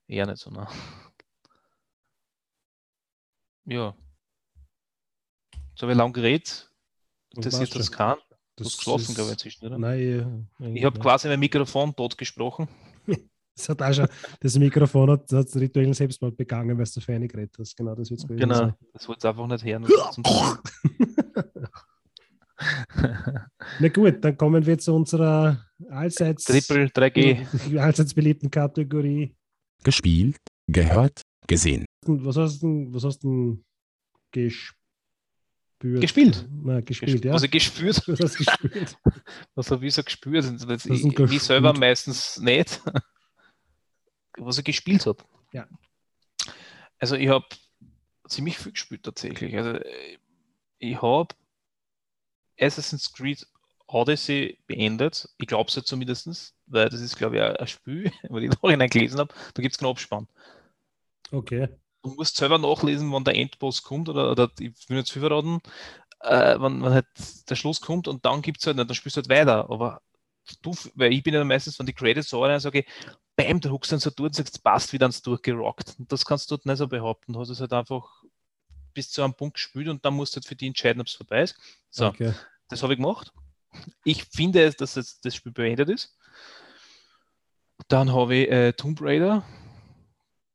Eher 0.08 0.26
nicht 0.28 0.38
so, 0.38 0.52
ne? 0.52 0.68
Ja. 3.66 3.96
Jetzt 5.72 5.82
habe 5.82 5.92
ich 5.92 5.98
lang 5.98 6.14
geredet. 6.14 6.72
Das 7.34 7.60
ist 7.60 7.76
das 7.76 7.92
kann. 7.92 8.18
Das 8.56 8.68
ist 8.68 8.78
geschlossen, 8.78 9.14
glaube 9.14 9.30
ich, 9.30 9.34
inzwischen, 9.34 9.66
oder? 9.66 9.78
Nein, 9.78 10.48
ich 10.60 10.86
habe 10.86 10.98
quasi 11.00 11.28
mein 11.28 11.40
Mikrofon 11.40 11.94
tot 11.94 12.18
gesprochen. 12.18 12.70
Das 13.56 13.70
hat 13.70 13.82
auch 13.82 13.94
schon, 13.94 14.08
das 14.42 14.58
Mikrofon 14.60 15.12
hat, 15.12 15.32
hat 15.32 15.56
rituellen 15.56 15.94
Selbstmord 15.94 16.36
begangen, 16.36 16.78
weil 16.78 16.84
du 16.84 16.92
so 16.92 17.00
feine 17.02 17.28
geredet 17.28 17.56
hast. 17.58 17.76
Genau, 17.78 17.96
das 17.96 18.10
wird 18.10 18.20
es 18.20 18.28
Genau, 18.28 18.56
sein. 18.56 18.74
das 18.94 19.08
wollte 19.08 19.20
es 19.20 19.26
einfach 19.26 19.48
nicht 19.48 19.64
hören. 19.64 19.86
Na 23.80 23.88
gut, 23.90 24.24
dann 24.24 24.38
kommen 24.38 24.66
wir 24.66 24.78
zu 24.78 24.94
unserer 24.94 25.66
allseits, 25.90 26.46
Triple 26.46 26.86
3G. 26.88 27.78
allseits 27.80 28.14
beliebten 28.14 28.50
Kategorie. 28.50 29.36
Gespielt, 29.84 30.38
gehört, 30.68 31.22
gesehen. 31.48 31.86
Was 32.06 32.38
hast 32.38 32.62
du 32.62 32.88
was 32.90 33.04
hast 33.04 33.20
du 33.24 33.62
gespürt? 34.32 34.76
Gespielt. 35.82 36.48
Nein, 36.64 36.84
gespielt, 36.86 37.26
ja. 37.26 37.34
Also 37.34 37.48
gespürt. 37.48 38.02
Was 38.08 38.20
hast 38.20 38.40
du 38.40 38.44
gespürt? 38.46 38.98
Was 39.56 39.72
habe 39.72 39.86
ich 39.86 39.94
so 39.94 40.04
gespürt? 40.04 40.46
Ich, 40.86 41.20
ich 41.20 41.42
selber 41.42 41.74
meistens 41.74 42.40
nicht 42.40 42.82
was 44.38 44.58
ich 44.58 44.66
gespielt 44.66 45.06
habe. 45.06 45.24
Ja. 45.52 45.68
Also 47.00 47.16
ich 47.16 47.30
habe 47.30 47.46
ziemlich 48.28 48.58
viel 48.58 48.72
gespielt 48.72 49.04
tatsächlich. 49.04 49.56
Also 49.56 49.80
ich 50.80 51.02
habe 51.02 51.34
Assassin's 52.60 53.12
Creed 53.12 53.46
Odyssey 53.88 54.58
beendet. 54.68 55.30
Ich 55.38 55.48
glaube 55.48 55.70
es 55.70 55.76
ja 55.76 55.84
zumindest, 55.84 56.56
weil 56.66 56.90
das 56.90 57.02
ist, 57.02 57.18
glaube 57.18 57.38
ich, 57.38 57.42
ein 57.42 57.68
Spiel, 57.68 58.12
weil 58.30 58.44
ich 58.44 58.52
nachhinein 58.52 58.90
gelesen 58.90 59.20
habe. 59.20 59.34
Da 59.54 59.62
gibt 59.62 59.74
es 59.74 59.80
keinen 59.80 59.92
Abspann. 59.92 60.28
Okay. 61.32 61.70
Du 62.04 62.12
musst 62.12 62.38
selber 62.38 62.58
nachlesen, 62.58 63.12
wann 63.12 63.24
der 63.24 63.36
Endboss 63.36 63.82
kommt, 63.82 64.10
oder, 64.10 64.32
oder 64.32 64.50
ich 64.60 64.90
will 64.90 64.98
nicht 64.98 65.08
zu 65.08 65.14
viel 65.14 65.24
verraten, 65.24 65.60
äh, 66.20 66.56
wann, 66.60 66.82
wann 66.82 66.94
halt 66.94 67.08
der 67.50 67.56
Schluss 67.56 67.82
kommt 67.82 68.08
und 68.08 68.26
dann 68.26 68.42
gibt 68.42 68.60
es 68.60 68.68
halt, 68.68 68.78
dann 68.78 68.94
spielst 68.94 69.18
du 69.18 69.22
halt 69.22 69.30
weiter. 69.30 69.70
Aber 69.70 70.02
du, 70.62 70.76
weil 70.96 71.14
ich 71.14 71.24
bin 71.24 71.34
ja 71.34 71.44
meistens 71.44 71.76
von 71.76 71.86
den 71.86 71.96
Credits 71.96 72.30
so 72.30 72.44
und 72.44 72.60
sage, 72.60 72.86
bam, 73.36 73.60
du 73.60 73.70
huckst 73.70 73.92
dann 73.92 74.00
so 74.00 74.10
durch 74.10 74.28
und 74.28 74.36
sagst, 74.36 74.64
passt 74.64 74.94
wieder 74.94 75.06
ans 75.06 75.22
durchgerockt. 75.22 75.96
Und 76.00 76.12
das 76.12 76.26
kannst 76.26 76.50
du 76.50 76.56
dort 76.56 76.66
nicht 76.66 76.78
so 76.78 76.88
behaupten. 76.88 77.34
Du 77.34 77.40
hast 77.40 77.50
es 77.50 77.60
halt 77.60 77.74
einfach 77.74 78.24
bis 78.94 79.12
zu 79.12 79.22
einem 79.24 79.34
Punkt 79.34 79.56
gespielt 79.56 79.90
und 79.90 80.04
dann 80.06 80.14
musst 80.14 80.34
du 80.34 80.38
halt 80.38 80.46
für 80.46 80.56
die 80.56 80.68
entscheiden, 80.68 81.02
ob 81.02 81.08
es 81.08 81.14
vorbei 81.14 81.44
ist. 81.44 81.56
So, 81.90 82.08
okay. 82.08 82.34
das 82.70 82.82
habe 82.82 82.94
ich 82.94 83.00
gemacht. 83.00 83.32
Ich 84.04 84.24
finde, 84.26 84.72
dass 84.72 84.96
jetzt 84.96 85.26
das 85.26 85.36
Spiel 85.36 85.52
beendet 85.52 85.90
ist. 85.90 86.18
Dann 87.90 88.14
habe 88.14 88.36
ich 88.36 88.50
äh, 88.50 88.74
Tomb 88.74 89.02
Raider, 89.02 89.44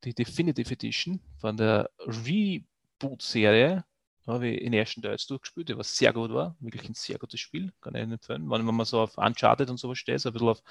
die 0.04 0.14
Definitive 0.14 0.72
Edition 0.72 1.20
von 1.38 1.56
der 1.56 1.90
Reboot-Serie 1.98 3.84
habe 4.26 4.48
ich 4.48 4.60
in 4.60 4.72
den 4.72 4.80
ersten 4.80 5.02
Teil 5.02 5.16
durchgespielt, 5.28 5.76
was 5.76 5.96
sehr 5.96 6.12
gut 6.12 6.32
war, 6.32 6.54
wirklich 6.60 6.88
ein 6.88 6.94
sehr 6.94 7.18
gutes 7.18 7.40
Spiel, 7.40 7.72
kann 7.80 7.94
ich 7.94 8.02
empfehlen. 8.02 8.48
Wenn, 8.50 8.66
wenn 8.66 8.74
man 8.74 8.86
so 8.86 9.00
auf 9.00 9.18
Uncharted 9.18 9.70
und 9.70 9.78
sowas 9.78 9.98
steht, 9.98 10.20
so 10.20 10.28
ein 10.28 10.32
bisschen 10.32 10.48
auf 10.48 10.62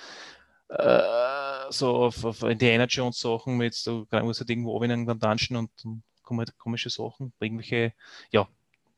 äh, 0.69 1.71
so 1.71 1.95
auf, 1.95 2.23
auf 2.23 2.43
Indiana 2.43 2.85
Jones 2.85 3.19
Sachen 3.19 3.57
mit, 3.57 3.73
so 3.73 4.07
muss 4.11 4.39
halt 4.39 4.49
irgendwo 4.49 4.81
in 4.83 4.91
einem 4.91 5.19
Dungeon 5.19 5.57
und 5.57 5.71
dann 5.83 6.03
kommen 6.21 6.39
halt 6.39 6.57
komische 6.57 6.89
Sachen, 6.89 7.33
irgendwelche, 7.39 7.93
ja, 8.31 8.47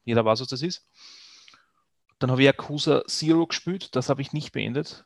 jeder 0.03 0.25
weiß, 0.25 0.41
was 0.41 0.49
das 0.49 0.61
ist. 0.61 0.85
Dann 2.19 2.29
habe 2.29 2.41
ich 2.41 2.45
Yakuza 2.45 3.03
Zero 3.07 3.47
gespielt, 3.47 3.95
das 3.95 4.09
habe 4.09 4.21
ich 4.21 4.33
nicht 4.33 4.51
beendet. 4.51 5.05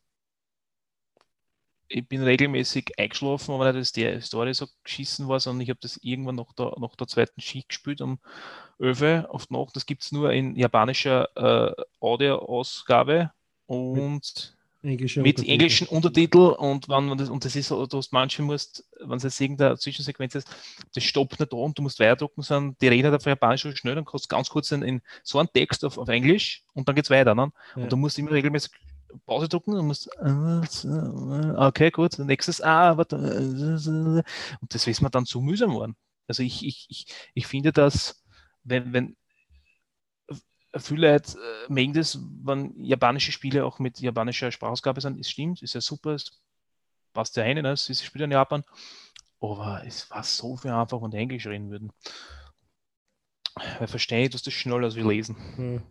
Ich 1.88 2.08
bin 2.08 2.24
regelmäßig 2.24 2.98
eingeschlafen, 2.98 3.54
aber 3.54 3.72
nicht, 3.72 3.82
dass 3.82 3.92
die 3.92 4.22
Story 4.22 4.54
so 4.54 4.68
geschissen 4.84 5.28
war, 5.28 5.40
sondern 5.40 5.62
ich 5.62 5.70
habe 5.70 5.80
das 5.82 5.98
irgendwann 6.02 6.36
nach 6.36 6.54
der, 6.54 6.74
nach 6.80 6.96
der 6.96 7.08
zweiten 7.08 7.42
Schicht 7.42 7.70
gespielt 7.70 8.02
um 8.02 8.20
Öwe 8.80 9.28
auf 9.30 9.50
Nacht. 9.50 9.76
Das 9.76 9.86
gibt 9.86 10.04
es 10.04 10.12
nur 10.12 10.32
in 10.32 10.56
japanischer 10.56 11.30
äh, 11.36 11.84
Audio-Ausgabe 12.00 13.32
und 13.68 14.56
Englische 14.86 15.22
mit 15.22 15.38
Untertitel. 15.38 15.52
englischen 15.52 15.88
Untertitel 15.88 16.38
und 16.38 16.90
wenn 16.90 17.06
man 17.06 17.18
das, 17.18 17.30
und 17.30 17.44
das 17.44 17.56
ist 17.56 17.72
du 17.72 17.88
hast 17.92 18.14
manchmal 18.14 18.46
musst, 18.46 18.86
wenn 19.00 19.18
es 19.18 19.24
jetzt 19.24 19.42
irgendeine 19.42 19.78
Zwischensequenz 19.78 20.36
ist, 20.36 20.48
das 20.94 21.04
stoppt 21.04 21.40
nicht 21.40 21.52
da 21.52 21.58
und 21.58 21.78
du 21.78 21.82
musst 21.82 22.00
weiterdrucken, 22.00 22.44
sondern 22.44 22.76
die 22.80 22.88
reden 22.88 23.06
halt 23.06 23.16
auf 23.16 23.26
Japanisch 23.26 23.64
so 23.64 23.76
schnell, 23.76 23.96
dann 23.96 24.06
kannst 24.06 24.26
du 24.26 24.30
ganz 24.30 24.50
kurz 24.50 24.72
in, 24.72 24.84
in 24.84 25.02
so 25.24 25.40
einen 25.40 25.50
Text 25.52 25.84
auf, 25.84 25.98
auf 25.98 26.08
Englisch 26.08 26.64
und 26.74 26.88
dann 26.88 26.96
geht 26.96 27.06
es 27.06 27.10
weiter. 27.10 27.34
Ne? 27.34 27.52
Ja. 27.76 27.84
Und 27.84 27.92
du 27.92 27.98
musst 27.98 28.20
immer 28.20 28.32
regelmäßig 28.32 28.72
Pause 29.26 29.48
drücken 29.48 29.76
und 29.76 29.88
musst 29.88 30.10
okay, 30.18 31.92
gut, 31.92 32.20
nächstes 32.20 32.62
ah, 32.62 32.98
warte, 32.98 33.16
und 33.18 34.74
das 34.74 34.88
ist 34.88 35.02
mir 35.02 35.10
dann 35.10 35.26
zu 35.26 35.42
mühsam 35.42 35.72
geworden. 35.72 35.96
Also 36.28 36.44
ich, 36.44 36.66
ich, 36.66 36.88
ich, 36.90 37.06
ich 37.34 37.48
finde, 37.48 37.72
dass 37.72 38.24
wenn, 38.64 38.94
wenn 38.94 39.16
viele 40.78 41.12
Leute 41.12 41.38
äh, 41.38 41.72
mögen 41.72 41.94
das, 41.94 42.20
wenn 42.44 42.74
japanische 42.84 43.32
Spiele 43.32 43.66
auch 43.66 43.80
mit 43.80 44.00
japanischer 44.00 44.52
Sprachausgabe 44.52 45.02
sind. 45.02 45.20
Es 45.20 45.30
stimmt, 45.30 45.62
ist 45.62 45.74
ja 45.74 45.82
super, 45.82 46.12
es 46.12 46.42
passt 47.14 47.36
ja 47.38 47.44
rein, 47.44 47.62
ne? 47.62 47.72
es 47.72 47.90
ist 47.90 48.04
Spiel 48.04 48.24
in 48.24 48.32
Japan. 48.32 48.64
Aber 49.40 49.84
es 49.86 50.10
war 50.10 50.24
so 50.24 50.58
viel 50.58 50.72
einfach, 50.72 51.02
wenn 51.02 51.12
die 51.12 51.18
Englisch 51.18 51.46
reden 51.46 51.70
würden. 51.70 51.92
Weil 53.80 53.88
verstehe 53.88 54.26
ich, 54.26 54.32
dass 54.32 54.42
das 54.42 54.54
schneller 54.54 54.86
als 54.86 54.96
wir 54.96 55.06
lesen. 55.06 55.38
Hm. 55.56 55.84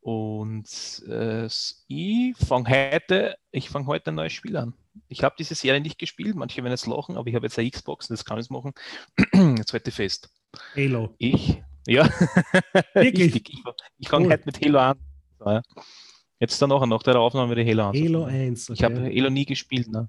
Und 0.00 1.02
äh, 1.08 1.46
ich 1.46 2.36
fange 2.36 2.70
heute, 2.70 3.36
ich 3.50 3.68
fange 3.68 3.86
heute 3.86 4.10
ein 4.10 4.14
neues 4.14 4.32
Spiel 4.32 4.56
an. 4.56 4.74
Ich 5.08 5.22
habe 5.22 5.34
diese 5.38 5.54
Serie 5.54 5.80
nicht 5.80 5.98
gespielt, 5.98 6.36
manche 6.36 6.62
werden 6.62 6.72
jetzt 6.72 6.86
lachen, 6.86 7.16
aber 7.16 7.28
ich 7.28 7.34
habe 7.34 7.46
jetzt 7.46 7.58
eine 7.58 7.70
Xbox 7.70 8.08
und 8.08 8.14
das 8.18 8.24
kann 8.24 8.38
ich 8.38 8.50
machen. 8.50 8.72
jetzt 9.58 9.72
heute 9.72 9.90
fest. 9.90 10.30
Halo. 10.74 11.14
Ich, 11.18 11.62
ja. 11.86 12.04
Wirklich? 12.94 13.36
ich, 13.36 13.50
ich, 13.50 13.62
ich 13.98 14.08
fange 14.08 14.26
cool. 14.26 14.32
heute 14.32 14.44
mit 14.46 14.60
Halo 14.64 14.78
an. 14.78 14.98
Ja. 15.44 15.62
Jetzt 16.40 16.60
dann 16.62 16.72
auch 16.72 16.84
nach 16.86 17.02
der 17.02 17.20
Aufnahme 17.20 17.54
wieder 17.54 17.68
Halo 17.70 17.90
an. 17.90 17.94
Halo 17.94 18.24
1. 18.24 18.70
Okay. 18.70 18.78
Ich 18.78 18.84
habe 18.84 19.04
Halo 19.04 19.30
nie 19.30 19.44
gespielt. 19.44 19.88
Ne? 19.88 20.08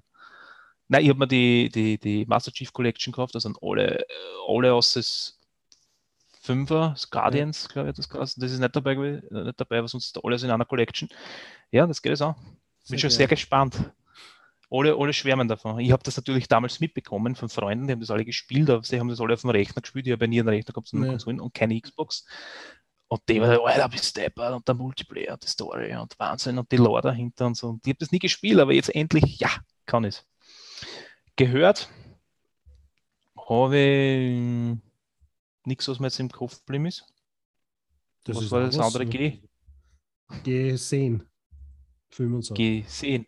Nein, 0.88 1.04
ich 1.04 1.10
habe 1.10 1.18
mir 1.18 1.28
die, 1.28 1.68
die, 1.68 1.98
die 1.98 2.24
Master 2.26 2.50
Chief 2.50 2.72
Collection 2.72 3.12
gekauft, 3.12 3.34
also 3.34 3.52
alle, 3.60 4.04
alle 4.48 4.72
aus 4.72 4.94
des 4.94 5.38
Fünfer, 6.42 6.94
Guardians, 7.10 7.64
ja. 7.68 7.72
glaube 7.72 7.90
ich, 7.90 7.96
das 7.96 8.08
Das 8.08 8.36
ist 8.36 8.58
nicht 8.58 8.76
dabei, 8.76 8.94
nicht 8.94 9.60
dabei, 9.60 9.78
aber 9.78 9.88
sonst 9.88 10.18
alles 10.22 10.42
in 10.42 10.50
einer 10.50 10.64
Collection. 10.64 11.08
Ja, 11.70 11.86
das 11.86 12.02
geht 12.02 12.12
es 12.12 12.22
auch. 12.22 12.34
Bin 12.88 12.98
schon 12.98 13.10
sehr 13.10 13.28
gespannt 13.28 13.92
alle, 14.72 14.96
alle 14.96 15.12
schwärmen 15.12 15.48
davon. 15.48 15.78
Ich 15.80 15.92
habe 15.92 16.02
das 16.02 16.16
natürlich 16.16 16.48
damals 16.48 16.80
mitbekommen 16.80 17.36
von 17.36 17.48
Freunden, 17.48 17.86
die 17.86 17.92
haben 17.92 18.00
das 18.00 18.10
alle 18.10 18.24
gespielt, 18.24 18.70
aber 18.70 18.82
sie 18.82 18.98
haben 18.98 19.08
das 19.08 19.20
alle 19.20 19.34
auf 19.34 19.42
dem 19.42 19.50
Rechner 19.50 19.82
gespielt. 19.82 20.06
Ich 20.06 20.12
habe 20.12 20.24
ja 20.24 20.28
nie 20.28 20.40
einen 20.40 20.48
Rechner 20.48 20.72
gehabt, 20.72 20.88
sondern 20.88 21.08
ja. 21.08 21.12
Konsolen 21.12 21.40
und 21.40 21.52
keine 21.52 21.78
Xbox. 21.80 22.24
Und 23.08 23.20
die 23.28 23.40
war, 23.42 23.64
Alter, 23.66 23.88
bist 23.90 24.16
deppert 24.16 24.54
und 24.54 24.66
der 24.66 24.74
Multiplayer 24.74 25.36
die 25.36 25.46
Story 25.46 25.94
und 25.94 26.18
Wahnsinn 26.18 26.58
und 26.58 26.72
die 26.72 26.78
Lore 26.78 27.02
dahinter 27.02 27.46
und 27.46 27.56
so. 27.56 27.68
Und 27.68 27.86
ich 27.86 27.90
habe 27.90 27.98
das 27.98 28.10
nie 28.10 28.18
gespielt, 28.18 28.58
aber 28.58 28.72
jetzt 28.72 28.94
endlich, 28.94 29.38
ja, 29.38 29.50
kann 29.84 30.04
ich 30.04 30.22
Gehört 31.36 31.88
habe 33.36 33.78
ich 33.78 34.78
nichts, 35.66 35.88
was 35.88 36.00
mir 36.00 36.06
jetzt 36.06 36.20
im 36.20 36.30
Kopf 36.30 36.58
geblieben 36.58 36.86
ist. 36.86 37.06
Das 38.24 38.36
was 38.36 38.44
ist 38.44 38.50
war 38.50 38.60
das 38.60 38.78
andere 38.78 39.06
G? 39.06 39.40
Gesehen. 40.44 41.28
Gesehen. 42.54 43.26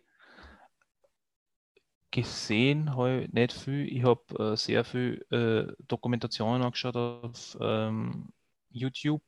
Gesehen 2.11 2.95
habe 2.95 3.23
ich 3.23 3.33
nicht 3.33 3.51
viel. 3.51 3.87
Ich 3.91 4.03
habe 4.03 4.53
äh, 4.53 4.55
sehr 4.55 4.85
viel 4.85 5.25
äh, 5.31 5.73
Dokumentationen 5.87 6.63
angeschaut 6.63 6.95
auf 6.95 7.57
ähm, 7.59 8.29
YouTube 8.69 9.21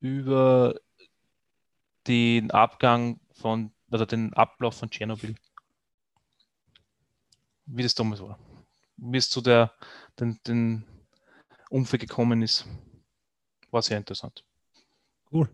über 0.00 0.74
den 2.06 2.50
Abgang 2.50 3.20
von, 3.32 3.72
oder 3.90 4.06
den 4.06 4.32
Ablauf 4.34 4.78
von 4.78 4.90
Tschernobyl. 4.90 5.34
Wie 7.66 7.82
das 7.82 7.94
damals 7.94 8.22
war. 8.22 8.38
Wie 8.96 9.18
es 9.18 9.30
zu 9.30 9.40
der, 9.40 9.72
den, 10.18 10.40
den 10.46 10.84
Unfall 11.70 11.98
gekommen 11.98 12.42
ist. 12.42 12.66
War 13.70 13.82
sehr 13.82 13.98
interessant. 13.98 14.44
Cool. 15.32 15.48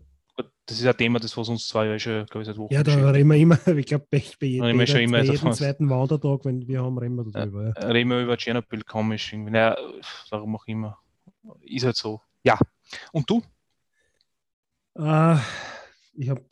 Das 0.65 0.79
ist 0.79 0.85
ein 0.85 0.97
Thema, 0.97 1.19
das 1.19 1.37
was 1.37 1.47
uns 1.47 1.67
zwei 1.67 1.85
Jahre 1.85 1.99
schon, 1.99 2.25
glaube 2.25 2.41
ich, 2.41 2.47
seit 2.47 2.57
Wochen 2.57 2.73
Ja, 2.73 2.81
da 2.81 3.11
reden 3.11 3.29
wir 3.29 3.37
immer, 3.37 3.67
ich 3.77 3.85
glaube, 3.85 4.07
bei, 4.09 4.23
bei, 4.39 4.57
Da 4.57 4.65
reden 4.65 4.79
wir 4.79 4.87
schon 4.87 5.01
immer 5.01 5.19
jedem 5.19 5.35
davon. 5.35 5.53
zweiten 5.53 5.89
Wandertag, 5.89 6.45
wenn 6.45 6.67
wir 6.67 6.81
haben, 6.81 6.97
reden 6.97 7.15
wir 7.15 7.25
darüber. 7.31 7.73
Ja. 7.79 7.87
reden 7.87 8.09
wir 8.09 8.21
über 8.21 8.35
Tschernobyl 8.35 8.83
komisch. 8.83 9.31
Irgendwie. 9.31 9.51
Naja, 9.51 9.77
warum 10.29 10.55
auch 10.55 10.65
immer. 10.65 10.97
Ist 11.61 11.85
halt 11.85 11.95
so. 11.95 12.21
Ja. 12.43 12.57
Und 13.11 13.29
du? 13.29 13.43
Äh, 14.95 15.37
ich 16.15 16.29
habe 16.29 16.43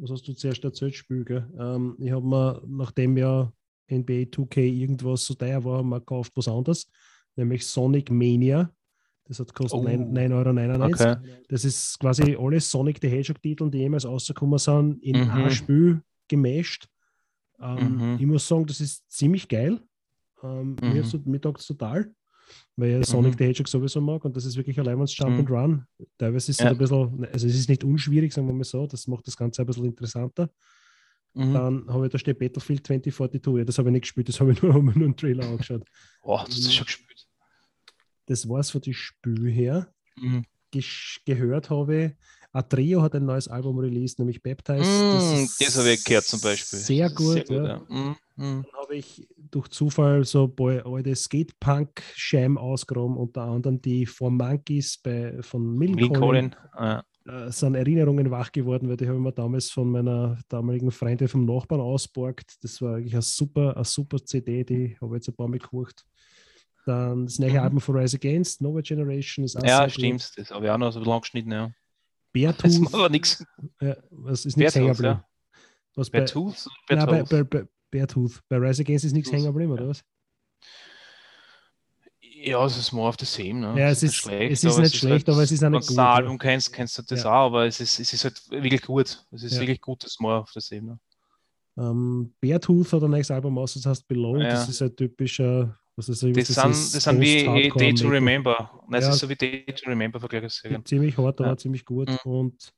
was 0.00 0.10
hast 0.10 0.28
du 0.28 0.32
zuerst 0.32 0.64
erzählt, 0.64 0.94
Spiel, 0.94 1.24
gell? 1.24 1.50
Ähm, 1.58 1.96
ich 1.98 2.12
habe 2.12 2.24
mir, 2.24 2.62
nachdem 2.66 3.16
ja 3.16 3.52
NBA 3.90 4.28
2K 4.30 4.60
irgendwas 4.60 5.24
so 5.24 5.34
teuer 5.34 5.64
war, 5.64 5.82
mal 5.82 5.98
gekauft 5.98 6.32
was 6.36 6.48
anderes, 6.48 6.88
nämlich 7.38 7.66
Sonic 7.66 8.10
Mania. 8.10 8.70
Das 9.24 9.40
hat 9.40 9.54
kostet 9.54 9.78
Oh. 9.80 9.84
9,99 9.84 10.70
Euro. 10.74 10.86
Okay. 10.86 11.16
Das 11.48 11.64
ist 11.64 11.98
quasi 11.98 12.36
alle 12.38 12.60
Sonic 12.60 12.98
the 13.00 13.08
Hedgehog-Titel, 13.08 13.70
die 13.70 13.78
jemals 13.78 14.06
rausgekommen 14.06 14.58
sind, 14.58 15.02
in 15.02 15.22
Mhm. 15.24 15.30
ein 15.30 15.50
Spiel 15.50 16.02
gemischt. 16.28 16.88
Ähm, 17.60 17.96
Mhm. 17.96 18.16
Ich 18.20 18.26
muss 18.26 18.46
sagen, 18.48 18.66
das 18.66 18.80
ist 18.80 19.10
ziemlich 19.10 19.46
geil. 19.48 19.80
Ähm, 20.42 20.76
Mhm. 20.80 20.92
Mir, 20.92 21.04
so- 21.04 21.20
mir 21.24 21.40
taugt 21.40 21.60
es 21.60 21.66
total, 21.66 22.10
weil 22.76 23.00
ich 23.00 23.06
Sonic 23.06 23.32
Mhm. 23.34 23.38
the 23.38 23.44
Hedgehog 23.44 23.68
sowieso 23.68 24.00
mag 24.00 24.24
und 24.24 24.34
das 24.36 24.44
ist 24.44 24.56
wirklich 24.56 24.78
allein 24.80 25.04
Jump 25.04 25.32
Mhm. 25.32 25.38
and 25.40 25.50
Run. 25.50 25.84
Teilweise 26.16 26.50
ist 26.50 26.60
es 26.60 26.64
Ja. 26.64 26.70
ein 26.70 26.78
bisschen, 26.78 27.24
also 27.32 27.46
es 27.46 27.54
ist 27.54 27.68
nicht 27.68 27.84
unschwierig, 27.84 28.32
sagen 28.32 28.46
wir 28.46 28.54
mal 28.54 28.64
so, 28.64 28.86
das 28.86 29.06
macht 29.08 29.26
das 29.26 29.36
Ganze 29.36 29.62
ein 29.62 29.66
bisschen 29.66 29.84
interessanter. 29.84 30.48
Mhm. 31.34 31.52
Dann 31.52 31.86
habe 31.92 32.06
ich 32.06 32.12
da 32.12 32.18
steht 32.18 32.38
Battlefield 32.38 32.86
2042, 32.86 33.58
ja, 33.58 33.64
das 33.64 33.76
habe 33.78 33.88
ich 33.90 33.92
nicht 33.92 34.02
gespielt, 34.02 34.28
das 34.30 34.40
habe 34.40 34.52
ich 34.52 34.62
nur, 34.62 34.72
mir 34.82 34.92
nur 34.94 35.04
einen 35.04 35.16
Trailer 35.16 35.46
angeschaut. 35.46 35.84
Oh, 36.22 36.40
das 36.46 36.56
ist 36.56 36.72
schon 36.74 36.86
gespielt. 36.86 37.07
Das 38.28 38.48
war 38.48 38.60
es 38.60 38.70
von 38.70 38.80
den 38.80 38.94
Spiel 38.94 39.50
her. 39.50 39.92
Mhm. 40.16 40.44
Gehört 41.24 41.70
habe 41.70 42.04
ich, 42.04 42.12
Atrio 42.52 43.02
hat 43.02 43.14
ein 43.14 43.24
neues 43.24 43.48
Album 43.48 43.78
released, 43.78 44.18
nämlich 44.18 44.42
Baptized. 44.42 44.84
Mm, 44.84 45.44
ist 45.44 45.60
das 45.60 45.78
habe 45.78 45.90
ich 45.92 46.04
gehört 46.04 46.24
zum 46.24 46.40
Beispiel. 46.40 46.78
Sehr 46.78 47.10
gut, 47.10 47.48
ja. 47.48 47.66
ja. 47.66 47.82
Mhm. 47.88 48.16
Mhm. 48.36 48.64
Dann 48.64 48.82
habe 48.82 48.96
ich 48.96 49.28
durch 49.36 49.68
Zufall 49.68 50.24
so 50.24 50.44
ein 50.44 50.54
paar 50.54 50.86
alte 50.86 51.14
Skatepunk-Scheiben 51.14 52.58
ausgegraben, 52.58 53.16
unter 53.16 53.42
anderem 53.42 53.80
die 53.80 54.06
Four 54.06 54.30
Monkeys 54.30 54.98
bei, 54.98 55.42
von. 55.42 55.76
Äh, 56.76 57.02
Äh, 57.28 57.52
sind 57.52 57.74
Erinnerungen 57.74 58.30
wach 58.30 58.50
geworden, 58.52 58.88
weil 58.88 58.96
die 58.96 59.06
habe 59.06 59.18
ich 59.18 59.22
mir 59.22 59.32
damals 59.32 59.70
von 59.70 59.90
meiner 59.90 60.38
damaligen 60.48 60.90
Freundin 60.90 61.28
vom 61.28 61.44
Nachbarn 61.44 61.80
ausborgt. 61.80 62.56
Das 62.62 62.80
war 62.80 62.96
eigentlich 62.96 63.12
eine 63.12 63.22
super, 63.22 63.76
eine 63.76 63.84
super 63.84 64.24
CD, 64.24 64.64
die 64.64 64.96
habe 65.00 65.16
ich 65.16 65.20
jetzt 65.20 65.28
ein 65.28 65.36
paar 65.36 65.48
Mal 65.48 65.58
gekocht. 65.58 66.06
Dann 66.88 67.26
das 67.26 67.38
neue 67.38 67.50
Mhm. 67.52 67.58
Album 67.58 67.80
von 67.80 67.96
Rise 67.96 68.16
Against, 68.16 68.60
Nova 68.62 68.80
Generation 68.80 69.44
ist 69.44 69.56
auch 69.56 69.62
ja, 69.64 69.88
stimmt. 69.88 70.32
Das 70.36 70.50
habe 70.50 70.64
ich 70.64 70.70
auch 70.70 70.78
noch 70.78 70.90
so 70.92 71.00
lang 71.00 71.20
geschnitten. 71.20 71.52
Ja. 71.52 71.66
Das 71.66 71.74
Beartooth, 72.32 72.80
macht 72.80 72.94
aber 72.94 73.08
nichts. 73.10 73.44
ja, 73.80 73.96
was 74.10 74.46
ist 74.46 74.56
nichts 74.56 74.72
Beartooth, 74.74 74.74
hängen 74.74 74.88
geblieben? 74.96 75.14
ja. 75.22 75.24
Was 75.94 76.10
bei, 76.10 76.20
Bei 76.20 76.24
Tooth? 76.26 76.66
Nein, 76.88 77.06
bei, 77.06 77.22
bei, 77.24 77.42
bei 77.44 77.64
Beartooth. 77.90 78.40
Bei 78.48 78.56
Rise 78.56 78.82
Against 78.82 79.04
ist 79.04 79.12
nichts 79.12 79.30
hängen 79.32 79.44
geblieben, 79.44 79.70
ja. 79.74 79.78
oder 79.80 79.88
was? 79.88 80.02
Ja, 82.20 82.64
es 82.64 82.76
ist 82.78 82.92
more 82.92 83.08
of 83.08 83.16
the 83.18 83.26
same. 83.26 83.54
Ne? 83.54 83.74
Ja, 83.80 83.88
es 83.90 84.02
nicht 84.02 84.10
ist- 84.12 84.16
schlecht, 84.16 84.52
es 84.52 84.64
ist 84.64 84.72
aber 84.72 84.82
nicht 84.82 84.96
schlecht, 84.96 85.26
halt, 85.26 85.28
aber 85.30 85.42
es 85.42 85.50
ist 85.50 85.64
auch 85.64 85.70
nicht 85.70 85.80
Wenn 85.80 85.86
du 85.88 85.92
gut, 85.94 85.98
ein 85.98 86.04
ja. 86.04 86.14
Album 86.14 86.38
kennst, 86.38 86.72
kennst 86.72 86.98
du 86.98 87.02
das 87.02 87.24
Ja. 87.24 87.30
auch, 87.30 87.46
aber 87.46 87.66
es 87.66 87.80
ist, 87.80 87.98
es 87.98 88.12
ist 88.12 88.24
halt 88.24 88.40
wirklich 88.50 88.82
gut. 88.82 89.24
Es 89.32 89.42
ist 89.42 89.54
Ja. 89.54 89.60
wirklich 89.60 89.80
gutes 89.80 90.20
more 90.20 90.40
of 90.40 90.50
the 90.52 90.60
same. 90.60 90.82
Ne? 90.82 90.98
Ähm, 91.76 92.32
Beartooth 92.40 92.92
hat 92.92 93.02
ein 93.02 93.10
neues 93.10 93.30
Album 93.30 93.58
aus, 93.58 93.74
das 93.74 93.86
heißt 93.86 94.06
Below. 94.06 94.36
Ja. 94.38 94.50
Das 94.50 94.68
ist 94.68 94.80
ein 94.82 94.94
typischer, 94.94 95.78
was 95.98 96.08
ist 96.08 96.22
Das, 96.22 96.46
sind, 96.46 96.94
das 96.94 97.02
sind 97.04 97.20
wie 97.20 97.44
Day 97.76 97.92
to 97.92 98.08
Remember. 98.08 98.70
Nein, 98.88 99.02
Ja. 99.02 99.10
ist 99.10 99.18
so 99.18 99.28
wie 99.28 99.34
Day 99.34 99.64
to 99.66 99.90
Remember 99.90 100.20
Vergleichsserien. 100.20 100.84
Ziemlich 100.84 101.18
hart, 101.18 101.40
aber 101.40 101.50
Ja. 101.50 101.56
ziemlich 101.56 101.84
gut. 101.84 102.08
Mhm. 102.08 102.30
Und 102.30 102.72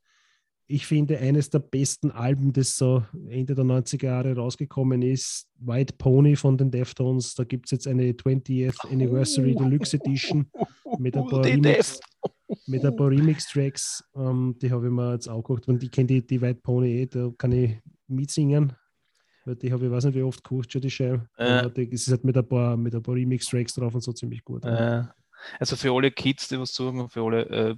ich 0.67 0.87
finde, 0.87 1.19
eines 1.19 1.51
der 1.51 1.59
besten 1.59 2.11
Alben, 2.13 2.53
das 2.53 2.77
so 2.77 3.05
Ende 3.29 3.55
der 3.55 3.65
90er 3.65 4.05
Jahre 4.07 4.35
rausgekommen 4.37 5.03
ist, 5.03 5.49
White 5.59 5.95
Pony 5.99 6.35
von 6.37 6.57
den 6.57 6.71
Deftones. 6.71 7.35
Da 7.35 7.45
gibt 7.45 7.67
es 7.67 7.73
jetzt 7.73 7.87
eine 7.87 8.13
20th 8.13 8.91
Anniversary 8.91 9.55
Deluxe 9.55 9.97
Edition 9.97 10.47
mit 10.99 11.17
ein 11.17 11.27
paar 11.27 11.45
Remix, 11.45 12.01
mit 12.67 12.85
ein 12.85 12.97
paar 12.97 13.11
Remix-Tracks. 13.11 14.05
Ähm, 14.17 14.57
die 14.63 14.71
habe 14.71 14.87
ich 14.87 14.93
mir 14.93 15.13
jetzt 15.13 15.29
auch 15.29 15.43
geguckt, 15.43 15.69
und 15.69 15.83
ich 15.83 15.91
kenne 15.91 16.07
die, 16.07 16.27
die 16.27 16.41
White 16.41 16.61
Pony 16.63 17.03
eh, 17.03 17.07
da 17.07 17.31
kann 17.37 17.53
ich 17.53 17.73
mitsingen. 18.07 18.73
Weil 19.45 19.57
die 19.57 19.73
habe 19.73 19.87
ich 19.87 19.91
weiß 19.91 20.05
nicht 20.05 20.15
wie 20.15 20.23
oft 20.23 20.43
gekocht, 20.45 20.73
schon 20.73 20.83
die 20.83 20.91
Scheibe. 20.91 21.27
Ja. 21.39 21.61
Aber 21.61 21.71
die, 21.71 21.91
es 21.93 22.03
ist 22.03 22.11
halt 22.11 22.25
mit 22.25 22.37
ein 22.37 22.47
paar, 22.47 22.77
mit 22.77 22.95
ein 22.95 23.03
paar 23.03 23.15
Remix-Tracks 23.15 23.75
drauf 23.75 23.95
und 23.95 24.03
so 24.03 24.13
ziemlich 24.13 24.45
gut. 24.45 24.65
Äh, 24.65 25.05
also 25.59 25.77
für 25.77 25.93
alle 25.93 26.11
Kids, 26.11 26.49
die 26.49 26.59
was 26.59 26.75
suchen, 26.75 27.01
und 27.01 27.11
für 27.11 27.23
alle 27.23 27.47
äh, 27.47 27.77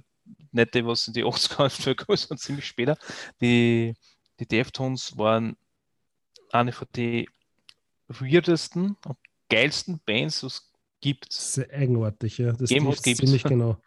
nicht 0.51 0.73
die, 0.73 0.85
was 0.85 1.07
in 1.07 1.13
die 1.13 1.23
80er 1.23 1.69
für 1.69 2.17
sind 2.17 2.39
ziemlich 2.39 2.65
später, 2.65 2.97
die, 3.41 3.93
die 4.39 4.47
Deftones 4.47 5.17
waren 5.17 5.55
eine 6.51 6.71
von 6.71 6.87
den 6.95 7.25
weirdesten 8.07 8.97
und 9.05 9.17
geilsten 9.49 9.99
Bands, 10.05 10.43
was 10.43 10.53
es 10.53 10.71
gibt. 11.01 11.31
Sehr 11.31 11.69
eigenartig, 11.71 12.37
ja. 12.37 12.53
Das 12.53 12.69
gibt's. 12.69 13.01
ziemlich 13.01 13.43
genau. 13.43 13.77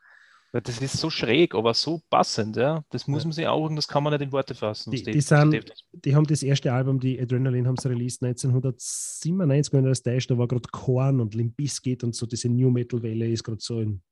Das 0.61 0.81
ist 0.81 0.99
so 0.99 1.11
schräg, 1.11 1.55
aber 1.55 1.75
so 1.75 2.01
passend, 2.11 2.57
ja. 2.57 2.85
Das 2.91 3.07
muss 3.07 3.23
Ja. 3.23 3.27
man 3.29 3.33
sich 3.33 3.47
auch, 3.47 3.69
das 3.75 3.89
kann 3.89 4.03
man 4.03 4.13
nicht 4.13 4.23
in 4.23 4.33
Worte 4.33 4.55
fassen. 4.55 4.91
Die- 4.91 5.03
die 5.03 5.21
sind- 5.21 5.73
Die 5.93 6.15
haben 6.15 6.27
das 6.27 6.43
erste 6.43 6.73
Album, 6.73 7.01
die 7.01 7.21
Adrenaline, 7.21 7.67
haben 7.69 7.77
sie 7.77 7.89
released 7.89 8.23
1997, 8.23 9.73
wenn 9.73 9.85
das 9.85 10.03
täuscht. 10.03 10.31
Da 10.31 10.39
war 10.39 10.47
gerade 10.49 10.69
Korn 10.71 11.21
und 11.21 11.35
Limp 11.35 11.57
Bizkit 11.57 12.05
und 12.05 12.15
so 12.15 12.27
diese 12.27 12.49
New 12.49 12.71
Metal 12.71 13.03
Welle 13.03 13.29
ist 13.31 13.45
gerade 13.45 13.59
so 13.61 13.81
in 13.81 14.03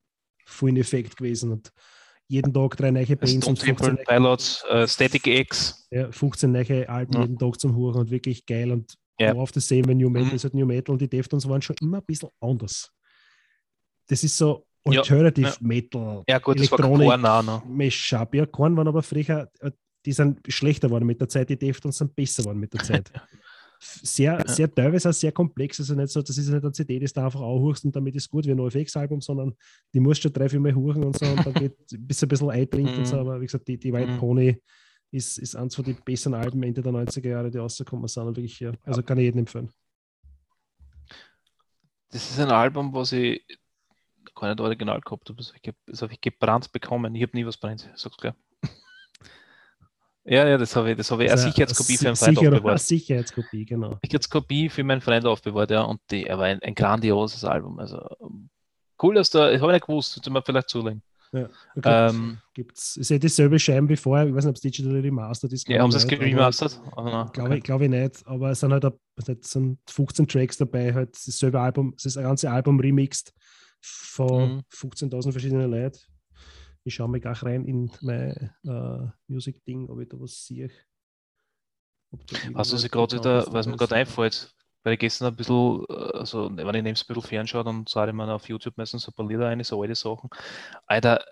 vollen 0.46 0.76
Effekt 0.76 1.16
gewesen. 1.16 1.52
Und 1.52 1.72
jeden 2.28 2.52
Tag 2.52 2.76
drei 2.76 2.90
neue 2.90 3.04
Bands 3.16 3.46
und 3.46 3.58
15, 3.58 3.76
Temple 3.76 4.04
Pilots, 4.06 4.64
äh, 4.68 4.86
Static 4.88 5.26
X. 5.26 5.86
ja, 5.90 6.10
15 6.10 6.52
neue 6.52 6.88
Alben 6.88 7.12
Ja. 7.14 7.20
jeden 7.22 7.38
Tag 7.38 7.60
zum 7.60 7.76
Huren 7.76 8.00
und 8.00 8.10
wirklich 8.10 8.44
geil. 8.46 8.72
Und 8.72 8.94
Ja. 9.18 9.34
auf 9.34 9.52
das 9.52 9.68
sehen, 9.68 9.86
wenn 9.86 9.98
New 9.98 10.10
Metal 10.10 10.28
Mhm. 10.30 10.34
ist 10.34 10.44
halt 10.44 10.54
New 10.54 10.66
Metal 10.66 10.92
und 10.92 11.00
die 11.00 11.08
Deftones 11.08 11.48
waren 11.48 11.62
schon 11.62 11.76
immer 11.80 11.98
ein 11.98 12.04
bisschen 12.04 12.30
anders. 12.40 12.90
Das 14.08 14.22
ist 14.24 14.36
so 14.36 14.66
Alternative 14.84 15.48
ja. 15.48 15.54
Metal. 15.60 16.22
Ja 16.28 16.38
gut, 16.38 16.60
das 16.60 16.70
war 16.70 16.78
Elektronik. 16.80 17.08
Korn 17.08 17.26
auch 17.26 17.42
noch. 17.42 17.64
Mashup. 17.64 18.34
Ja, 18.34 18.46
Korn 18.46 18.76
waren 18.76 18.88
aber 18.88 19.02
früher, 19.02 19.50
äh, 19.60 19.70
die 20.04 20.12
sind 20.12 20.40
schlechter 20.48 20.88
geworden 20.88 21.06
mit 21.06 21.20
der 21.20 21.28
Zeit, 21.28 21.48
die 21.48 21.58
Deftones 21.58 21.96
sind 21.98 22.14
besser 22.14 22.42
geworden 22.42 22.58
mit 22.60 22.72
der 22.74 22.80
Zeit. 22.84 23.10
Sehr, 23.80 24.38
Ja. 24.38 24.48
sehr 24.48 24.72
teilweise 24.74 25.10
auch 25.10 25.12
sehr 25.14 25.32
komplex. 25.32 25.78
Also 25.80 25.94
nicht 25.94 26.08
so, 26.10 26.22
das 26.22 26.36
ist 26.38 26.48
nicht 26.48 26.62
eine 26.62 26.72
CD, 26.72 26.98
die 26.98 27.06
du 27.06 27.20
einfach 27.22 27.40
anhörst 27.40 27.84
und 27.84 27.94
damit 27.94 28.14
ist 28.16 28.30
gut 28.30 28.46
wie 28.46 28.50
ein 28.52 28.56
NoFX-Album, 28.56 29.20
sondern 29.20 29.54
die 29.92 30.00
musst 30.00 30.24
du 30.24 30.30
drei, 30.30 30.48
vier 30.48 30.60
Mal 30.60 30.74
hören 30.74 31.04
und 31.04 31.18
so 31.18 31.26
und 31.26 31.44
dann 31.44 31.52
geht 31.54 31.74
bis 31.98 32.22
ein 32.22 32.28
bisschen 32.28 32.50
eintrinkt 32.50 32.96
und 32.96 33.06
so. 33.06 33.16
Mhm. 33.16 33.20
Aber 33.22 33.40
wie 33.40 33.46
gesagt, 33.46 33.66
die, 33.68 33.78
die 33.78 33.92
White 33.92 34.12
Mhm. 34.12 34.18
Pony 34.18 34.62
ist, 35.10 35.38
ist 35.38 35.54
eins 35.54 35.74
von 35.74 35.84
den 35.84 35.96
besseren 36.04 36.34
Alben 36.34 36.62
Ende 36.62 36.82
der 36.82 36.92
90er 36.92 37.28
Jahre, 37.28 37.50
die 37.50 37.58
rausgekommen 37.58 38.08
sind. 38.08 38.24
Und 38.26 38.36
wirklich, 38.36 38.58
ja, 38.60 38.72
also 38.84 39.02
kann 39.02 39.18
ich 39.18 39.24
jedem 39.24 39.40
empfehlen. 39.40 39.70
Das 42.10 42.30
ist 42.30 42.38
ein 42.40 42.50
Album, 42.50 42.92
was 42.92 43.12
ich 43.12 43.44
gar 44.34 44.48
nicht 44.48 44.60
original 44.60 45.00
gehabt. 45.00 45.28
Das 45.36 45.48
habe 45.52 45.58
ich, 45.62 45.72
das 45.86 46.20
gebrannt 46.20 46.72
bekommen. 46.72 47.14
Ich 47.14 47.22
habe 47.22 47.36
nie 47.36 47.46
was 47.46 47.56
brennt, 47.56 47.88
sag's 47.94 48.16
klar. 48.16 48.34
ja, 50.24 50.46
ja, 50.48 50.56
das 50.58 50.74
habe 50.74 50.90
ich, 50.92 50.96
das 50.96 51.10
habe 51.10 51.24
ich 51.24 51.30
eine 51.30 51.38
Also, 51.40 51.50
Sicherheitskopie 51.50 51.96
für 51.98 52.06
einen 52.08 52.16
Freund 52.16 52.38
sicher- 52.38 52.52
aufbewahrt. 52.52 52.80
Sicherheitskopie, 52.80 53.64
genau. 53.64 53.98
Sicherheitskopie 54.02 54.68
für 54.70 54.84
meinen 54.84 55.00
Freund 55.00 55.26
aufbewahrt, 55.26 55.70
ja. 55.70 55.82
Und 55.82 56.00
die, 56.10 56.24
er 56.26 56.38
war 56.38 56.46
ein, 56.46 56.60
ein 56.62 56.74
grandioses 56.74 57.44
Album. 57.44 57.78
Also 57.78 58.00
cool, 59.02 59.14
dass 59.14 59.30
da, 59.30 59.50
ich 59.52 59.60
habe 59.60 59.72
nicht 59.72 59.86
gewusst, 59.86 60.12
sollte 60.12 60.30
man 60.30 60.42
vielleicht 60.42 60.70
zulegen. 60.70 61.02
Ja, 61.32 61.48
okay. 61.76 62.10
Ähm, 62.10 62.38
Gibt's, 62.54 62.96
ist 62.96 63.10
ja 63.10 63.18
dieselbe 63.18 63.58
Scheiben 63.58 63.88
wie 63.88 63.96
vorher. 63.96 64.28
Ich 64.28 64.34
weiß 64.34 64.44
nicht, 64.44 64.50
ob 64.50 64.54
es 64.56 64.60
Digital 64.60 64.92
Remastered 65.00 65.52
ist. 65.52 65.68
ja, 65.68 65.82
haben 65.82 65.90
sie 65.90 65.96
es 65.98 66.06
geremastert? 66.06 66.80
Ah, 66.94 67.02
na, 67.02 67.24
Glaube 67.32 67.48
okay. 67.48 67.58
ich, 67.58 67.64
glaub 67.64 67.80
ich 67.80 67.88
nicht, 67.90 68.24
aber 68.24 68.50
es 68.50 68.60
sind 68.60 68.72
halt 68.72 69.44
sind 69.44 69.78
15 69.90 70.28
Tracks 70.28 70.56
dabei, 70.58 70.94
halt 70.94 71.10
dasselbe 71.26 71.58
Album, 71.60 71.88
ein 71.92 72.22
ganzes 72.22 72.48
Album 72.48 72.78
remixed 72.78 73.34
von 73.84 74.56
Mhm. 74.56 74.62
15.000 74.70 75.32
verschiedenen 75.32 75.70
Leuten. 75.70 75.98
Ich 76.84 76.94
schaue 76.94 77.08
mal 77.08 77.20
gleich 77.20 77.42
rein 77.42 77.64
in 77.64 77.90
mein 78.02 78.50
äh, 78.64 79.08
Music-Ding, 79.28 79.88
ob 79.88 80.00
ich 80.00 80.08
da 80.08 80.18
was 80.20 80.44
sehe. 80.46 80.70
Irgendwas 82.12 82.72
was 82.72 82.84
ich 82.84 82.90
gerade 82.90 83.16
wieder, 83.16 83.38
Bekanntes 83.38 83.54
was 83.54 83.66
mir 83.66 83.76
gerade 83.76 83.94
einfällt, 83.96 84.54
weil 84.82 84.92
ich 84.94 84.98
gestern 85.00 85.28
ein 85.28 85.36
bisschen, 85.36 85.84
äh, 85.88 85.92
also 85.92 86.50
wenn 86.54 86.58
ich 86.66 86.82
neben 86.82 86.88
ein 86.88 86.92
bisschen 86.94 87.22
fernschaue, 87.22 87.64
dann 87.64 87.84
sage 87.88 88.10
ich 88.10 88.16
mir 88.16 88.32
auf 88.32 88.48
YouTube 88.48 88.76
meistens 88.76 89.02
so 89.02 89.10
ein 89.10 89.14
paar 89.14 89.26
Lieder 89.26 89.48
ein, 89.48 89.62
so 89.64 89.82
alte 89.82 89.94
Sachen. 89.94 90.30
Alter, 90.86 91.24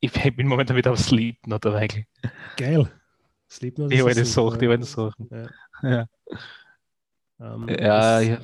ich 0.00 0.12
bin 0.36 0.46
momentan 0.46 0.76
wieder 0.76 0.92
auf 0.92 0.98
Slipknot 0.98 1.66
eigentlich. 1.66 2.06
Geil. 2.56 2.90
Die 3.60 3.68
ist 3.68 4.06
ein 4.06 4.24
super, 4.24 4.24
Sachen, 4.24 4.58
die 4.58 4.66
alten 4.68 4.82
Sachen. 4.84 5.28
Ja. 5.30 5.48
Ja. 5.82 6.06
Ähm, 7.40 7.68
Ja, 7.68 8.20
es, 8.20 8.28
ja. 8.28 8.40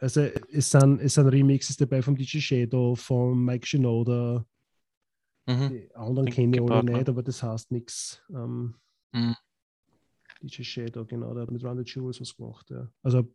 Also 0.00 0.20
es 0.20 0.70
sind, 0.70 1.00
es 1.00 1.14
sind 1.14 1.26
Remixes 1.28 1.76
dabei 1.76 2.02
vom 2.02 2.16
DJ 2.16 2.38
Shadow, 2.38 2.94
von 2.94 3.44
Mike 3.44 3.66
Shinoda. 3.66 4.46
Mhm. 5.46 5.68
Die 5.70 5.94
anderen 5.94 6.30
kenne 6.30 6.56
ich 6.56 6.60
alle 6.60 6.68
Partner. 6.70 6.92
nicht, 6.98 7.08
aber 7.08 7.22
das 7.22 7.42
heißt 7.42 7.70
nichts. 7.72 8.22
Ähm, 8.30 8.74
Mhm. 9.12 9.34
DJ 10.42 10.62
Shadow, 10.62 11.04
genau, 11.06 11.32
der 11.32 11.44
hat 11.44 11.50
mit 11.50 11.62
the 11.62 11.68
Jewels 11.84 12.20
was 12.20 12.36
gemacht. 12.36 12.68
Ja. 12.70 12.92
Also, 13.02 13.34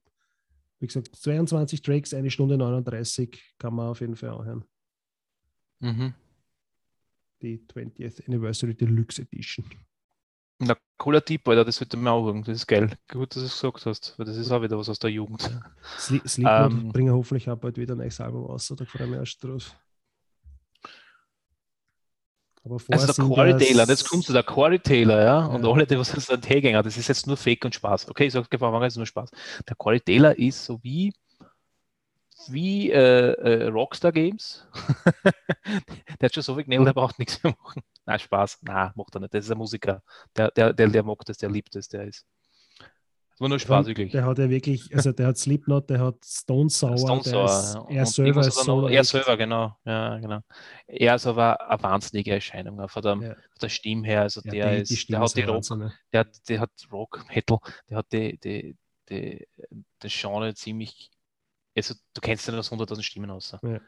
wie 0.79 0.87
gesagt, 0.87 1.13
22 1.15 1.81
Tracks, 1.81 2.13
eine 2.13 2.29
Stunde 2.29 2.57
39 2.57 3.55
kann 3.57 3.73
man 3.73 3.87
auf 3.87 4.01
jeden 4.01 4.15
Fall 4.15 4.29
anhören. 4.29 4.63
Mhm. 5.79 6.13
Die 7.41 7.57
20th 7.67 8.25
Anniversary 8.27 8.75
Deluxe 8.75 9.21
Edition. 9.23 9.65
Na, 10.65 10.75
cooler 10.97 11.23
Tipp, 11.23 11.47
Alter, 11.47 11.65
das 11.65 11.77
sollte 11.77 11.97
man 11.97 12.13
auch 12.13 12.25
hören. 12.25 12.43
Das 12.43 12.55
ist 12.57 12.67
geil. 12.67 12.89
Gut, 13.09 13.35
dass 13.35 13.41
du 13.43 13.47
es 13.47 13.61
gesagt 13.61 13.85
hast, 13.85 14.17
weil 14.17 14.25
das 14.25 14.37
ist 14.37 14.51
auch 14.51 14.61
wieder 14.61 14.77
was 14.77 14.89
aus 14.89 14.99
der 14.99 15.09
Jugend. 15.09 15.41
Slipknot 15.97 16.71
Ähm. 16.71 16.89
bringen 16.91 17.13
hoffentlich 17.13 17.49
auch 17.49 17.57
bald 17.57 17.77
wieder 17.77 17.95
ein 17.95 17.99
neues 17.99 18.19
Album 18.21 18.45
raus, 18.45 18.73
da 18.75 18.85
freue 18.85 19.03
ich 19.05 19.09
mich 19.11 19.19
erst 19.19 19.43
drauf. 19.43 19.75
Aber 22.65 22.75
Also 22.75 23.07
der 23.07 23.13
sind 23.13 23.27
Corey 23.27 23.57
Taylor, 23.57 23.89
jetzt 23.89 24.09
kommst 24.09 24.29
du, 24.29 24.33
der 24.33 24.43
Corey 24.43 24.79
Taylor, 24.79 25.21
ja, 25.21 25.45
und 25.47 25.65
Ja. 25.65 25.71
alle, 25.71 25.85
die 25.85 25.97
was 25.99 26.13
jetzt 26.13 26.31
an 26.31 26.41
T-Gänger, 26.41 26.81
das 26.81 26.95
ist 26.95 27.09
jetzt 27.09 27.27
nur 27.27 27.35
Fake 27.35 27.65
und 27.65 27.75
Spaß. 27.75 28.09
Okay, 28.09 28.27
ich 28.27 28.33
sage 28.33 28.47
es 28.49 28.93
ist 28.93 28.97
nur 28.97 29.05
Spaß. 29.05 29.31
Der 29.67 29.75
Corey 29.75 29.99
Taylor 29.99 30.37
ist 30.37 30.63
so 30.63 30.81
wie, 30.81 31.13
wie 32.49 32.91
äh, 32.91 33.31
äh, 33.33 33.67
Rockstar 33.67 34.11
Games. 34.11 34.67
der 36.19 36.27
hat 36.27 36.33
schon 36.33 36.43
so 36.43 36.55
viel 36.55 36.63
Knell, 36.65 36.83
der 36.85 36.93
braucht 36.93 37.19
nichts 37.19 37.41
mehr 37.43 37.55
machen. 37.61 37.81
Nein, 38.05 38.19
Spaß. 38.19 38.59
Nein, 38.61 38.91
macht 38.95 39.15
er 39.15 39.21
nicht. 39.21 39.33
Das 39.33 39.45
ist 39.45 39.51
ein 39.51 39.57
Musiker. 39.57 40.01
Der, 40.35 40.51
der, 40.51 40.73
der, 40.73 40.87
der 40.87 41.03
mag 41.03 41.23
das, 41.25 41.37
der 41.37 41.49
liebt 41.49 41.75
es, 41.75 41.87
der 41.87 42.05
ist. 42.05 42.25
Das 42.79 43.41
war 43.41 43.49
nur 43.49 43.57
Spaß, 43.59 43.87
wirklich. 43.87 44.11
Der 44.11 44.25
hat 44.25 44.37
ja 44.37 44.47
wirklich, 44.47 44.93
also 44.95 45.11
der 45.11 45.25
hat 45.27 45.37
Slipknot, 45.39 45.89
der 45.89 45.99
hat 46.01 46.17
Stone 46.23 46.69
Sour, 46.69 46.99
Stone 46.99 47.23
Sour, 47.23 47.87
er 47.89 48.05
selber 48.05 48.41
ist 48.41 48.53
so 48.63 48.87
Er 48.87 49.03
selber, 49.03 49.35
genau. 49.37 49.75
Ja, 49.85 50.19
genau. 50.19 50.41
Er 50.85 51.15
ist 51.15 51.25
aber 51.25 51.59
eine 51.67 51.81
wahnsinnige 51.81 52.31
Erscheinung, 52.33 52.87
von 52.87 53.01
der, 53.01 53.15
Ja. 53.29 53.35
der 53.59 53.69
Stimme 53.69 54.05
her. 54.05 54.21
Also 54.21 54.39
Ja, 54.43 54.51
der, 54.51 54.75
die- 54.75 54.93
ist, 54.93 55.07
die 55.07 55.13
der 55.13 55.19
hat 55.21 55.35
die 55.35 55.41
Rock, 55.41 55.55
Wahnsinn, 55.55 55.91
der 56.11 56.19
hat, 56.19 56.47
der 56.47 56.59
hat 56.59 56.71
Rock, 56.91 57.25
Metal, 57.33 57.57
der 57.89 57.97
hat 57.97 58.05
die, 58.13 58.37
die, 58.37 58.77
die, 59.09 59.47
das 59.97 60.11
Genre 60.13 60.53
ziemlich, 60.53 61.09
also 61.75 61.95
du 62.13 62.21
kennst 62.21 62.47
den 62.47 62.55
aus 62.55 62.71
100.000 62.71 63.01
Stimmen 63.01 63.29
aus. 63.29 63.55
Ja. 63.61 63.79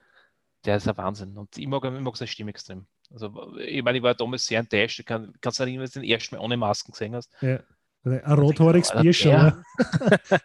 Der 0.66 0.78
ist 0.78 0.88
ein 0.88 0.98
Wahnsinn. 0.98 1.38
Und 1.38 1.57
ich 1.57 1.68
mag, 1.68 1.84
ich 1.84 1.91
mag 1.91 2.18
seine 2.18 2.28
Stimme 2.28 2.49
extrem. 2.49 2.88
Also, 3.12 3.56
ich 3.57 3.84
meine, 3.84 3.99
ich 3.99 4.03
war 4.03 4.16
damals 4.16 4.45
sehr 4.45 4.60
enttäuscht. 4.60 5.06
Kann, 5.06 5.34
kannst 5.40 5.60
du 5.60 5.64
erinnern, 5.64 5.84
wenn 5.84 5.91
du 5.91 5.99
den 5.99 6.10
ersten 6.10 6.36
Mal 6.36 6.41
ohne 6.41 6.57
Masken 6.57 6.91
gesehen 6.91 7.16
hast? 7.16 7.32
Ja. 7.41 7.60
Ein 8.06 8.34
rothaariges 8.40 8.90
der- 8.90 9.03
ne? 9.03 9.64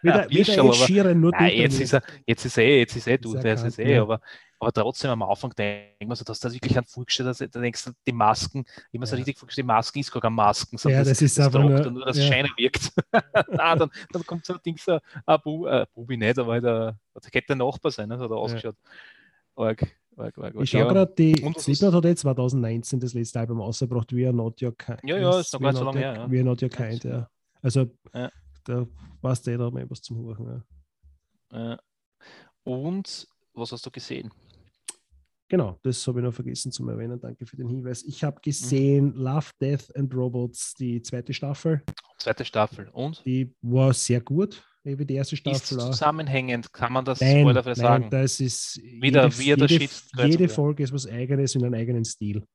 Wieder, 0.01 0.29
wieder 0.29 0.63
Ed 0.65 0.75
Sheeran, 0.75 1.19
nur 1.19 1.31
Nein, 1.31 1.51
jetzt 1.57 1.79
ist 1.79 1.93
er, 1.93 2.01
jetzt 2.25 2.45
ist 2.45 2.57
er 2.57 2.63
eh, 2.63 2.79
jetzt 2.79 2.95
ist 2.95 3.07
er 3.07 3.17
du, 3.17 3.29
Ist 3.29 3.35
er 3.35 3.41
der 3.43 3.53
ist 3.53 3.61
erkannt, 3.63 3.79
eh, 3.79 3.93
ja. 3.95 4.01
aber, 4.01 4.19
aber 4.59 4.71
trotzdem 4.73 5.11
am 5.11 5.21
Anfang 5.23 5.51
denkt 5.55 6.07
man 6.07 6.15
so, 6.15 6.23
dass 6.25 6.39
das 6.39 6.53
wirklich 6.53 6.77
ein 6.77 6.83
vorgestellt 6.85 7.29
dass 7.29 7.37
da 7.37 7.45
denkst 7.59 7.85
du, 7.85 7.91
die 8.07 8.11
Masken, 8.11 8.65
wie 8.91 8.97
man 8.97 9.05
so 9.07 9.13
Ja. 9.13 9.17
richtig 9.17 9.37
vorgestellt, 9.37 9.65
die 9.65 9.67
Masken 9.67 9.99
ist 9.99 10.11
gar 10.11 10.21
keine 10.21 10.35
Masken, 10.35 10.77
sondern 10.77 11.03
Ja, 11.03 11.09
das 11.09 11.21
ist 11.21 11.39
einfach 11.39 11.59
tragt 11.65 11.83
nur- 11.85 11.91
nur 11.91 12.05
das 12.05 12.17
ja. 12.17 12.23
Scheine 12.23 12.49
wirkt. 12.57 12.91
Nein, 13.11 13.21
dann, 13.79 13.89
dann 14.11 14.25
kommt 14.25 14.45
so 14.45 14.53
ein 14.53 14.59
Ding, 14.65 14.77
so 14.77 14.99
ein 15.25 15.37
Bu, 15.43 15.67
äh, 15.67 15.85
Bubi 15.93 16.17
nicht, 16.17 16.39
aber 16.39 16.55
äh, 16.57 16.61
das 17.13 17.31
könnte 17.31 17.47
der 17.47 17.55
Nachbar 17.57 17.91
sein, 17.91 18.09
ne? 18.09 18.17
so 18.17 18.23
hat 18.25 18.31
er 18.31 18.37
ausgeschaut. 18.37 18.75
Arg, 19.55 19.81
arg, 20.17 20.37
arg, 20.37 20.55
arg. 20.55 20.55
Ich 20.63 20.69
schaue 20.71 20.81
Ja. 20.81 20.87
gerade, 20.93 21.13
die 21.17 21.35
Slipknot 21.59 21.93
hat 21.93 22.05
jetzt 22.05 22.21
2019 22.21 22.99
das 22.99 23.13
letzte 23.13 23.39
Album 23.39 23.59
rausgebracht, 23.61 24.15
We 24.15 24.25
Are 24.25 24.33
Not 24.35 24.61
Your 24.61 24.75
Kind. 24.77 24.99
Ja, 25.03 25.17
ja, 25.17 25.39
ist 25.39 25.53
noch 25.53 25.59
gar 25.59 25.69
nicht 25.71 25.79
so 25.79 25.85
lange 25.85 25.99
her, 25.99 26.13
ja. 26.15 26.31
We 26.31 26.37
Are 26.37 26.45
Not 26.45 26.61
Your 26.63 26.69
Ja, 26.71 26.77
Kind, 26.77 26.93
ist- 26.93 27.03
ja. 27.03 27.29
Also, 27.61 27.91
Ja. 28.13 28.31
da 28.65 28.87
da 29.23 29.31
hat 29.65 29.73
man 29.73 29.89
was 29.89 30.01
zum 30.01 30.17
Hören. 30.25 30.63
Ja. 31.51 31.79
Und 32.63 33.27
was 33.53 33.71
hast 33.71 33.85
du 33.85 33.91
gesehen? 33.91 34.31
Genau, 35.49 35.77
das 35.83 36.07
habe 36.07 36.19
ich 36.19 36.23
noch 36.23 36.33
vergessen 36.33 36.71
zu 36.71 36.87
erwähnen. 36.87 37.19
Danke 37.19 37.45
für 37.45 37.57
den 37.57 37.67
Hinweis. 37.67 38.03
Ich 38.03 38.23
habe 38.23 38.39
gesehen 38.41 39.13
Love, 39.15 39.47
Death 39.59 39.93
and 39.97 40.13
Robots, 40.15 40.73
die 40.75 41.01
zweite 41.01 41.33
Staffel. 41.33 41.83
Zweite 42.17 42.45
Staffel. 42.45 42.87
Und? 42.93 43.21
Die 43.25 43.53
war 43.61 43.93
sehr 43.93 44.21
gut, 44.21 44.63
wie 44.85 45.05
die 45.05 45.15
erste 45.15 45.35
Ist 45.35 45.39
Staffel. 45.41 45.81
auch. 45.81 45.87
zusammenhängend, 45.91 46.71
kann 46.71 46.93
man 46.93 47.03
das 47.03 47.19
Nein, 47.19 47.41
spoilerfrei 47.41 47.71
nein, 47.71 47.75
sagen? 47.75 48.09
das 48.09 48.39
ist 48.39 48.77
Wieder- 48.81 49.27
jede, 49.27 49.39
wieder 49.39 49.65
jede, 49.67 50.29
jede. 50.29 50.47
Folge 50.49 50.83
ist 50.83 50.93
was 50.93 51.05
Eigenes 51.05 51.53
in 51.55 51.65
einem 51.65 51.73
eigenen 51.73 52.05
Stil. 52.05 52.45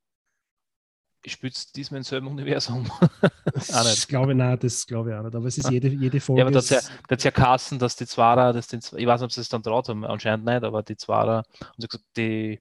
Spielt 1.27 1.75
diesmal 1.77 1.99
im 1.99 2.05
selben 2.05 2.27
Universum? 2.29 2.91
Das 3.55 4.07
glaube 4.09 4.33
ich, 4.33 4.39
nein, 4.39 4.59
das 4.59 4.87
glaube 4.87 5.11
ich 5.11 5.17
auch 5.17 5.23
nicht. 5.23 5.35
Aber 5.35 5.47
es 5.47 5.57
ist 5.59 5.69
jede, 5.69 5.89
jede 5.89 6.21
Folge. 6.21 6.41
Ja, 6.41 6.45
aber 6.45 6.51
das 6.51 6.71
ja, 6.71 6.79
ist, 6.79 6.91
das 7.09 7.23
ja 7.25 7.31
Kassen, 7.31 7.79
dass 7.79 7.97
die 7.97 8.07
Zwarer, 8.07 8.53
das 8.53 8.67
den, 8.67 8.81
ich 8.81 9.07
weiß 9.07 9.21
nicht, 9.21 9.25
ob 9.27 9.33
sie 9.33 9.41
es 9.41 9.49
dann 9.49 9.63
traut 9.63 9.89
haben, 9.89 10.05
anscheinend 10.05 10.45
nicht, 10.45 10.63
aber 10.65 10.83
die 10.83 10.97
Zwarer, 10.97 11.39
haben 11.39 11.45
sie 11.79 11.89
gesagt, 11.89 12.05
die 12.17 12.61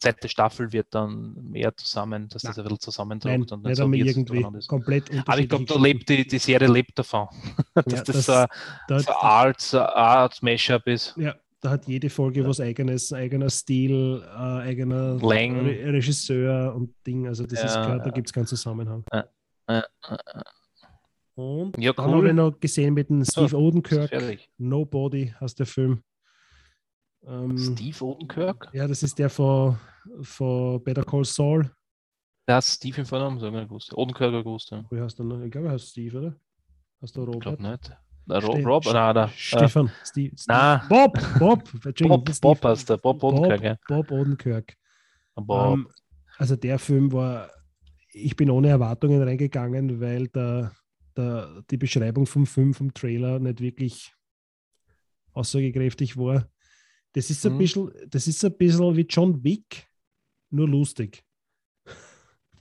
zweite 0.00 0.28
Staffel 0.28 0.72
wird 0.72 0.88
dann 0.90 1.34
mehr 1.50 1.74
zusammen, 1.76 2.28
dass 2.28 2.44
das 2.44 2.56
Nein. 2.56 2.58
ein 2.58 2.64
bisschen 2.64 2.80
zusammentragt 2.80 3.52
und 3.52 3.62
nicht 3.62 3.76
so 3.76 3.86
es 3.86 3.92
irgendwie 3.92 4.48
komplett 4.66 5.10
Aber 5.26 5.38
ich 5.40 5.48
glaube, 5.48 5.64
da 5.66 5.76
lebt 5.76 6.08
die, 6.08 6.26
die 6.26 6.38
Serie 6.38 6.68
lebt 6.68 6.98
davon, 6.98 7.28
dass 7.88 8.02
Ja, 8.02 8.04
das, 8.04 8.24
das- 8.24 8.26
so 8.26 8.32
ein 8.32 8.48
Da, 8.86 8.98
so 8.98 9.12
Art, 9.20 9.60
so 9.60 9.78
ein 9.80 9.86
Art 9.86 10.42
Mashup 10.42 10.86
ist. 10.86 11.16
ja, 11.16 11.34
da 11.64 11.70
hat 11.70 11.86
jede 11.88 12.10
Folge 12.10 12.42
Ja. 12.42 12.48
was 12.48 12.60
eigenes, 12.60 13.12
eigener 13.12 13.48
Stil, 13.50 14.22
äh, 14.22 14.36
eigener 14.36 15.14
Lang. 15.14 15.60
Re 15.66 15.92
Regisseur 15.94 16.74
und 16.74 16.94
Ding. 17.06 17.26
Also 17.26 17.44
das 17.46 17.64
ist 17.64 17.74
Ja, 17.74 17.84
klar, 17.84 17.98
da 18.00 18.10
gibt 18.10 18.28
es 18.28 18.32
keinen 18.32 18.46
Zusammenhang. 18.46 19.04
Und 21.36 21.76
Ja, 21.78 21.92
dann 21.92 22.04
habe 22.06 22.16
ich 22.18 22.24
cool. 22.24 22.32
noch 22.34 22.60
gesehen 22.60 22.94
mit 22.94 23.08
dem 23.08 23.24
Steve 23.24 23.56
Odenkirk, 23.56 24.08
Fertig. 24.10 24.48
Nobody 24.58 25.34
heißt 25.40 25.58
der 25.58 25.66
Film. 25.66 26.02
Ähm, 27.26 27.56
Steve 27.56 28.04
Odenkirk? 28.04 28.68
ja, 28.72 28.86
das 28.86 29.02
ist 29.02 29.18
der 29.18 29.30
von, 29.30 29.76
von 30.22 30.82
Better 30.84 31.02
Call 31.04 31.24
Saul. 31.24 31.70
Der 32.46 32.56
hat 32.56 32.64
Steve 32.64 33.00
im 33.00 33.06
Vornamen, 33.06 33.38
so 33.40 33.46
ich 33.48 33.54
gewusst. 33.68 33.94
Odenkirk 33.96 34.34
ich 34.34 34.44
gewusst, 34.44 34.70
ja. 34.70 34.84
Wie 34.90 35.00
heißt 35.00 35.18
der 35.18 35.24
noch? 35.26 35.40
Ich 35.42 35.50
glaube, 35.50 35.68
er 35.68 35.72
heißt 35.72 35.88
Steve, 35.88 36.18
oder? 36.18 36.36
Hast 37.00 37.16
du 37.16 37.22
Ich 37.22 37.28
Robert? 37.28 37.42
glaube 37.58 37.62
nicht. 37.62 37.90
Rob, 38.28 38.42
Ste- 38.58 38.64
Rob? 38.64 38.84
St- 38.86 38.92
Nein, 38.92 39.14
der, 39.14 39.24
äh, 39.24 39.28
Stefan. 39.36 39.90
Steve, 40.04 40.36
Steve. 40.36 40.56
Nein. 40.58 40.80
Bob, 40.88 41.18
Bob. 41.38 41.70
Bob, 42.08 42.40
Bob 42.40 42.64
heißt 42.64 42.88
der, 42.90 42.96
Bob 42.96 43.22
Odenkirk, 43.22 43.62
ja. 43.62 43.76
Bob 43.86 44.10
Odenkirk. 44.10 44.76
Aber 45.34 45.72
Ähm, 45.72 45.88
also 46.38 46.56
der 46.56 46.78
Film 46.78 47.12
war, 47.12 47.50
ich 48.12 48.34
bin 48.36 48.50
ohne 48.50 48.68
Erwartungen 48.68 49.22
reingegangen, 49.22 50.00
weil 50.00 50.28
der, 50.28 50.72
der, 51.16 51.62
die 51.70 51.76
Beschreibung 51.76 52.26
vom 52.26 52.46
Film, 52.46 52.72
vom 52.74 52.94
Trailer 52.94 53.38
nicht 53.38 53.60
wirklich 53.60 54.12
aussagekräftig 55.32 56.16
war. 56.16 56.48
Das 57.12 57.30
ist, 57.30 57.42
so 57.42 57.48
ein 57.48 57.54
Mhm. 57.54 57.58
bisschen, 57.58 57.90
das 58.08 58.26
ist 58.26 58.40
so 58.40 58.48
ein 58.48 58.56
bisschen 58.56 58.96
wie 58.96 59.06
John 59.08 59.42
Wick, 59.44 59.86
nur 60.50 60.68
lustig. 60.68 61.24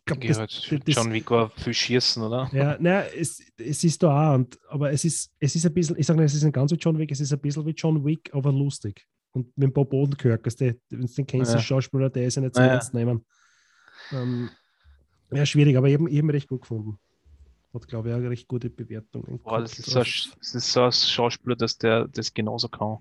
Ich 0.05 0.19
glaub, 0.19 0.19
das- 0.19 0.63
gehört 0.67 0.85
das- 0.87 0.95
John 0.95 1.13
Wick 1.13 1.31
war 1.31 1.49
viel 1.51 1.73
schießen, 1.73 2.21
oder? 2.23 2.49
ja, 2.51 2.77
naja, 2.77 3.05
es, 3.17 3.41
es 3.57 3.83
ist 3.85 4.03
da 4.03 4.31
auch, 4.31 4.35
und, 4.35 4.59
aber 4.69 4.91
es 4.91 5.05
ist, 5.05 5.31
es 5.39 5.55
ist 5.55 5.65
ein 5.65 5.73
bisschen, 5.73 5.97
ich 5.97 6.05
sage 6.05 6.19
nicht, 6.19 6.27
es 6.31 6.35
ist 6.35 6.43
nicht 6.43 6.53
ganz 6.53 6.71
wie 6.73 6.75
John 6.75 6.97
Wick, 6.99 7.09
es 7.11 7.21
ist 7.21 7.31
ein 7.31 7.39
bisschen 7.39 7.65
wie 7.65 7.71
John 7.71 8.03
Wick, 8.03 8.29
aber 8.33 8.51
lustig. 8.51 9.07
Und 9.31 9.57
mit 9.57 9.73
Bob 9.73 9.93
Odenkirk, 9.93 10.41
also 10.45 10.57
der, 10.57 10.75
wenn 10.89 11.01
du 11.01 11.07
den 11.07 11.25
kennst, 11.25 11.51
Ja. 11.51 11.57
der 11.57 11.63
Schauspieler, 11.63 12.09
der 12.09 12.25
ist 12.27 12.35
ja 12.35 12.41
nicht 12.41 12.53
so 12.55 12.61
Ja, 12.61 12.67
ernst 12.67 12.93
nehmen. 12.93 13.23
Ähm, 14.11 14.49
ja, 15.31 15.45
schwierig, 15.45 15.77
aber 15.77 15.87
eben, 15.87 16.07
eben 16.07 16.29
recht 16.29 16.49
gut 16.49 16.61
gefunden. 16.61 16.99
Hat, 17.73 17.87
glaube 17.87 18.09
ich, 18.09 18.13
auch 18.13 18.19
eine 18.19 18.29
recht 18.29 18.47
gute 18.47 18.69
Bewertung. 18.69 19.39
Boah, 19.43 19.61
das 19.61 19.79
ist, 19.79 19.89
so, 19.89 19.99
ein 19.99 20.05
das 20.37 20.53
ist 20.53 20.71
so 20.73 20.83
ein 20.83 20.91
Schauspieler, 20.91 21.55
dass 21.55 21.77
der 21.77 22.07
das 22.09 22.33
genauso 22.33 22.67
kann. 22.67 22.97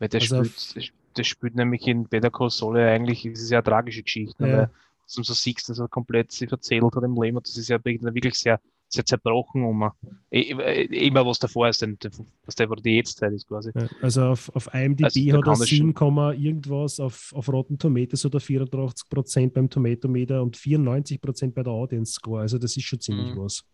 Weil 0.00 0.08
der 0.08 0.20
Also 0.20 0.44
spielt, 0.44 0.90
der 1.16 1.24
spielt 1.24 1.54
nämlich 1.54 1.86
in 1.86 2.04
Better 2.08 2.30
Call 2.30 2.50
Saul 2.50 2.76
eigentlich, 2.78 3.24
es 3.24 3.40
ist 3.40 3.50
ja 3.50 3.58
eine 3.58 3.64
tragische 3.64 4.02
Geschichte, 4.02 4.46
Ja. 4.46 4.70
Weil 5.06 5.14
du 5.16 5.22
so 5.22 5.34
siehst, 5.34 5.68
dass 5.68 5.78
er 5.78 5.88
komplett 5.88 6.32
sich 6.32 6.48
verzählt 6.48 6.82
hat 6.94 7.02
im 7.02 7.14
Leben 7.20 7.36
und 7.36 7.46
das 7.48 7.56
ist 7.56 7.68
ja 7.68 7.78
wirklich 7.84 8.34
sehr, 8.34 8.60
sehr 8.88 9.04
zerbrochen 9.04 9.64
um 9.64 9.90
immer 10.30 11.26
was 11.26 11.38
davor 11.38 11.68
ist, 11.68 11.82
denn- 11.82 11.98
was 12.44 12.54
der, 12.54 12.66
die 12.68 12.96
Jetztzeit 12.96 13.32
ist 13.32 13.46
quasi. 13.48 13.70
Also 14.00 14.22
auf, 14.26 14.54
auf 14.54 14.72
IMDb 14.74 15.04
Also, 15.04 15.20
hat 15.20 15.26
er 15.26 15.40
kann 15.42 15.58
das 15.60 15.68
schon- 15.68 15.78
7, 15.78 15.94
Komma 15.94 16.32
irgendwas, 16.32 17.00
auf, 17.00 17.32
auf 17.34 17.48
Rotten 17.48 17.78
Tomatoes 17.78 18.24
oder 18.26 18.38
84% 18.40 19.52
beim 19.54 19.68
Tomatometer 19.70 20.42
und 20.42 20.56
94% 20.56 21.54
bei 21.54 21.62
der 21.62 21.72
Audience 21.72 22.12
Score. 22.12 22.40
Also 22.42 22.58
das 22.58 22.76
ist 22.76 22.84
schon 22.84 23.00
ziemlich 23.00 23.34
Mhm. 23.34 23.38
was. 23.38 23.64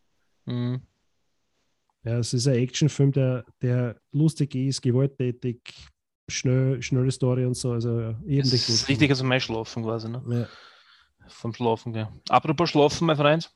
Mhm. 0.46 0.80
Ja, 2.04 2.18
es 2.18 2.32
ist 2.32 2.46
ein 2.46 2.54
Actionfilm, 2.54 3.12
der, 3.12 3.44
der 3.60 4.00
lustig 4.12 4.54
ist, 4.54 4.80
gewalttätig, 4.80 5.60
schnell, 6.28 6.80
schnelle 6.82 7.10
Story 7.10 7.44
und 7.44 7.54
so. 7.54 7.72
Also 7.72 8.00
ja, 8.00 8.10
eben 8.26 8.48
ist 8.48 8.88
richtig 8.88 9.10
als 9.10 9.22
mein 9.22 9.40
Schlafen 9.40 9.82
quasi, 9.82 10.08
ne? 10.08 10.22
Ja, 10.28 10.46
Vom 11.30 11.54
Schlafen, 11.54 11.92
gell. 11.92 12.08
Apropos 12.28 12.70
Schlafen, 12.70 13.06
mein 13.06 13.16
Freund, 13.16 13.50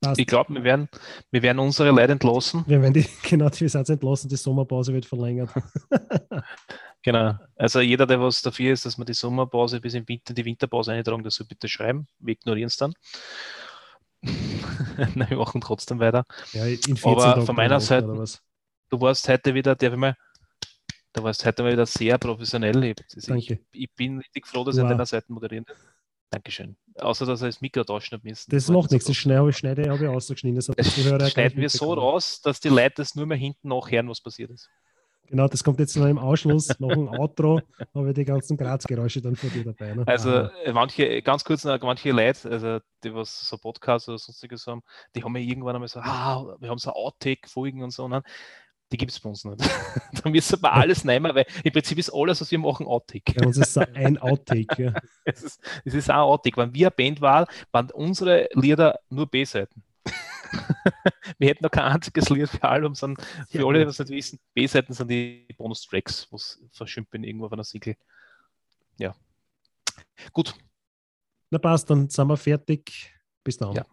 passt. 0.00 0.20
ich 0.20 0.26
glaube, 0.26 0.54
wir 0.54 0.64
werden, 0.64 0.88
wir 1.30 1.42
werden 1.42 1.58
unsere 1.58 1.90
Leute 1.90 2.12
entlassen. 2.12 2.64
Wir 2.66 2.80
werden 2.82 2.94
die, 2.94 3.06
genau, 3.28 3.48
die 3.48 3.68
sind 3.68 3.88
entlassen, 3.88 4.28
die 4.28 4.36
Sommerpause 4.36 4.92
wird 4.92 5.06
verlängert. 5.06 5.50
Genau. 7.02 7.34
Also 7.56 7.80
jeder, 7.80 8.06
der 8.06 8.20
was 8.20 8.42
dafür 8.42 8.72
ist, 8.72 8.84
dass 8.84 8.98
wir 8.98 9.04
die 9.06 9.14
Sommerpause 9.14 9.80
bis 9.80 9.94
im 9.94 10.06
Winter, 10.06 10.34
die 10.34 10.44
Winterpause 10.44 10.92
eintragen, 10.92 11.22
das 11.22 11.36
soll 11.36 11.46
bitte 11.46 11.66
schreiben. 11.68 12.06
Wir 12.18 12.32
ignorieren 12.32 12.66
es 12.66 12.76
dann. 12.76 12.92
Nein, 15.14 15.30
wir 15.30 15.38
machen 15.38 15.62
trotzdem 15.62 15.98
weiter. 15.98 16.24
Ja, 16.52 16.66
in 16.66 16.78
14 16.78 17.10
Aber 17.10 17.22
Tagen 17.22 17.46
von 17.46 17.56
meiner 17.56 17.80
Seite-? 17.80 18.06
Du 18.90 19.00
warst 19.00 19.26
heute 19.28 19.54
wieder, 19.54 19.76
darf 19.76 19.92
ich 19.92 19.98
mal, 19.98 20.14
du 21.14 21.22
warst 21.22 21.46
heute 21.46 21.62
mal 21.62 21.72
wieder 21.72 21.86
sehr 21.86 22.18
professionell. 22.18 22.84
Ich, 22.84 22.96
also 23.14 23.34
ich, 23.34 23.46
Danke. 23.46 23.64
ich 23.72 23.94
bin 23.94 24.18
richtig 24.18 24.46
froh, 24.46 24.64
dass 24.64 24.74
Du 24.74 24.80
ich 24.80 24.84
an 24.84 24.90
deiner 24.90 25.06
Seite 25.06 25.32
moderieren 25.32 25.64
darf. 25.64 25.78
Dankeschön. 26.30 26.76
Außer, 26.96 27.26
dass 27.26 27.42
er 27.42 27.48
das 27.48 27.60
Mikro 27.60 27.82
hat 27.82 28.24
müssen. 28.24 28.50
Das 28.50 28.68
macht 28.68 28.84
nicht 28.84 28.92
nichts, 28.92 29.06
das 29.06 29.16
schneide, 29.16 29.52
schneide 29.52 29.90
habe 29.90 30.04
ich 30.04 30.08
ausgeschnitten. 30.08 30.56
Das 30.56 30.66
Das 30.66 31.32
schneiden 31.32 31.60
wir 31.60 31.68
so 31.68 31.92
raus, 31.92 32.40
dass 32.40 32.60
die 32.60 32.68
Leute 32.68 32.94
das 32.96 33.14
nur 33.14 33.26
mehr 33.26 33.36
hinten 33.36 33.68
nachhören, 33.68 34.08
was 34.08 34.20
passiert 34.20 34.50
ist. 34.50 34.70
Genau, 35.30 35.46
das 35.46 35.62
kommt 35.62 35.78
jetzt 35.78 35.96
noch 35.96 36.06
im 36.06 36.18
Ausschluss, 36.18 36.68
nach 36.80 36.88
dem 36.88 37.08
Outro, 37.08 37.60
habe 37.94 38.08
ich 38.08 38.14
die 38.14 38.24
ganzen 38.24 38.56
Grazgeräusche 38.56 39.22
dann 39.22 39.36
von 39.36 39.48
dir 39.50 39.64
dabei. 39.64 39.94
Ne? 39.94 40.02
Also 40.06 40.28
Aha. 40.28 40.50
äh, 40.64 40.72
manche, 40.72 41.22
ganz 41.22 41.44
kurz 41.44 41.64
noch, 41.64 41.80
manche 41.82 42.10
Leute, 42.10 42.50
also 42.50 42.80
die 43.04 43.14
was 43.14 43.48
so 43.48 43.56
Podcasts 43.56 44.08
oder 44.08 44.18
sonstiges 44.18 44.66
haben, 44.66 44.82
die 45.14 45.22
haben 45.22 45.30
mir 45.30 45.40
irgendwann 45.40 45.76
einmal 45.76 45.88
so, 45.88 46.00
ah, 46.00 46.56
wir 46.58 46.68
haben 46.68 46.78
so 46.78 46.90
Outtake-Folgen 46.90 47.84
und 47.84 47.92
so, 47.92 48.08
ne? 48.08 48.24
Die 48.92 48.96
gibt 48.96 49.12
es 49.12 49.20
bei 49.20 49.28
uns 49.28 49.44
nicht. 49.44 49.60
da 50.22 50.28
müssen 50.28 50.62
wir 50.62 50.72
alles 50.72 51.04
nehmen, 51.04 51.34
weil 51.34 51.46
im 51.62 51.72
Prinzip 51.72 51.98
ist 51.98 52.10
alles, 52.10 52.40
was 52.40 52.50
wir 52.50 52.58
machen, 52.58 52.86
Outtake. 52.86 53.34
Bei 53.34 53.46
uns 53.46 53.56
ist 53.56 53.76
ein 53.94 54.18
Outtake. 54.18 54.82
Ja. 54.82 54.94
Es 55.24 55.42
ist, 55.42 55.60
es 55.84 55.94
ist 55.94 56.10
auch 56.10 56.30
Outtake. 56.32 56.56
Wenn 56.56 56.74
wir 56.74 56.88
eine 56.88 56.90
Band 56.96 57.20
waren, 57.20 57.46
waren 57.70 57.90
unsere 57.92 58.48
Lieder 58.54 58.98
nur 59.08 59.26
B-Seiten. 59.26 59.82
wir 61.38 61.48
hätten 61.48 61.62
noch 61.62 61.70
kein 61.70 61.84
einziges 61.84 62.28
Lied 62.30 62.48
für 62.48 62.62
Album, 62.64 62.94
sondern 62.94 63.24
für 63.48 63.58
Ja. 63.60 63.66
alle, 63.66 63.80
die 63.80 63.84
das 63.84 63.98
nicht 64.00 64.10
wissen, 64.10 64.40
B-Seiten 64.54 64.92
sind 64.92 65.08
die 65.08 65.46
Bonus-Tracks, 65.56 66.26
was 66.32 66.60
verschimpeln 66.72 67.22
irgendwo 67.22 67.46
auf 67.46 67.52
einer 67.52 67.64
Siegel. 67.64 67.96
Ja. 68.98 69.14
Gut, 70.32 70.54
Na 71.50 71.58
passt, 71.58 71.88
dann 71.90 72.08
sind 72.10 72.26
wir 72.28 72.36
fertig. 72.36 73.14
Bis 73.44 73.56
dann. 73.56 73.72
Ja. 73.72 73.86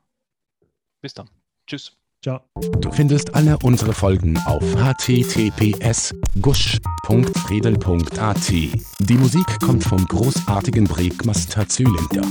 bis 1.01 1.13
dann. 1.13 1.29
Tschüss. 1.67 1.95
Ciao. 2.23 2.39
Du 2.81 2.91
findest 2.91 3.35
alle 3.35 3.57
unsere 3.59 3.93
Folgen 3.93 4.37
auf 4.45 4.63
https 4.75 6.15
gusch.redel.at. 6.41 8.49
Die 8.49 9.17
Musik 9.17 9.45
kommt 9.63 9.83
vom 9.83 10.03
großartigen 10.05 10.85
Breakmaster 10.85 11.69
Zylinder. 11.69 12.27